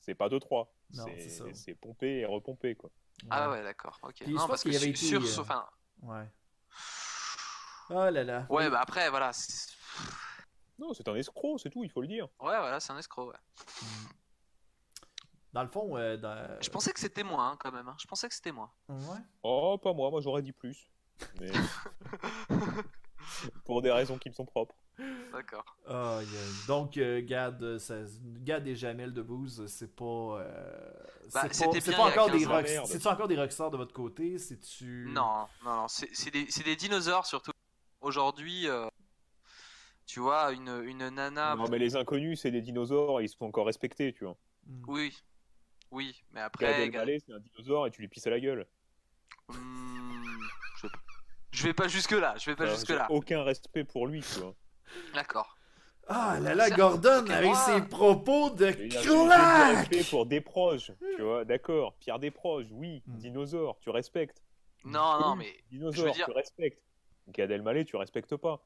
C'est 0.00 0.14
pas 0.14 0.28
deux, 0.28 0.40
trois. 0.40 0.72
Non, 0.94 1.04
c'est 1.54 1.74
pompé 1.74 2.20
et 2.20 2.24
repompé 2.24 2.74
quoi. 2.74 2.90
Ah 3.30 3.50
ouais, 3.50 3.62
d'accord. 3.62 3.98
Ok. 4.02 4.14
Puis 4.20 4.32
Non, 4.32 4.46
parce 4.46 4.62
que 4.62 4.68
qu'il 4.70 4.76
avait 4.76 4.94
sur, 4.94 5.18
été, 5.20 5.26
sur- 5.28 5.40
euh, 5.40 5.44
enfin, 5.44 5.66
Ouais. 6.02 6.26
Oh 7.90 8.10
là 8.10 8.24
là. 8.24 8.46
ouais, 8.50 8.70
bah 8.70 8.80
après, 8.80 9.08
voilà. 9.10 9.32
Non, 10.78 10.92
c'est 10.94 11.08
un 11.08 11.14
escroc, 11.16 11.58
c'est 11.58 11.70
tout, 11.70 11.82
il 11.84 11.90
faut 11.90 12.00
le 12.02 12.06
dire. 12.06 12.26
Ouais, 12.40 12.56
voilà, 12.58 12.78
c'est 12.80 12.92
un 12.92 12.98
escroc. 12.98 13.28
Ouais. 13.30 13.36
Hmm. 13.82 14.06
Dans 15.54 15.62
le 15.62 15.68
fond, 15.68 15.96
euh, 15.96 16.16
dans... 16.16 16.58
Je 16.60 16.68
pensais 16.70 16.92
que 16.92 17.00
c'était 17.00 17.24
moi 17.24 17.42
hein, 17.42 17.56
quand 17.58 17.72
même. 17.72 17.88
hein. 17.88 17.96
Je 17.98 18.06
pensais 18.06 18.28
que 18.28 18.34
c'était 18.34 18.52
moi. 18.52 18.72
Ouais. 18.88 19.18
Oh, 19.42 19.78
pas 19.82 19.92
moi, 19.94 20.10
moi 20.10 20.20
j'aurais 20.20 20.42
dit 20.42 20.52
plus. 20.52 20.90
Mais... 21.40 21.50
Pour 23.64 23.82
des 23.82 23.90
raisons 23.90 24.18
qui 24.18 24.28
me 24.28 24.34
sont 24.34 24.44
propres. 24.44 24.76
D'accord. 25.32 25.64
Donc, 26.66 26.96
euh, 26.96 27.20
Gad, 27.24 27.62
euh, 27.62 27.78
ça- 27.78 28.02
Gad 28.42 28.66
et 28.66 28.74
Jamel 28.74 29.12
de 29.12 29.22
Booz, 29.22 29.66
c'est 29.66 29.94
pas. 29.94 30.04
euh, 30.04 30.90
Bah, 31.32 31.42
c'est 31.52 31.66
pas, 31.66 31.72
c'est 31.72 31.90
bien 31.90 31.98
pas 31.98 32.08
il 32.10 32.14
y 32.14 32.18
a 32.18 32.22
encore 32.22 32.30
des 32.30 32.38
15 32.38 32.46
ans. 32.48 32.50
rock... 32.52 32.64
Merde. 32.64 32.86
C'est-tu 32.86 33.06
encore 33.06 33.28
des 33.28 33.36
rockstars 33.36 33.70
de 33.70 33.76
votre 33.76 33.92
côté? 33.92 34.38
C'est-tu. 34.38 35.06
Non, 35.10 35.46
non, 35.64 35.76
non. 35.82 35.88
C'est 35.88 36.30
des, 36.30 36.76
dinosaures 36.76 37.26
surtout. 37.26 37.52
Aujourd'hui, 38.00 38.68
euh, 38.68 38.88
tu 40.06 40.20
vois, 40.20 40.52
une, 40.52 40.82
une 40.84 41.08
nana. 41.10 41.54
Non, 41.56 41.68
mais 41.68 41.78
les 41.78 41.96
inconnus, 41.96 42.40
c'est 42.40 42.50
des 42.50 42.62
dinosaures 42.62 43.20
et 43.20 43.24
ils 43.24 43.28
sont 43.28 43.44
encore 43.44 43.66
respectés, 43.66 44.12
tu 44.12 44.24
vois. 44.24 44.36
Hmm. 44.66 44.82
Oui, 44.88 45.16
oui, 45.90 46.22
mais 46.32 46.40
Gad 46.40 46.46
après. 46.46 46.82
Elmaleh, 46.86 47.18
c'est 47.24 47.32
un 47.32 47.40
dinosaure 47.40 47.86
et 47.86 47.90
tu 47.90 48.00
lui 48.00 48.08
pisses 48.08 48.26
à 48.26 48.30
la 48.30 48.40
gueule. 48.40 48.66
Hmm, 49.48 50.38
je, 50.76 50.86
vais... 50.86 50.92
je 51.52 51.62
vais 51.64 51.74
pas 51.74 51.88
jusque 51.88 52.12
là. 52.12 52.34
Je 52.38 52.50
vais 52.50 52.56
pas 52.56 52.64
Alors, 52.64 52.74
jusque 52.76 52.88
j'ai 52.88 52.94
là. 52.94 53.06
Aucun 53.10 53.42
respect 53.42 53.84
pour 53.84 54.06
lui, 54.06 54.20
tu 54.22 54.40
vois. 54.40 54.54
D'accord. 55.14 55.56
Ah 56.10 56.38
là 56.40 56.54
là, 56.54 56.68
Ça- 56.68 56.76
Gordon, 56.76 57.26
avec 57.28 57.54
ses 57.54 57.82
propos 57.82 58.48
de 58.50 58.64
respect 58.66 60.04
pour 60.08 60.24
des 60.24 60.40
proches, 60.40 60.90
tu 61.16 61.22
vois. 61.22 61.44
D'accord. 61.44 61.94
Pierre 62.00 62.18
Desproges, 62.18 62.68
oui. 62.72 63.02
Hmm. 63.06 63.16
Dinosaure, 63.18 63.78
tu 63.80 63.90
respectes. 63.90 64.42
Non, 64.84 65.20
non, 65.20 65.36
mais 65.36 65.54
Dinosaure, 65.70 65.92
je 65.94 66.02
veux 66.08 66.12
dire- 66.12 66.26
tu 66.26 66.32
respectes. 66.32 66.82
Gad 67.28 67.50
Elmaleh, 67.50 67.84
tu 67.84 67.96
respectes 67.96 68.36
pas. 68.36 68.64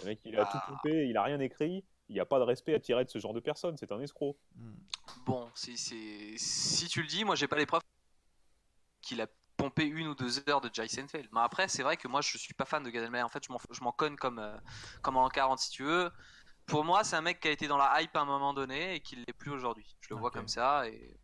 Le 0.00 0.06
mec, 0.06 0.20
il 0.24 0.36
a 0.36 0.42
Ah. 0.42 0.50
tout 0.66 0.72
pompé, 0.72 1.06
il 1.06 1.16
a 1.16 1.22
rien 1.22 1.38
écrit. 1.38 1.84
Il 2.08 2.14
n'y 2.14 2.20
a 2.20 2.24
pas 2.26 2.40
de 2.40 2.44
respect 2.44 2.74
à 2.74 2.80
tirer 2.80 3.04
de 3.04 3.10
ce 3.10 3.20
genre 3.20 3.34
de 3.34 3.38
personne, 3.40 3.76
c'est 3.76 3.92
un 3.92 4.00
escroc. 4.00 4.36
Hmm. 4.56 4.72
bon, 5.26 5.48
si 5.54 6.88
tu 6.88 7.02
le 7.02 7.06
dis, 7.06 7.24
moi 7.24 7.36
j'ai 7.36 7.46
pas 7.46 7.56
les 7.56 7.66
preuves 7.66 7.82
qu'il 9.00 9.20
a 9.20 9.26
pompé 9.60 9.84
une 9.84 10.08
ou 10.08 10.14
deux 10.14 10.48
heures 10.48 10.60
de 10.60 10.70
Jay 10.72 10.88
Seinfeld. 10.88 11.28
Mais 11.32 11.40
après, 11.40 11.68
c'est 11.68 11.82
vrai 11.82 11.96
que 11.96 12.08
moi 12.08 12.20
je 12.20 12.38
suis 12.38 12.54
pas 12.54 12.64
fan 12.64 12.82
de 12.82 12.90
Gad 12.90 13.04
Elmaleh. 13.04 13.22
En 13.24 13.28
fait, 13.28 13.44
je 13.46 13.52
m'en, 13.52 13.58
je 13.70 13.82
m'en 13.82 13.92
conne 13.92 14.16
comme, 14.16 14.38
euh, 14.38 14.56
comme 15.02 15.16
en 15.16 15.28
40 15.28 15.58
si 15.58 15.70
tu 15.70 15.82
veux. 15.84 16.10
pour 16.66 16.84
moi, 16.84 17.02
c'est 17.04 17.16
un 17.16 17.20
mec 17.22 17.40
qui 17.40 17.48
a 17.48 17.50
été 17.50 17.66
dans 17.68 17.76
la 17.76 18.00
hype 18.00 18.16
à 18.16 18.20
un 18.20 18.24
moment 18.24 18.54
donné 18.54 18.94
et 18.94 19.00
qui 19.00 19.16
l'est 19.16 19.32
plus 19.32 19.50
aujourd'hui. 19.50 19.86
Je 20.00 20.14
le 20.14 20.20
vois 20.20 20.30
comme 20.30 20.48
ça 20.48 20.86
et, 20.88 21.16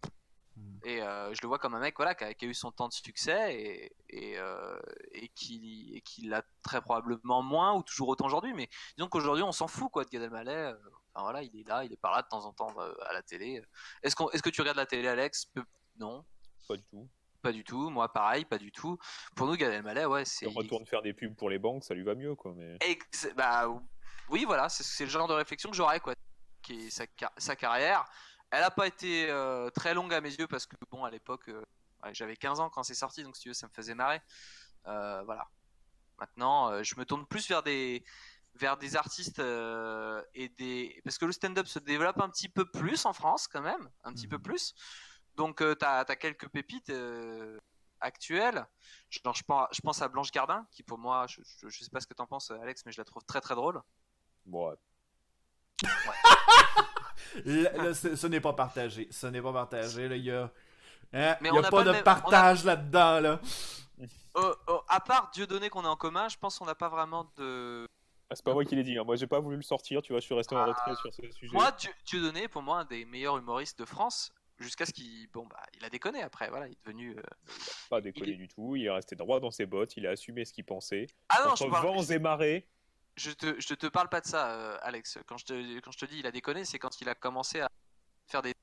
Hmm. 0.59 0.79
et 0.85 1.03
euh, 1.03 1.35
je 1.35 1.41
le 1.43 1.49
vois 1.49 1.59
comme 1.59 1.75
un 1.75 1.81
mec 1.81 1.97
voilà, 1.99 2.15
qui, 2.15 2.25
a, 2.25 2.33
qui 2.33 2.47
a 2.47 2.49
eu 2.49 2.55
son 2.55 2.73
temps 2.73 2.89
de 2.89 2.93
succès 2.95 3.55
et, 3.55 3.93
et, 4.09 4.39
euh, 4.39 4.81
et 5.13 5.29
qui, 5.29 5.93
et 5.95 6.01
qui 6.01 6.23
l'a 6.29 6.43
très 6.63 6.81
probablement 6.81 7.43
moins 7.43 7.75
ou 7.75 7.83
toujours 7.83 8.09
autant 8.09 8.25
aujourd'hui. 8.25 8.55
Mais 8.55 8.71
disons 8.97 9.11
qu'aujourd'hui, 9.11 9.43
on 9.43 9.53
s'en 9.53 9.69
fout 9.69 9.91
quoi, 9.93 10.05
de 10.05 10.09
Gad 10.09 10.23
Elmaleh. 10.23 10.51
euh, 10.73 10.75
Enfin, 11.13 11.25
voilà, 11.25 11.43
il 11.43 11.55
est 11.61 11.69
là, 11.69 11.85
il 11.85 11.93
est 11.93 12.01
par 12.01 12.13
là 12.13 12.23
de 12.23 12.29
temps 12.29 12.47
en 12.47 12.55
temps 12.55 12.75
à 13.07 13.13
la 13.13 13.23
télé. 13.23 13.63
Est-ce 14.03 14.17
qu'on, 14.17 14.31
est-ce 14.31 14.43
que 14.43 14.49
tu 14.49 14.63
regardes 14.63 14.79
la 14.79 14.87
télé, 14.87 15.07
Alex? 15.09 15.45
Peu- 15.45 15.63
Non, 15.99 16.25
Pas 16.69 16.77
du 16.79 16.85
tout. 16.85 17.07
Pas 17.47 17.53
du 17.53 17.63
tout. 17.63 17.91
Moi, 17.91 18.13
pareil, 18.13 18.45
pas 18.45 18.59
du 18.59 18.73
tout. 18.73 18.99
Pour 19.37 19.47
nous, 19.47 19.55
Gad 19.57 19.73
Elmaleh, 19.73 20.05
ouais, 20.07 20.25
c'est. 20.25 20.47
Il 20.47 20.57
retourne 20.57 20.85
faire 20.85 21.01
des 21.03 21.13
pubs 21.13 21.37
pour 21.37 21.49
les 21.49 21.61
banques, 21.61 21.85
ça 21.85 21.95
lui 21.95 22.03
va 22.03 22.17
mieux, 22.17 22.35
quoi. 22.35 22.53
Mais... 22.57 22.77
Ex- 22.81 23.29
bah, 23.37 23.69
oui, 24.29 24.45
voilà, 24.45 24.69
c'est 24.69 25.05
le 25.05 25.11
genre 25.11 25.29
de 25.29 25.33
réflexion 25.35 25.71
que 25.71 25.77
j'aurais, 25.77 26.01
quoi. 26.01 26.15
Qui 26.63 26.87
est 26.87 26.91
sa, 26.91 27.07
car- 27.07 27.33
sa 27.37 27.55
carrière. 27.55 28.05
Elle 28.51 28.65
a 28.65 28.71
pas 28.73 28.87
été 28.89 29.31
euh, 29.31 29.71
très 29.71 29.95
longue 29.95 30.13
à 30.13 30.21
mes 30.21 30.35
yeux 30.35 30.49
parce 30.49 30.67
que, 30.67 30.75
bon, 30.91 31.05
à 31.05 31.11
l'époque, 31.11 31.49
euh, 31.49 31.63
ouais, 32.03 32.13
j'avais 32.15 32.37
15 32.37 32.59
ans 32.59 32.69
quand 32.69 32.83
c'est 32.83 32.95
sorti, 32.95 33.23
donc 33.23 33.37
si 33.37 33.43
tu 33.43 33.49
veux, 33.51 33.55
ça 33.55 33.69
me 33.69 33.73
faisait 33.73 33.95
marrer. 33.95 34.21
Euh, 34.89 35.23
voilà. 35.25 35.47
Maintenant, 36.19 36.83
je 36.83 36.95
me 36.97 37.05
tourne 37.05 37.27
plus 37.27 37.49
vers 37.49 37.63
des 37.63 38.03
vers 38.55 38.79
des 38.79 38.97
artistes 38.97 39.39
et 39.39 40.49
des 40.49 40.99
parce 41.05 41.19
que 41.19 41.27
le 41.27 41.33
stand-up 41.33 41.67
se 41.67 41.79
développe 41.79 42.19
un 42.21 42.31
petit 42.31 42.49
peu 42.49 42.65
plus 42.65 43.05
en 43.05 43.13
France 43.13 43.47
quand 43.49 43.61
même, 43.61 43.91
un 44.03 44.15
petit 44.15 44.27
peu 44.27 44.39
plus. 44.39 44.75
Donc 45.37 45.61
euh, 45.63 45.75
t'as 45.75 46.01
as 46.01 46.17
quelques 46.17 46.49
pépites 46.49 46.91
euh, 46.91 47.59
actuelles. 48.01 48.67
Genre, 49.11 49.35
je, 49.35 49.43
pense, 49.43 49.69
je 49.73 49.81
pense 49.81 50.03
à 50.03 50.09
Blanche 50.09 50.31
Gardin 50.33 50.67
qui 50.71 50.83
pour 50.83 50.99
moi, 50.99 51.27
je, 51.29 51.41
je, 51.63 51.69
je 51.69 51.85
sais 51.85 51.91
pas 51.91 52.01
ce 52.01 52.07
que 52.07 52.15
t'en 52.15 52.27
penses 52.27 52.51
Alex, 52.51 52.85
mais 52.87 52.93
je 52.93 52.99
la 53.01 53.05
trouve 53.05 53.25
très 53.25 53.41
très 53.41 53.55
drôle. 53.55 53.81
Ouais. 54.47 54.75
Là, 57.45 57.73
là, 57.73 57.95
ce, 57.95 58.17
ce 58.17 58.27
n'est 58.27 58.41
pas 58.41 58.53
partagé. 58.55 59.09
Ce 59.11 59.27
n'est 59.27 59.43
pas 59.43 59.53
partagé. 59.53 60.09
Là, 60.09 60.17
il 60.17 60.25
y 60.25 60.31
a, 60.31 60.45
hein, 61.13 61.37
Mais 61.41 61.49
il 61.49 61.49
y 61.49 61.51
on 61.53 61.59
a 61.59 61.63
n'a 61.63 61.71
pas, 61.71 61.79
pas 61.79 61.85
de 61.85 61.91
même- 61.91 62.05
partage 62.05 62.65
là-dedans. 62.65 63.21
Là. 63.21 63.41
Euh, 64.37 64.55
euh, 64.69 64.79
à 64.89 65.01
part 65.01 65.31
Dieudonné 65.33 65.69
qu'on 65.69 65.85
a 65.85 65.89
en 65.89 65.97
commun, 65.97 66.29
je 66.29 66.37
pense 66.39 66.59
qu'on 66.59 66.65
n'a 66.67 66.75
pas 66.75 66.89
vraiment 66.89 67.31
de. 67.37 67.87
Ah, 68.31 68.35
c'est 68.35 68.45
pas 68.45 68.55
moi 68.55 68.65
qui 68.65 68.75
l'ai 68.75 68.83
dit, 68.85 68.99
hein. 68.99 69.05
moi 69.05 69.15
j'ai 69.17 69.27
pas 69.27 69.39
voulu 69.39 69.57
le 69.57 69.63
sortir, 69.63 70.03
tu 70.03 70.13
vois, 70.13 70.21
je 70.21 70.25
suis 70.27 70.35
resté 70.35 70.55
en 70.57 70.59
Ah. 70.61 70.67
retrait 70.67 70.95
sur 70.97 71.13
ce 71.15 71.31
sujet. 71.31 71.53
Moi, 71.53 71.71
Dieu- 71.73 71.93
Dieudonné, 72.07 72.49
pour 72.49 72.63
moi, 72.63 72.81
un 72.81 72.85
des 72.85 73.05
meilleurs 73.05 73.39
humoristes 73.39 73.79
de 73.79 73.85
France, 73.85 74.33
jusqu'à 74.59 74.87
ce 74.87 74.93
qu'il, 74.93 75.29
bon 75.29 75.47
bah, 75.47 75.63
il 75.75 75.85
a 75.85 75.91
déconné 75.91 76.23
après. 76.23 76.49
Voilà, 76.49 76.67
il 76.69 76.73
est 76.73 76.79
devenu. 76.85 77.17
euh, 77.19 77.23
Pas 77.91 78.01
déconné 78.01 78.29
il 78.29 78.35
est- 78.35 78.37
du 78.37 78.49
tout, 78.49 78.77
il 78.77 78.85
est 78.87 78.91
resté 78.91 79.17
droit 79.17 79.41
dans 79.41 79.51
ses 79.51 79.67
bottes, 79.67 79.97
il 79.97 80.07
a 80.07 80.11
assumé 80.11 80.45
ce 80.45 80.53
qu'il 80.53 80.65
pensait. 80.65 81.07
Ah 81.29 81.43
non, 81.47 81.55
je, 81.57 81.65
parle- 81.65 81.87
vents 81.87 82.03
et 82.03 82.19
marées, 82.19 82.67
je 83.17 83.31
te, 83.31 83.59
je 83.61 83.75
te 83.75 83.87
parle 83.87 84.09
pas 84.09 84.21
de 84.21 84.27
ça, 84.27 84.53
euh, 84.53 84.79
Alex. 84.83 85.19
Quand 85.27 85.39
je 85.39 85.45
te, 85.47 85.81
quand 85.81 85.93
je 85.93 85.99
te 85.99 86.05
dis 86.07 86.19
il 86.19 86.27
a 86.27 86.31
déconné, 86.33 86.65
c'est 86.65 86.79
quand 86.79 87.01
il 87.01 87.09
a 87.09 87.15
commencé 87.15 87.61
à 87.61 87.69
faire 88.27 88.43
des 88.43 88.55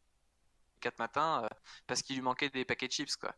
4 0.84 1.00
matins 1.00 1.44
euh, 1.44 1.48
parce 1.88 2.02
qu'il 2.02 2.16
lui 2.18 2.22
manquait 2.22 2.50
des 2.50 2.66
paquets 2.66 2.88
de 2.88 2.92
chips, 2.92 3.16
quoi. 3.16 3.34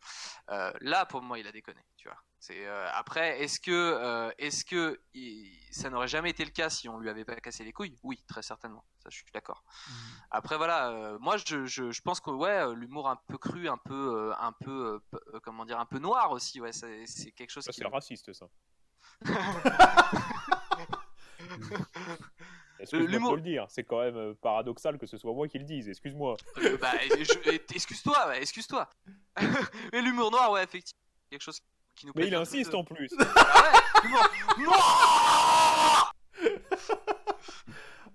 Euh, 0.50 0.74
là, 0.82 1.06
pour 1.06 1.22
moi, 1.22 1.38
il 1.39 1.48
a 1.48 1.52
déconné, 1.52 1.82
tu 1.96 2.08
vois. 2.08 2.18
C'est 2.39 2.66
euh, 2.66 2.88
après, 2.91 3.41
est-ce 3.41 3.60
que, 3.60 3.72
euh, 3.72 4.32
est-ce 4.38 4.66
que 4.66 5.00
il- 5.14 5.58
ça 5.72 5.89
n'aurait 5.89 6.08
jamais 6.08 6.30
été 6.32 6.43
le 6.43 6.52
cas 6.52 6.70
si 6.70 6.89
on 6.89 6.98
lui 7.00 7.10
avait 7.10 7.26
pas 7.26 7.36
cassé 7.38 7.64
les 7.64 7.72
couilles? 7.74 7.98
Oui, 8.04 8.24
très 8.28 8.41
certainement. 8.41 8.84
Ça, 9.00 9.10
je 9.10 9.16
suis 9.18 9.26
d'accord. 9.34 9.64
Après, 10.32 10.58
voilà, 10.58 10.89
euh, 10.89 11.18
moi, 11.20 11.38
je, 11.38 11.66
je, 11.66 11.91
je 11.91 12.02
pense 12.02 12.20
que 12.20 12.32
ouais, 12.32 12.76
l'humour 12.76 13.10
un 13.10 13.18
peu 13.28 13.38
cru, 13.38 13.68
un 13.70 13.78
peu, 13.78 13.93
euh, 14.32 14.34
un 14.39 14.52
peu, 14.52 14.72
euh, 14.96 15.00
p- 15.12 15.18
euh, 15.36 15.39
comment 15.41 15.66
dire, 15.66 15.80
un 15.80 15.86
peu 15.86 16.00
noir 16.00 16.32
aussi, 16.32 16.60
ouais, 16.62 16.72
c'est 16.74 17.06
c'est 17.06 17.32
quelque 17.32 17.52
chose 17.52 17.64
ça 17.64 17.72
qui. 17.72 17.78
c'est 17.78 17.84
le 17.84 17.89
raciste 17.89 18.34
ça. 18.34 18.48
Excuse-moi 22.80 23.32
de 23.32 23.36
le 23.38 23.41
dire, 23.41 23.65
c'est 23.69 23.84
quand 23.84 23.99
même 24.01 24.17
euh, 24.17 24.34
paradoxal 24.41 24.97
que 24.97 25.05
ce 25.05 25.17
soit 25.17 25.34
moi 25.34 25.47
qui 25.47 25.57
le 25.59 25.65
dise, 25.65 25.88
excuse-moi. 25.89 26.36
Euh, 26.57 26.78
bah, 26.78 26.91
je- 27.09 27.73
excuse-toi, 27.73 28.28
ouais, 28.28 28.41
excuse-toi. 28.41 28.89
Mais 29.93 30.01
l'humour 30.01 30.32
noir, 30.32 30.51
ouais, 30.51 30.63
effectivement, 30.63 30.99
quelque 31.30 31.41
chose 31.41 31.59
qui 31.95 32.05
nous. 32.07 32.13
Mais 32.15 32.28
il 32.28 32.36
insiste 32.36 32.71
tous 32.71 32.78
en 32.78 32.84
plus. 32.84 33.09
Ah 33.19 33.71
ouais, 33.71 34.03
l'humour 34.03 34.76
noir. 34.78 36.13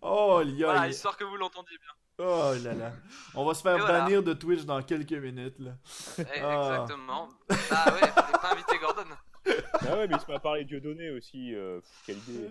Oh, 0.03 0.39
a- 0.43 0.45
Voilà, 0.45 0.89
histoire 0.89 1.17
que 1.17 1.25
vous 1.25 1.37
l'entendiez 1.37 1.77
bien. 1.79 2.27
oh 2.27 2.53
là 2.65 2.73
là. 2.75 2.93
On 3.35 3.45
va 3.45 3.55
se 3.55 3.63
faire 3.63 3.79
voilà. 3.79 4.01
bannir 4.01 4.23
de 4.23 4.33
Twitch 4.33 4.63
dans 4.65 4.83
quelques 4.83 5.13
minutes. 5.13 5.59
Là. 5.59 5.73
Eh, 6.19 6.23
Ah. 6.43 6.69
Exactement. 6.83 7.29
Ah 7.71 7.93
ouais, 7.93 8.09
fallait 8.09 8.33
pas 8.41 8.53
inviter 8.53 8.79
Gordon. 8.79 9.05
ah 9.47 9.97
ouais, 9.97 10.07
mais 10.09 10.15
il 10.17 10.21
se 10.21 10.31
m'a 10.31 10.39
parlé 10.39 10.65
Dieu 10.65 10.81
donné 10.81 11.11
aussi, 11.11 11.55
euh, 11.55 11.81
quelle 12.07 12.17
idée. 12.19 12.51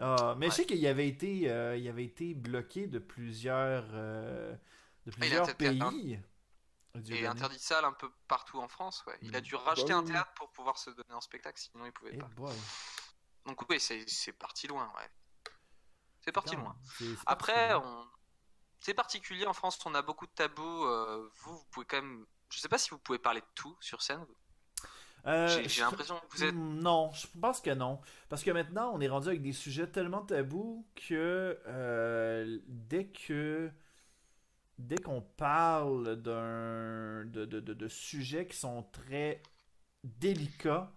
Ah, 0.00 0.34
mais 0.38 0.50
je 0.50 0.54
sais 0.56 0.66
qu'il 0.66 0.84
avait 0.86 1.08
été, 1.08 1.50
euh, 1.50 1.76
il 1.76 1.86
avait 1.88 2.04
été 2.04 2.34
bloqué 2.34 2.86
de 2.86 2.98
plusieurs, 2.98 3.84
euh, 3.92 4.56
de 5.06 5.10
plusieurs 5.12 5.56
pays. 5.56 6.20
Et 6.94 7.00
Dieudonné. 7.00 7.26
interdit 7.28 7.56
de 7.56 7.60
salle 7.60 7.84
un 7.84 7.92
peu 7.92 8.10
partout 8.28 8.58
en 8.58 8.68
France, 8.68 9.04
ouais. 9.06 9.18
Il 9.22 9.36
a 9.36 9.40
Mm. 9.40 9.42
dû 9.42 9.54
racheter 9.54 9.92
Bah 9.92 9.98
un 9.98 10.02
oui. 10.02 10.12
théâtre 10.12 10.32
pour 10.34 10.50
pouvoir 10.50 10.78
se 10.78 10.90
donner 10.90 11.12
en 11.12 11.20
spectacle, 11.20 11.60
sinon 11.60 11.86
il 11.86 11.92
pouvait 11.92 12.12
Eh 12.14 12.18
pas. 12.18 12.28
Donc 13.46 13.68
oui, 13.68 13.78
c'est 13.80 14.08
c'est 14.08 14.32
parti 14.32 14.66
loin, 14.66 14.90
ouais. 14.96 15.08
C'est 16.20 16.32
parti 16.32 16.56
loin. 16.56 16.76
Après, 17.26 17.74
on... 17.74 18.06
c'est 18.80 18.94
particulier 18.94 19.46
en 19.46 19.54
France, 19.54 19.78
on 19.86 19.94
a 19.94 20.02
beaucoup 20.02 20.26
de 20.26 20.32
tabous. 20.32 20.84
euh, 20.86 21.30
vous, 21.42 21.58
vous 21.58 21.64
pouvez 21.72 21.86
quand 21.86 21.98
même. 22.02 22.26
Je 22.52 22.60
sais 22.60 22.68
pas 22.68 22.78
si 22.78 22.90
vous 22.90 22.98
pouvez 22.98 23.18
parler 23.18 23.40
de 23.40 23.46
tout 23.54 23.76
sur 23.80 24.02
scène. 24.02 24.26
Euh, 25.26 25.62
J'ai 25.66 25.82
l'impression 25.82 26.16
que 26.16 26.36
vous 26.36 26.44
êtes. 26.44 26.54
Hmm, 26.54 26.78
Non, 26.80 27.10
je 27.12 27.26
pense 27.40 27.60
que 27.60 27.70
non. 27.70 28.00
Parce 28.28 28.42
que 28.42 28.50
maintenant, 28.50 28.92
on 28.94 29.00
est 29.00 29.08
rendu 29.08 29.28
avec 29.28 29.42
des 29.42 29.52
sujets 29.52 29.86
tellement 29.86 30.22
tabous 30.22 30.86
que 30.94 31.58
euh, 31.66 32.58
dès 32.66 33.06
que 33.06 33.70
dès 34.78 34.96
qu'on 34.96 35.20
parle 35.20 36.16
d'un 36.16 37.24
de, 37.26 37.44
de, 37.44 37.60
de- 37.60 37.74
de 37.74 37.88
sujets 37.88 38.46
qui 38.46 38.56
sont 38.56 38.82
très 38.92 39.42
délicats, 40.04 40.90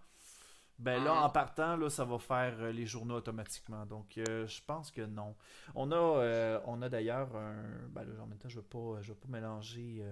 ben 0.80 1.04
là, 1.04 1.14
Mhm. 1.14 1.24
en 1.24 1.30
partant, 1.30 1.78
là, 1.78 1.90
ça 1.90 2.06
va 2.06 2.20
faire 2.20 2.56
euh, 2.62 2.72
les 2.72 2.86
journaux 2.86 3.16
automatiquement. 3.18 3.86
Donc, 3.86 4.18
euh, 4.18 4.48
je 4.48 4.62
pense 4.66 4.92
que 4.92 5.02
non. 5.02 5.36
On 5.76 5.92
a, 5.92 6.62
on 6.66 6.82
a 6.82 6.90
d'ailleurs 6.90 7.36
un. 7.36 7.56
Ben 7.90 8.04
là, 8.06 8.24
en 8.24 8.28
même 8.28 8.38
temps, 8.40 8.50
je 8.50 8.58
ne 8.58 8.62
veux, 8.62 8.68
pas- 8.68 9.02
je 9.02 9.10
veux 9.14 9.20
pas 9.20 9.28
mélanger 9.30 10.04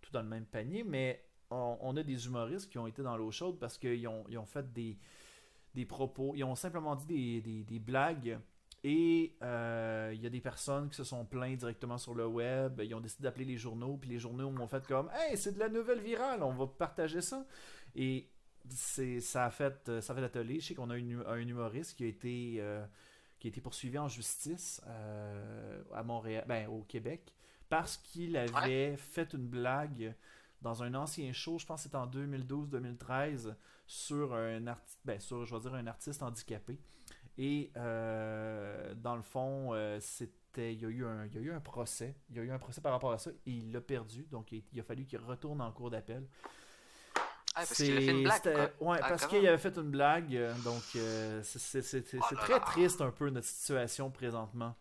tout 0.00 0.10
dans 0.12 0.22
le 0.22 0.28
même 0.28 0.46
panier, 0.46 0.84
mais 0.84 1.24
on, 1.54 1.78
on 1.80 1.96
a 1.96 2.02
des 2.02 2.26
humoristes 2.26 2.70
qui 2.70 2.78
ont 2.78 2.86
été 2.86 3.02
dans 3.02 3.16
l'eau 3.16 3.30
chaude 3.30 3.58
parce 3.58 3.78
qu'ils 3.78 4.06
ont, 4.08 4.24
ils 4.28 4.38
ont 4.38 4.44
fait 4.46 4.72
des, 4.72 4.98
des 5.74 5.84
propos, 5.84 6.32
ils 6.36 6.44
ont 6.44 6.54
simplement 6.56 6.94
dit 6.96 7.06
des, 7.06 7.40
des- 7.40 7.64
des 7.64 7.78
blagues. 7.78 8.38
Et 8.86 9.34
euh, 9.42 10.12
il 10.14 10.20
y 10.22 10.26
a 10.26 10.30
des 10.30 10.42
personnes 10.42 10.90
qui 10.90 10.96
se 10.96 11.04
sont 11.04 11.24
plaintes 11.24 11.56
directement 11.58 11.96
sur 11.96 12.14
le 12.14 12.26
web. 12.26 12.80
Ils 12.84 12.94
ont 12.94 13.00
décidé 13.00 13.22
d'appeler 13.22 13.46
les 13.46 13.56
journaux. 13.56 13.96
Puis 13.96 14.10
les 14.10 14.18
journaux 14.18 14.50
m'ont 14.50 14.66
fait 14.66 14.86
comme 14.86 15.08
Hey, 15.14 15.38
c'est 15.38 15.52
de 15.54 15.58
la 15.58 15.70
nouvelle 15.70 16.00
virale, 16.00 16.42
on 16.42 16.52
va 16.52 16.66
partager 16.66 17.22
ça. 17.22 17.46
Et 17.96 18.28
c'est, 18.68 19.20
ça 19.20 19.46
a 19.46 19.50
fait, 19.50 20.00
ça 20.02 20.12
a 20.12 20.16
fait 20.16 20.20
l'atelier. 20.20 20.60
Je 20.60 20.66
sais 20.66 20.74
qu'on 20.74 20.90
a 20.90 20.98
une- 20.98 21.24
un 21.26 21.36
humoriste 21.38 21.96
qui 21.96 22.04
a 22.04 22.08
été, 22.08 22.56
euh, 22.58 22.84
qui 23.40 23.46
a 23.46 23.50
été 23.50 23.62
poursuivi 23.62 23.98
en 23.98 24.08
justice 24.08 24.82
euh, 24.86 25.82
à 25.94 26.02
Montréal, 26.02 26.44
ben, 26.46 26.68
au 26.68 26.82
Québec, 26.82 27.32
parce 27.70 27.96
qu'il 27.96 28.36
avait 28.36 28.96
fait 28.98 29.32
une 29.32 29.46
blague 29.46 30.14
dans 30.64 30.82
un 30.82 30.94
ancien 30.94 31.30
show, 31.32 31.58
je 31.58 31.66
pense 31.66 31.80
que 31.80 31.82
c'était 31.84 31.96
en 31.96 32.06
2012-2013, 32.08 33.54
sur 33.86 34.34
un 34.34 34.66
artiste, 34.66 34.98
ben, 35.04 35.20
sur, 35.20 35.44
je 35.44 35.54
vais 35.54 35.60
dire, 35.60 35.74
un 35.74 35.86
artiste 35.86 36.22
handicapé. 36.22 36.80
Et 37.36 37.70
euh, 37.76 38.94
dans 38.94 39.14
le 39.14 39.22
fond, 39.22 39.74
euh, 39.74 39.98
c'était, 40.00 40.72
il 40.72 40.80
y, 40.80 40.86
a 40.86 40.88
eu 40.88 41.04
un, 41.04 41.26
il 41.26 41.34
y 41.34 41.38
a 41.38 41.40
eu 41.42 41.52
un 41.52 41.60
procès. 41.60 42.16
Il 42.30 42.36
y 42.36 42.38
a 42.40 42.42
eu 42.42 42.50
un 42.50 42.58
procès 42.58 42.80
par 42.80 42.92
rapport 42.92 43.12
à 43.12 43.18
ça 43.18 43.30
et 43.30 43.50
il 43.50 43.72
l'a 43.72 43.82
perdu. 43.82 44.26
Donc 44.30 44.52
il, 44.52 44.64
il 44.72 44.80
a 44.80 44.82
fallu 44.82 45.04
qu'il 45.04 45.18
retourne 45.18 45.60
en 45.60 45.70
cours 45.70 45.90
d'appel. 45.90 46.26
Ah, 47.56 47.60
parce 47.60 47.74
qu'il 47.74 47.96
a 47.96 48.00
fait 48.00 48.10
une 48.10 48.22
blague. 48.24 48.42
quoi. 48.42 48.88
Ouais, 48.88 48.98
Ah, 49.02 49.08
parce 49.08 49.26
qu'il 49.26 49.46
avait 49.46 49.58
fait 49.58 49.76
une 49.76 49.90
blague. 49.90 50.34
Donc 50.64 50.82
euh, 50.96 51.40
c'est 51.42 52.14
Oh 52.14 52.34
très 52.36 52.60
triste 52.60 53.02
un 53.02 53.10
peu 53.10 53.28
notre 53.28 53.46
situation 53.46 54.10
présentement. 54.10 54.74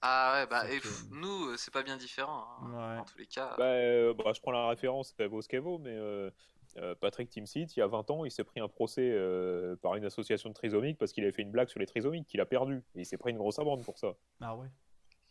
Ah 0.00 0.34
ouais, 0.40 0.46
bah 0.46 0.70
et 0.70 0.78
que- 0.78 0.88
nous, 1.10 1.48
euh, 1.50 1.56
c'est 1.56 1.72
pas 1.72 1.82
bien 1.82 1.96
différent. 1.96 2.44
hein, 2.62 2.70
Ouais. 2.94 2.98
En 3.00 3.04
tous 3.04 3.18
les 3.18 3.26
cas. 3.26 3.54
Bah, 3.58 3.64
euh, 3.64 4.14
bah, 4.14 4.32
je 4.34 4.40
prends 4.40 4.52
la 4.52 4.68
référence, 4.68 5.14
elle 5.18 5.28
vaut 5.28 5.42
ce 5.42 5.48
qu'elle 5.48 5.60
vaut, 5.60 5.78
mais 5.78 5.90
euh, 5.96 6.30
euh, 6.76 6.94
Patrick 6.94 7.28
Timsit, 7.30 7.64
il 7.76 7.80
y 7.80 7.82
a 7.82 7.86
20 7.88 8.08
ans, 8.10 8.24
il 8.24 8.30
s'est 8.30 8.44
pris 8.44 8.60
un 8.60 8.68
procès 8.68 9.10
euh, 9.12 9.74
par 9.82 9.96
une 9.96 10.04
association 10.04 10.50
de 10.50 10.54
trisomiques 10.54 10.98
parce 10.98 11.12
qu'il 11.12 11.24
avait 11.24 11.32
fait 11.32 11.42
une 11.42 11.50
blague 11.50 11.68
sur 11.68 11.80
les 11.80 11.86
trisomiques 11.86 12.26
qu'il 12.28 12.40
a 12.40 12.46
perdu. 12.46 12.84
Et 12.94 13.00
il 13.00 13.06
s'est 13.06 13.16
pris 13.16 13.32
une 13.32 13.38
grosse 13.38 13.58
amende 13.58 13.82
pour 13.84 13.98
ça. 13.98 14.12
Ah 14.40 14.54
ouais. 14.54 14.68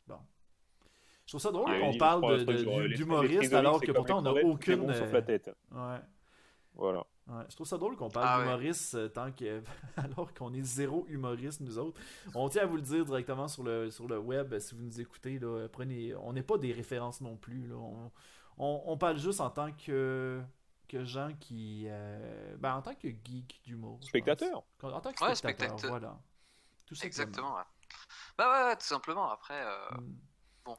Bon. 0.08 0.18
Je 1.26 1.32
trouve 1.32 1.42
ça 1.42 1.52
drôle 1.52 1.70
Ouais, 1.72 1.80
qu'on 1.80 1.98
parle 1.98 2.24
euh, 2.26 2.88
d'humoriste 2.90 3.54
alors 3.54 3.80
que 3.82 3.92
pourtant 3.92 4.20
on 4.20 4.22
n'a 4.22 4.32
aucune. 4.46 4.94
sauf 4.94 5.08
euh, 5.08 5.12
la 5.12 5.22
tête. 5.22 5.50
Ouais. 5.72 6.00
Voilà. 6.74 7.06
Ouais, 7.28 7.44
je 7.50 7.56
trouve 7.56 7.68
ça 7.68 7.78
drôle 7.78 7.98
qu'on 7.98 8.10
parle 8.10 8.26
Ah 8.30 8.40
d'humoriste 8.40 8.96
euh, 8.96 9.10
tant 9.10 9.32
que 9.34 9.62
alors 9.98 10.34
qu'on 10.34 10.54
est 10.54 10.62
zéro 10.64 11.06
humoriste 11.10 11.60
nous 11.62 11.78
autres. 11.78 12.00
On 12.34 12.48
tient 12.48 12.64
à 12.64 12.66
vous 12.66 12.78
le 12.78 12.82
dire 12.82 13.04
directement 13.04 13.48
sur 13.50 13.64
le 13.64 13.90
sur 13.92 14.08
le 14.08 14.18
web 14.18 14.54
euh, 14.54 14.60
si 14.60 14.76
vous 14.76 14.82
nous 14.84 15.02
écoutez 15.02 15.38
là, 15.40 15.68
prenez 15.70 16.16
on 16.16 16.32
n'est 16.34 16.44
pas 16.44 16.58
des 16.58 16.72
références 16.72 17.20
non 17.22 17.36
plus 17.36 17.68
là. 17.68 17.76
On, 17.76 18.12
on, 18.58 18.84
on 18.86 18.98
parle 18.98 19.18
juste 19.18 19.42
en 19.42 19.50
tant 19.50 19.72
que 19.74 20.42
que 20.88 21.04
gens 21.04 21.34
qui 21.38 21.84
euh, 21.88 22.56
ben 22.60 22.76
en 22.76 22.82
tant 22.82 22.96
que 22.96 23.10
geek 23.10 23.60
d'humour. 23.66 24.00
Spectateur. 24.04 24.64
En 24.82 25.02
tant 25.02 25.12
que 25.12 25.22
Ouais, 25.26 25.36
spectateur, 25.36 25.76
voilà. 25.90 26.18
Tout 26.86 26.96
simplement. 26.96 27.08
Exactement. 27.08 27.56
ouais. 27.58 27.64
Bah 28.38 28.50
ouais, 28.64 28.70
ouais, 28.70 28.76
tout 28.78 28.86
simplement. 28.86 29.30
Après, 29.30 29.62
euh, 29.66 29.98
Mm. 30.66 30.72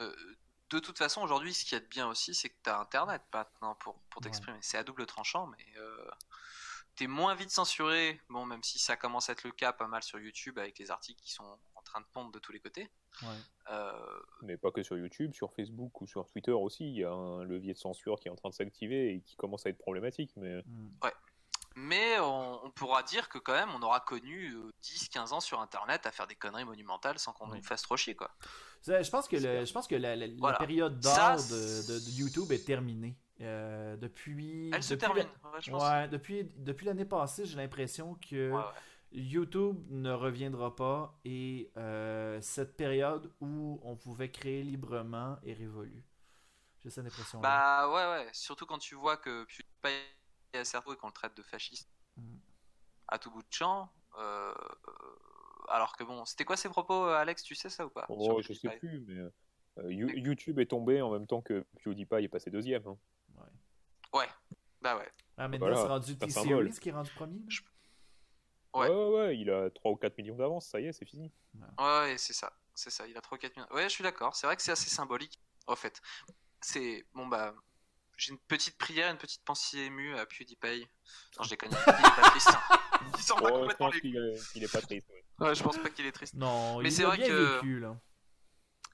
euh, 0.00 0.14
de 0.70 0.78
toute 0.78 0.98
façon, 0.98 1.22
aujourd'hui, 1.22 1.52
ce 1.54 1.64
qui 1.64 1.74
est 1.74 1.88
bien 1.90 2.08
aussi, 2.08 2.34
c'est 2.34 2.48
que 2.48 2.56
tu 2.62 2.70
as 2.70 2.78
Internet 2.78 3.22
maintenant 3.32 3.74
pour, 3.76 3.94
pour 4.10 4.20
Ouais. 4.20 4.24
t'exprimer. 4.24 4.58
C'est 4.62 4.78
à 4.78 4.84
double 4.84 5.06
tranchant, 5.06 5.46
mais 5.48 5.66
euh, 5.78 6.10
t'es 6.96 7.06
moins 7.06 7.34
vite 7.34 7.50
censuré. 7.50 8.20
Bon, 8.28 8.46
même 8.46 8.62
si 8.62 8.78
ça 8.78 8.96
commence 8.96 9.28
à 9.28 9.32
être 9.32 9.44
le 9.44 9.52
cas 9.52 9.72
pas 9.72 9.86
mal 9.88 10.02
sur 10.02 10.18
YouTube 10.18 10.58
avec 10.58 10.78
les 10.78 10.90
articles 10.90 11.20
qui 11.20 11.32
sont 11.32 11.58
en 11.74 11.82
train 11.82 12.00
de 12.00 12.06
pondre 12.12 12.30
de 12.30 12.38
tous 12.38 12.52
les 12.52 12.60
côtés. 12.60 12.88
Ouais. 13.22 13.28
Euh, 13.70 14.20
Mais 14.42 14.56
pas 14.56 14.70
que 14.70 14.82
sur 14.82 14.96
YouTube, 14.96 15.34
sur 15.34 15.52
Facebook 15.52 16.00
ou 16.00 16.06
sur 16.06 16.26
Twitter 16.26 16.52
aussi, 16.52 16.84
il 16.88 16.96
y 16.98 17.04
a 17.04 17.10
un 17.12 17.42
levier 17.44 17.72
de 17.72 17.78
censure 17.78 18.18
qui 18.20 18.28
est 18.28 18.30
en 18.30 18.36
train 18.36 18.50
de 18.50 18.54
s'activer 18.54 19.14
et 19.14 19.20
qui 19.22 19.36
commence 19.36 19.66
à 19.66 19.70
être 19.70 19.78
problématique. 19.78 20.32
Mais 20.36 20.62
Mm. 20.66 20.90
Mais 21.76 22.18
on, 22.20 22.64
on 22.66 22.70
pourra 22.70 23.02
dire 23.02 23.28
que 23.28 23.38
quand 23.38 23.52
même, 23.52 23.70
on 23.74 23.82
aura 23.82 24.00
connu 24.00 24.52
euh, 24.54 24.70
10-15 24.82 25.32
ans 25.32 25.40
sur 25.40 25.60
Internet 25.60 26.06
à 26.06 26.10
faire 26.10 26.26
des 26.26 26.34
conneries 26.34 26.64
monumentales 26.64 27.18
sans 27.18 27.32
qu'on 27.32 27.48
nous 27.48 27.62
fasse 27.62 27.82
trop 27.82 27.96
chier, 27.96 28.14
quoi. 28.16 28.30
Je 28.86 29.10
pense 29.10 29.28
que, 29.28 29.36
le- 29.36 29.64
je 29.64 29.72
pense 29.72 29.86
que 29.86 29.94
la, 29.94 30.16
la- 30.16 30.26
la 30.26 30.34
Voilà. 30.38 30.58
période 30.58 30.98
d'or 31.00 31.36
de, 31.36 31.86
de- 31.88 31.98
de 32.06 32.10
YouTube 32.10 32.50
est 32.52 32.64
terminée. 32.64 33.16
Euh, 33.42 33.96
depuis. 33.96 34.70
Elle 34.74 34.82
se 34.82 34.94
depuis 34.94 35.06
termine, 35.06 35.28
la- 35.44 35.50
ouais, 35.50 35.60
je 35.62 35.70
pense. 35.70 35.82
Ouais, 35.82 36.08
depuis, 36.08 36.44
depuis 36.56 36.84
l'année 36.86 37.06
passée, 37.06 37.46
j'ai 37.46 37.56
l'impression 37.56 38.14
que 38.16 38.50
Ouais. 38.52 38.62
YouTube 39.12 39.82
ne 39.88 40.12
reviendra 40.12 40.76
pas 40.76 41.18
et 41.24 41.70
euh, 41.78 42.38
cette 42.42 42.76
période 42.76 43.32
où 43.40 43.80
on 43.82 43.96
pouvait 43.96 44.30
créer 44.30 44.62
librement 44.62 45.38
est 45.42 45.54
révolue. 45.54 46.04
J'ai 46.82 46.90
cette 46.90 47.06
impression. 47.06 47.40
Bah 47.40 47.88
ouais, 47.88 48.24
ouais. 48.24 48.28
Surtout 48.32 48.66
quand 48.66 48.78
tu 48.78 48.94
vois 48.94 49.16
que 49.16 49.44
PewDiePie 49.44 50.06
à 50.58 50.64
cerveau 50.64 50.92
et 50.92 50.96
qu'on 50.96 51.06
le 51.08 51.12
traite 51.12 51.36
de 51.36 51.42
fasciste 51.42 51.88
Mm. 52.16 52.36
à 53.08 53.18
tout 53.18 53.30
bout 53.30 53.42
de 53.42 53.52
champ. 53.52 53.90
euh, 54.18 54.52
alors 55.68 55.96
que 55.96 56.02
bon, 56.02 56.24
c'était 56.24 56.44
quoi 56.44 56.56
ses 56.56 56.68
propos, 56.68 57.06
euh, 57.06 57.14
Alex? 57.14 57.42
Tu 57.44 57.54
sais 57.54 57.68
ça 57.70 57.86
ou 57.86 57.90
pas? 57.90 58.04
Oh, 58.08 58.42
je 58.42 58.52
sais 58.52 58.68
plus. 58.78 59.00
Mais 59.06 59.14
euh, 59.78 59.92
You- 59.92 60.08
YouTube 60.16 60.58
est 60.58 60.66
tombé 60.66 61.00
en 61.00 61.10
même 61.12 61.26
temps 61.28 61.40
que 61.40 61.64
PewDiePie 61.84 62.24
est 62.24 62.28
passé 62.28 62.50
deuxième. 62.50 62.86
hein. 62.88 62.98
Ouais. 64.12 64.26
Bah 64.82 64.96
ouais. 64.96 65.08
Ah, 65.36 65.46
maintenant, 65.46 65.66
Voilà, 65.66 65.82
c'est 65.82 65.88
rendu 65.88 66.18
T-Series 66.18 66.70
qui 66.80 66.88
est 66.88 66.92
rendu 66.92 67.10
premier. 67.12 67.38
Ouais. 68.72 68.88
Ouais. 68.88 68.88
ouais, 68.88 69.10
ouais, 69.18 69.38
il 69.38 69.50
a 69.50 69.68
3 69.70 69.92
ou 69.92 69.96
4 69.96 70.16
millions 70.18 70.36
d'avance, 70.36 70.66
ça 70.68 70.80
y 70.80 70.86
est, 70.86 70.92
c'est 70.92 71.04
fini. 71.04 71.30
Ouais, 71.54 71.66
ouais, 71.78 72.18
c'est 72.18 72.32
ça. 72.32 72.50
C'est 72.74 72.88
ça. 72.90 73.06
Il 73.06 73.14
a 73.16 73.20
3-4 73.20 73.54
minutes. 73.56 73.70
Ouais, 73.72 73.84
je 73.84 73.88
suis 73.90 74.02
d'accord. 74.02 74.34
C'est 74.34 74.46
vrai 74.46 74.56
que 74.56 74.62
c'est 74.62 74.72
assez 74.72 74.88
symbolique. 74.88 75.38
En 75.66 75.76
fait, 75.76 76.00
c'est 76.62 77.04
bon 77.14 77.26
bah. 77.28 77.54
J'ai 78.20 78.32
une 78.32 78.38
petite 78.38 78.76
prière, 78.76 79.10
une 79.10 79.16
petite 79.16 79.42
pensée 79.44 79.78
émue 79.78 80.14
à 80.18 80.26
PewDiePie. 80.26 80.86
Non, 81.38 81.42
je 81.44 81.48
déconne. 81.50 81.70
Il 81.72 81.78
est 82.06 82.16
pas 82.16 82.30
triste. 82.30 82.48
hein. 82.50 82.60
Il 83.00 83.08
Oh, 83.08 83.16
je 83.18 83.32
complètement 83.32 83.86
pense 83.90 83.94
les 84.02 84.40
il 84.56 84.62
est 84.64 84.70
pas 84.72 84.80
triste. 84.82 85.08
ouais. 85.08 85.46
Ouais, 85.46 85.54
je 85.54 85.62
pense 85.62 85.78
pas 85.78 85.88
qu'il 85.88 86.04
est 86.04 86.12
triste. 86.12 86.34
Non, 86.34 86.80
Mais 86.82 86.90
il 86.90 86.92
c'est 86.92 87.04
vrai 87.04 87.16
bien 87.16 87.28
que- 87.28 87.54
vécu, 87.54 87.80
là. 87.80 87.96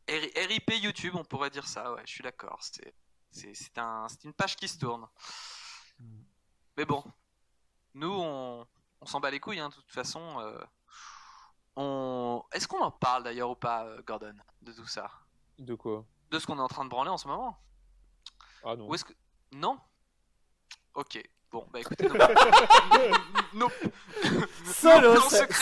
R- 0.07 0.47
RIP 0.47 0.71
YouTube, 0.81 1.15
on 1.17 1.25
pourrait 1.25 1.51
dire 1.51 1.67
ça, 1.67 1.93
ouais, 1.93 2.03
je 2.07 2.13
suis 2.13 2.23
d'accord. 2.23 2.59
C'est, 2.63 2.95
c'est, 3.33 3.53
c'est 3.55 3.77
un, 3.79 4.07
c'est 4.09 4.23
une 4.23 4.33
page 4.33 4.55
qui 4.55 4.69
se 4.69 4.79
tourne. 4.79 5.09
Mm. 5.99 6.23
Mais 6.77 6.85
bon, 6.85 7.03
nous, 7.95 8.13
on, 8.13 8.65
on 9.01 9.07
s'en 9.07 9.19
bat 9.19 9.33
les 9.33 9.41
couilles, 9.41 9.59
hein, 9.59 9.71
de 9.71 9.75
toute 9.75 9.91
façon. 9.93 10.39
euh, 10.39 10.57
on... 11.75 12.45
Est-ce 12.53 12.69
qu'on 12.69 12.81
en 12.81 12.93
parle 12.93 13.25
d'ailleurs 13.25 13.51
ou 13.51 13.57
pas, 13.57 13.85
euh, 13.87 14.01
Gordon, 14.07 14.35
de 14.63 14.73
tout 14.73 14.87
ça? 14.87 15.11
De 15.59 15.75
quoi? 15.75 16.05
De 16.31 16.39
ce 16.39 16.47
qu'on 16.47 16.59
est 16.59 16.63
en 16.63 16.69
train 16.69 16.85
de 16.85 16.91
branler 16.91 17.11
en 17.11 17.19
ce 17.19 17.27
moment? 17.27 17.59
Ah 18.67 18.77
non. 18.77 18.89
Ou 18.89 18.95
est-ce 18.95 19.05
que... 19.05 19.13
Non 19.53 19.79
Ok. 20.95 21.23
Bon, 21.53 21.65
bah 21.73 21.79
écoutez, 21.81 22.09
nos, 23.55 23.59
nos- 23.61 23.71
Ça, 24.65 25.01
là, 25.01 25.15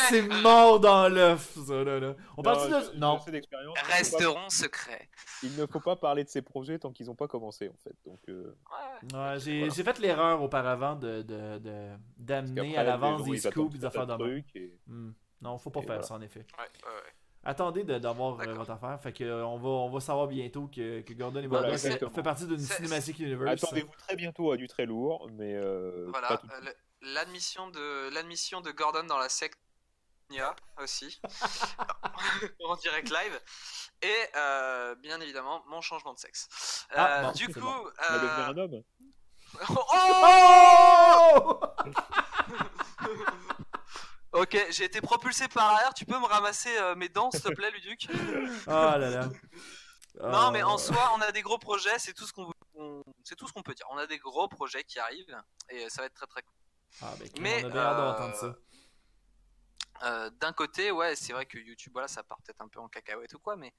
c'est 0.08 0.22
mort 0.42 0.80
dans 0.80 1.08
l'œuf, 1.08 1.54
ça, 1.66 1.84
là, 1.84 2.00
là. 2.00 2.14
On 2.38 2.42
parle 2.42 2.70
Non, 2.70 2.80
de... 2.80 2.84
je- 2.84 2.98
Non. 2.98 3.18
je 3.26 3.30
faut 3.40 3.48
pas- 3.50 3.94
resteront 3.94 4.48
secrets. 4.48 5.08
Il 5.42 5.54
ne 5.56 5.66
faut 5.66 5.80
pas 5.80 5.94
parler 5.96 6.24
de 6.24 6.30
ces 6.30 6.40
projets 6.40 6.78
tant 6.78 6.90
qu'ils 6.90 7.06
n'ont 7.06 7.14
pas 7.14 7.28
commencé, 7.28 7.68
en 7.68 7.76
fait. 7.84 7.94
Donc, 8.06 8.18
euh, 8.30 8.56
Ouais. 9.12 9.18
Ouais, 9.18 9.38
j'ai 9.40 9.58
Voilà. 9.68 9.74
fait 9.74 9.98
l'erreur 9.98 10.42
auparavant 10.42 10.96
de 10.96 11.20
de- 11.22 11.58
de- 11.58 11.92
d'amener 12.16 12.54
qu'après, 12.72 12.76
à 12.78 12.82
l'avance 12.84 13.22
des 13.24 13.36
scoops, 13.38 13.52
tout 13.54 13.68
des 13.68 13.84
affaires 13.84 14.06
de 14.06 14.16
de 14.16 14.42
et- 14.54 14.78
Hmm. 14.86 15.12
Non, 15.42 15.58
faut 15.58 15.70
pas 15.70 15.80
Et 15.80 15.82
faire 15.82 15.96
voilà. 15.96 16.02
ça, 16.06 16.14
en 16.14 16.22
effet. 16.22 16.46
Ouais, 16.58 16.64
ouais, 16.64 16.94
ouais. 16.94 17.12
Attendez 17.44 17.84
de- 17.84 17.98
d'avoir 17.98 18.40
euh, 18.40 18.54
votre 18.54 18.70
affaire. 18.70 18.98
Fait 19.00 19.12
que, 19.12 19.24
euh, 19.24 19.44
on, 19.46 19.58
va, 19.58 19.68
on 19.68 19.90
va 19.90 20.00
savoir 20.00 20.26
bientôt 20.26 20.66
que, 20.68 21.00
que 21.02 21.12
Gordon 21.12 21.42
et 21.42 21.46
Voilà, 21.46 21.76
fait, 21.76 21.98
partie 22.22 22.46
d'une 22.46 22.58
Cinematic 22.58 23.18
Universe. 23.18 23.62
Attendez-vous 23.64 23.92
très 23.98 24.16
bientôt 24.16 24.52
à 24.52 24.56
du 24.56 24.66
très 24.68 24.86
lourd, 24.86 25.28
mais 25.32 25.54
euh, 25.54 26.06
Voilà, 26.08 26.40
l'admission 27.02 27.68
de 27.68 28.08
l'admission 28.14 28.60
de 28.60 28.70
Gordon 28.70 29.04
dans 29.04 29.18
la 29.18 29.28
secte 29.28 29.58
Nia 30.30 30.56
aussi 30.82 31.20
en 32.64 32.76
direct 32.76 33.10
live 33.10 33.40
et 34.00 34.14
euh, 34.36 34.94
bien 34.94 35.20
évidemment 35.20 35.62
mon 35.68 35.82
changement 35.82 36.14
de 36.14 36.18
sexe. 36.18 36.86
Euh, 36.92 36.94
Ah, 36.96 37.32
du 37.34 37.46
coup, 37.48 37.60
bon. 37.60 37.84
Va 38.08 38.18
devenir 38.18 38.38
euh, 38.38 38.52
un 38.52 38.56
homme 38.56 38.82
oh 39.68 39.84
Oh 41.46 41.60
ok, 44.34 44.66
j'ai 44.70 44.84
été 44.84 45.00
propulsé 45.00 45.48
par 45.48 45.72
l'arrière. 45.72 45.94
Tu 45.94 46.04
peux 46.04 46.18
me 46.18 46.26
ramasser 46.26 46.76
euh, 46.78 46.94
mes 46.94 47.08
dents, 47.08 47.30
s'il 47.30 47.42
te 47.42 47.52
plaît, 47.52 47.70
Luduc? 47.70 48.06
Ah 48.66 48.98
là 48.98 49.10
là. 49.10 49.28
Non, 50.22 50.50
mais 50.52 50.62
en 50.62 50.74
Ah. 50.74 50.78
soi, 50.78 51.10
on 51.16 51.20
a 51.20 51.32
des 51.32 51.42
gros 51.42 51.58
projets. 51.58 51.98
C'est 51.98 52.12
tout 52.12 52.26
ce 52.26 52.32
qu'on 52.32 52.52
on- 52.74 53.02
c'est 53.24 53.34
tout 53.36 53.48
ce 53.48 53.52
qu'on 53.52 53.62
peut 53.62 53.74
dire. 53.74 53.86
On 53.90 53.96
a 53.98 54.06
des 54.06 54.18
gros 54.18 54.46
projets 54.48 54.84
qui 54.84 54.98
arrivent 54.98 55.36
et 55.70 55.88
ça 55.90 56.02
va 56.02 56.06
être 56.06 56.14
très 56.14 56.26
très 56.26 56.42
cool. 56.42 56.54
Ah, 57.02 57.14
ben, 57.18 57.28
Mais, 57.40 57.64
on 57.64 57.68
hâte 57.68 57.74
euh, 57.76 58.12
d'entendre 58.12 58.36
ça. 58.36 58.56
Euh, 60.02 60.30
d'un 60.40 60.52
côté, 60.52 60.90
ouais, 60.90 61.16
c'est 61.16 61.32
vrai 61.32 61.46
que 61.46 61.58
YouTube, 61.58 61.92
voilà, 61.92 62.08
ça 62.08 62.22
part 62.22 62.38
peut-être 62.44 62.60
un 62.60 62.68
peu 62.68 62.78
en 62.80 62.88
cacahuète 62.88 63.32
ou 63.34 63.38
quoi, 63.38 63.56
mais 63.56 63.72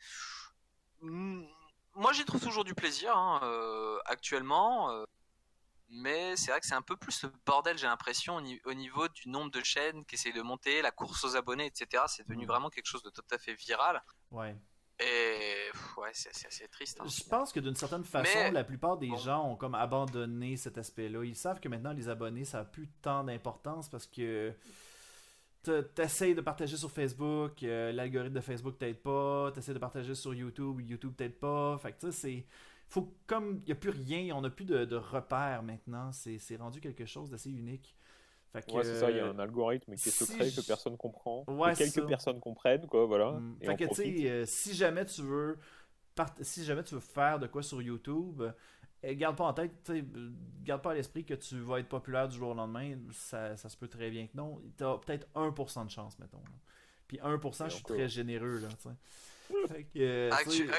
moi 1.01 2.13
j'y 2.13 2.25
trouve 2.25 2.41
toujours 2.41 2.63
du 2.63 2.73
plaisir 2.73 3.15
hein, 3.15 3.39
euh, 3.43 3.99
actuellement. 4.05 4.89
euh, 4.91 5.05
mais 5.89 6.36
c'est 6.36 6.51
vrai 6.51 6.59
que 6.59 6.65
c'est 6.67 6.75
un 6.75 6.81
peu 6.81 6.95
plus 6.97 7.23
le 7.23 7.31
bordel, 7.45 7.77
j'ai 7.77 7.88
l'impression, 7.88 8.36
au, 8.38 8.41
ni- 8.41 8.59
au 8.65 8.73
niveau 8.73 9.07
du 9.07 9.29
nombre 9.29 9.51
de 9.51 9.63
chaînes 9.63 10.03
qui 10.05 10.15
essayent 10.15 10.33
de 10.33 10.41
monter, 10.41 10.81
la 10.81 10.91
course 10.91 11.23
aux 11.25 11.36
abonnés, 11.36 11.65
etc. 11.67 12.03
C'est 12.07 12.23
devenu 12.27 12.45
Mm. 12.45 12.47
vraiment 12.47 12.69
quelque 12.69 12.88
chose 12.88 13.03
de 13.03 13.09
tout 13.09 13.23
à 13.31 13.38
fait 13.38 13.53
viral. 13.53 14.01
Ouais. 14.31 14.55
Et 14.99 15.69
ouais, 15.97 16.09
c'est 16.13 16.29
assez 16.47 16.67
triste. 16.69 16.99
hein. 17.01 17.05
Je 17.07 17.23
pense 17.29 17.51
que 17.51 17.59
d'une 17.59 17.75
certaine 17.75 18.05
façon, 18.05 18.31
Mais- 18.33 18.51
la 18.51 18.63
plupart 18.63 18.97
des 18.97 19.09
bon. 19.09 19.17
gens 19.17 19.45
ont 19.49 19.55
comme 19.57 19.75
abandonné 19.75 20.55
cet 20.55 20.77
aspect-là. 20.77 21.23
Ils 21.25 21.36
savent 21.36 21.59
que 21.59 21.67
maintenant, 21.67 21.91
les 21.91 22.07
abonnés, 22.07 22.45
ça 22.45 22.59
n'a 22.59 22.65
plus 22.65 22.88
tant 23.01 23.23
d'importance 23.25 23.89
parce 23.89 24.07
que 24.07 24.53
t'essayes 25.95 26.36
de 26.36 26.41
partager 26.41 26.77
sur 26.77 26.91
Facebook, 26.91 27.63
euh, 27.63 27.91
l'algorithme 27.91 28.36
de 28.36 28.39
Facebook 28.41 28.77
t'aide 28.77 29.01
pas, 29.01 29.51
t'essayes 29.53 29.73
de 29.73 29.79
partager 29.79 30.13
sur 30.13 30.33
YouTube, 30.33 30.79
YouTube 30.81 31.15
t'aide 31.17 31.39
pas. 31.39 31.77
Fait 31.79 31.91
que 31.91 31.99
tu 31.99 32.11
sais, 32.11 32.11
c'est. 32.11 32.45
Faut 32.88 33.13
comme. 33.27 33.59
Il 33.63 33.65
n'y 33.65 33.71
a 33.71 33.75
plus 33.75 33.89
rien, 33.89 34.36
on 34.36 34.41
n'a 34.41 34.49
plus 34.49 34.65
de, 34.65 34.86
de 34.86 34.95
repères 34.95 35.63
maintenant. 35.63 36.11
C'est 36.11 36.38
c'est 36.39 36.55
rendu 36.57 36.79
quelque 36.81 37.05
chose 37.05 37.29
d'assez 37.31 37.49
unique. 37.51 37.95
Fait 38.53 38.66
que, 38.66 38.71
Ouais, 38.71 38.83
c'est 38.86 38.99
ça, 38.99 39.12
il 39.12 39.17
y 39.17 39.20
a 39.20 39.25
euh, 39.25 39.33
un 39.33 39.39
algorithme 39.39 39.95
qui 39.95 40.07
est 40.07 40.12
si 40.12 40.25
secret 40.25 40.49
je- 40.49 40.62
que 40.62 40.66
personne 40.66 40.95
comprend, 40.95 41.43
Ouais, 41.47 41.74
que 41.74 41.79
quelques 41.79 41.91
ça. 41.93 42.01
personnes 42.03 42.39
comprennent, 42.39 42.87
quoi, 42.87 43.05
voilà. 43.05 43.32
Mm. 43.33 43.57
Et 43.62 43.66
Fait 43.66 43.74
que, 43.75 43.79
tu 43.83 43.86
profite. 43.87 44.17
sais, 44.20 44.29
euh, 44.29 44.45
si 44.45 44.74
jamais 44.74 45.05
tu 45.05 45.21
veux 45.24 45.57
part- 46.16 46.33
si 46.39 46.63
jamais 46.63 46.83
tu 46.83 46.95
veux 46.95 47.01
faire 47.01 47.37
de 47.39 47.47
quoi 47.47 47.62
sur 47.62 47.82
YouTube, 47.82 48.41
euh, 49.03 49.13
garde 49.16 49.36
pas 49.36 49.43
en 49.43 49.53
tête, 49.53 49.74
tu 49.83 49.91
sais, 49.99 50.05
garde 50.63 50.82
pas 50.82 50.91
à 50.91 50.93
l'esprit 50.93 51.25
que 51.25 51.33
tu 51.33 51.59
vas 51.59 51.79
être 51.79 51.89
populaire 51.89 52.29
du 52.29 52.37
jour 52.37 52.51
au 52.51 52.53
lendemain, 52.53 52.95
ça, 53.12 53.57
ça 53.57 53.67
se 53.67 53.75
peut 53.75 53.89
très 53.89 54.09
bien 54.09 54.25
que 54.28 54.37
non. 54.37 54.62
T'as 54.78 54.97
peut-être 54.99 55.28
1% 55.36 55.83
de 55.83 55.89
chance, 55.91 56.17
mettons. 56.20 56.37
là. 56.37 56.51
Puis 57.09 57.20
1%, 57.21 57.66
Et 57.66 57.70
je 57.70 57.75
suis 57.75 57.83
très 57.83 58.07
généreux, 58.07 58.59
là, 58.59 58.70
tu 58.70 58.89
sais. 58.89 59.67
Fait 59.67 59.83
que, 59.83 59.99
euh, 59.99 60.29
Actu- 60.32 60.70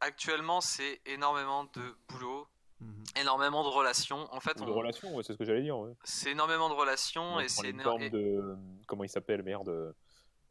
actuellement, 0.00 0.60
c'est 0.60 1.00
énormément 1.06 1.64
de 1.64 1.94
boulot, 2.08 2.46
mhm. 2.80 3.04
énormément 3.20 3.62
de 3.64 3.68
relations. 3.68 4.26
En 4.34 4.40
fait, 4.40 4.56
de 4.56 4.62
on- 4.62 4.72
relations, 4.74 5.14
ouais, 5.14 5.22
c'est 5.22 5.32
ce 5.34 5.38
que 5.38 5.44
j'allais 5.44 5.62
dire. 5.62 5.78
Ouais. 5.78 5.92
c'est 6.04 6.30
énormément 6.32 6.68
de 6.68 6.74
relations 6.74 7.34
On 7.34 7.40
et 7.40 7.48
c'est 7.48 7.70
une 7.70 7.76
éno- 7.80 7.82
forme 7.84 8.02
et- 8.02 8.10
de. 8.10 8.56
Comment 8.86 9.04
il 9.04 9.08
s'appelle, 9.10 9.42
merde 9.42 9.94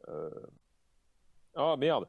euh, 0.08 0.30
Ah, 1.54 1.76
merde 1.76 2.08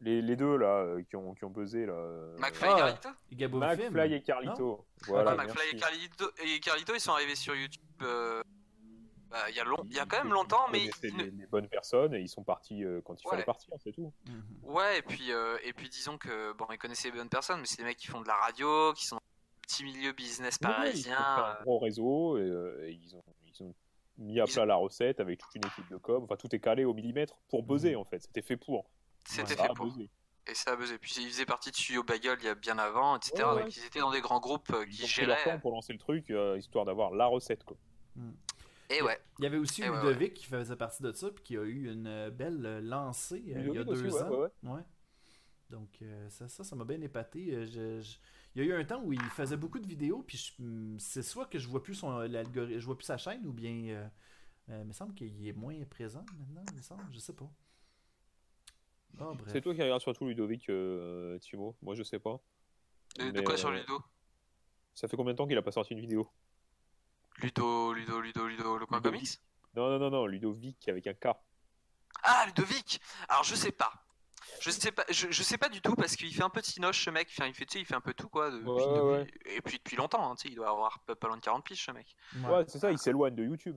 les, 0.00 0.20
les 0.20 0.36
deux, 0.36 0.56
là, 0.58 0.80
euh, 0.82 1.02
qui 1.08 1.16
ont, 1.16 1.34
qui 1.34 1.44
ont 1.44 1.50
buzzé, 1.50 1.86
là. 1.86 1.94
euh, 1.94 2.36
McFly 2.38 2.68
Ah, 2.70 2.74
et 2.74 2.76
Carlito 2.78 3.08
Gabo 3.32 3.58
McFly 3.58 4.12
et 4.14 4.22
Carlito. 4.22 4.86
Voilà, 5.06 5.34
McFly 5.34 5.68
et. 5.72 5.76
Carlito, 5.76 6.30
et 6.44 6.60
Carlito, 6.60 6.94
ils 6.94 7.00
sont 7.00 7.12
arrivés 7.12 7.34
sur 7.34 7.54
YouTube 7.54 7.82
euh, 8.02 8.42
bah, 9.30 9.50
il 9.50 9.56
y, 9.56 9.60
a 9.60 9.64
long- 9.64 9.82
il 9.90 9.94
y 9.96 9.98
a 9.98 10.06
quand 10.06 10.18
même 10.22 10.32
longtemps, 10.32 10.68
mais 10.70 10.84
Ils 10.84 10.90
connaissaient 10.90 11.08
ils 11.08 11.16
ne- 11.16 11.22
les, 11.24 11.30
les 11.42 11.46
bonnes 11.46 11.68
personnes 11.68 12.14
et 12.14 12.20
ils 12.20 12.28
sont 12.28 12.44
partis 12.44 12.84
euh, 12.84 13.00
quand 13.04 13.14
il 13.20 13.26
Ouais. 13.26 13.30
fallait 13.32 13.44
partir, 13.44 13.74
c'est 13.82 13.92
tout. 13.92 14.12
Mhm. 14.28 14.42
ouais, 14.62 14.98
et 14.98 15.02
puis 15.02 15.32
euh, 15.32 15.58
et 15.64 15.72
puis 15.72 15.88
disons 15.88 16.16
que 16.18 16.52
bon, 16.52 16.66
ils 16.70 16.78
connaissaient 16.78 17.10
les 17.10 17.16
bonnes 17.18 17.28
personnes, 17.28 17.60
mais 17.60 17.66
c'est 17.66 17.78
des 17.78 17.84
mecs 17.84 17.96
qui 17.98 18.06
font 18.06 18.20
de 18.20 18.28
la 18.28 18.36
radio, 18.36 18.92
qui 18.94 19.04
sont 19.06 19.16
dans 19.16 19.22
le 19.22 19.62
petit 19.66 19.84
milieu 19.84 20.12
business 20.12 20.58
parisien. 20.58 21.16
Ils 21.18 21.40
ont 21.40 21.44
un 21.44 21.62
gros 21.64 21.78
réseau 21.78 22.38
et, 22.38 22.42
euh, 22.42 22.86
et 22.88 22.92
ils, 22.92 23.16
ont, 23.16 23.24
ils 23.46 23.62
ont 23.64 23.74
mis 24.18 24.40
à 24.40 24.44
Ils 24.46 24.52
plat 24.52 24.64
la 24.64 24.76
recette 24.76 25.18
avec 25.20 25.40
toute 25.40 25.54
une 25.56 25.66
équipe 25.66 25.88
de 25.90 25.96
com. 25.96 26.22
Enfin, 26.24 26.36
tout 26.36 26.54
est 26.54 26.60
calé 26.60 26.84
au 26.84 26.94
millimètre 26.94 27.34
pour 27.48 27.62
buzzer, 27.64 27.92
Mhm. 27.94 28.00
en 28.00 28.04
fait. 28.04 28.20
C'était 28.20 28.42
fait 28.42 28.56
pour. 28.56 28.88
C'était 29.24 29.56
fait 29.56 29.68
pour. 29.74 29.88
Et 30.48 30.54
ça 30.54 30.70
a 30.70 30.76
buzzé. 30.76 30.96
Puis 30.98 31.12
ils 31.18 31.28
faisaient 31.28 31.44
partie 31.44 31.72
de 31.72 31.74
Studio 31.76 32.04
Bagel 32.04 32.38
il 32.38 32.44
y 32.44 32.48
a 32.48 32.54
bien 32.54 32.78
avant, 32.78 33.16
etc. 33.16 33.32
Ouais, 33.38 33.44
ouais. 33.54 33.62
Donc 33.64 33.76
ils 33.76 33.84
étaient 33.84 33.98
dans 33.98 34.12
des 34.12 34.20
grands 34.20 34.38
groupes 34.38 34.70
euh, 34.70 34.84
Ils 34.86 34.94
qui 34.96 35.02
ont 35.02 35.06
pris 35.08 35.26
leur 35.26 35.36
géraient. 35.38 35.50
temps 35.56 35.60
pour 35.60 35.72
lancer 35.72 35.92
le 35.92 35.98
truc, 35.98 36.30
euh, 36.30 36.56
histoire 36.56 36.84
d'avoir 36.84 37.10
la 37.10 37.26
recette, 37.26 37.64
quoi. 37.64 37.76
Et 38.90 39.02
ouais. 39.02 39.18
Il 39.38 39.44
y 39.44 39.46
avait 39.46 39.58
aussi 39.58 39.82
ouais, 39.82 39.90
Ludovic 39.90 40.34
qui 40.34 40.46
faisait 40.46 40.76
partie 40.76 41.02
de 41.02 41.12
ça, 41.12 41.30
puis 41.30 41.42
qui 41.44 41.56
a 41.56 41.62
eu 41.62 41.90
une 41.90 42.06
euh, 42.06 42.30
belle 42.30 42.80
lancée 42.86 43.42
euh, 43.48 43.66
il 43.68 43.74
y 43.74 43.78
a 43.78 43.84
deux 43.84 44.06
aussi, 44.06 44.22
ans. 44.22 44.30
ouais, 44.30 44.48
ouais. 44.62 44.70
Ouais. 44.70 44.82
Donc 45.70 45.98
euh, 46.02 46.28
ça, 46.30 46.48
ça, 46.48 46.64
ça 46.64 46.76
m'a 46.76 46.84
bien 46.84 47.00
épaté. 47.00 47.52
Euh, 47.54 47.66
je- 47.66 48.00
je- 48.00 48.16
Il 48.54 48.64
y 48.64 48.72
a 48.72 48.74
eu 48.74 48.80
un 48.80 48.84
temps 48.84 49.02
où 49.02 49.12
il 49.12 49.20
faisait 49.20 49.56
beaucoup 49.58 49.78
de 49.78 49.86
vidéos, 49.86 50.22
puis 50.22 50.38
je- 50.38 50.62
hum, 50.62 50.96
c'est 50.98 51.22
soit 51.22 51.46
que 51.46 51.58
je 51.58 51.68
vois 51.68 51.82
plus 51.82 51.94
son 51.94 52.20
l'algorithme, 52.20 52.80
je 52.80 52.86
vois 52.86 52.96
plus 52.96 53.04
sa 53.04 53.18
chaîne, 53.18 53.46
ou 53.46 53.52
bien 53.52 53.74
euh, 53.88 54.08
euh, 54.70 54.80
il 54.82 54.86
me 54.88 54.92
semble 54.92 55.14
qu'il 55.14 55.46
est 55.46 55.52
moins 55.52 55.74
présent 55.84 56.24
maintenant. 56.38 56.64
Il 56.70 56.76
me 56.78 56.82
semble, 56.82 57.02
je 57.12 57.18
sais 57.18 57.34
pas. 57.34 57.50
Ah. 59.18 59.32
C'est 59.46 59.60
toi 59.60 59.74
qui 59.74 59.82
regardes 59.82 60.00
surtout 60.02 60.26
Ludovic, 60.26 60.68
euh, 60.68 61.38
Timo. 61.38 61.76
Moi, 61.82 61.94
je 61.94 62.02
sais 62.02 62.18
pas. 62.18 62.40
De, 63.18 63.30
de 63.30 63.40
quoi 63.40 63.56
sur 63.56 63.68
euh, 63.68 63.76
Ludo? 63.78 64.02
Ça 64.94 65.08
fait 65.08 65.16
combien 65.16 65.32
de 65.32 65.38
temps 65.38 65.46
qu'il 65.46 65.56
a 65.58 65.62
pas 65.62 65.72
sorti 65.72 65.92
une 65.94 66.00
vidéo? 66.00 66.30
Ludo, 67.38 67.92
Ludo, 67.92 68.20
Ludo, 68.20 68.46
Ludo, 68.46 68.78
le 68.78 68.86
coin 68.86 68.98
Ludovic. 68.98 69.20
comics 69.20 69.40
Non, 69.74 69.90
non, 69.90 69.98
non, 69.98 70.10
non, 70.10 70.26
Ludovic 70.26 70.88
avec 70.88 71.06
un 71.06 71.14
K. 71.14 71.28
Ah, 72.22 72.44
Ludovic 72.46 73.00
Alors, 73.28 73.44
je 73.44 73.54
sais 73.54 73.72
pas. 73.72 73.92
Je 74.60 74.70
sais 74.70 74.90
pas, 74.92 75.04
je, 75.10 75.30
je 75.30 75.42
sais 75.42 75.58
pas 75.58 75.68
du 75.68 75.80
tout 75.82 75.94
parce 75.96 76.16
qu'il 76.16 76.32
fait 76.34 76.42
un 76.42 76.48
peu 76.48 76.60
de 76.60 76.66
cinoche 76.66 77.04
ce 77.04 77.10
mec. 77.10 77.28
Enfin, 77.30 77.46
il 77.46 77.54
fait, 77.54 77.66
tu 77.66 77.74
sais, 77.74 77.80
il 77.80 77.84
fait 77.84 77.94
un 77.94 78.00
peu 78.00 78.14
tout 78.14 78.28
quoi. 78.28 78.50
depuis- 78.50 78.64
Ouais, 78.66 79.00
ouais, 79.00 79.24
depuis- 79.24 79.54
Et 79.54 79.60
puis 79.60 79.78
depuis 79.78 79.96
longtemps, 79.96 80.30
hein, 80.30 80.34
tu 80.36 80.42
sais, 80.42 80.48
il 80.48 80.54
doit 80.54 80.70
avoir 80.70 80.98
pas, 81.00 81.14
pas 81.14 81.26
loin 81.28 81.36
de 81.36 81.42
40 81.42 81.64
piges 81.64 81.84
ce 81.84 81.90
mec. 81.90 82.16
Ouais. 82.36 82.48
Ouais, 82.48 82.64
c'est 82.68 82.78
ça, 82.78 82.90
il 82.90 82.98
s'éloigne 82.98 83.34
de 83.34 83.44
YouTube. 83.44 83.76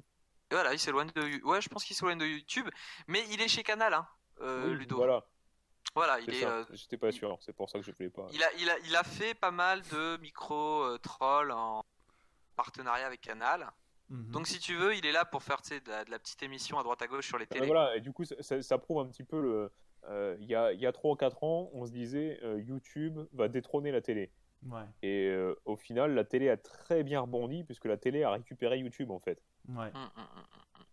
Et 0.52 0.56
voilà, 0.56 0.74
il 0.74 0.80
s'éloigne 0.80 1.10
de. 1.16 1.44
Ouais, 1.44 1.60
je 1.62 1.70
pense 1.70 1.84
qu'il 1.84 1.96
s'éloigne 1.96 2.18
de 2.20 2.26
YouTube, 2.26 2.70
mais 3.08 3.26
il 3.32 3.42
est 3.42 3.48
chez 3.50 3.64
Canal, 3.64 3.94
hein, 3.94 4.08
euh, 4.42 4.72
Oui, 4.72 4.78
Ludo. 4.80 4.96
Voilà, 4.96 5.26
Voilà, 5.96 6.20
il 6.22 6.34
est. 6.34 6.46
euh, 6.46 6.64
J'étais 6.72 6.98
pas 6.98 7.12
sûr, 7.12 7.38
c'est 7.42 7.54
pour 7.54 7.70
ça 7.70 7.80
que 7.80 7.86
je 7.86 7.92
voulais 7.92 8.10
pas. 8.10 8.28
il 8.32 8.42
a, 8.44 8.54
il 8.54 8.70
a, 8.70 8.80
il 8.80 8.96
a 8.96 9.04
fait 9.04 9.34
pas 9.34 9.52
mal 9.52 9.82
de 9.92 10.18
micro 10.18 10.84
euh, 10.84 10.98
trolls 11.00 11.52
en 11.52 11.84
partenariat 12.64 13.06
avec 13.08 13.22
Canal. 13.22 13.72
Mhm. 14.10 14.32
Donc 14.32 14.48
si 14.48 14.60
tu 14.60 14.76
veux, 14.76 14.94
il 14.96 15.06
est 15.06 15.12
là 15.14 15.24
pour 15.24 15.42
faire 15.44 15.62
de, 15.62 15.90
la, 15.90 16.04
de 16.04 16.12
la 16.12 16.20
petite 16.20 16.44
émission 16.44 16.78
à 16.78 16.84
droite 16.84 17.02
à 17.02 17.08
gauche 17.08 17.26
sur 17.28 17.38
les 17.38 17.46
Ah, 17.50 17.54
télés. 17.54 17.68
voilà, 17.68 17.96
et 17.96 18.02
du 18.02 18.12
coup, 18.12 18.26
ça, 18.26 18.36
ça- 18.42 18.62
ça 18.62 18.78
prouve 18.78 19.00
un 19.00 19.08
petit 19.08 19.24
peu 19.24 19.42
le. 19.42 19.72
euh, 20.10 20.36
Il 20.42 20.48
y, 20.48 20.56
a, 20.56 20.74
y 20.74 20.86
a 20.86 20.92
3 20.92 21.12
ou 21.12 21.16
4 21.16 21.44
ans, 21.44 21.70
on 21.74 21.86
se 21.86 21.92
disait 21.92 22.38
euh, 22.44 22.60
YouTube 22.62 23.18
va 23.34 23.48
détrôner 23.48 23.92
la 23.92 24.02
télé. 24.02 24.30
Ouais. 24.66 24.82
Et 25.04 25.28
euh, 25.30 25.56
au 25.64 25.78
final, 25.78 26.14
la 26.16 26.26
télé 26.26 26.50
a 26.50 26.58
très 26.58 27.04
bien 27.04 27.22
rebondi 27.22 27.64
puisque 27.64 27.86
la 27.86 27.96
télé 27.98 28.24
a 28.24 28.32
récupéré 28.32 28.78
YouTube 28.80 29.10
en 29.12 29.20
fait. 29.20 29.42
Ouais. 29.70 29.86
Hum, 29.94 30.10
hum, 30.18 30.28
hum. 30.36 30.86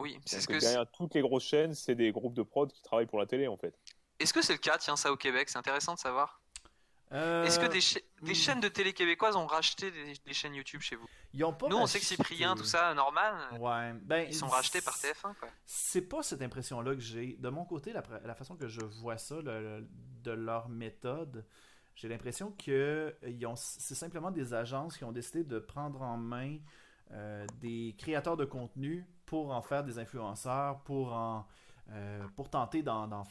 Oui, 0.00 0.18
c'est 0.26 0.40
ce 0.40 0.48
que 0.48 0.58
derrière 0.58 0.90
toutes 0.90 1.14
les 1.14 1.20
grosses 1.22 1.44
chaînes, 1.44 1.72
c'est 1.72 1.94
des 1.94 2.10
groupes 2.12 2.34
de 2.34 2.42
prod 2.42 2.70
qui 2.72 2.82
travaillent 2.82 3.06
pour 3.06 3.18
la 3.20 3.26
télé 3.26 3.46
en 3.46 3.56
fait. 3.56 3.78
Est-ce 4.18 4.32
que 4.34 4.42
c'est 4.42 4.52
le 4.52 4.58
cas, 4.58 4.76
tiens, 4.78 4.96
ça 4.96 5.10
au 5.12 5.16
Québec 5.16 5.48
C'est 5.48 5.58
intéressant 5.58 5.94
de 5.94 5.98
savoir. 6.00 6.40
Euh, 7.14 7.44
Est-ce 7.44 7.58
que 7.60 7.66
des, 7.66 7.80
cha- 7.80 8.00
des 8.22 8.34
chaînes 8.34 8.60
de 8.60 8.68
télé 8.68 8.92
québécoises 8.92 9.36
ont 9.36 9.46
racheté 9.46 9.90
des, 9.90 10.14
des 10.26 10.32
chaînes 10.34 10.54
YouTube 10.54 10.80
chez 10.80 10.96
vous? 10.96 11.06
Ils 11.32 11.44
ont 11.44 11.52
pas 11.52 11.68
Nous, 11.68 11.76
on 11.76 11.86
sait 11.86 12.00
que 12.00 12.04
Cyprien, 12.04 12.54
tout 12.56 12.64
ça, 12.64 12.92
Norman, 12.94 13.20
euh, 13.52 13.58
Ouais. 13.58 13.92
Ben, 14.02 14.26
ils 14.28 14.34
sont 14.34 14.48
rachetés 14.48 14.80
par 14.80 14.94
TF1, 14.96 15.34
quoi. 15.38 15.48
C'est 15.64 16.02
pas 16.02 16.22
cette 16.22 16.42
impression-là 16.42 16.94
que 16.94 17.00
j'ai. 17.00 17.36
De 17.38 17.48
mon 17.48 17.64
côté, 17.64 17.92
la, 17.92 18.02
la 18.24 18.34
façon 18.34 18.56
que 18.56 18.66
je 18.68 18.80
vois 18.80 19.16
ça, 19.16 19.36
le- 19.36 19.42
le- 19.80 19.88
de 20.24 20.32
leur 20.32 20.68
méthode, 20.68 21.46
j'ai 21.94 22.08
l'impression 22.08 22.50
que 22.52 23.14
ont- 23.46 23.54
c'est 23.56 23.94
simplement 23.94 24.30
des 24.32 24.52
agences 24.52 24.96
qui 24.96 25.04
ont 25.04 25.12
décidé 25.12 25.44
de 25.44 25.58
prendre 25.60 26.02
en 26.02 26.16
main 26.16 26.58
euh, 27.12 27.46
des 27.60 27.94
créateurs 27.98 28.36
de 28.36 28.44
contenu 28.44 29.06
pour 29.26 29.52
en 29.52 29.62
faire 29.62 29.84
des 29.84 29.98
influenceurs, 29.98 30.80
pour 30.82 31.12
en 31.12 31.46
euh, 31.90 32.26
pour 32.34 32.48
tenter 32.50 32.82
f- 33.22 33.28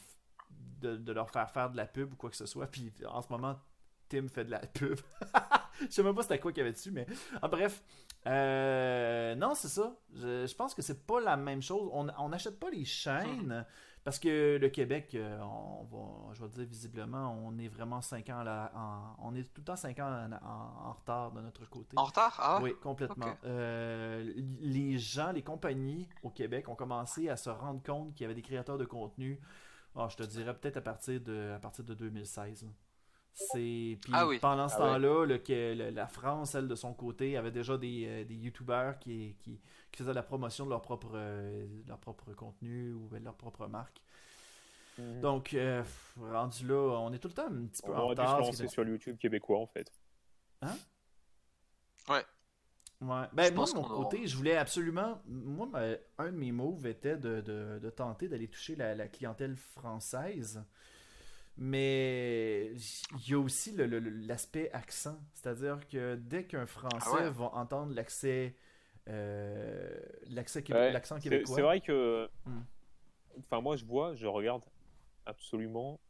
de, 0.80 0.96
de 0.96 1.12
leur 1.12 1.28
faire 1.30 1.50
faire 1.50 1.68
de 1.70 1.76
la 1.76 1.86
pub 1.86 2.12
ou 2.12 2.16
quoi 2.16 2.30
que 2.30 2.36
ce 2.36 2.46
soit. 2.46 2.68
Puis 2.68 2.92
en 3.06 3.20
ce 3.20 3.28
moment, 3.28 3.58
Tim 4.08 4.28
fait 4.28 4.44
de 4.44 4.50
la 4.50 4.58
pub. 4.60 4.98
Je 5.80 5.88
sais 5.90 6.02
même 6.02 6.14
pas 6.14 6.22
c'était 6.22 6.38
quoi 6.38 6.52
qu'il 6.52 6.58
y 6.58 6.62
avait 6.62 6.72
dessus, 6.72 6.92
mais 6.92 7.06
ah, 7.42 7.48
bref. 7.48 7.82
Euh, 8.26 9.34
non, 9.34 9.54
c'est 9.54 9.68
ça. 9.68 9.96
Je, 10.14 10.46
je 10.46 10.54
pense 10.54 10.74
que 10.74 10.82
c'est 10.82 11.06
pas 11.06 11.20
la 11.20 11.36
même 11.36 11.62
chose. 11.62 11.90
On 11.92 12.28
n'achète 12.28 12.58
pas 12.58 12.70
les 12.70 12.84
chaînes 12.84 13.66
parce 14.04 14.18
que 14.18 14.58
le 14.60 14.68
Québec, 14.68 15.14
euh, 15.14 15.40
on 15.40 15.84
va, 15.84 16.34
je 16.34 16.42
vais 16.42 16.48
dire 16.48 16.64
visiblement, 16.66 17.36
on 17.44 17.58
est 17.58 17.68
vraiment 17.68 18.00
5 18.02 18.28
ans 18.30 18.42
là, 18.42 18.70
en- 18.74 19.16
on 19.30 19.34
est 19.34 19.42
tout 19.44 19.60
le 19.62 19.64
temps 19.64 19.76
5 19.76 19.98
ans 19.98 20.08
en, 20.28 20.32
en- 20.32 20.88
en 20.88 20.92
retard 20.92 21.32
de 21.32 21.40
notre 21.40 21.68
côté. 21.68 21.96
En 21.96 22.04
retard? 22.04 22.36
Ah 22.38 22.60
Oui, 22.62 22.74
complètement. 22.82 23.34
Euh, 23.44 24.30
les 24.60 24.98
gens, 24.98 25.32
les 25.32 25.42
compagnies 25.42 26.08
au 26.22 26.30
Québec 26.30 26.68
ont 26.68 26.74
commencé 26.76 27.28
à 27.30 27.36
se 27.36 27.48
rendre 27.50 27.82
compte 27.82 28.14
qu'il 28.14 28.22
y 28.22 28.26
avait 28.26 28.34
des 28.34 28.42
créateurs 28.42 28.76
de 28.78 28.84
contenu. 28.84 29.40
ah, 29.96 30.06
je 30.10 30.16
te 30.16 30.22
dirais 30.22 30.54
peut-être 30.54 30.76
à 30.76 30.82
partir 30.82 31.20
de 31.20 31.52
à 31.54 31.58
partir 31.58 31.84
de 31.84 31.94
2016. 31.94 32.66
C'est 33.34 33.98
puis 34.00 34.12
Ah 34.12 34.26
oui. 34.28 34.38
pendant 34.38 34.68
ce 34.68 34.76
Ah 34.76 34.78
temps-là, 34.78 35.26
le- 35.26 35.38
que 35.38 35.74
le- 35.74 35.90
la 35.90 36.06
France, 36.06 36.54
elle 36.54 36.68
de 36.68 36.74
son 36.76 36.94
côté, 36.94 37.36
avait 37.36 37.50
déjà 37.50 37.76
des, 37.76 38.06
euh, 38.06 38.24
des 38.24 38.34
YouTubers 38.36 38.98
qui, 39.00 39.36
qui, 39.40 39.60
qui 39.90 39.98
faisaient 40.02 40.12
la 40.14 40.22
promotion 40.22 40.64
de 40.66 40.70
leur 40.70 40.82
propre 40.82 41.10
euh, 41.14 41.66
leur 41.88 41.98
propre 41.98 42.32
contenu 42.32 42.92
ou 42.92 43.08
de 43.08 43.18
leur 43.24 43.34
propre 43.34 43.66
marque. 43.66 44.00
Donc 45.20 45.54
euh, 45.54 45.82
rendu 46.20 46.64
là, 46.68 46.98
on 47.00 47.12
est 47.12 47.18
tout 47.18 47.26
le 47.26 47.34
temps 47.34 47.48
un 47.48 47.66
petit 47.66 47.82
peu 47.82 47.90
On 47.92 47.96
en 47.96 48.06
retard. 48.08 48.40
est- 48.48 48.68
sur 48.68 48.84
le 48.84 48.92
YouTube 48.92 49.18
québécois 49.18 49.58
en 49.58 49.66
fait. 49.66 49.90
Ouais. 50.62 52.24
Ouais. 53.00 53.26
Ben, 53.32 53.46
Je 53.48 53.52
moi, 53.54 53.66
de 53.66 53.72
mon 53.74 53.80
aura- 53.80 53.96
côté, 53.96 54.26
je 54.26 54.36
voulais 54.36 54.56
absolument. 54.56 55.20
Moi, 55.26 55.68
un 56.18 56.26
de 56.26 56.36
mes 56.36 56.52
moves 56.52 56.86
était 56.86 57.16
de, 57.16 57.40
de- 57.40 57.78
de 57.82 57.90
tenter 57.90 58.28
d'aller 58.28 58.48
toucher 58.48 58.76
la, 58.76 58.94
la 58.94 59.08
clientèle 59.08 59.56
française. 59.56 60.64
Mais 61.56 62.72
il 62.74 63.28
y 63.30 63.34
a 63.34 63.38
aussi 63.38 63.74
l'aspect 63.76 64.70
accent. 64.72 65.18
C'est-à-dire 65.34 65.78
que 65.88 66.16
dès 66.16 66.44
qu'un 66.44 66.66
Français 66.66 67.06
Ah 67.12 67.24
ouais. 67.24 67.30
va 67.30 67.44
entendre 67.54 67.94
l'accès. 67.94 68.54
euh, 69.08 69.94
l'accès 70.30 70.62
québé- 70.62 70.78
Ouais, 70.78 70.92
l'accent 70.92 71.18
québécois. 71.18 71.54
c'est 71.54 71.62
vrai 71.62 71.80
que. 71.80 72.28
Hmm. 72.46 72.62
Enfin, 73.40 73.60
moi, 73.60 73.76
je 73.76 73.84
vois, 73.84 74.14
je 74.14 74.26
regarde 74.26 74.62
absolument 75.26 76.00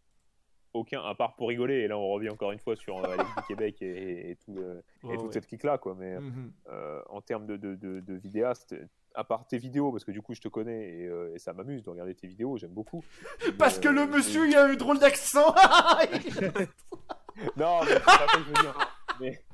aucun, 0.72 1.02
à 1.02 1.14
part 1.14 1.34
pour 1.36 1.48
rigoler. 1.48 1.74
Et 1.80 1.88
là, 1.88 1.98
on 1.98 2.08
revient 2.10 2.30
encore 2.30 2.52
une 2.52 2.58
fois 2.58 2.76
sur 2.76 3.04
euh, 3.04 3.16
du 3.16 3.42
Québec 3.48 3.82
et, 3.82 4.30
et 4.30 4.36
tout, 4.36 4.56
euh, 4.58 4.80
et 5.02 5.06
Ouais, 5.08 5.16
toute 5.16 5.32
cette 5.32 5.46
clique-là, 5.46 5.78
quoi. 5.78 5.94
Mais 5.94 6.18
Mhm. 6.20 6.52
euh, 6.68 7.02
en 7.08 7.20
termes 7.20 7.46
de, 7.46 7.56
de, 7.56 7.74
de, 7.74 8.00
de 8.00 8.14
vidéaste, 8.14 8.74
à 9.14 9.24
part 9.24 9.46
tes 9.46 9.58
vidéos, 9.58 9.92
parce 9.92 10.04
que 10.04 10.10
du 10.10 10.20
coup, 10.22 10.34
je 10.34 10.40
te 10.40 10.48
connais 10.48 10.98
et, 10.98 11.06
euh, 11.06 11.32
et 11.34 11.38
ça 11.38 11.52
m'amuse 11.52 11.82
de 11.84 11.90
regarder 11.90 12.14
tes 12.14 12.26
vidéos, 12.26 12.56
j'aime 12.58 12.72
beaucoup. 12.72 13.04
Parce 13.58 13.76
Mais, 13.76 13.82
que 13.84 13.88
le 13.88 14.00
euh, 14.02 14.06
monsieur, 14.06 14.48
il 14.48 14.56
a 14.56 14.64
un 14.64 14.74
drôle 14.74 14.98
d'accent! 14.98 15.54
Non, 17.56 17.80
mais 17.84 17.94
c'est 17.94 18.04
pas 18.04 18.18
ça 18.18 18.26
que 18.26 18.38
je 18.38 18.44
veux 18.44 18.52
dire. 18.52 18.96
Mais 19.20 19.44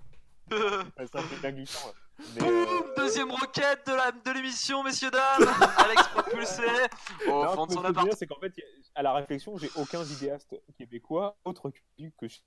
c'est 0.51 1.17
un 1.17 1.23
peu 1.23 1.37
bien 1.41 1.53
glissant. 1.53 1.89
là. 1.89 1.95
Mais, 2.37 2.43
euh, 2.51 2.65
Boum 2.67 2.93
Deuxième 2.99 3.31
roquette 3.31 3.87
de 3.87 3.93
la- 3.95 4.13
de 4.13 4.31
l'émission, 4.33 4.83
messieurs, 4.83 5.11
dames 5.11 5.49
Alex 5.79 6.09
propulsé 6.09 6.63
au 7.27 7.31
non, 7.45 7.55
fond 7.55 7.65
de 7.67 7.71
ce 7.73 7.77
son 7.79 7.85
appart. 7.87 8.13
c'est 8.19 8.27
qu'en 8.27 8.39
fait, 8.39 8.53
a- 8.95 9.01
à 9.01 9.03
la 9.03 9.15
réflexion, 9.15 9.57
j'ai 9.57 9.71
aucun 9.77 10.03
vidéaste 10.03 10.55
québécois 10.77 11.39
autre 11.45 11.71
que, 11.71 11.81
que 12.19 12.29
je. 12.29 12.41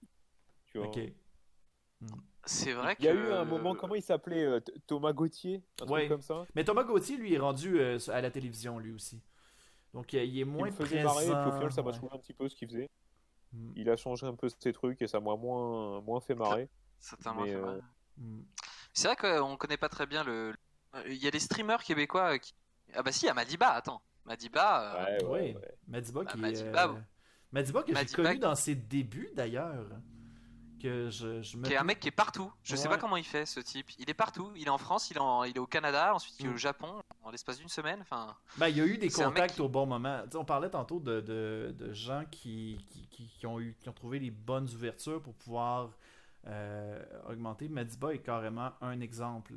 Tu 0.67 0.77
vois. 0.77 0.87
ok. 0.87 0.99
C'est 2.45 2.73
vrai 2.73 2.95
que. 2.95 3.01
Il 3.01 3.05
y 3.05 3.09
a 3.09 3.13
eu 3.13 3.31
un 3.31 3.45
moment, 3.45 3.73
comment 3.75 3.95
il 3.95 4.01
s'appelait 4.01 4.43
euh, 4.43 4.59
Th- 4.59 4.75
Thomas 4.87 5.13
Gauthier 5.13 5.63
Un 5.81 5.87
Ouais. 5.87 5.99
truc 6.01 6.09
comme 6.11 6.21
ça? 6.21 6.45
Mais 6.55 6.63
Thomas 6.63 6.83
Gauthier, 6.83 7.17
lui, 7.17 7.33
est 7.33 7.39
rendu 7.39 7.79
euh, 7.79 7.97
à 8.11 8.21
la 8.21 8.31
télévision, 8.31 8.79
lui 8.79 8.91
aussi. 8.91 9.21
Donc, 9.93 10.11
il 10.13 10.19
est 10.19 10.27
Il 10.27 10.45
moins 10.45 10.67
me 10.67 10.71
faisait 10.71 11.01
présent. 11.03 11.13
marrer, 11.13 11.25
et 11.27 11.29
puis 11.29 11.49
au 11.49 11.51
final, 11.53 11.71
ça 11.71 11.81
m'a 11.83 11.91
ouais. 11.91 11.97
un 12.11 12.17
petit 12.17 12.33
peu 12.33 12.49
ce 12.49 12.55
qu'il 12.55 12.67
faisait. 12.67 12.89
Mm. 13.53 13.71
Il 13.75 13.89
a 13.89 13.95
changé 13.95 14.25
un 14.25 14.33
peu 14.35 14.49
ses 14.49 14.73
trucs 14.73 15.01
et 15.01 15.07
ça 15.07 15.19
m'a 15.19 15.35
moins, 15.35 16.01
moins 16.01 16.19
fait 16.19 16.35
marrer. 16.35 16.67
C'est 16.99 17.25
un 17.27 17.33
Mais, 17.35 17.47
fait 17.49 17.55
euh, 17.55 17.65
mal. 17.65 17.83
Mm. 18.17 18.41
C'est 18.93 19.07
vrai 19.07 19.15
qu'on 19.15 19.55
connaît 19.57 19.77
pas 19.77 19.89
très 19.89 20.05
bien 20.05 20.23
le. 20.23 20.53
Il 21.07 21.15
y 21.15 21.27
a 21.27 21.31
des 21.31 21.39
streamers 21.39 21.83
québécois 21.83 22.37
qui. 22.39 22.53
Ah 22.93 23.01
bah 23.03 23.11
si, 23.11 23.25
il 23.25 23.27
y 23.27 23.31
a 23.31 23.33
Madiba, 23.33 23.69
attends. 23.69 24.01
Madiba. 24.25 24.95
euh, 25.07 25.25
Ouais, 25.27 25.55
ouais. 25.55 25.75
Madiba 25.87 26.23
Bah, 26.23 26.31
qui 26.31 26.37
Madiba, 26.37 26.83
est... 26.85 26.87
euh, 26.89 26.93
Madiba 27.51 27.83
que 27.83 27.95
j'ai 27.95 28.05
connu 28.15 28.33
qui- 28.33 28.39
dans 28.39 28.55
ses 28.55 28.75
débuts 28.75 29.31
d'ailleurs. 29.35 29.85
Que 30.83 31.09
je, 31.09 31.41
je 31.41 31.55
me... 31.55 31.63
Qui 31.63 31.71
est 31.71 31.77
un 31.77 31.85
mec 31.85 32.01
qui 32.01 32.09
est 32.09 32.11
partout. 32.11 32.51
Je 32.61 32.75
sais 32.75 32.89
Ouais. 32.89 32.95
pas 32.95 32.97
comment 32.99 33.15
il 33.15 33.23
fait 33.23 33.45
ce 33.45 33.61
type. 33.61 33.89
Il 33.99 34.09
est 34.09 34.13
partout. 34.13 34.51
Il 34.57 34.65
est 34.67 34.69
en 34.69 34.77
France, 34.77 35.09
il 35.11 35.15
est, 35.15 35.19
en- 35.21 35.45
il 35.45 35.55
est 35.55 35.59
au 35.59 35.65
Canada, 35.65 36.13
ensuite 36.13 36.35
il 36.41 36.45
est 36.45 36.49
Mm. 36.49 36.53
au 36.53 36.57
Japon 36.57 37.01
en 37.23 37.31
l'espace 37.31 37.57
d'une 37.57 37.69
semaine. 37.69 37.99
Enfin, 38.01 38.35
Ben, 38.57 38.67
il 38.67 38.75
y 38.75 38.81
a 38.81 38.85
eu 38.85 38.97
des 38.97 39.07
contacts 39.09 39.55
qui- 39.55 39.61
au 39.61 39.69
bon 39.69 39.85
moment. 39.85 40.23
Sais, 40.29 40.35
on 40.37 40.43
parlait 40.43 40.69
tantôt 40.69 40.99
de, 40.99 41.21
de, 41.21 41.73
de 41.79 41.93
gens 41.93 42.25
qui, 42.29 42.85
qui, 42.89 43.07
qui- 43.07 43.27
qui 43.29 43.47
ont 43.47 43.61
eu, 43.61 43.77
qui 43.79 43.87
ont 43.87 43.93
trouvé 43.93 44.19
les 44.19 44.29
bonnes 44.29 44.67
ouvertures 44.73 45.21
pour 45.21 45.33
pouvoir 45.35 45.91
euh, 46.47 47.01
augmenter. 47.29 47.69
Madiba 47.69 48.13
est 48.13 48.19
carrément 48.19 48.71
un 48.81 48.99
exemple. 48.99 49.53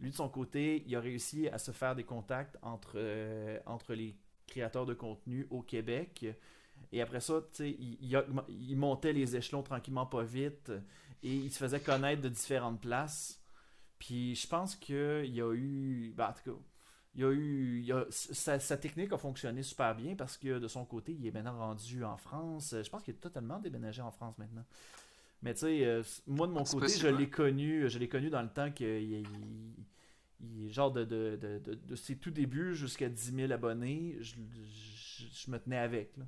Lui, 0.00 0.08
de 0.08 0.14
son 0.16 0.30
côté, 0.30 0.82
il 0.86 0.96
a 0.96 1.00
réussi 1.00 1.46
à 1.48 1.58
se 1.58 1.72
faire 1.72 1.94
des 1.94 2.04
contacts 2.04 2.56
entre, 2.62 2.92
euh, 2.96 3.58
entre 3.66 3.92
les 3.92 4.16
créateurs 4.46 4.86
de 4.86 4.94
contenu 4.94 5.46
au 5.50 5.60
Québec. 5.60 6.24
Et 6.92 7.00
après 7.02 7.20
ça, 7.20 7.40
il, 7.60 7.98
il 8.48 8.76
montait 8.76 9.12
les 9.12 9.36
échelons 9.36 9.62
tranquillement 9.62 10.06
pas 10.06 10.22
vite. 10.22 10.72
Et 11.22 11.34
il 11.34 11.50
se 11.52 11.58
faisait 11.58 11.80
connaître 11.80 12.22
de 12.22 12.28
différentes 12.28 12.80
places. 12.80 13.40
Puis 13.98 14.34
je 14.34 14.46
pense 14.48 14.76
qu'il 14.76 15.26
y 15.26 15.40
a 15.42 15.52
eu. 15.54 16.14
ben, 16.16 16.28
en 16.28 16.32
tout 16.32 16.52
cas, 16.52 16.58
il 17.14 17.20
y 17.22 17.24
a 17.24 17.30
eu. 17.32 17.80
il 17.80 17.86
y 17.86 17.92
a- 17.92 18.06
sa, 18.10 18.58
sa 18.60 18.76
technique 18.76 19.12
a 19.12 19.18
fonctionné 19.18 19.62
super 19.62 19.94
bien 19.94 20.14
parce 20.16 20.36
que 20.38 20.58
de 20.58 20.68
son 20.68 20.84
côté, 20.84 21.12
il 21.12 21.26
est 21.26 21.32
maintenant 21.32 21.58
rendu 21.58 22.04
en 22.04 22.16
France. 22.16 22.74
Je 22.82 22.90
pense 22.90 23.02
qu'il 23.02 23.14
est 23.14 23.18
totalement 23.18 23.58
déménagé 23.60 24.02
en 24.02 24.10
France 24.12 24.38
maintenant. 24.38 24.64
Mais 25.42 25.54
tu 25.54 25.60
sais, 25.60 25.84
euh, 25.86 26.02
moi 26.26 26.46
de 26.46 26.52
mon 26.52 26.64
C'est 26.64 26.72
côté, 26.72 26.86
possible, 26.86 27.02
je 27.02 27.08
l'ai 27.08 27.30
connu, 27.30 27.88
je 27.90 27.98
l'ai 27.98 28.08
connu 28.08 28.30
dans 28.30 28.42
le 28.42 28.50
temps 28.50 28.70
que 28.72 29.00
il- 30.40 30.70
genre 30.70 30.90
de, 30.92 31.04
de, 31.04 31.36
de, 31.40 31.58
de, 31.58 31.74
de 31.74 31.96
ses 31.96 32.16
tout 32.16 32.30
débuts 32.30 32.74
jusqu'à 32.74 33.08
10 33.08 33.32
000 33.32 33.52
abonnés, 33.52 34.16
je, 34.20 34.36
je, 34.64 35.24
je 35.32 35.50
me 35.50 35.58
tenais 35.58 35.78
avec. 35.78 36.16
là. 36.16 36.24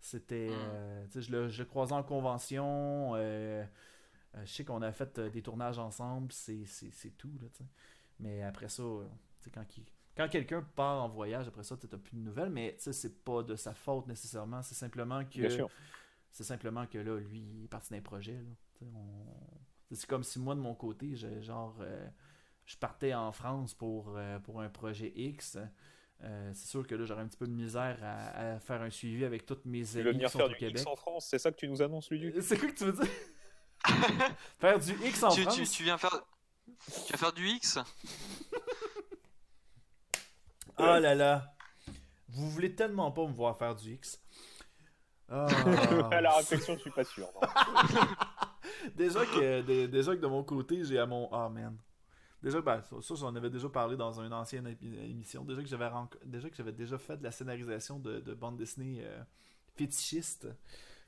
C'était. 0.00 0.48
Mm. 0.48 0.52
euh, 0.52 1.06
tu 1.06 1.12
sais, 1.12 1.22
je, 1.22 1.32
le, 1.32 1.48
je 1.48 1.62
le 1.62 1.68
croisais 1.68 1.92
en 1.94 2.02
convention. 2.02 3.14
euh, 3.16 3.64
euh, 4.36 4.42
je 4.44 4.52
sais 4.52 4.64
qu'on 4.64 4.82
a 4.82 4.92
fait 4.92 5.18
euh, 5.18 5.28
des 5.30 5.42
tournages 5.42 5.78
ensemble, 5.78 6.32
c'est 6.32 6.64
c'est- 6.64 6.90
c'est 6.92 7.10
tout. 7.18 7.32
Là, 7.40 7.48
mais 8.18 8.42
après 8.42 8.68
ça, 8.68 8.82
euh, 8.82 9.04
tu 9.40 9.44
sais, 9.44 9.50
quand, 9.50 9.64
quand 10.16 10.28
quelqu'un 10.28 10.62
part 10.62 11.02
en 11.04 11.08
voyage, 11.08 11.48
après 11.48 11.62
ça, 11.64 11.76
tu 11.76 11.86
n'as 11.90 11.98
plus 11.98 12.16
de 12.16 12.22
nouvelles, 12.22 12.50
mais 12.50 12.74
c'est 12.78 13.24
pas 13.24 13.42
de 13.42 13.56
sa 13.56 13.74
faute 13.74 14.06
nécessairement. 14.06 14.62
C'est 14.62 14.74
simplement 14.74 15.24
que. 15.24 15.42
C'est 16.32 16.44
simplement 16.44 16.86
que 16.86 16.98
là, 16.98 17.18
lui, 17.18 17.40
il 17.40 17.64
est 17.64 17.68
parti 17.68 17.92
d'un 17.92 18.00
projet. 18.02 18.40
on- 18.82 19.26
C'est 19.92 20.06
comme 20.08 20.22
si 20.22 20.38
moi, 20.38 20.54
de 20.54 20.60
mon 20.60 20.74
côté, 20.76 21.16
je- 21.16 21.40
genre, 21.40 21.76
euh, 21.80 22.08
je 22.64 22.76
partais 22.76 23.12
en 23.12 23.32
France 23.32 23.74
pour, 23.74 24.14
euh, 24.16 24.38
pour 24.38 24.60
un 24.60 24.68
projet 24.68 25.12
X. 25.16 25.58
Euh, 26.22 26.50
c'est 26.54 26.68
sûr 26.68 26.86
que 26.86 26.94
là, 26.94 27.04
j'aurais 27.06 27.22
un 27.22 27.28
petit 27.28 27.38
peu 27.38 27.46
de 27.46 27.52
misère 27.52 27.98
à, 28.02 28.54
à 28.54 28.60
faire 28.60 28.82
un 28.82 28.90
suivi 28.90 29.24
avec 29.24 29.46
toutes 29.46 29.64
mes 29.64 29.96
amis 29.96 30.18
qui 30.18 30.28
sont 30.28 30.38
faire 30.38 30.46
au 30.46 30.50
du 30.50 30.56
Québec. 30.56 30.78
X 30.78 30.86
en 30.86 30.96
France, 30.96 31.26
c'est 31.30 31.38
ça 31.38 31.50
que 31.50 31.56
tu 31.56 31.66
nous 31.68 31.80
annonces, 31.80 32.10
Luduc 32.10 32.34
C'est 32.42 32.58
quoi 32.58 32.68
que 32.68 32.74
tu 32.74 32.84
veux 32.84 32.92
dire? 32.92 33.10
faire 34.58 34.78
du 34.78 34.92
X 35.06 35.22
en 35.22 35.30
tu, 35.30 35.42
France? 35.42 35.56
tu, 35.56 35.64
tu 35.66 35.82
viens 35.84 35.96
faire. 35.96 36.20
Tu 36.94 37.00
viens 37.08 37.16
faire 37.16 37.32
du 37.32 37.46
X? 37.48 37.78
Oh 40.78 40.82
là 41.00 41.14
là! 41.14 41.54
Vous 42.28 42.50
voulez 42.50 42.74
tellement 42.74 43.10
pas 43.10 43.26
me 43.26 43.32
voir 43.32 43.56
faire 43.58 43.74
du 43.74 43.94
X. 43.94 44.20
Ah. 45.28 45.46
À 46.12 46.20
la 46.20 46.36
réflexion, 46.36 46.74
je 46.76 46.80
suis 46.80 46.90
pas 46.90 47.04
sûr. 47.04 47.28
déjà, 48.94 49.24
que, 49.24 49.62
dé- 49.62 49.88
déjà 49.88 50.14
que 50.14 50.20
de 50.20 50.26
mon 50.26 50.42
côté, 50.44 50.84
j'ai 50.84 50.98
à 50.98 51.06
mon. 51.06 51.28
Ah 51.32 51.48
man. 51.48 51.76
Déjà, 52.42 52.60
ben, 52.62 52.82
ça, 53.02 53.14
j'en 53.16 53.34
avais 53.36 53.50
déjà 53.50 53.68
parlé 53.68 53.96
dans 53.96 54.20
une 54.20 54.32
ancienne 54.32 54.74
émission. 54.82 55.44
Déjà 55.44 55.62
que 55.62 55.68
j'avais 55.68 55.88
déjà 56.24 56.48
que 56.48 56.56
j'avais 56.56 56.72
déjà 56.72 56.96
fait 56.98 57.16
de 57.18 57.22
la 57.24 57.30
scénarisation 57.32 57.98
de, 57.98 58.20
de 58.20 58.34
bande 58.34 58.56
dessinée 58.56 59.02
euh, 59.04 59.22
fétichiste. 59.76 60.48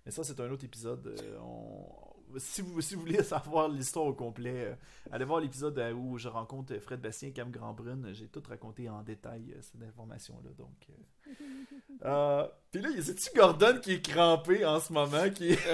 Mais 0.04 0.10
ça, 0.12 0.24
c'est 0.24 0.38
un 0.40 0.50
autre 0.50 0.64
épisode. 0.64 1.06
euh, 1.06 1.38
on- 1.40 2.12
Si, 2.38 2.60
vous, 2.62 2.80
si 2.80 2.94
vous 2.94 3.02
voulez 3.02 3.22
savoir 3.34 3.68
l'histoire 3.68 4.06
au 4.06 4.14
complet, 4.14 4.64
euh, 4.72 4.74
allez 5.10 5.24
voir 5.24 5.40
l'épisode 5.40 5.78
où 5.96 6.18
je 6.18 6.28
rencontre 6.28 6.76
Fred 6.78 7.00
Bastien 7.00 7.28
et 7.28 7.32
Cam 7.32 7.50
Grandbrun. 7.50 8.12
J'ai 8.12 8.26
tout 8.28 8.42
raconté 8.48 8.88
en 8.88 9.02
détail, 9.02 9.54
cette 9.60 9.82
information-là. 9.82 10.50
Donc, 10.58 10.88
Puis 12.72 12.80
là, 12.82 12.88
c'est-tu 13.02 13.30
Gordon 13.36 13.78
qui 13.80 13.92
est 13.92 14.02
crampé 14.02 14.64
en 14.66 14.80
ce 14.80 14.92
moment? 14.92 15.30
Qui... 15.30 15.56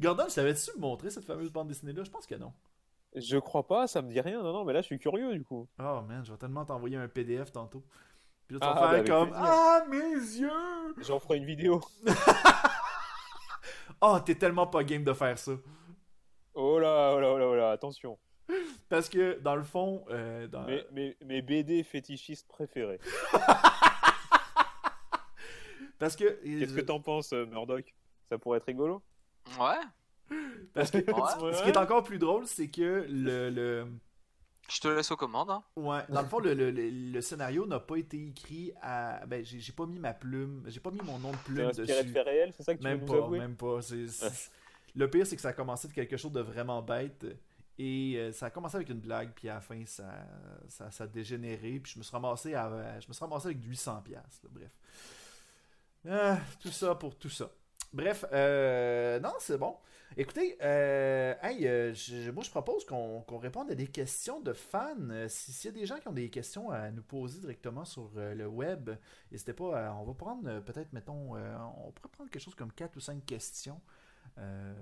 Gordon, 0.00 0.24
je 0.28 0.34
t'avais-tu 0.34 0.70
montré 0.78 1.10
cette 1.10 1.24
fameuse 1.24 1.50
bande 1.50 1.68
dessinée-là? 1.68 2.02
Je 2.04 2.10
pense 2.10 2.26
que 2.26 2.34
non. 2.34 2.52
Je 3.14 3.38
crois 3.38 3.66
pas, 3.66 3.86
ça 3.86 4.02
me 4.02 4.10
dit 4.10 4.20
rien. 4.20 4.42
Non, 4.42 4.52
non, 4.52 4.64
mais 4.64 4.72
là, 4.72 4.80
je 4.80 4.86
suis 4.86 4.98
curieux 4.98 5.32
du 5.34 5.44
coup. 5.44 5.68
Oh 5.78 6.00
man, 6.02 6.24
je 6.24 6.32
vais 6.32 6.38
tellement 6.38 6.64
t'envoyer 6.64 6.96
un 6.96 7.06
PDF 7.08 7.52
tantôt. 7.52 7.84
Puis 8.48 8.58
là, 8.58 8.60
tu 8.60 8.66
Ah, 8.66 8.74
vas 8.74 8.80
bah, 8.80 8.80
faire 8.80 8.88
avec 8.90 9.06
comme. 9.06 9.30
Ah, 9.34 9.84
mes 9.88 10.14
yeux! 10.14 10.94
J'en 10.98 11.20
ferai 11.20 11.38
une 11.38 11.46
vidéo. 11.46 11.80
Oh, 14.00 14.18
t'es 14.20 14.34
tellement 14.34 14.66
pas 14.66 14.84
game 14.84 15.02
de 15.02 15.14
faire 15.14 15.38
ça. 15.38 15.52
Oh 16.52 16.78
là, 16.78 17.14
oh 17.14 17.20
là, 17.20 17.32
oh 17.32 17.38
là, 17.38 17.46
oh 17.46 17.54
là, 17.54 17.70
attention. 17.70 18.18
Parce 18.90 19.08
que, 19.08 19.38
dans 19.40 19.56
le 19.56 19.62
fond, 19.62 20.04
euh, 20.10 20.46
dans... 20.46 20.64
Mes, 20.64 20.84
mes, 20.92 21.16
mes 21.24 21.40
BD 21.40 21.82
fétichistes 21.82 22.46
préférés. 22.46 23.00
parce 25.98 26.16
que. 26.16 26.24
Qu'est-ce 26.44 26.74
que 26.74 26.82
t'en 26.82 27.00
penses, 27.00 27.32
euh, 27.32 27.46
Murdoch? 27.46 27.94
Ça 28.28 28.36
pourrait 28.36 28.58
être 28.58 28.66
rigolo? 28.66 29.02
Ouais. 29.58 30.36
Parce 30.72 30.90
que 30.90 30.98
Ouais. 30.98 31.52
ce 31.54 31.62
qui 31.62 31.68
est 31.68 31.76
encore 31.76 32.02
plus 32.02 32.18
drôle, 32.18 32.46
c'est 32.46 32.68
que 32.68 33.06
le. 33.08 33.50
le... 33.50 33.86
Je 34.70 34.80
te 34.80 34.88
laisse 34.88 35.10
aux 35.10 35.16
commandes. 35.16 35.50
hein. 35.50 35.62
Ouais, 35.76 36.00
dans 36.08 36.22
le 36.22 36.26
fond, 36.28 36.38
le, 36.38 36.54
le- 36.54 36.70
le- 36.70 36.88
le 36.88 37.20
scénario 37.20 37.66
n'a 37.66 37.78
pas 37.80 37.96
été 37.96 38.28
écrit 38.28 38.72
à. 38.80 39.24
Ben, 39.26 39.44
j'ai 39.44 39.60
j'ai 39.60 39.72
pas 39.74 39.84
mis 39.84 39.98
ma 39.98 40.14
plume, 40.14 40.62
j'ai 40.66 40.80
pas 40.80 40.90
mis 40.90 41.02
mon 41.02 41.18
nom 41.18 41.30
de 41.32 41.36
C'est 41.36 41.42
plume 41.52 41.70
dessus. 41.72 42.12
de 42.12 42.20
réels, 42.20 42.52
c'est 42.56 42.62
ça 42.62 42.72
que 42.74 42.78
tu 42.78 42.84
Même 42.84 43.00
veux 43.00 43.06
pas, 43.20 43.28
même 43.28 43.56
pas. 43.56 43.82
C'est- 43.82 44.08
c'est- 44.08 44.50
Le 44.96 45.10
pire, 45.10 45.26
c'est 45.26 45.36
que 45.36 45.42
ça 45.42 45.48
a 45.50 45.52
commencé 45.52 45.86
de 45.88 45.92
quelque 45.92 46.16
chose 46.16 46.32
de 46.32 46.40
vraiment 46.40 46.80
bête. 46.80 47.26
Et 47.78 48.14
euh, 48.16 48.30
ça 48.32 48.46
a 48.46 48.50
commencé 48.50 48.76
avec 48.76 48.88
une 48.88 49.00
blague, 49.00 49.32
puis 49.34 49.48
à 49.48 49.54
la 49.54 49.60
fin, 49.60 49.84
ça, 49.84 50.04
ça, 50.68 50.90
ça 50.92 51.04
a 51.04 51.06
dégénéré. 51.08 51.80
Puis 51.80 51.92
je 51.92 51.98
me 51.98 52.04
suis 52.04 52.12
ramassé, 52.12 52.54
à- 52.54 53.00
je 53.00 53.08
me 53.08 53.12
suis 53.12 53.20
ramassé 53.24 53.46
avec 53.48 53.58
800$. 53.62 54.00
piastres, 54.02 54.44
là, 54.44 54.50
bref. 54.52 54.70
Ah, 56.08 56.38
tout 56.60 56.70
ça 56.70 56.94
pour 56.94 57.16
tout 57.16 57.28
ça. 57.30 57.50
Bref, 57.94 58.24
euh, 58.32 59.20
non, 59.20 59.32
c'est 59.38 59.56
bon. 59.56 59.76
Écoutez, 60.16 60.56
euh, 60.62 61.32
hey, 61.42 61.66
euh, 61.66 61.94
je- 61.94 62.30
moi 62.32 62.42
je 62.42 62.50
propose 62.50 62.84
qu'on 62.84 63.22
réponde 63.38 63.70
à 63.70 63.74
des 63.76 63.86
questions 63.86 64.40
de 64.40 64.52
fans. 64.52 64.96
Euh, 65.10 65.28
si- 65.28 65.52
S'il 65.52 65.70
y 65.72 65.74
a 65.76 65.80
des 65.80 65.86
gens 65.86 65.98
qui 66.00 66.08
ont 66.08 66.12
des 66.12 66.28
questions 66.28 66.70
à 66.70 66.90
nous 66.90 67.02
poser 67.04 67.38
directement 67.40 67.84
sur 67.84 68.10
le 68.16 68.46
web, 68.48 68.90
n'hésitez 69.30 69.52
pas. 69.52 69.88
à- 69.88 69.94
on 69.94 70.02
va 70.04 70.12
prendre 70.14 70.60
peut-être, 70.60 70.92
mettons, 70.92 71.36
euh, 71.36 71.56
on 71.84 71.92
pourrait 71.92 72.08
prendre 72.10 72.30
quelque 72.30 72.42
chose 72.42 72.54
comme 72.56 72.72
4 72.72 72.96
ou 72.96 73.00
5 73.00 73.24
questions 73.24 73.80
euh, 74.38 74.74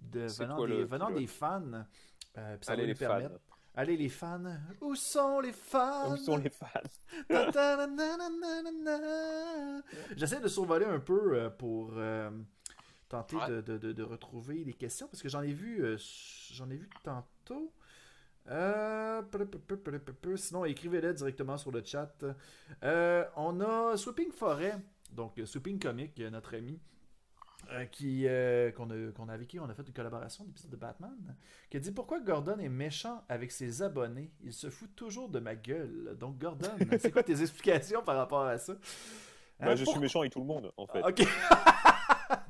de, 0.00 0.20
venant, 0.44 0.56
quoi 0.56 0.66
des, 0.68 0.84
venant 0.84 1.08
fans. 1.26 1.84
Puis 2.34 2.42
ça 2.62 2.72
Allez 2.72 2.82
va 2.82 2.86
les 2.86 2.92
nous 2.92 2.98
permettre. 2.98 3.30
fans. 3.48 3.57
Allez 3.78 3.96
les 3.96 4.08
fans. 4.08 4.42
Où 4.80 4.96
sont 4.96 5.38
les 5.38 5.52
fans? 5.52 6.12
Où 6.12 6.16
sont 6.16 6.36
les 6.36 6.50
fans? 6.50 6.68
J'essaie 10.16 10.40
de 10.40 10.48
survoler 10.48 10.84
un 10.86 10.98
peu 10.98 11.34
euh, 11.34 11.48
pour 11.50 11.92
euh, 11.96 12.28
tenter 13.08 13.36
Ouais. 13.36 13.48
de, 13.48 13.60
de- 13.60 13.78
de- 13.78 13.92
de 13.92 14.02
retrouver 14.02 14.64
les 14.64 14.72
questions 14.74 15.06
parce 15.06 15.22
que 15.22 15.28
j'en 15.28 15.42
ai 15.42 15.52
vu 15.52 15.84
euh, 15.84 15.96
j'en 16.52 16.68
ai 16.70 16.76
vu 16.76 16.90
tantôt. 17.04 17.72
Euh. 18.48 19.22
Sinon, 20.36 20.64
écrivez-les 20.64 21.14
directement 21.14 21.56
sur 21.56 21.70
le 21.70 21.84
chat. 21.84 22.12
Euh, 22.82 23.24
on 23.36 23.60
a 23.60 23.96
Swooping 23.96 24.32
Forêt, 24.32 24.76
donc 25.12 25.40
Swooping 25.44 25.78
Comic, 25.78 26.18
notre 26.32 26.56
ami, 26.56 26.80
euh, 27.70 27.84
qui 27.86 28.26
euh, 28.26 28.70
qu'on 28.72 28.88
a, 28.90 29.12
qu'on 29.12 29.28
a 29.28 29.32
avec 29.34 29.48
qui 29.48 29.60
on 29.60 29.68
a 29.68 29.74
fait 29.74 29.86
une 29.86 29.92
collaboration 29.92 30.44
d'épisode 30.44 30.70
de 30.70 30.76
Batman, 30.76 31.36
qui 31.70 31.76
a 31.76 31.80
dit 31.80 31.92
pourquoi 31.92 32.20
Gordon 32.20 32.58
est 32.58 32.68
méchant 32.68 33.24
avec 33.28 33.52
ses 33.52 33.82
abonnés. 33.82 34.30
Il 34.42 34.52
se 34.52 34.70
fout 34.70 34.94
toujours 34.96 35.28
de 35.28 35.38
ma 35.38 35.54
gueule. 35.54 36.16
Donc 36.18 36.38
Gordon, 36.38 36.70
c'est 36.98 37.10
quoi 37.10 37.22
tes 37.22 37.40
explications 37.40 38.02
par 38.02 38.16
rapport 38.16 38.42
à 38.44 38.58
ça? 38.58 38.74
Bah, 38.74 38.78
Hein, 39.72 39.74
Je 39.76 39.84
pour- 39.84 39.92
suis 39.92 40.00
méchant 40.00 40.20
avec 40.20 40.32
tout 40.32 40.38
le 40.40 40.46
monde, 40.46 40.72
en 40.76 40.86
fait. 40.86 41.02
Ok. 41.02 41.26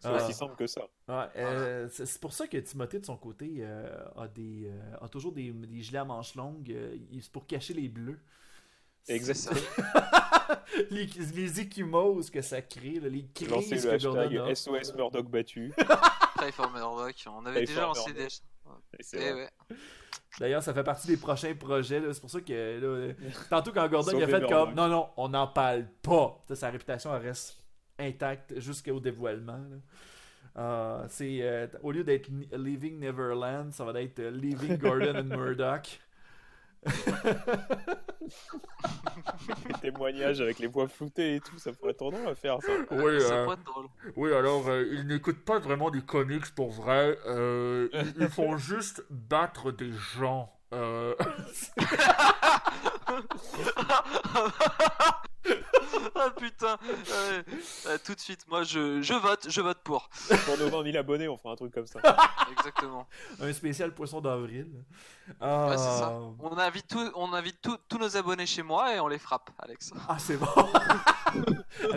C'est 0.00 0.08
Ah. 0.08 0.16
aussi 0.16 0.32
simple 0.32 0.56
que 0.56 0.66
ça. 0.66 0.88
Euh, 1.36 1.88
c'est 1.92 2.20
pour 2.20 2.32
ça 2.32 2.48
que 2.48 2.56
Timothée, 2.56 2.98
de 2.98 3.06
son 3.06 3.16
côté, 3.16 3.64
a, 3.64 4.26
des, 4.26 4.68
a 5.00 5.08
toujours 5.08 5.32
des, 5.32 5.52
des 5.52 5.80
gilets 5.80 5.98
à 5.98 6.04
manches 6.04 6.34
longues. 6.34 6.74
c'est 7.20 7.30
pour 7.30 7.46
cacher 7.46 7.72
les 7.74 7.88
bleus. 7.88 8.18
Exactement. 9.08 9.60
les, 10.90 11.06
les 11.34 11.60
échymoses 11.60 12.30
que 12.30 12.40
ça 12.40 12.62
crée, 12.62 13.00
là, 13.00 13.08
les 13.08 13.26
crises 13.34 13.84
le 13.84 13.98
que 13.98 14.02
Gordon 14.02 14.44
a. 14.44 14.48
hashtag 14.50 14.84
SOS 14.84 14.94
Murdoch 14.94 15.28
battu. 15.28 15.72
For 16.52 16.70
Murdoch. 16.72 17.14
On 17.26 17.46
avait 17.46 17.62
Pray 17.62 17.66
déjà 17.66 17.82
lancé 17.82 18.12
des. 18.12 18.26
Eh 19.14 19.32
ouais. 19.32 19.48
D'ailleurs, 20.40 20.62
ça 20.62 20.74
fait 20.74 20.82
partie 20.82 21.06
des 21.08 21.16
prochains 21.16 21.54
projets. 21.54 22.02
C'est 22.12 22.20
pour 22.20 22.30
ça 22.30 22.40
que 22.40 23.08
là, 23.08 23.14
tantôt 23.50 23.72
quand 23.72 23.88
Gordon 23.88 24.16
il 24.16 24.24
a 24.24 24.26
fait 24.26 24.40
comme 24.40 24.48
Murdoch. 24.50 24.74
non, 24.74 24.88
non, 24.88 25.08
on 25.16 25.28
n'en 25.28 25.46
parle 25.46 25.86
pas. 26.02 26.42
Ça, 26.48 26.56
sa 26.56 26.70
réputation 26.70 27.14
elle 27.14 27.22
reste 27.22 27.58
intacte 27.98 28.58
jusqu'au 28.58 28.98
dévoilement. 28.98 29.58
là. 29.58 29.76
Euh, 30.58 31.06
c'est 31.08 31.38
euh, 31.40 31.66
au 31.82 31.92
lieu 31.92 32.04
d'être 32.04 32.28
Leaving 32.52 32.98
Neverland, 32.98 33.72
ça 33.72 33.84
va 33.84 34.02
être 34.02 34.18
euh, 34.18 34.30
Leaving 34.30 34.76
Gordon 34.76 35.16
and 35.16 35.24
Murdoch. 35.36 36.00
Les 39.68 39.74
témoignages 39.80 40.40
avec 40.40 40.58
les 40.58 40.66
voix 40.66 40.88
floutées 40.88 41.36
et 41.36 41.40
tout, 41.40 41.58
ça 41.58 41.72
pourrait 41.72 41.92
être 41.92 41.98
drôle 41.98 42.14
à 42.26 42.34
faire 42.34 42.58
ça. 42.60 42.72
Oui, 42.90 43.20
ça 43.20 43.34
euh, 43.34 43.44
pourrait 43.44 43.56
être 43.56 43.64
drôle. 43.64 43.86
Oui, 44.16 44.32
alors, 44.32 44.68
euh, 44.68 44.84
ils 44.90 45.06
n'écoutent 45.06 45.44
pas 45.44 45.58
vraiment 45.58 45.90
du 45.90 46.02
comics 46.02 46.54
pour 46.54 46.70
vrai. 46.70 47.18
Euh, 47.26 47.88
ils, 47.92 48.22
ils 48.22 48.28
font 48.28 48.56
juste 48.62 49.04
battre 49.10 49.70
des 49.70 49.92
gens. 49.92 50.52
Euh... 55.94 56.08
ah 56.14 56.30
putain. 56.30 56.78
Euh, 57.12 57.98
tout 58.04 58.14
de 58.14 58.20
suite, 58.20 58.44
moi 58.48 58.62
je, 58.64 59.02
je 59.02 59.14
vote, 59.14 59.46
je 59.48 59.60
vote 59.60 59.78
pour. 59.84 60.08
Pour 60.46 60.58
nos 60.58 60.68
20 60.68 60.84
000 60.84 60.96
abonnés, 60.96 61.28
on 61.28 61.36
fera 61.36 61.52
un 61.52 61.56
truc 61.56 61.72
comme 61.72 61.86
ça. 61.86 62.00
Exactement. 62.58 63.06
un 63.40 63.52
spécial 63.52 63.92
poisson 63.94 64.20
d'avril. 64.20 64.66
Ah, 65.40 65.68
Ouais, 65.68 65.76
c'est 65.78 65.84
ça. 65.84 66.18
On 66.40 66.56
invite, 66.58 66.88
tout, 66.88 67.10
on 67.14 67.32
invite 67.32 67.60
tout- 67.62 67.78
tous 67.88 67.98
nos 67.98 68.16
abonnés 68.16 68.46
chez 68.46 68.62
moi 68.62 68.94
et 68.94 69.00
on 69.00 69.08
les 69.08 69.18
frappe, 69.18 69.50
Alex. 69.58 69.92
Ah, 70.08 70.16
c'est 70.18 70.36
bon. 70.36 70.46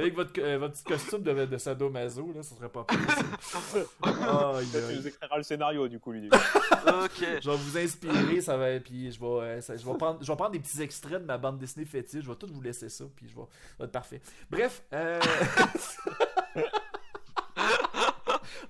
Avec 0.05 0.15
votre, 0.15 0.39
euh, 0.39 0.57
votre 0.59 0.73
petit 0.75 0.83
costume 0.83 1.23
de, 1.23 1.45
de 1.45 1.57
sadomaso, 1.57 2.31
là, 2.35 2.43
ça 2.43 2.55
serait 2.55 2.69
pas 2.69 2.85
tu 2.87 2.95
aïe. 4.03 4.95
nous 4.97 5.07
écriras 5.07 5.37
le 5.37 5.43
scénario 5.43 5.87
du 5.87 5.99
coup, 5.99 6.11
Luduc. 6.11 6.31
ok. 6.33 7.25
Je 7.41 7.49
vais 7.49 7.57
vous 7.57 7.77
inspirer, 7.77 8.39
ça 8.41 8.55
va, 8.55 8.79
puis 8.79 9.11
je 9.11 9.19
vais, 9.19 9.25
euh, 9.25 9.61
ça- 9.61 9.75
je 9.75 9.83
vais 9.85 9.97
prendre, 9.97 10.19
je 10.21 10.27
vais 10.31 10.35
prendre 10.35 10.51
des 10.51 10.59
petits 10.59 10.79
extraits 10.81 11.21
de 11.21 11.25
ma 11.25 11.39
bande 11.39 11.57
dessinée 11.57 11.85
fétiche, 11.85 12.23
je 12.23 12.29
vais 12.29 12.35
tout 12.35 12.47
vous 12.51 12.61
laisser 12.61 12.87
ça, 12.89 13.05
puis 13.15 13.27
je 13.27 13.35
vais, 13.35 13.41
ça 13.41 13.75
va 13.79 13.85
être 13.85 13.91
parfait. 13.91 14.21
Bref, 14.49 14.83
euh... 14.93 15.19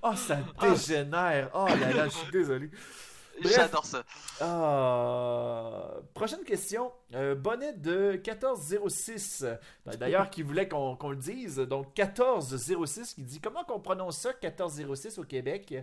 oh 0.02 0.12
ça 0.16 0.38
dégénère, 0.60 1.50
oh 1.54 1.66
là 1.68 1.92
là, 1.92 2.04
je 2.08 2.14
suis 2.14 2.32
désolé. 2.32 2.70
J'adore 3.44 3.84
ça. 3.84 4.02
Ah, 4.40 5.94
prochaine 6.14 6.44
question. 6.44 6.92
Euh, 7.14 7.34
bonnet 7.34 7.72
de 7.74 8.12
1406. 8.12 9.44
D'ailleurs, 9.98 10.30
qui 10.30 10.42
voulait 10.42 10.68
qu'on 10.68 10.96
le 11.10 11.16
dise. 11.16 11.56
Donc, 11.58 11.96
1406 11.98 13.14
qui 13.14 13.22
dit 13.22 13.40
Comment 13.40 13.64
qu'on 13.64 13.80
prononce 13.80 14.18
ça, 14.18 14.30
1406 14.42 15.18
au 15.18 15.24
Québec? 15.24 15.74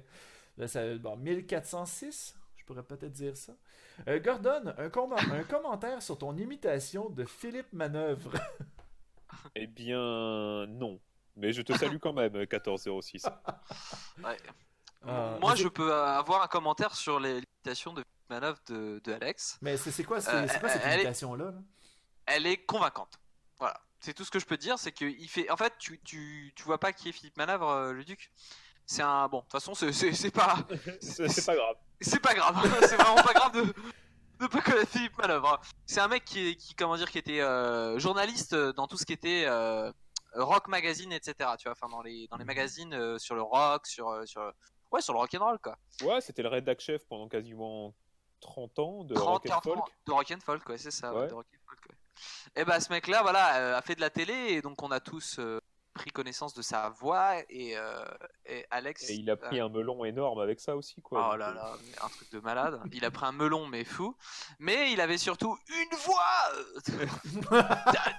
Là, 0.58 0.68
ça- 0.68 0.96
bon, 0.98 1.16
1406 1.18 2.36
Je 2.56 2.66
pourrais 2.66 2.84
peut-être 2.84 3.12
dire 3.12 3.36
ça. 3.36 3.54
Euh, 4.08 4.20
Gordon, 4.20 4.74
un, 4.78 4.90
com- 4.90 5.14
un 5.14 5.44
commentaire 5.44 6.02
sur 6.02 6.18
ton 6.18 6.36
imitation 6.38 7.10
de 7.10 7.26
Philippe 7.26 7.72
Manœuvre. 7.74 8.32
Eh 9.56 9.66
bien, 9.68 10.66
non. 10.68 11.00
Mais 11.36 11.52
je 11.54 11.64
te 11.64 11.74
salue 11.74 11.98
quand 11.98 12.14
même, 12.14 12.32
1406. 12.34 13.26
Ouais. 14.24 14.38
Ah, 15.08 15.38
Moi, 15.42 15.56
je 15.56 15.68
peux 15.68 15.94
avoir 15.94 16.42
un 16.44 16.48
commentaire 16.48 16.96
sur 16.96 17.20
les 17.20 17.42
limitations 17.42 17.94
de 17.94 18.04
manœuvre 18.30 18.60
de, 18.68 19.02
de 19.04 19.14
Alex. 19.14 19.58
Mais 19.62 19.78
c'est 19.78 20.04
quoi, 20.04 20.18
Euh, 20.30 20.48
quoi 20.60 20.70
cette 20.70 20.82
elle 20.84 20.92
est- 20.92 20.96
imitation-là 21.02 21.46
là? 21.46 21.58
Elle 22.26 22.46
est 22.48 22.58
convaincante. 22.66 23.20
Voilà. 23.60 23.80
C'est 24.00 24.14
tout 24.14 24.24
ce 24.26 24.32
que 24.32 24.40
je 24.40 24.46
peux 24.46 24.58
te 24.58 24.62
dire, 24.62 24.78
c'est 24.80 24.92
que 24.92 25.06
il 25.06 25.28
fait. 25.30 25.50
En 25.50 25.58
fait, 25.58 25.74
tu, 25.78 26.00
tu, 26.04 26.52
tu 26.56 26.64
vois 26.64 26.80
pas 26.80 26.92
qui 26.94 27.10
est 27.10 27.12
Philippe 27.12 27.38
Manœuvre, 27.38 27.70
euh, 27.70 27.94
le 27.94 28.04
duc? 28.04 28.32
C'est 28.86 29.02
un. 29.02 29.28
Bon, 29.30 29.40
de 29.40 29.44
toute 29.44 29.52
façon, 29.54 29.74
c'est- 29.76 29.88
pas. 30.32 30.58
C'est 31.02 31.46
pas 31.46 31.56
grave. 31.56 31.76
C'est 32.02 32.20
pas 32.20 32.34
grave. 32.34 32.56
c'est 32.90 32.96
vraiment 32.98 33.22
pas 33.24 33.34
grave 33.34 33.52
de 33.54 33.74
de 34.40 34.48
pas 34.48 34.60
connaître 34.62 34.92
Philippe 34.92 35.18
Manœuvre. 35.18 35.62
C'est 35.86 36.02
un 36.02 36.08
mec 36.10 36.26
qui, 36.26 36.58
qui 36.58 36.76
comment 36.76 36.98
dire, 36.98 37.10
qui 37.10 37.18
était 37.18 37.40
euh, 37.40 37.98
journaliste 38.00 38.56
dans 38.56 38.88
tout 38.88 38.98
ce 38.98 39.06
qui 39.06 39.14
était 39.14 39.46
euh, 39.48 39.90
rock 40.34 40.68
magazine, 40.68 41.14
etc. 41.14 41.52
Tu 41.58 41.64
vois, 41.66 41.72
enfin 41.74 41.88
dans 41.88 42.02
les 42.02 42.28
dans 42.28 42.36
les 42.38 42.44
magazines 42.46 42.94
euh, 42.94 43.18
sur 43.20 43.36
le 43.36 43.42
rock, 43.42 43.88
sur 43.88 44.10
euh, 44.10 44.26
sur 44.26 44.52
ouais 44.94 45.02
sur 45.02 45.14
le 45.14 45.20
rock 45.20 45.34
and 45.36 45.44
roll 45.44 45.60
quoi. 45.60 45.78
Ouais, 46.04 46.22
c'était 46.22 46.42
le 46.44 46.50
rédac 46.50 46.80
chef 46.80 47.06
pendant 47.08 47.28
quasiment 47.28 47.94
30 48.40 48.80
ans 48.80 49.04
de 49.04 49.14
30, 49.16 49.28
rock 49.28 49.46
and 49.46 49.50
40 49.50 49.64
folk. 49.64 49.78
ans 49.80 49.86
de 50.08 50.12
rock 50.14 50.32
and 50.32 50.40
folk, 50.42 50.70
ouais, 50.70 50.78
c'est 50.78 50.92
ça. 50.92 51.14
ouais, 51.14 51.28
de 51.28 51.34
rock 51.34 51.46
and 51.54 51.58
folk, 51.68 51.80
ouais. 51.90 52.62
Et 52.62 52.66
bah 52.66 52.80
ce 52.80 52.90
mec-là, 52.92 53.22
voilà, 53.24 53.56
euh, 53.58 53.78
a 53.78 53.82
fait 53.82 53.96
de 53.96 54.02
la 54.02 54.10
télé 54.10 54.34
et 54.34 54.62
donc 54.62 54.82
on 54.84 54.92
a 54.92 55.00
tous 55.00 55.38
euh, 55.40 55.60
pris 55.94 56.12
connaissance 56.12 56.54
de 56.54 56.62
sa 56.62 56.90
voix 56.90 57.36
et, 57.50 57.78
euh, 57.78 58.04
et 58.46 58.66
Alex. 58.72 59.10
Et 59.10 59.16
il 59.16 59.30
a 59.30 59.36
pris 59.38 59.60
un 59.60 59.70
melon 59.70 60.06
énorme 60.06 60.40
avec 60.40 60.60
ça 60.60 60.76
aussi, 60.76 61.02
quoi. 61.02 61.32
Oh 61.34 61.36
là 61.38 61.52
là, 61.54 61.74
un 62.04 62.10
truc 62.10 62.32
de 62.32 62.40
malade. 62.40 62.80
Il 62.92 63.04
a 63.06 63.12
pris 63.12 63.26
un 63.26 63.32
melon 63.32 63.66
mais 63.68 63.84
fou, 63.84 64.16
mais 64.60 64.92
il 64.92 65.02
avait 65.02 65.18
surtout 65.18 65.58
une 65.70 65.98
voix. 65.98 67.10
t'a- 67.92 68.14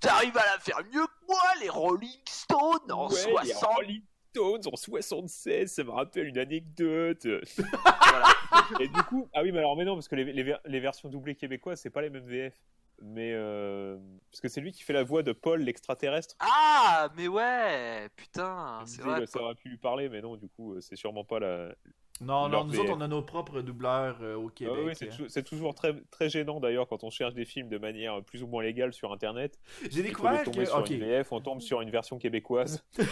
T'arrives 0.00 0.36
à 0.36 0.44
la 0.44 0.58
faire 0.58 0.78
mieux 0.92 1.06
que 1.06 1.26
moi, 1.28 1.40
les 1.60 1.68
Rolling 1.70 2.20
Stones 2.28 2.90
en 2.92 3.08
ouais, 3.08 3.14
les 3.42 3.52
60. 3.52 3.74
Rolling 3.76 4.02
En 4.36 4.76
76, 4.76 5.70
ça 5.70 5.84
me 5.84 5.90
rappelle 5.90 6.28
une 6.28 6.38
anecdote. 6.38 7.24
Et 8.80 8.88
du 8.88 9.02
coup, 9.04 9.28
ah 9.32 9.42
oui, 9.42 9.52
mais 9.52 9.58
alors, 9.58 9.76
mais 9.76 9.84
non, 9.84 9.94
parce 9.94 10.08
que 10.08 10.16
les 10.16 10.80
versions 10.80 11.08
doublées 11.08 11.34
québécoises, 11.34 11.80
c'est 11.80 11.90
pas 11.90 12.02
les 12.02 12.10
mêmes 12.10 12.26
VF. 12.26 12.54
Mais 13.02 13.32
euh, 13.34 13.98
parce 14.30 14.40
que 14.40 14.48
c'est 14.48 14.60
lui 14.60 14.72
qui 14.72 14.82
fait 14.82 14.92
la 14.92 15.02
voix 15.02 15.22
de 15.22 15.32
Paul 15.32 15.60
l'extraterrestre. 15.60 16.36
Ah, 16.40 17.08
mais 17.16 17.28
ouais, 17.28 18.08
putain, 18.16 18.82
c'est 18.86 19.02
vrai. 19.02 19.20
bah, 19.20 19.26
ça 19.26 19.40
aurait 19.40 19.54
pu 19.56 19.68
lui 19.68 19.76
parler, 19.78 20.08
mais 20.08 20.20
non, 20.22 20.36
du 20.36 20.48
coup, 20.48 20.74
euh, 20.74 20.80
c'est 20.80 20.96
sûrement 20.96 21.24
pas 21.24 21.38
la. 21.40 21.68
Non, 22.20 22.48
non, 22.48 22.62
nous 22.64 22.78
autres, 22.78 22.92
on 22.96 23.00
a 23.00 23.08
nos 23.08 23.22
propres 23.22 23.60
doubleurs 23.60 24.18
euh, 24.22 24.36
au 24.36 24.46
Ah 24.46 24.52
Québec. 24.54 24.76
oui, 24.84 24.92
c'est 24.94 25.08
tou- 25.08 25.28
c'est 25.28 25.42
toujours 25.42 25.74
très, 25.74 26.00
très 26.12 26.28
gênant 26.28 26.60
d'ailleurs 26.60 26.86
quand 26.86 27.02
on 27.02 27.10
cherche 27.10 27.34
des 27.34 27.44
films 27.44 27.68
de 27.68 27.76
manière 27.76 28.22
plus 28.22 28.44
ou 28.44 28.46
moins 28.46 28.62
légale 28.62 28.92
sur 28.92 29.12
internet. 29.12 29.58
J'ai 29.90 30.04
découvert 30.04 30.44
que. 30.44 30.64
sur 30.64 30.78
Ok. 30.78 30.90
une 30.90 31.00
VF, 31.00 31.32
on 31.32 31.40
tombe 31.40 31.60
sur 31.60 31.80
une 31.80 31.90
version 31.90 32.18
québécoise. 32.18 32.84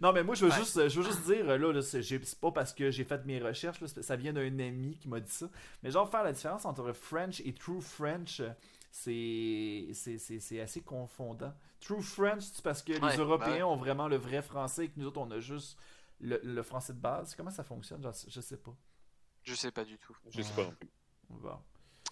Non, 0.00 0.12
mais 0.12 0.22
moi, 0.22 0.34
je 0.36 0.44
veux, 0.46 0.50
Ouais. 0.52 0.56
juste, 0.58 0.88
je 0.88 1.00
veux 1.00 1.04
juste 1.06 1.24
dire, 1.26 1.44
là, 1.44 1.58
là 1.58 1.82
c'est 1.82 2.40
pas 2.40 2.52
parce 2.52 2.72
que 2.72 2.90
j'ai 2.92 3.04
fait 3.04 3.24
mes 3.26 3.40
recherches, 3.40 3.80
là, 3.80 3.88
ça 3.88 4.16
vient 4.16 4.32
d'un 4.32 4.58
ami 4.60 4.96
qui 4.98 5.08
m'a 5.08 5.18
dit 5.20 5.30
ça. 5.32 5.46
Mais 5.82 5.90
genre, 5.90 6.08
faire 6.08 6.22
la 6.22 6.32
différence 6.32 6.64
entre 6.64 6.92
French 6.92 7.40
et 7.44 7.52
True 7.52 7.80
French, 7.80 8.40
euh, 8.40 8.48
c'est 8.90 9.88
c'est- 9.94 10.18
c'est- 10.18 10.40
c'est 10.40 10.60
assez 10.60 10.80
confondant. 10.82 11.52
True 11.80 12.02
French, 12.02 12.42
c'est 12.42 12.62
parce 12.62 12.82
que 12.82 12.92
Ouais, 13.00 13.10
les 13.12 13.16
Européens 13.18 13.54
ouais. 13.56 13.62
ont 13.62 13.76
vraiment 13.76 14.08
le 14.08 14.16
vrai 14.16 14.42
français 14.42 14.86
et 14.86 14.88
que 14.88 14.98
nous 14.98 15.06
autres, 15.06 15.20
on 15.20 15.30
a 15.30 15.40
juste 15.40 15.78
le, 16.20 16.40
le 16.42 16.62
français 16.62 16.92
de 16.92 16.98
base. 16.98 17.34
Comment 17.34 17.50
ça 17.50 17.64
fonctionne? 17.64 18.02
Genre, 18.02 18.12
Je 18.28 18.40
sais 18.40 18.56
pas. 18.58 18.74
Je 19.42 19.54
sais 19.54 19.70
pas 19.70 19.84
du 19.84 19.96
tout. 19.98 20.14
Je 20.30 20.42
sais 20.42 20.52
pas 20.52 20.64
non 20.64 20.72
plus. 20.72 20.90
Bon. 21.30 21.56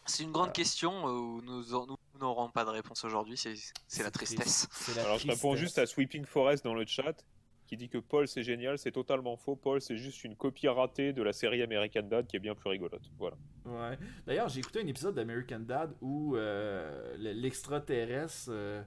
C'est 0.06 0.22
une 0.22 0.32
grande 0.32 0.48
Ah. 0.50 0.52
question 0.52 1.06
euh, 1.06 1.10
où 1.12 1.42
nous 1.42 1.74
en- 1.74 1.86
nous 1.86 1.96
n'aurons 2.18 2.48
pas 2.50 2.64
de 2.64 2.70
réponse 2.70 3.04
aujourd'hui, 3.04 3.36
c'est 3.36 3.54
c'est 3.86 4.02
la 4.02 4.10
triste. 4.10 4.36
tristesse. 4.36 4.94
La 4.96 5.02
Alors 5.04 5.18
je 5.18 5.26
réponds 5.28 5.50
tristesse. 5.50 5.60
juste 5.60 5.78
à 5.78 5.86
Sweeping 5.86 6.24
Forest 6.24 6.64
dans 6.64 6.74
le 6.74 6.86
chat 6.86 7.22
qui 7.68 7.76
dit 7.76 7.88
que 7.88 7.98
Paul 7.98 8.26
c'est 8.26 8.42
génial, 8.42 8.78
c'est 8.78 8.90
totalement 8.90 9.36
faux. 9.36 9.54
Paul 9.54 9.80
c'est 9.80 9.96
juste 9.96 10.24
une 10.24 10.34
copie 10.34 10.66
ratée 10.66 11.12
de 11.12 11.22
la 11.22 11.32
série 11.32 11.62
American 11.62 12.02
Dad 12.02 12.26
qui 12.26 12.34
est 12.36 12.40
bien 12.40 12.54
plus 12.56 12.70
rigolote. 12.70 13.02
Voilà. 13.18 13.36
Ouais. 13.66 13.96
D'ailleurs, 14.26 14.48
j'ai 14.48 14.58
écouté 14.60 14.80
un 14.82 14.86
épisode 14.86 15.14
d'American 15.14 15.60
Dad 15.60 15.94
où 16.00 16.34
euh, 16.36 17.14
le- 17.18 17.32
l'extraterrestre. 17.32 18.48
euh, 18.50 18.82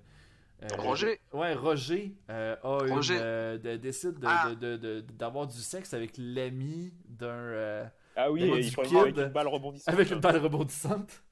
euh, 0.64 0.68
Roger. 0.78 1.20
Ouais, 1.34 1.54
Roger 1.54 2.14
euh, 2.30 2.56
a 2.64 2.84
une, 2.86 2.92
Roger. 2.94 3.18
euh, 3.20 3.58
de- 3.58 3.78
décide 3.78 4.20
de- 4.20 4.28
Ah. 4.28 4.50
de- 4.50 4.56
de- 4.56 4.78
de- 4.78 5.02
d'avoir 5.14 5.48
du 5.48 5.58
sexe 5.58 5.94
avec 5.94 6.12
l'ami 6.18 6.94
d'un. 7.08 7.28
euh, 7.30 7.86
Ah 8.16 8.32
oui, 8.32 8.42
il 8.44 8.76
kid 8.76 8.96
avec 8.98 9.16
une 9.18 9.26
balle 9.30 9.48
rebondissante. 9.48 9.94
avec 9.94 10.12
une 10.12 10.20
balle 10.20 10.38
rebondissante. 10.38 11.24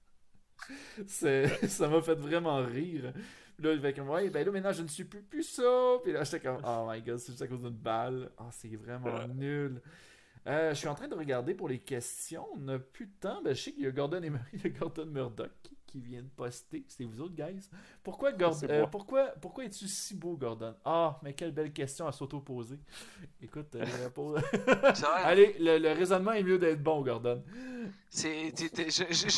Ça 1.08 1.88
m'a 1.88 2.02
fait 2.02 2.16
vraiment 2.16 2.58
rire. 2.64 3.14
Là, 3.62 3.74
il 3.74 3.82
fait 3.82 3.94
comme, 3.94 4.10
ouais, 4.10 4.30
ben 4.30 4.46
là, 4.46 4.52
maintenant, 4.52 4.72
je 4.72 4.82
ne 4.84 4.88
suis 4.88 5.04
plus, 5.04 5.22
plus 5.22 5.44
ça. 5.44 5.98
Puis 6.04 6.12
là, 6.14 6.24
j'étais 6.24 6.40
comme, 6.40 6.62
oh 6.66 6.88
my 6.90 7.02
god, 7.02 7.18
c'est 7.18 7.32
juste 7.34 7.42
à 7.42 7.48
cause 7.48 7.62
d'une 7.62 7.70
balle. 7.70 8.32
Oh, 8.40 8.46
c'est 8.52 8.76
vraiment 8.76 9.28
nul. 9.28 9.82
Euh, 10.48 10.70
je 10.70 10.76
suis 10.76 10.88
en 10.88 10.96
train 10.96 11.08
de 11.10 11.16
regarder 11.16 11.54
pour 11.54 11.68
les 11.68 11.80
questions. 11.80 12.46
On 12.56 12.60
n'a 12.60 12.80
plus 12.80 13.06
de 13.08 13.12
temps. 13.20 13.42
Ben, 13.44 13.54
je 13.54 13.62
sais 13.62 13.72
qu'il 13.74 13.84
y 13.84 13.88
a 13.88 13.92
Gordon, 13.92 14.24
et... 14.24 14.32
il 14.54 14.64
y 14.64 14.68
a 14.68 14.70
Gordon 14.70 15.06
Murdoch 15.06 15.52
qui, 15.62 15.76
qui 15.86 16.00
vient 16.00 16.22
de 16.22 16.30
poster. 16.30 16.86
C'est 16.88 17.04
vous 17.04 17.20
autres, 17.22 17.36
guys. 17.36 17.70
Pourquoi, 18.02 18.32
Gordon, 18.32 18.68
euh, 18.70 18.88
pourquoi, 18.88 19.26
pourquoi 19.42 19.66
es-tu 19.66 19.88
si 19.88 20.16
beau, 20.16 20.38
Gordon? 20.38 20.74
Ah, 20.86 21.20
mais 21.24 21.34
quelle 21.34 21.52
belle 21.52 21.74
question 21.74 22.08
à 22.08 22.14
s'auto-poser. 22.14 22.80
Écoute, 23.42 23.76
euh, 23.76 23.86
pour- 24.16 24.38
allez, 25.26 25.58
le, 25.60 25.78
le 25.78 25.92
raisonnement 25.92 26.32
est 26.32 26.44
mieux 26.44 26.58
d'être 26.58 26.82
bon, 26.82 27.02
Gordon. 27.02 27.44
J'ai 28.12 28.52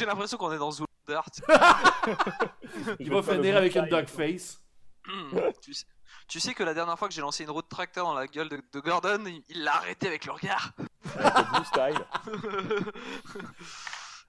l'impression 0.05 0.37
qu'on 0.37 0.51
est 0.51 0.57
dans 0.59 0.71
Zoolander. 0.71 0.90
tu- 1.33 1.41
Il 2.99 3.05
Je 3.07 3.11
va 3.11 3.17
vais 3.17 3.21
faire 3.23 3.35
le 3.37 3.41
finir 3.43 3.57
avec 3.57 3.75
une 3.75 3.87
dog 3.87 4.05
face. 4.07 4.61
tu, 5.61 5.73
sais, 5.73 5.85
tu 6.27 6.39
sais 6.39 6.53
que 6.53 6.63
la 6.63 6.73
dernière 6.73 6.97
fois 6.97 7.07
que 7.07 7.13
j'ai 7.13 7.21
lancé 7.21 7.43
une 7.43 7.49
roue 7.49 7.61
de 7.61 7.67
tracteur 7.67 8.05
dans 8.05 8.13
la 8.13 8.27
gueule 8.27 8.49
de, 8.49 8.61
de 8.71 8.79
Gordon, 8.79 9.23
il 9.49 9.63
l'a 9.63 9.75
arrêté 9.75 10.07
avec 10.07 10.25
le 10.25 10.31
regard. 10.33 10.71
Avec 11.17 11.33
le 11.35 11.51
Blue 11.53 11.65
Style. 11.65 12.05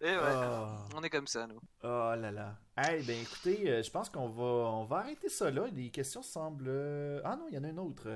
Et 0.05 0.07
ouais, 0.07 0.19
Ah. 0.21 0.85
on 0.97 1.03
est 1.05 1.11
comme 1.11 1.29
ça, 1.29 1.47
nous. 1.47 1.61
Oh 1.85 2.13
là 2.17 2.33
là. 2.33 2.57
Hey, 2.77 3.05
ben 3.05 3.21
écoutez, 3.23 3.71
euh, 3.71 3.83
je 3.85 3.91
pense 3.91 4.11
qu'on 4.11 4.29
va, 4.31 4.43
on 4.43 4.85
va 4.85 4.97
arrêter 4.97 5.29
ça 5.29 5.49
là. 5.51 5.67
Les 5.73 5.91
questions 5.91 6.23
semblent. 6.23 6.67
euh, 6.67 7.21
Ah 7.25 7.37
non, 7.37 7.47
il 7.49 7.55
y 7.55 7.59
en 7.59 7.63
a 7.63 7.69
une 7.69 7.79
autre. 7.79 8.09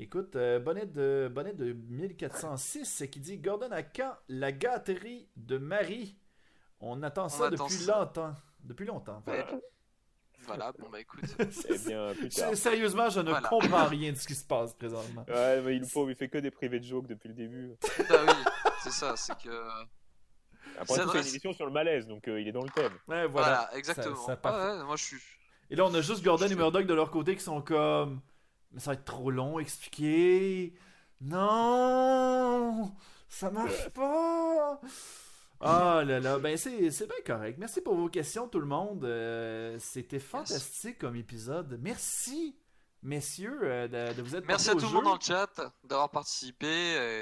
Écoute, 0.00 0.34
euh, 0.34 0.58
bonnet, 0.58 0.86
de, 0.86 1.30
bonnet 1.32 1.52
de 1.52 1.74
1406 1.74 3.04
qui 3.12 3.20
dit 3.20 3.38
Gordon 3.38 3.70
à 3.70 3.84
quand 3.84 4.14
la 4.28 4.50
gâterie 4.50 5.28
de 5.36 5.58
Marie? 5.58 6.16
On 6.80 7.02
attend 7.02 7.28
ça 7.28 7.46
attend 7.46 7.64
depuis 7.66 7.76
ça. 7.76 7.98
longtemps. 8.00 8.34
Depuis 8.64 8.86
longtemps. 8.86 9.22
Ouais. 9.26 9.44
Voilà, 10.46 10.72
bon 10.72 10.88
bah 10.88 10.98
écoute. 11.00 11.24
Eh 11.68 11.78
bien, 11.78 12.14
plus 12.14 12.30
tard. 12.30 12.54
Sérieusement, 12.56 13.10
je 13.10 13.20
ne 13.20 13.28
Voilà. 13.28 13.46
comprends 13.48 13.84
rien 13.86 14.12
de 14.12 14.16
ce 14.16 14.26
qui 14.26 14.34
se 14.34 14.44
passe 14.46 14.72
présentement. 14.72 15.26
Ouais, 15.28 15.60
mais 15.60 15.76
il, 15.76 15.82
le 15.82 15.86
pauvre, 15.86 16.10
il 16.10 16.16
fait 16.16 16.28
que 16.30 16.38
des 16.38 16.50
privés 16.50 16.78
de 16.80 16.84
jokes 16.84 17.06
depuis 17.06 17.28
le 17.28 17.34
début. 17.34 17.74
Bah 18.08 18.14
oui, 18.26 18.32
c'est 18.82 18.92
ça, 18.92 19.14
c'est 19.16 19.36
que. 19.36 19.68
Après 20.80 20.94
C'est 20.94 21.02
tout, 21.02 21.10
c'est 21.12 21.20
une 21.22 21.26
émission 21.28 21.52
sur 21.52 21.66
le 21.66 21.72
malaise, 21.72 22.06
donc 22.06 22.26
euh, 22.28 22.40
il 22.40 22.48
est 22.48 22.52
dans 22.52 22.62
le 22.62 22.70
thème. 22.70 22.92
Ouais, 23.08 23.26
Voilà, 23.26 23.28
voilà. 23.66 23.70
exactement. 23.76 24.16
Ça- 24.24 24.38
Ouais, 24.42 24.84
moi 24.84 24.96
je 24.96 25.04
suis. 25.04 25.16
Et 25.68 25.76
là, 25.76 25.84
on 25.84 25.92
a 25.92 26.00
juste 26.00 26.24
Gordon 26.24 26.46
et. 26.46 26.54
Murdoch 26.54 26.86
de 26.86 26.94
leur 26.94 27.10
côté 27.10 27.34
qui 27.36 27.42
sont 27.42 27.60
comme. 27.60 28.22
Mais 28.72 28.80
ça 28.80 28.92
va 28.92 28.94
être 28.94 29.04
trop 29.04 29.30
long 29.30 29.58
à 29.58 29.60
expliquer. 29.60 30.72
Non 31.20 32.94
Ça 33.28 33.50
marche 33.50 33.88
pas 33.90 34.80
Ah 35.60 36.02
là 36.04 36.20
là, 36.20 36.38
ben 36.38 36.56
c'est 36.56 36.90
c'est 36.90 37.06
bien 37.06 37.16
correct. 37.26 37.56
Merci 37.58 37.80
pour 37.80 37.94
vos 37.96 38.08
questions, 38.08 38.48
tout 38.48 38.60
le 38.60 38.66
monde. 38.66 39.04
Euh, 39.04 39.76
C'était 39.80 40.20
fantastique 40.20 40.98
comme 40.98 41.16
épisode. 41.16 41.78
Merci, 41.82 42.56
messieurs, 43.02 43.58
euh, 43.64 43.88
de, 43.88 44.14
de 44.16 44.22
vous 44.22 44.36
être 44.36 44.46
Merci 44.46 44.70
à 44.70 44.74
tout 44.74 44.86
le 44.86 44.92
monde 44.92 45.04
dans 45.04 45.14
le 45.14 45.20
chat 45.20 45.50
d'avoir 45.84 46.10
participé 46.10 46.66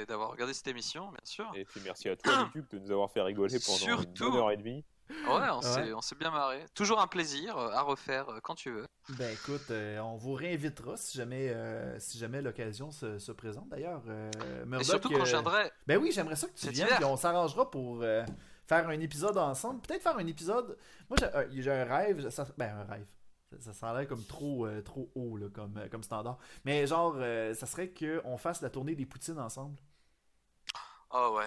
et 0.03 0.07
d'avoir 0.07 0.31
regardé 0.31 0.53
cette 0.53 0.69
émission, 0.69 1.09
bien 1.09 1.21
sûr. 1.25 1.51
Et 1.55 1.65
puis 1.65 1.81
merci 1.83 2.09
à 2.11 2.17
toi, 2.17 2.51
Luduc, 2.55 2.71
de 2.73 2.79
nous 2.79 2.91
avoir 2.91 3.11
fait 3.11 3.23
rigoler 3.23 3.59
pendant 3.59 3.79
Surtout. 3.79 4.25
une 4.25 4.31
bonne 4.31 4.41
heure 4.41 4.51
et 4.51 4.57
demie. 4.59 4.85
Ouais, 5.27 5.49
on 5.51 5.61
s'est 5.61 5.83
Ouais. 5.83 6.19
bien 6.19 6.31
marré. 6.31 6.65
Toujours 6.75 7.01
un 7.01 7.07
plaisir 7.07 7.57
euh, 7.57 7.71
à 7.73 7.83
refaire 7.83 8.29
euh, 8.29 8.41
quand 8.43 8.55
tu 8.55 8.71
veux. 8.71 8.87
Ben 9.11 9.33
écoute, 9.33 9.71
euh, 9.71 9.99
on 10.01 10.17
vous 10.17 10.35
réinvitera 10.35 10.97
si 10.97 11.17
jamais, 11.17 11.49
euh, 11.51 11.99
si 12.01 12.19
jamais 12.19 12.43
l'occasion 12.43 12.91
se, 12.91 13.19
se 13.19 13.31
présente. 13.33 13.69
D'ailleurs, 13.69 14.03
euh, 14.09 14.31
Et 14.81 14.85
surtout 14.85 15.11
quand 15.11 15.25
je 15.25 15.31
viendrai. 15.31 15.71
Ben 15.87 15.97
oui, 15.99 16.11
j'aimerais 16.13 16.35
ça 16.37 16.49
que 16.49 16.55
tu 16.59 16.69
viennes, 16.71 16.89
puis 16.97 17.05
on 17.05 17.17
s'arrangera 17.17 17.71
pour 17.71 18.01
faire 18.67 18.89
un 18.89 19.01
épisode 19.01 19.39
ensemble. 19.39 19.81
Peut-être 19.83 20.03
faire 20.03 20.17
un 20.19 20.27
épisode. 20.27 20.77
Moi, 21.09 21.17
j'ai 21.51 21.71
un 21.71 21.85
rêve. 21.85 22.29
Ça, 22.31 22.47
ben, 22.59 22.77
un 22.77 22.85
rêve. 22.85 23.07
Ça, 23.61 23.73
ça 23.73 23.97
l'air 23.97 24.09
comme 24.09 24.25
trop, 24.25 24.67
trop 24.85 25.09
haut 25.15 25.37
là, 25.37 25.47
comme, 25.55 25.81
comme 25.89 26.03
standard. 26.03 26.39
Mais 26.65 26.85
genre, 26.87 27.15
ça 27.55 27.67
serait 27.67 27.91
qu'on 27.93 28.37
fasse 28.39 28.61
la 28.61 28.71
tournée 28.71 28.97
des 28.97 29.07
poutines 29.07 29.39
ensemble. 29.39 29.77
Oh 31.13 31.37
ouais. 31.39 31.47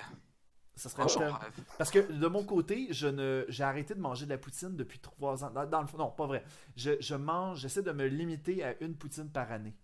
Ça 0.79 0.89
serait 0.89 1.03
Oh, 1.05 1.19
tellement- 1.19 1.37
rêve. 1.37 1.51
Parce 1.77 1.91
que 1.91 1.99
de 1.99 2.27
mon 2.27 2.43
côté, 2.43 2.87
je 2.91 3.07
ne, 3.07 3.43
j'ai 3.49 3.63
arrêté 3.63 3.93
de 3.95 3.99
manger 3.99 4.25
de 4.25 4.29
la 4.31 4.37
poutine 4.37 4.75
depuis 4.75 4.99
trois 4.99 5.43
ans. 5.43 5.51
Dans, 5.51 5.65
dans 5.65 5.81
le 5.81 5.87
fond, 5.87 5.97
non, 5.97 6.09
pas 6.09 6.25
vrai. 6.25 6.43
Je, 6.77 6.91
je 7.01 7.15
mange, 7.15 7.59
j'essaie 7.59 7.81
de 7.83 7.91
me 7.91 8.05
limiter 8.05 8.63
à 8.63 8.73
une 8.81 8.95
poutine 8.95 9.29
par 9.29 9.51
année. 9.51 9.75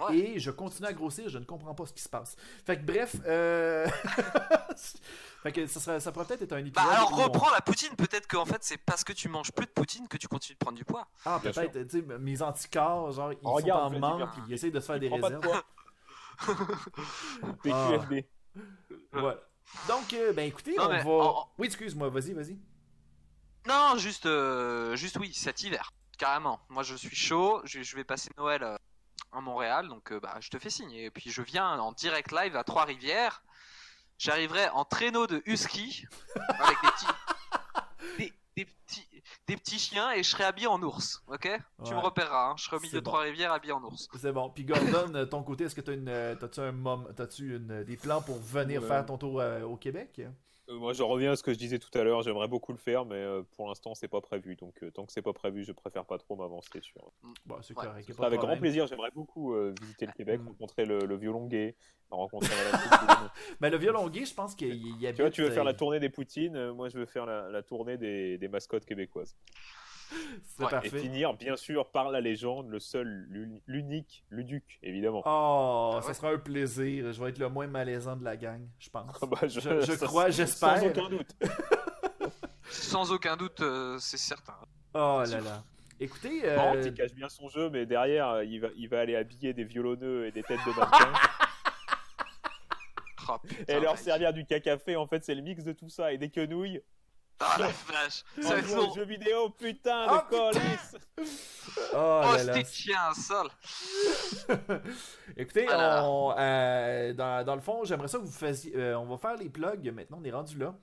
Ouais. 0.00 0.16
Et 0.16 0.38
je 0.38 0.50
continue 0.50 0.88
à 0.88 0.94
grossir, 0.94 1.28
je 1.28 1.36
ne 1.36 1.44
comprends 1.44 1.74
pas 1.74 1.84
ce 1.84 1.92
qui 1.92 2.02
se 2.02 2.08
passe. 2.08 2.34
Fait 2.64 2.78
que 2.78 2.82
bref, 2.86 3.16
euh... 3.26 3.86
fait 5.42 5.52
que 5.52 5.66
ça, 5.66 5.80
serait, 5.80 6.00
ça 6.00 6.12
pourrait 6.12 6.24
peut-être 6.24 6.40
être 6.42 6.52
un 6.54 6.62
Bah 6.62 6.66
épisode. 6.68 6.90
alors 6.92 7.12
où 7.12 7.20
on- 7.20 7.24
reprends 7.24 7.50
la 7.50 7.60
poutine, 7.60 7.94
peut-être 7.96 8.26
qu'en 8.26 8.46
fait 8.46 8.56
c'est 8.64 8.78
parce 8.78 9.04
que 9.04 9.12
tu 9.12 9.28
manges 9.28 9.52
plus 9.52 9.66
de 9.66 9.70
poutine 9.72 10.08
que 10.08 10.16
tu 10.16 10.28
continues 10.28 10.54
de 10.54 10.64
prendre 10.64 10.78
du 10.78 10.84
poids. 10.86 11.06
Ah, 11.26 11.38
Bien 11.42 11.52
peut-être, 11.52 11.86
tu 11.88 12.00
sais, 12.00 12.18
mes 12.18 12.40
anticorps, 12.40 13.12
genre, 13.12 13.32
ils 13.34 13.38
Oh, 13.42 13.52
regarde, 13.52 13.92
sont 13.92 14.02
en 14.02 14.08
Freddy 14.08 14.20
manque, 14.24 14.30
ils 14.48 14.54
essayent 14.54 14.72
de 14.72 14.80
se 14.80 14.86
faire 14.86 14.98
des 14.98 15.08
Prends 15.10 15.20
pas 15.20 15.28
de 15.30 15.36
réserves. 15.36 15.52
poids. 15.52 15.64
Ah. 17.44 17.52
PQFD. 17.62 18.26
Ouais. 19.12 19.36
Donc, 19.88 20.12
euh, 20.12 20.32
ben 20.32 20.46
écoutez, 20.46 20.76
Non, 20.76 20.84
on 20.84 21.22
va. 21.22 21.44
Oui, 21.58 21.66
excuse-moi, 21.66 22.08
vas-y, 22.08 22.32
vas-y. 22.32 22.58
Non, 23.66 23.96
juste, 23.96 24.26
euh, 24.26 24.96
juste 24.96 25.16
oui, 25.18 25.32
cet 25.34 25.62
hiver, 25.62 25.92
carrément. 26.18 26.60
Moi 26.68 26.82
je 26.82 26.96
suis 26.96 27.14
chaud, 27.14 27.60
je, 27.64 27.82
je 27.82 27.96
vais 27.96 28.04
passer 28.04 28.30
Noël 28.36 28.62
euh, 28.62 28.76
à 29.32 29.40
Montréal, 29.40 29.88
donc 29.88 30.12
bah, 30.14 30.36
je 30.40 30.50
te 30.50 30.58
fais 30.58 30.70
signe. 30.70 30.90
Et 30.92 31.10
puis 31.10 31.30
je 31.30 31.42
viens 31.42 31.78
en 31.78 31.92
direct 31.92 32.32
live 32.32 32.56
à 32.56 32.64
Trois-Rivières. 32.64 33.42
J'arriverai 34.18 34.68
en 34.70 34.84
traîneau 34.84 35.26
de 35.26 35.42
husky 35.46 36.06
avec 36.48 36.76
des 36.82 36.90
petits, 36.90 37.06
des, 38.18 38.32
des 38.56 38.64
petits, 38.64 39.08
des 39.48 39.56
petits 39.56 39.78
chiens 39.78 40.12
et 40.12 40.22
je 40.22 40.30
serai 40.30 40.44
habillé 40.44 40.66
en 40.68 40.80
ours, 40.82 41.22
ok? 41.26 41.48
Tu 41.84 41.92
me 41.94 41.98
repéreras, 41.98 42.50
hein, 42.50 42.54
je 42.56 42.64
serai 42.64 42.76
au 42.76 42.80
milieu 42.80 43.00
de 43.00 43.04
bon. 43.04 43.10
Trois-Rivières 43.10 43.52
habillé 43.52 43.72
en 43.72 43.82
ours. 43.82 44.08
C'est 44.18 44.32
bon. 44.32 44.50
Puis 44.50 44.64
Gordon, 44.64 45.26
ton 45.26 45.42
côté, 45.42 45.64
est-ce 45.64 45.74
que 45.74 45.80
t'as 45.80 45.94
une, 45.94 46.08
euh, 46.08 46.34
t'as-tu 46.36 46.60
un 46.60 46.72
mom, 46.72 47.08
t'as-tu 47.16 47.56
une, 47.56 47.82
des 47.84 47.96
plans 47.96 48.22
pour 48.22 48.38
venir 48.38 48.82
Ouais. 48.82 48.88
faire 48.88 49.04
ton 49.06 49.18
tour 49.18 49.40
euh, 49.40 49.62
au 49.62 49.76
Québec? 49.76 50.20
Moi, 50.78 50.92
je 50.92 51.02
reviens 51.02 51.32
à 51.32 51.36
ce 51.36 51.42
que 51.42 51.52
je 51.52 51.58
disais 51.58 51.78
tout 51.78 51.96
à 51.98 52.02
l'heure. 52.02 52.22
J'aimerais 52.22 52.48
beaucoup 52.48 52.72
le 52.72 52.78
faire, 52.78 53.04
mais 53.04 53.16
euh, 53.16 53.42
pour 53.56 53.68
l'instant, 53.68 53.94
c'est 53.94 54.08
pas 54.08 54.20
prévu. 54.20 54.56
Donc, 54.56 54.82
euh, 54.82 54.90
tant 54.90 55.04
que 55.06 55.12
c'est 55.12 55.22
pas 55.22 55.32
prévu, 55.32 55.64
je 55.64 55.72
préfère 55.72 56.04
pas 56.04 56.18
trop 56.18 56.36
m'avancer 56.36 56.80
sur. 56.80 57.12
Bon, 57.46 57.56
c'est 57.62 57.76
Ouais. 57.76 57.86
a 57.86 58.24
avec 58.26 58.40
grand 58.40 58.56
plaisir. 58.56 58.86
J'aimerais 58.86 59.10
beaucoup 59.14 59.54
euh, 59.54 59.74
visiter 59.80 60.06
le 60.06 60.12
Québec, 60.12 60.40
Mm. 60.40 60.48
rencontrer 60.48 60.84
le, 60.84 61.00
le 61.00 61.16
violon 61.16 61.46
gay, 61.46 61.74
rencontrer. 62.10 62.50
Mais 63.60 63.70
le 63.70 63.76
violon 63.76 64.08
gay, 64.08 64.24
je 64.24 64.34
pense 64.34 64.54
qu'il 64.54 64.74
y 65.00 65.06
habite. 65.06 65.16
Tu 65.16 65.22
vois, 65.22 65.30
tu 65.30 65.42
veux 65.42 65.50
faire 65.50 65.64
la 65.64 65.72
euh, 65.72 65.74
tournée 65.74 66.00
des 66.00 66.10
Poutines, 66.10 66.56
euh, 66.56 66.72
moi 66.72 66.88
je 66.88 66.98
veux 66.98 67.06
faire 67.06 67.26
la, 67.26 67.48
la 67.50 67.62
tournée 67.62 67.96
des, 67.96 68.38
des 68.38 68.48
mascottes 68.48 68.84
québécoises. 68.84 69.36
C'est 70.44 70.60
Ouais, 70.62 70.66
Et 70.68 70.70
parfait. 70.70 70.98
finir, 70.98 71.34
bien 71.34 71.56
sûr, 71.56 71.90
par 71.90 72.10
la 72.10 72.20
légende, 72.20 72.68
le 72.68 72.78
seul, 72.78 73.26
l'uni- 73.30 73.62
l'unique 73.66 74.24
Luduc, 74.30 74.78
évidemment. 74.82 75.22
Oh, 75.24 75.92
Ah 75.96 76.02
ça 76.02 76.08
ouais? 76.08 76.14
sera 76.14 76.30
un 76.30 76.38
plaisir. 76.38 77.12
Je 77.12 77.22
vais 77.22 77.30
être 77.30 77.38
le 77.38 77.48
moins 77.48 77.66
malaisant 77.66 78.16
de 78.16 78.24
la 78.24 78.36
gang, 78.36 78.66
je 78.78 78.88
pense. 78.90 79.16
Ah 79.22 79.26
bah, 79.26 79.38
je, 79.42 79.58
je 79.60 79.92
ça- 79.92 80.06
crois, 80.06 80.30
j'espère. 80.30 80.78
Sans 80.78 80.86
aucun 80.86 81.08
doute. 81.08 81.36
Sans 82.70 83.12
aucun 83.12 83.36
doute, 83.36 83.60
euh, 83.60 83.98
c'est 83.98 84.16
certain. 84.18 84.54
Oh 84.94 85.22
là 85.26 85.40
là. 85.40 85.62
Écoutez, 86.00 86.40
euh, 86.44 86.82
il 86.84 86.94
cache 86.94 87.12
bien 87.14 87.28
son 87.28 87.48
jeu, 87.48 87.70
mais 87.70 87.86
derrière, 87.86 88.28
euh, 88.28 88.44
il 88.44 88.60
va, 88.60 88.68
il 88.76 88.88
va 88.88 89.00
aller 89.00 89.14
habiller 89.14 89.52
des 89.52 89.64
violonneux 89.64 90.26
et 90.26 90.32
des 90.32 90.42
têtes 90.42 90.58
de 90.66 90.72
mannequins 90.72 91.12
Oh, 93.28 93.36
putain, 93.46 93.76
et 93.76 93.80
leur 93.80 93.92
mec. 93.94 94.02
servir 94.02 94.32
du 94.32 94.44
cacafé. 94.44 94.96
En 94.96 95.06
fait, 95.06 95.24
c'est 95.24 95.34
le 95.34 95.42
mix 95.42 95.62
de 95.64 95.72
tout 95.72 95.88
ça 95.88 96.12
et 96.12 96.18
des 96.18 96.28
quenouilles. 96.30 96.82
Ah 97.40 97.56
la 97.58 97.66
vache 97.68 98.24
Ça 98.40 98.60
long. 98.60 98.88
aux 98.90 98.94
jeux 98.94 99.04
vidéo, 99.04 99.50
putain 99.50 100.06
Oh, 100.08 100.16
de 100.30 100.36
colis 100.36 101.26
oh 101.94 102.22
Oh, 102.24 102.34
c'était 102.38 102.64
chien 102.64 103.12
sale 103.14 103.48
Écoutez, 105.36 105.66
on, 105.70 106.34
euh, 106.38 107.12
dans, 107.14 107.44
dans 107.44 107.54
le 107.54 107.60
fond, 107.60 107.84
j'aimerais 107.84 108.08
ça 108.08 108.18
que 108.18 108.24
vous 108.24 108.30
fassiez. 108.30 108.76
euh, 108.76 108.98
on 108.98 109.06
va 109.06 109.16
faire 109.18 109.36
les 109.36 109.48
plugs 109.50 109.90
maintenant, 109.92 110.18
on 110.20 110.24
est 110.24 110.30
rendu 110.32 110.56
là. 110.58 110.74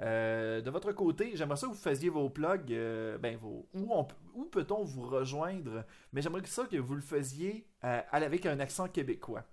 Euh, 0.00 0.60
de 0.60 0.70
votre 0.70 0.90
côté, 0.92 1.32
j'aimerais 1.36 1.56
ça 1.56 1.68
que 1.68 1.72
vous 1.72 1.78
fassiez 1.78 2.08
vos 2.10 2.28
plugs. 2.28 2.72
euh, 2.72 3.16
ben, 3.16 3.36
vos, 3.36 3.68
où 3.72 3.94
on 3.94 4.04
peut- 4.04 4.16
où 4.34 4.44
peut-on 4.46 4.82
vous 4.84 5.08
rejoindre? 5.08 5.84
Mais 6.12 6.20
j'aimerais 6.20 6.44
ça 6.46 6.64
que 6.66 6.76
vous 6.76 6.96
le 6.96 7.00
faisiez 7.00 7.66
euh, 7.84 8.00
avec 8.10 8.44
un 8.46 8.58
accent 8.60 8.88
québécois. 8.88 9.44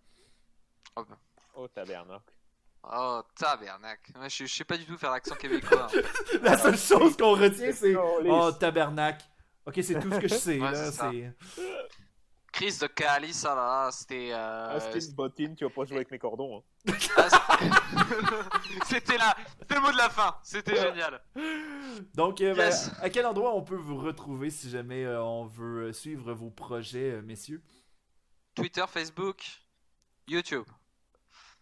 Oh, 1.56 1.68
tabernacle. 1.68 2.34
Oh, 2.84 3.22
tabernacle. 3.36 4.12
Ouais, 4.20 4.30
je, 4.30 4.46
je 4.46 4.54
sais 4.54 4.64
pas 4.64 4.78
du 4.78 4.86
tout 4.86 4.98
faire 4.98 5.12
l'accent 5.12 5.36
québécois. 5.36 5.88
La 6.42 6.58
seule 6.58 6.78
chose 6.78 7.16
qu'on 7.16 7.34
retient, 7.36 7.72
c'est. 7.74 7.96
Oh, 7.96 8.52
tabarnak. 8.52 9.22
Ok, 9.66 9.80
c'est 9.84 10.00
tout 10.00 10.12
ce 10.12 10.18
que 10.20 10.28
je 10.28 10.36
sais. 10.36 10.60
Ouais, 10.60 10.72
là, 10.72 10.92
c'est. 10.92 11.34
Chris 12.52 12.78
de 12.82 12.88
Cali, 12.88 13.34
ça 13.34 13.56
là, 13.56 13.90
c'était. 13.92 14.32
euh, 14.34 14.68
Ah, 14.72 14.80
c'était 14.80 15.06
une 15.06 15.14
bottine, 15.14 15.56
tu 15.56 15.64
vas 15.64 15.70
pas 15.70 15.86
jouer 15.86 15.98
avec 15.98 16.12
mes 16.12 16.20
cordons. 16.20 16.64
hein. 16.88 16.94
ah, 17.18 17.30
c'était- 18.86 19.18
là, 19.18 19.36
c'était 19.60 19.76
le 19.76 19.82
mot 19.82 19.92
de 19.92 19.98
la 19.98 20.10
fin, 20.10 20.36
c'était 20.44 20.76
génial. 20.76 21.22
Donc, 22.14 22.42
euh, 22.42 22.54
ben, 22.56 22.74
à 23.02 23.10
quel 23.10 23.26
endroit 23.26 23.56
on 23.56 23.62
peut 23.62 23.76
vous 23.76 23.98
retrouver 23.98 24.50
si 24.50 24.70
jamais 24.70 25.06
euh, 25.06 25.24
on 25.24 25.46
veut 25.46 25.94
suivre 25.94 26.34
vos 26.34 26.50
projets, 26.50 27.12
euh, 27.12 27.22
messieurs? 27.22 27.62
Twitter, 28.56 28.84
Facebook, 28.88 29.44
YouTube. 30.28 30.66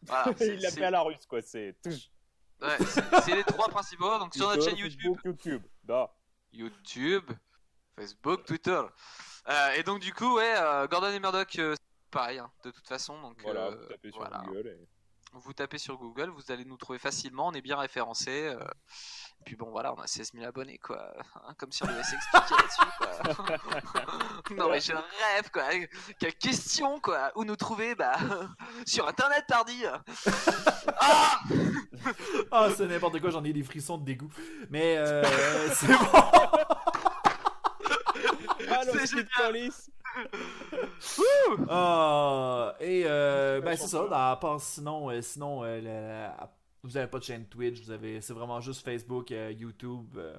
Voilà, 0.03 0.33
Il 0.41 0.61
l'a 0.61 0.71
fait 0.71 0.83
à 0.85 0.91
la 0.91 1.01
russe, 1.01 1.25
quoi. 1.27 1.41
C'est. 1.41 1.75
ouais, 1.85 2.77
c'est 3.23 3.35
les 3.35 3.43
trois 3.43 3.67
principaux. 3.69 4.17
Donc 4.19 4.33
sur 4.33 4.47
notre 4.49 4.63
chaîne 4.63 4.77
YouTube, 4.77 5.15
Facebook, 5.15 5.25
YouTube. 5.25 5.63
Da. 5.83 6.11
YouTube, 6.53 7.31
Facebook, 7.95 8.45
Twitter. 8.45 8.81
Euh, 9.47 9.71
et 9.77 9.83
donc 9.83 9.99
du 9.99 10.13
coup, 10.13 10.35
ouais, 10.35 10.53
euh, 10.57 10.87
Gordon 10.87 11.11
et 11.11 11.19
Murdoch, 11.19 11.57
euh, 11.59 11.75
pareil, 12.11 12.39
hein, 12.39 12.51
de 12.63 12.71
toute 12.71 12.87
façon. 12.87 13.19
Donc 13.21 13.41
Voilà, 13.41 13.71
vous 13.71 13.85
tapez 13.87 14.11
sur 14.11 14.19
voilà. 14.19 14.43
Google. 14.45 14.67
et- 14.67 14.87
vous 15.33 15.53
tapez 15.53 15.77
sur 15.77 15.97
Google, 15.97 16.29
vous 16.29 16.51
allez 16.51 16.65
nous 16.65 16.77
trouver 16.77 16.99
facilement, 16.99 17.47
on 17.47 17.53
est 17.53 17.61
bien 17.61 17.77
référencé. 17.77 18.47
euh, 18.47 18.59
et 18.59 19.43
puis 19.45 19.55
bon, 19.55 19.69
voilà, 19.71 19.93
on 19.93 19.99
a 20.01 20.07
16 20.07 20.31
000 20.33 20.45
abonnés, 20.45 20.77
quoi. 20.79 21.13
Hein, 21.35 21.53
comme 21.57 21.71
si 21.71 21.83
on 21.83 21.87
devait 21.87 22.03
s'expliquer 22.03 22.55
là-dessus, 22.55 22.87
quoi. 22.97 24.55
non, 24.57 24.69
mais 24.69 24.81
je 24.81 24.91
rêve, 24.91 25.49
quoi. 25.53 25.63
Quelle 26.19 26.35
question, 26.35 26.99
quoi. 26.99 27.31
Où 27.35 27.45
nous 27.45 27.55
trouver 27.55 27.95
Bah, 27.95 28.17
sur 28.85 29.07
Internet, 29.07 29.45
tardi. 29.47 29.83
Ah 31.01 31.39
Ah, 32.51 32.67
c'est 32.75 32.87
n'importe 32.87 33.19
quoi, 33.21 33.29
j'en 33.29 33.43
ai 33.43 33.53
des 33.53 33.63
frissons 33.63 33.97
de 33.97 34.05
dégoût. 34.05 34.29
Mais 34.69 34.97
euh, 34.97 35.23
c'est 35.73 35.87
bon. 35.87 35.95
Ah, 38.69 38.81
C'est 39.05 39.29
colis. 39.29 39.71
Ah, 41.69 42.75
et 42.79 43.03
euh, 43.05 43.61
ben 43.61 43.75
c'est 43.77 43.87
ça. 43.87 44.31
À 44.31 44.35
part 44.37 44.59
sinon, 44.61 45.09
euh, 45.09 45.21
sinon 45.21 45.61
euh, 45.63 46.29
vous 46.83 46.97
avez 46.97 47.07
pas 47.07 47.19
de 47.19 47.23
chaîne 47.23 47.45
Twitch, 47.47 47.81
vous 47.83 47.91
avez, 47.91 48.21
c'est 48.21 48.33
vraiment 48.33 48.59
juste 48.61 48.83
Facebook, 48.83 49.31
euh, 49.31 49.51
YouTube, 49.51 50.07
euh, 50.17 50.37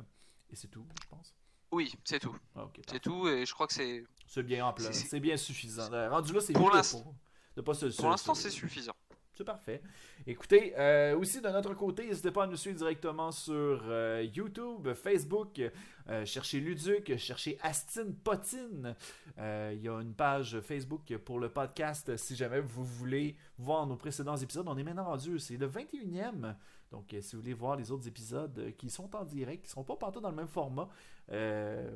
et 0.51 0.57
c'est 0.57 0.69
tout, 0.69 0.85
je 1.03 1.09
pense. 1.09 1.35
Oui, 1.73 1.93
c'est 2.05 2.19
tout. 2.19 2.37
Ah, 2.57 2.65
ok, 2.65 2.71
C'est 2.77 2.85
parfait. 2.87 3.01
tout, 3.01 3.29
et 3.29 3.47
je 3.47 3.55
crois 3.55 3.67
que 3.67 3.73
c'est. 3.75 4.05
C'est 4.27 4.43
bien 4.43 4.65
en 4.67 4.73
place, 4.73 4.93
C'est- 4.93 5.09
c'est 5.09 5.21
bien 5.21 5.37
suffisant. 5.37 5.93
Euh, 5.93 6.09
Rendu 6.11 6.33
là, 6.33 6.41
c'est 6.41 6.53
Pour 6.53 6.65
mieux 6.67 6.71
de 6.73 6.77
l'instant- 6.77 7.03
pas- 7.03 7.11
de 7.57 7.61
pas 7.63 7.75
se- 7.75 7.91
se- 7.91 8.01
Pour 8.01 8.11
l'instant, 8.11 8.35
se- 8.35 8.43
c'est 8.43 8.51
suffisant. 8.51 8.93
C'est 9.41 9.45
parfait. 9.45 9.81
Écoutez, 10.27 10.75
euh, 10.77 11.17
aussi 11.17 11.41
de 11.41 11.49
notre 11.49 11.73
côté, 11.73 12.07
n'hésitez 12.07 12.31
pas 12.31 12.45
à 12.45 12.47
nous 12.47 12.59
suivre 12.59 12.77
directement 12.77 13.33
sur 13.33 13.81
euh, 13.87 14.23
YouTube, 14.37 14.93
Facebook. 14.93 15.63
Euh, 16.11 16.27
cherchez 16.27 16.61
Luduc, 16.61 17.17
cherchez 17.17 17.57
Astine 17.63 18.15
Potine. 18.17 18.95
Il 19.39 19.81
y 19.81 19.89
a 19.89 19.99
une 19.99 20.13
page 20.13 20.61
Facebook 20.61 21.17
pour 21.25 21.41
le 21.41 21.49
podcast 21.49 22.15
si 22.19 22.37
jamais 22.37 22.61
vous 22.61 22.85
voulez 22.85 23.35
voir 23.57 23.87
nos 23.87 23.97
précédents 23.97 24.37
épisodes. 24.37 24.69
On 24.69 24.77
est 24.77 24.85
maintenant 24.85 25.07
rendu, 25.07 25.39
c'est 25.39 25.57
le 25.57 25.69
21e. 25.69 26.55
Donc, 26.91 27.17
si 27.19 27.35
vous 27.35 27.41
voulez 27.41 27.55
voir 27.55 27.77
les 27.77 27.91
autres 27.91 28.09
épisodes 28.09 28.75
qui 28.77 28.91
sont 28.91 29.17
en 29.17 29.25
direct, 29.25 29.65
qui 29.65 29.71
sont 29.71 29.85
pas 29.85 29.97
partout 29.97 30.21
dans 30.21 30.29
le 30.29 30.37
même 30.37 30.49
format. 30.49 30.91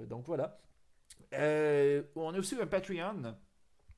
Donc 0.09 0.25
voilà. 0.25 0.57
On 1.35 2.33
a 2.33 2.39
aussi 2.39 2.57
un 2.59 2.67
Patreon. 2.67 3.37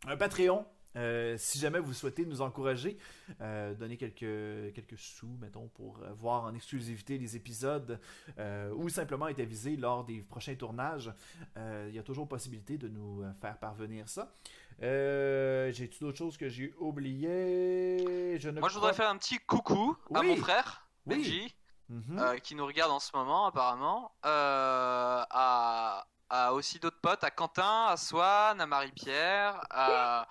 Un 0.04 0.16
Patreon. 0.16 0.66
Euh, 0.96 1.36
si 1.38 1.58
jamais 1.58 1.78
vous 1.78 1.92
souhaitez 1.92 2.24
nous 2.24 2.40
encourager, 2.40 2.96
euh, 3.40 3.74
donner 3.74 3.96
quelques, 3.96 4.72
quelques 4.74 4.96
sous, 4.98 5.36
mettons, 5.40 5.68
pour 5.68 5.98
voir 6.14 6.44
en 6.44 6.54
exclusivité 6.54 7.18
les 7.18 7.36
épisodes 7.36 8.00
euh, 8.38 8.72
ou 8.74 8.88
simplement 8.88 9.28
être 9.28 9.40
avisé 9.40 9.76
lors 9.76 10.04
des 10.04 10.22
prochains 10.22 10.54
tournages, 10.54 11.12
euh, 11.58 11.86
il 11.90 11.94
y 11.94 11.98
a 11.98 12.02
toujours 12.02 12.26
possibilité 12.26 12.78
de 12.78 12.88
nous 12.88 13.22
faire 13.40 13.58
parvenir 13.58 14.08
ça. 14.08 14.32
J'ai-tu 14.80 16.00
d'autres 16.00 16.18
choses 16.18 16.36
que 16.36 16.48
j'ai 16.48 16.72
oubliées? 16.78 18.38
Je 18.38 18.50
ne 18.50 18.60
Moi, 18.60 18.68
je 18.68 18.74
voudrais 18.74 18.94
faire 18.94 19.08
un 19.10 19.16
petit 19.16 19.38
coucou 19.38 19.96
à 20.14 20.22
mon 20.22 20.36
frère, 20.36 20.86
Oui. 21.06 21.16
Benji. 21.16 21.54
Mhm. 21.88 22.40
qui 22.42 22.56
nous 22.56 22.66
regarde 22.66 22.90
en 22.90 22.98
ce 22.98 23.14
moment 23.16 23.46
apparemment, 23.46 24.10
à, 24.24 26.04
à 26.28 26.52
aussi 26.52 26.78
d'autres 26.80 27.00
potes, 27.00 27.22
à 27.22 27.30
Quentin, 27.30 27.86
à 27.88 27.96
Swan, 27.96 28.60
à 28.60 28.66
Marie-Pierre, 28.66 29.60
à- 29.70 30.26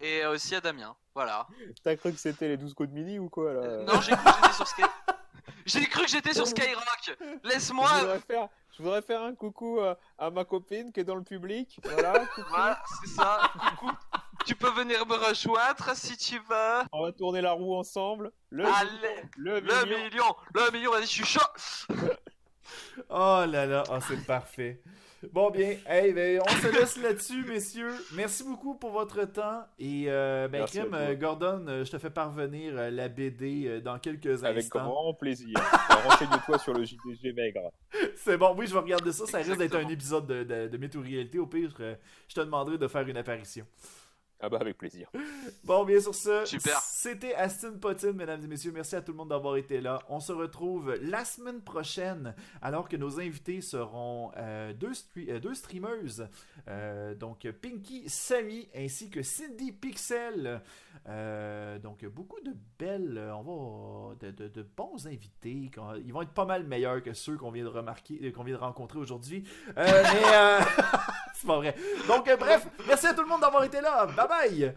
et 0.00 0.24
aussi 0.26 0.54
à 0.54 0.60
Damien. 0.60 0.96
Voilà. 1.14 1.46
T'as 1.82 1.96
cru 1.96 2.12
que 2.12 2.18
c'était 2.18 2.48
les 2.48 2.56
12 2.56 2.74
coups 2.74 2.88
de 2.88 2.94
midi 2.94 3.18
ou 3.18 3.28
quoi 3.28 3.52
là 3.52 3.60
Euh, 3.60 3.84
non, 3.84 4.00
j'ai 4.00 4.12
cru 4.12 4.24
que 4.24 4.32
j'étais 4.42 4.54
sur 4.54 4.66
Sky. 4.68 4.82
J'ai 5.66 5.86
cru 5.86 6.02
que 6.04 6.08
j'étais 6.08 6.32
sur 6.34 6.46
Skyrock. 6.46 7.16
Laisse-moi. 7.44 7.88
je, 7.88 8.00
voudrais 8.00 8.20
faire, 8.20 8.48
je 8.76 8.82
voudrais 8.82 9.02
faire 9.02 9.22
un 9.22 9.34
coucou 9.34 9.80
à, 9.80 9.98
à 10.18 10.30
ma 10.30 10.44
copine 10.44 10.92
qui 10.92 11.00
est 11.00 11.04
dans 11.04 11.14
le 11.14 11.22
public. 11.22 11.78
Voilà, 11.84 12.82
c'est 13.02 13.10
ça. 13.10 13.50
Coucou. 13.76 13.92
tu 14.46 14.54
peux 14.54 14.70
venir 14.70 15.06
me 15.06 15.14
rejoindre 15.16 15.94
si 15.94 16.16
tu 16.16 16.38
veux. 16.38 16.82
On 16.92 17.02
va 17.02 17.12
tourner 17.12 17.40
la 17.40 17.52
roue 17.52 17.74
ensemble. 17.76 18.32
Le, 18.50 18.64
Allez, 18.66 19.22
le, 19.36 19.60
le 19.60 19.84
million. 19.84 19.98
million, 19.98 20.36
le 20.54 20.70
million, 20.72 20.90
vas-y, 20.92 21.02
je 21.02 21.06
suis 21.06 21.24
chaud. 21.24 21.40
Oh 23.08 23.44
là 23.48 23.66
là, 23.66 23.82
oh, 23.90 23.98
c'est 24.06 24.24
parfait. 24.24 24.80
Bon 25.34 25.50
bien, 25.50 25.76
hey, 25.86 26.14
ben, 26.14 26.40
on 26.46 26.50
se 26.50 26.68
laisse 26.68 26.96
là-dessus, 26.96 27.44
messieurs. 27.44 27.92
Merci 28.14 28.42
beaucoup 28.42 28.74
pour 28.74 28.90
votre 28.90 29.22
temps. 29.26 29.66
Et 29.78 30.04
euh, 30.08 30.48
ben, 30.48 30.64
euh, 30.94 31.14
Gordon, 31.14 31.66
euh, 31.68 31.84
je 31.84 31.90
te 31.90 31.98
fais 31.98 32.08
parvenir 32.08 32.72
euh, 32.74 32.90
la 32.90 33.08
BD 33.08 33.66
euh, 33.66 33.80
dans 33.82 33.98
quelques 33.98 34.42
Avec 34.44 34.64
instants. 34.64 34.84
grand 34.84 35.12
plaisir. 35.12 35.58
Alors, 35.90 36.04
Renseigne-toi 36.10 36.58
sur 36.58 36.72
le 36.72 36.84
JDG 36.84 37.34
maigre. 37.34 37.70
C'est 38.16 38.38
bon, 38.38 38.54
oui, 38.56 38.66
je 38.66 38.72
vais 38.72 38.80
regarder 38.80 39.12
ça. 39.12 39.26
Ça 39.26 39.38
risque 39.38 39.58
d'être 39.58 39.76
un 39.76 39.88
épisode 39.88 40.26
de, 40.26 40.42
de, 40.42 40.68
de 40.74 40.98
Réalité. 40.98 41.38
Au 41.38 41.46
pire, 41.46 41.74
je 42.26 42.34
te 42.34 42.40
demanderai 42.40 42.78
de 42.78 42.88
faire 42.88 43.06
une 43.06 43.18
apparition. 43.18 43.66
Ah 44.42 44.48
bah 44.48 44.58
avec 44.60 44.78
plaisir. 44.78 45.08
Bon, 45.64 45.84
bien 45.84 46.00
sur 46.00 46.14
ce, 46.14 46.44
c'était 46.82 47.34
Aston 47.34 47.78
Potine, 47.80 48.12
mesdames 48.12 48.42
et 48.42 48.46
messieurs. 48.46 48.72
Merci 48.72 48.96
à 48.96 49.02
tout 49.02 49.12
le 49.12 49.18
monde 49.18 49.28
d'avoir 49.28 49.56
été 49.56 49.80
là. 49.80 50.00
On 50.08 50.18
se 50.20 50.32
retrouve 50.32 50.94
la 51.02 51.24
semaine 51.24 51.60
prochaine, 51.60 52.34
alors 52.62 52.88
que 52.88 52.96
nos 52.96 53.20
invités 53.20 53.60
seront 53.60 54.32
euh, 54.36 54.72
deux, 54.72 54.92
stre- 54.92 55.28
euh, 55.30 55.38
deux 55.40 55.54
streameuses. 55.54 56.26
Euh, 56.68 57.14
donc, 57.14 57.46
Pinky 57.62 58.08
Samy 58.08 58.68
ainsi 58.74 59.10
que 59.10 59.22
Cindy 59.22 59.72
Pixel. 59.72 60.60
Euh, 61.08 61.78
donc, 61.78 62.04
beaucoup 62.06 62.40
de 62.40 62.52
belles, 62.78 63.20
on 63.34 63.42
va, 64.10 64.14
de, 64.16 64.30
de- 64.30 64.48
de 64.48 64.62
bons 64.76 65.06
invités. 65.06 65.70
Ils 66.04 66.12
vont 66.12 66.22
être 66.22 66.30
pas 66.34 66.44
mal 66.46 66.64
meilleurs 66.64 67.02
que 67.02 67.12
ceux 67.12 67.36
qu'on 67.36 67.50
vient 67.50 67.64
de 67.64 67.68
remarquer, 67.68 68.32
qu'on 68.32 68.44
vient 68.44 68.56
de 68.56 68.60
rencontrer 68.60 68.98
aujourd'hui. 68.98 69.44
Euh, 69.76 69.84
mais, 69.86 70.34
euh, 70.34 70.60
c'est 71.34 71.46
pas 71.46 71.56
vrai. 71.56 71.74
Donc, 72.08 72.28
euh, 72.28 72.36
bref, 72.36 72.66
merci 72.86 73.06
à 73.06 73.14
tout 73.14 73.22
le 73.22 73.28
monde 73.28 73.40
d'avoir 73.40 73.64
été 73.64 73.80
là. 73.80 74.06
Bye 74.06 74.28
bye! 74.28 74.29
travail. 74.30 74.74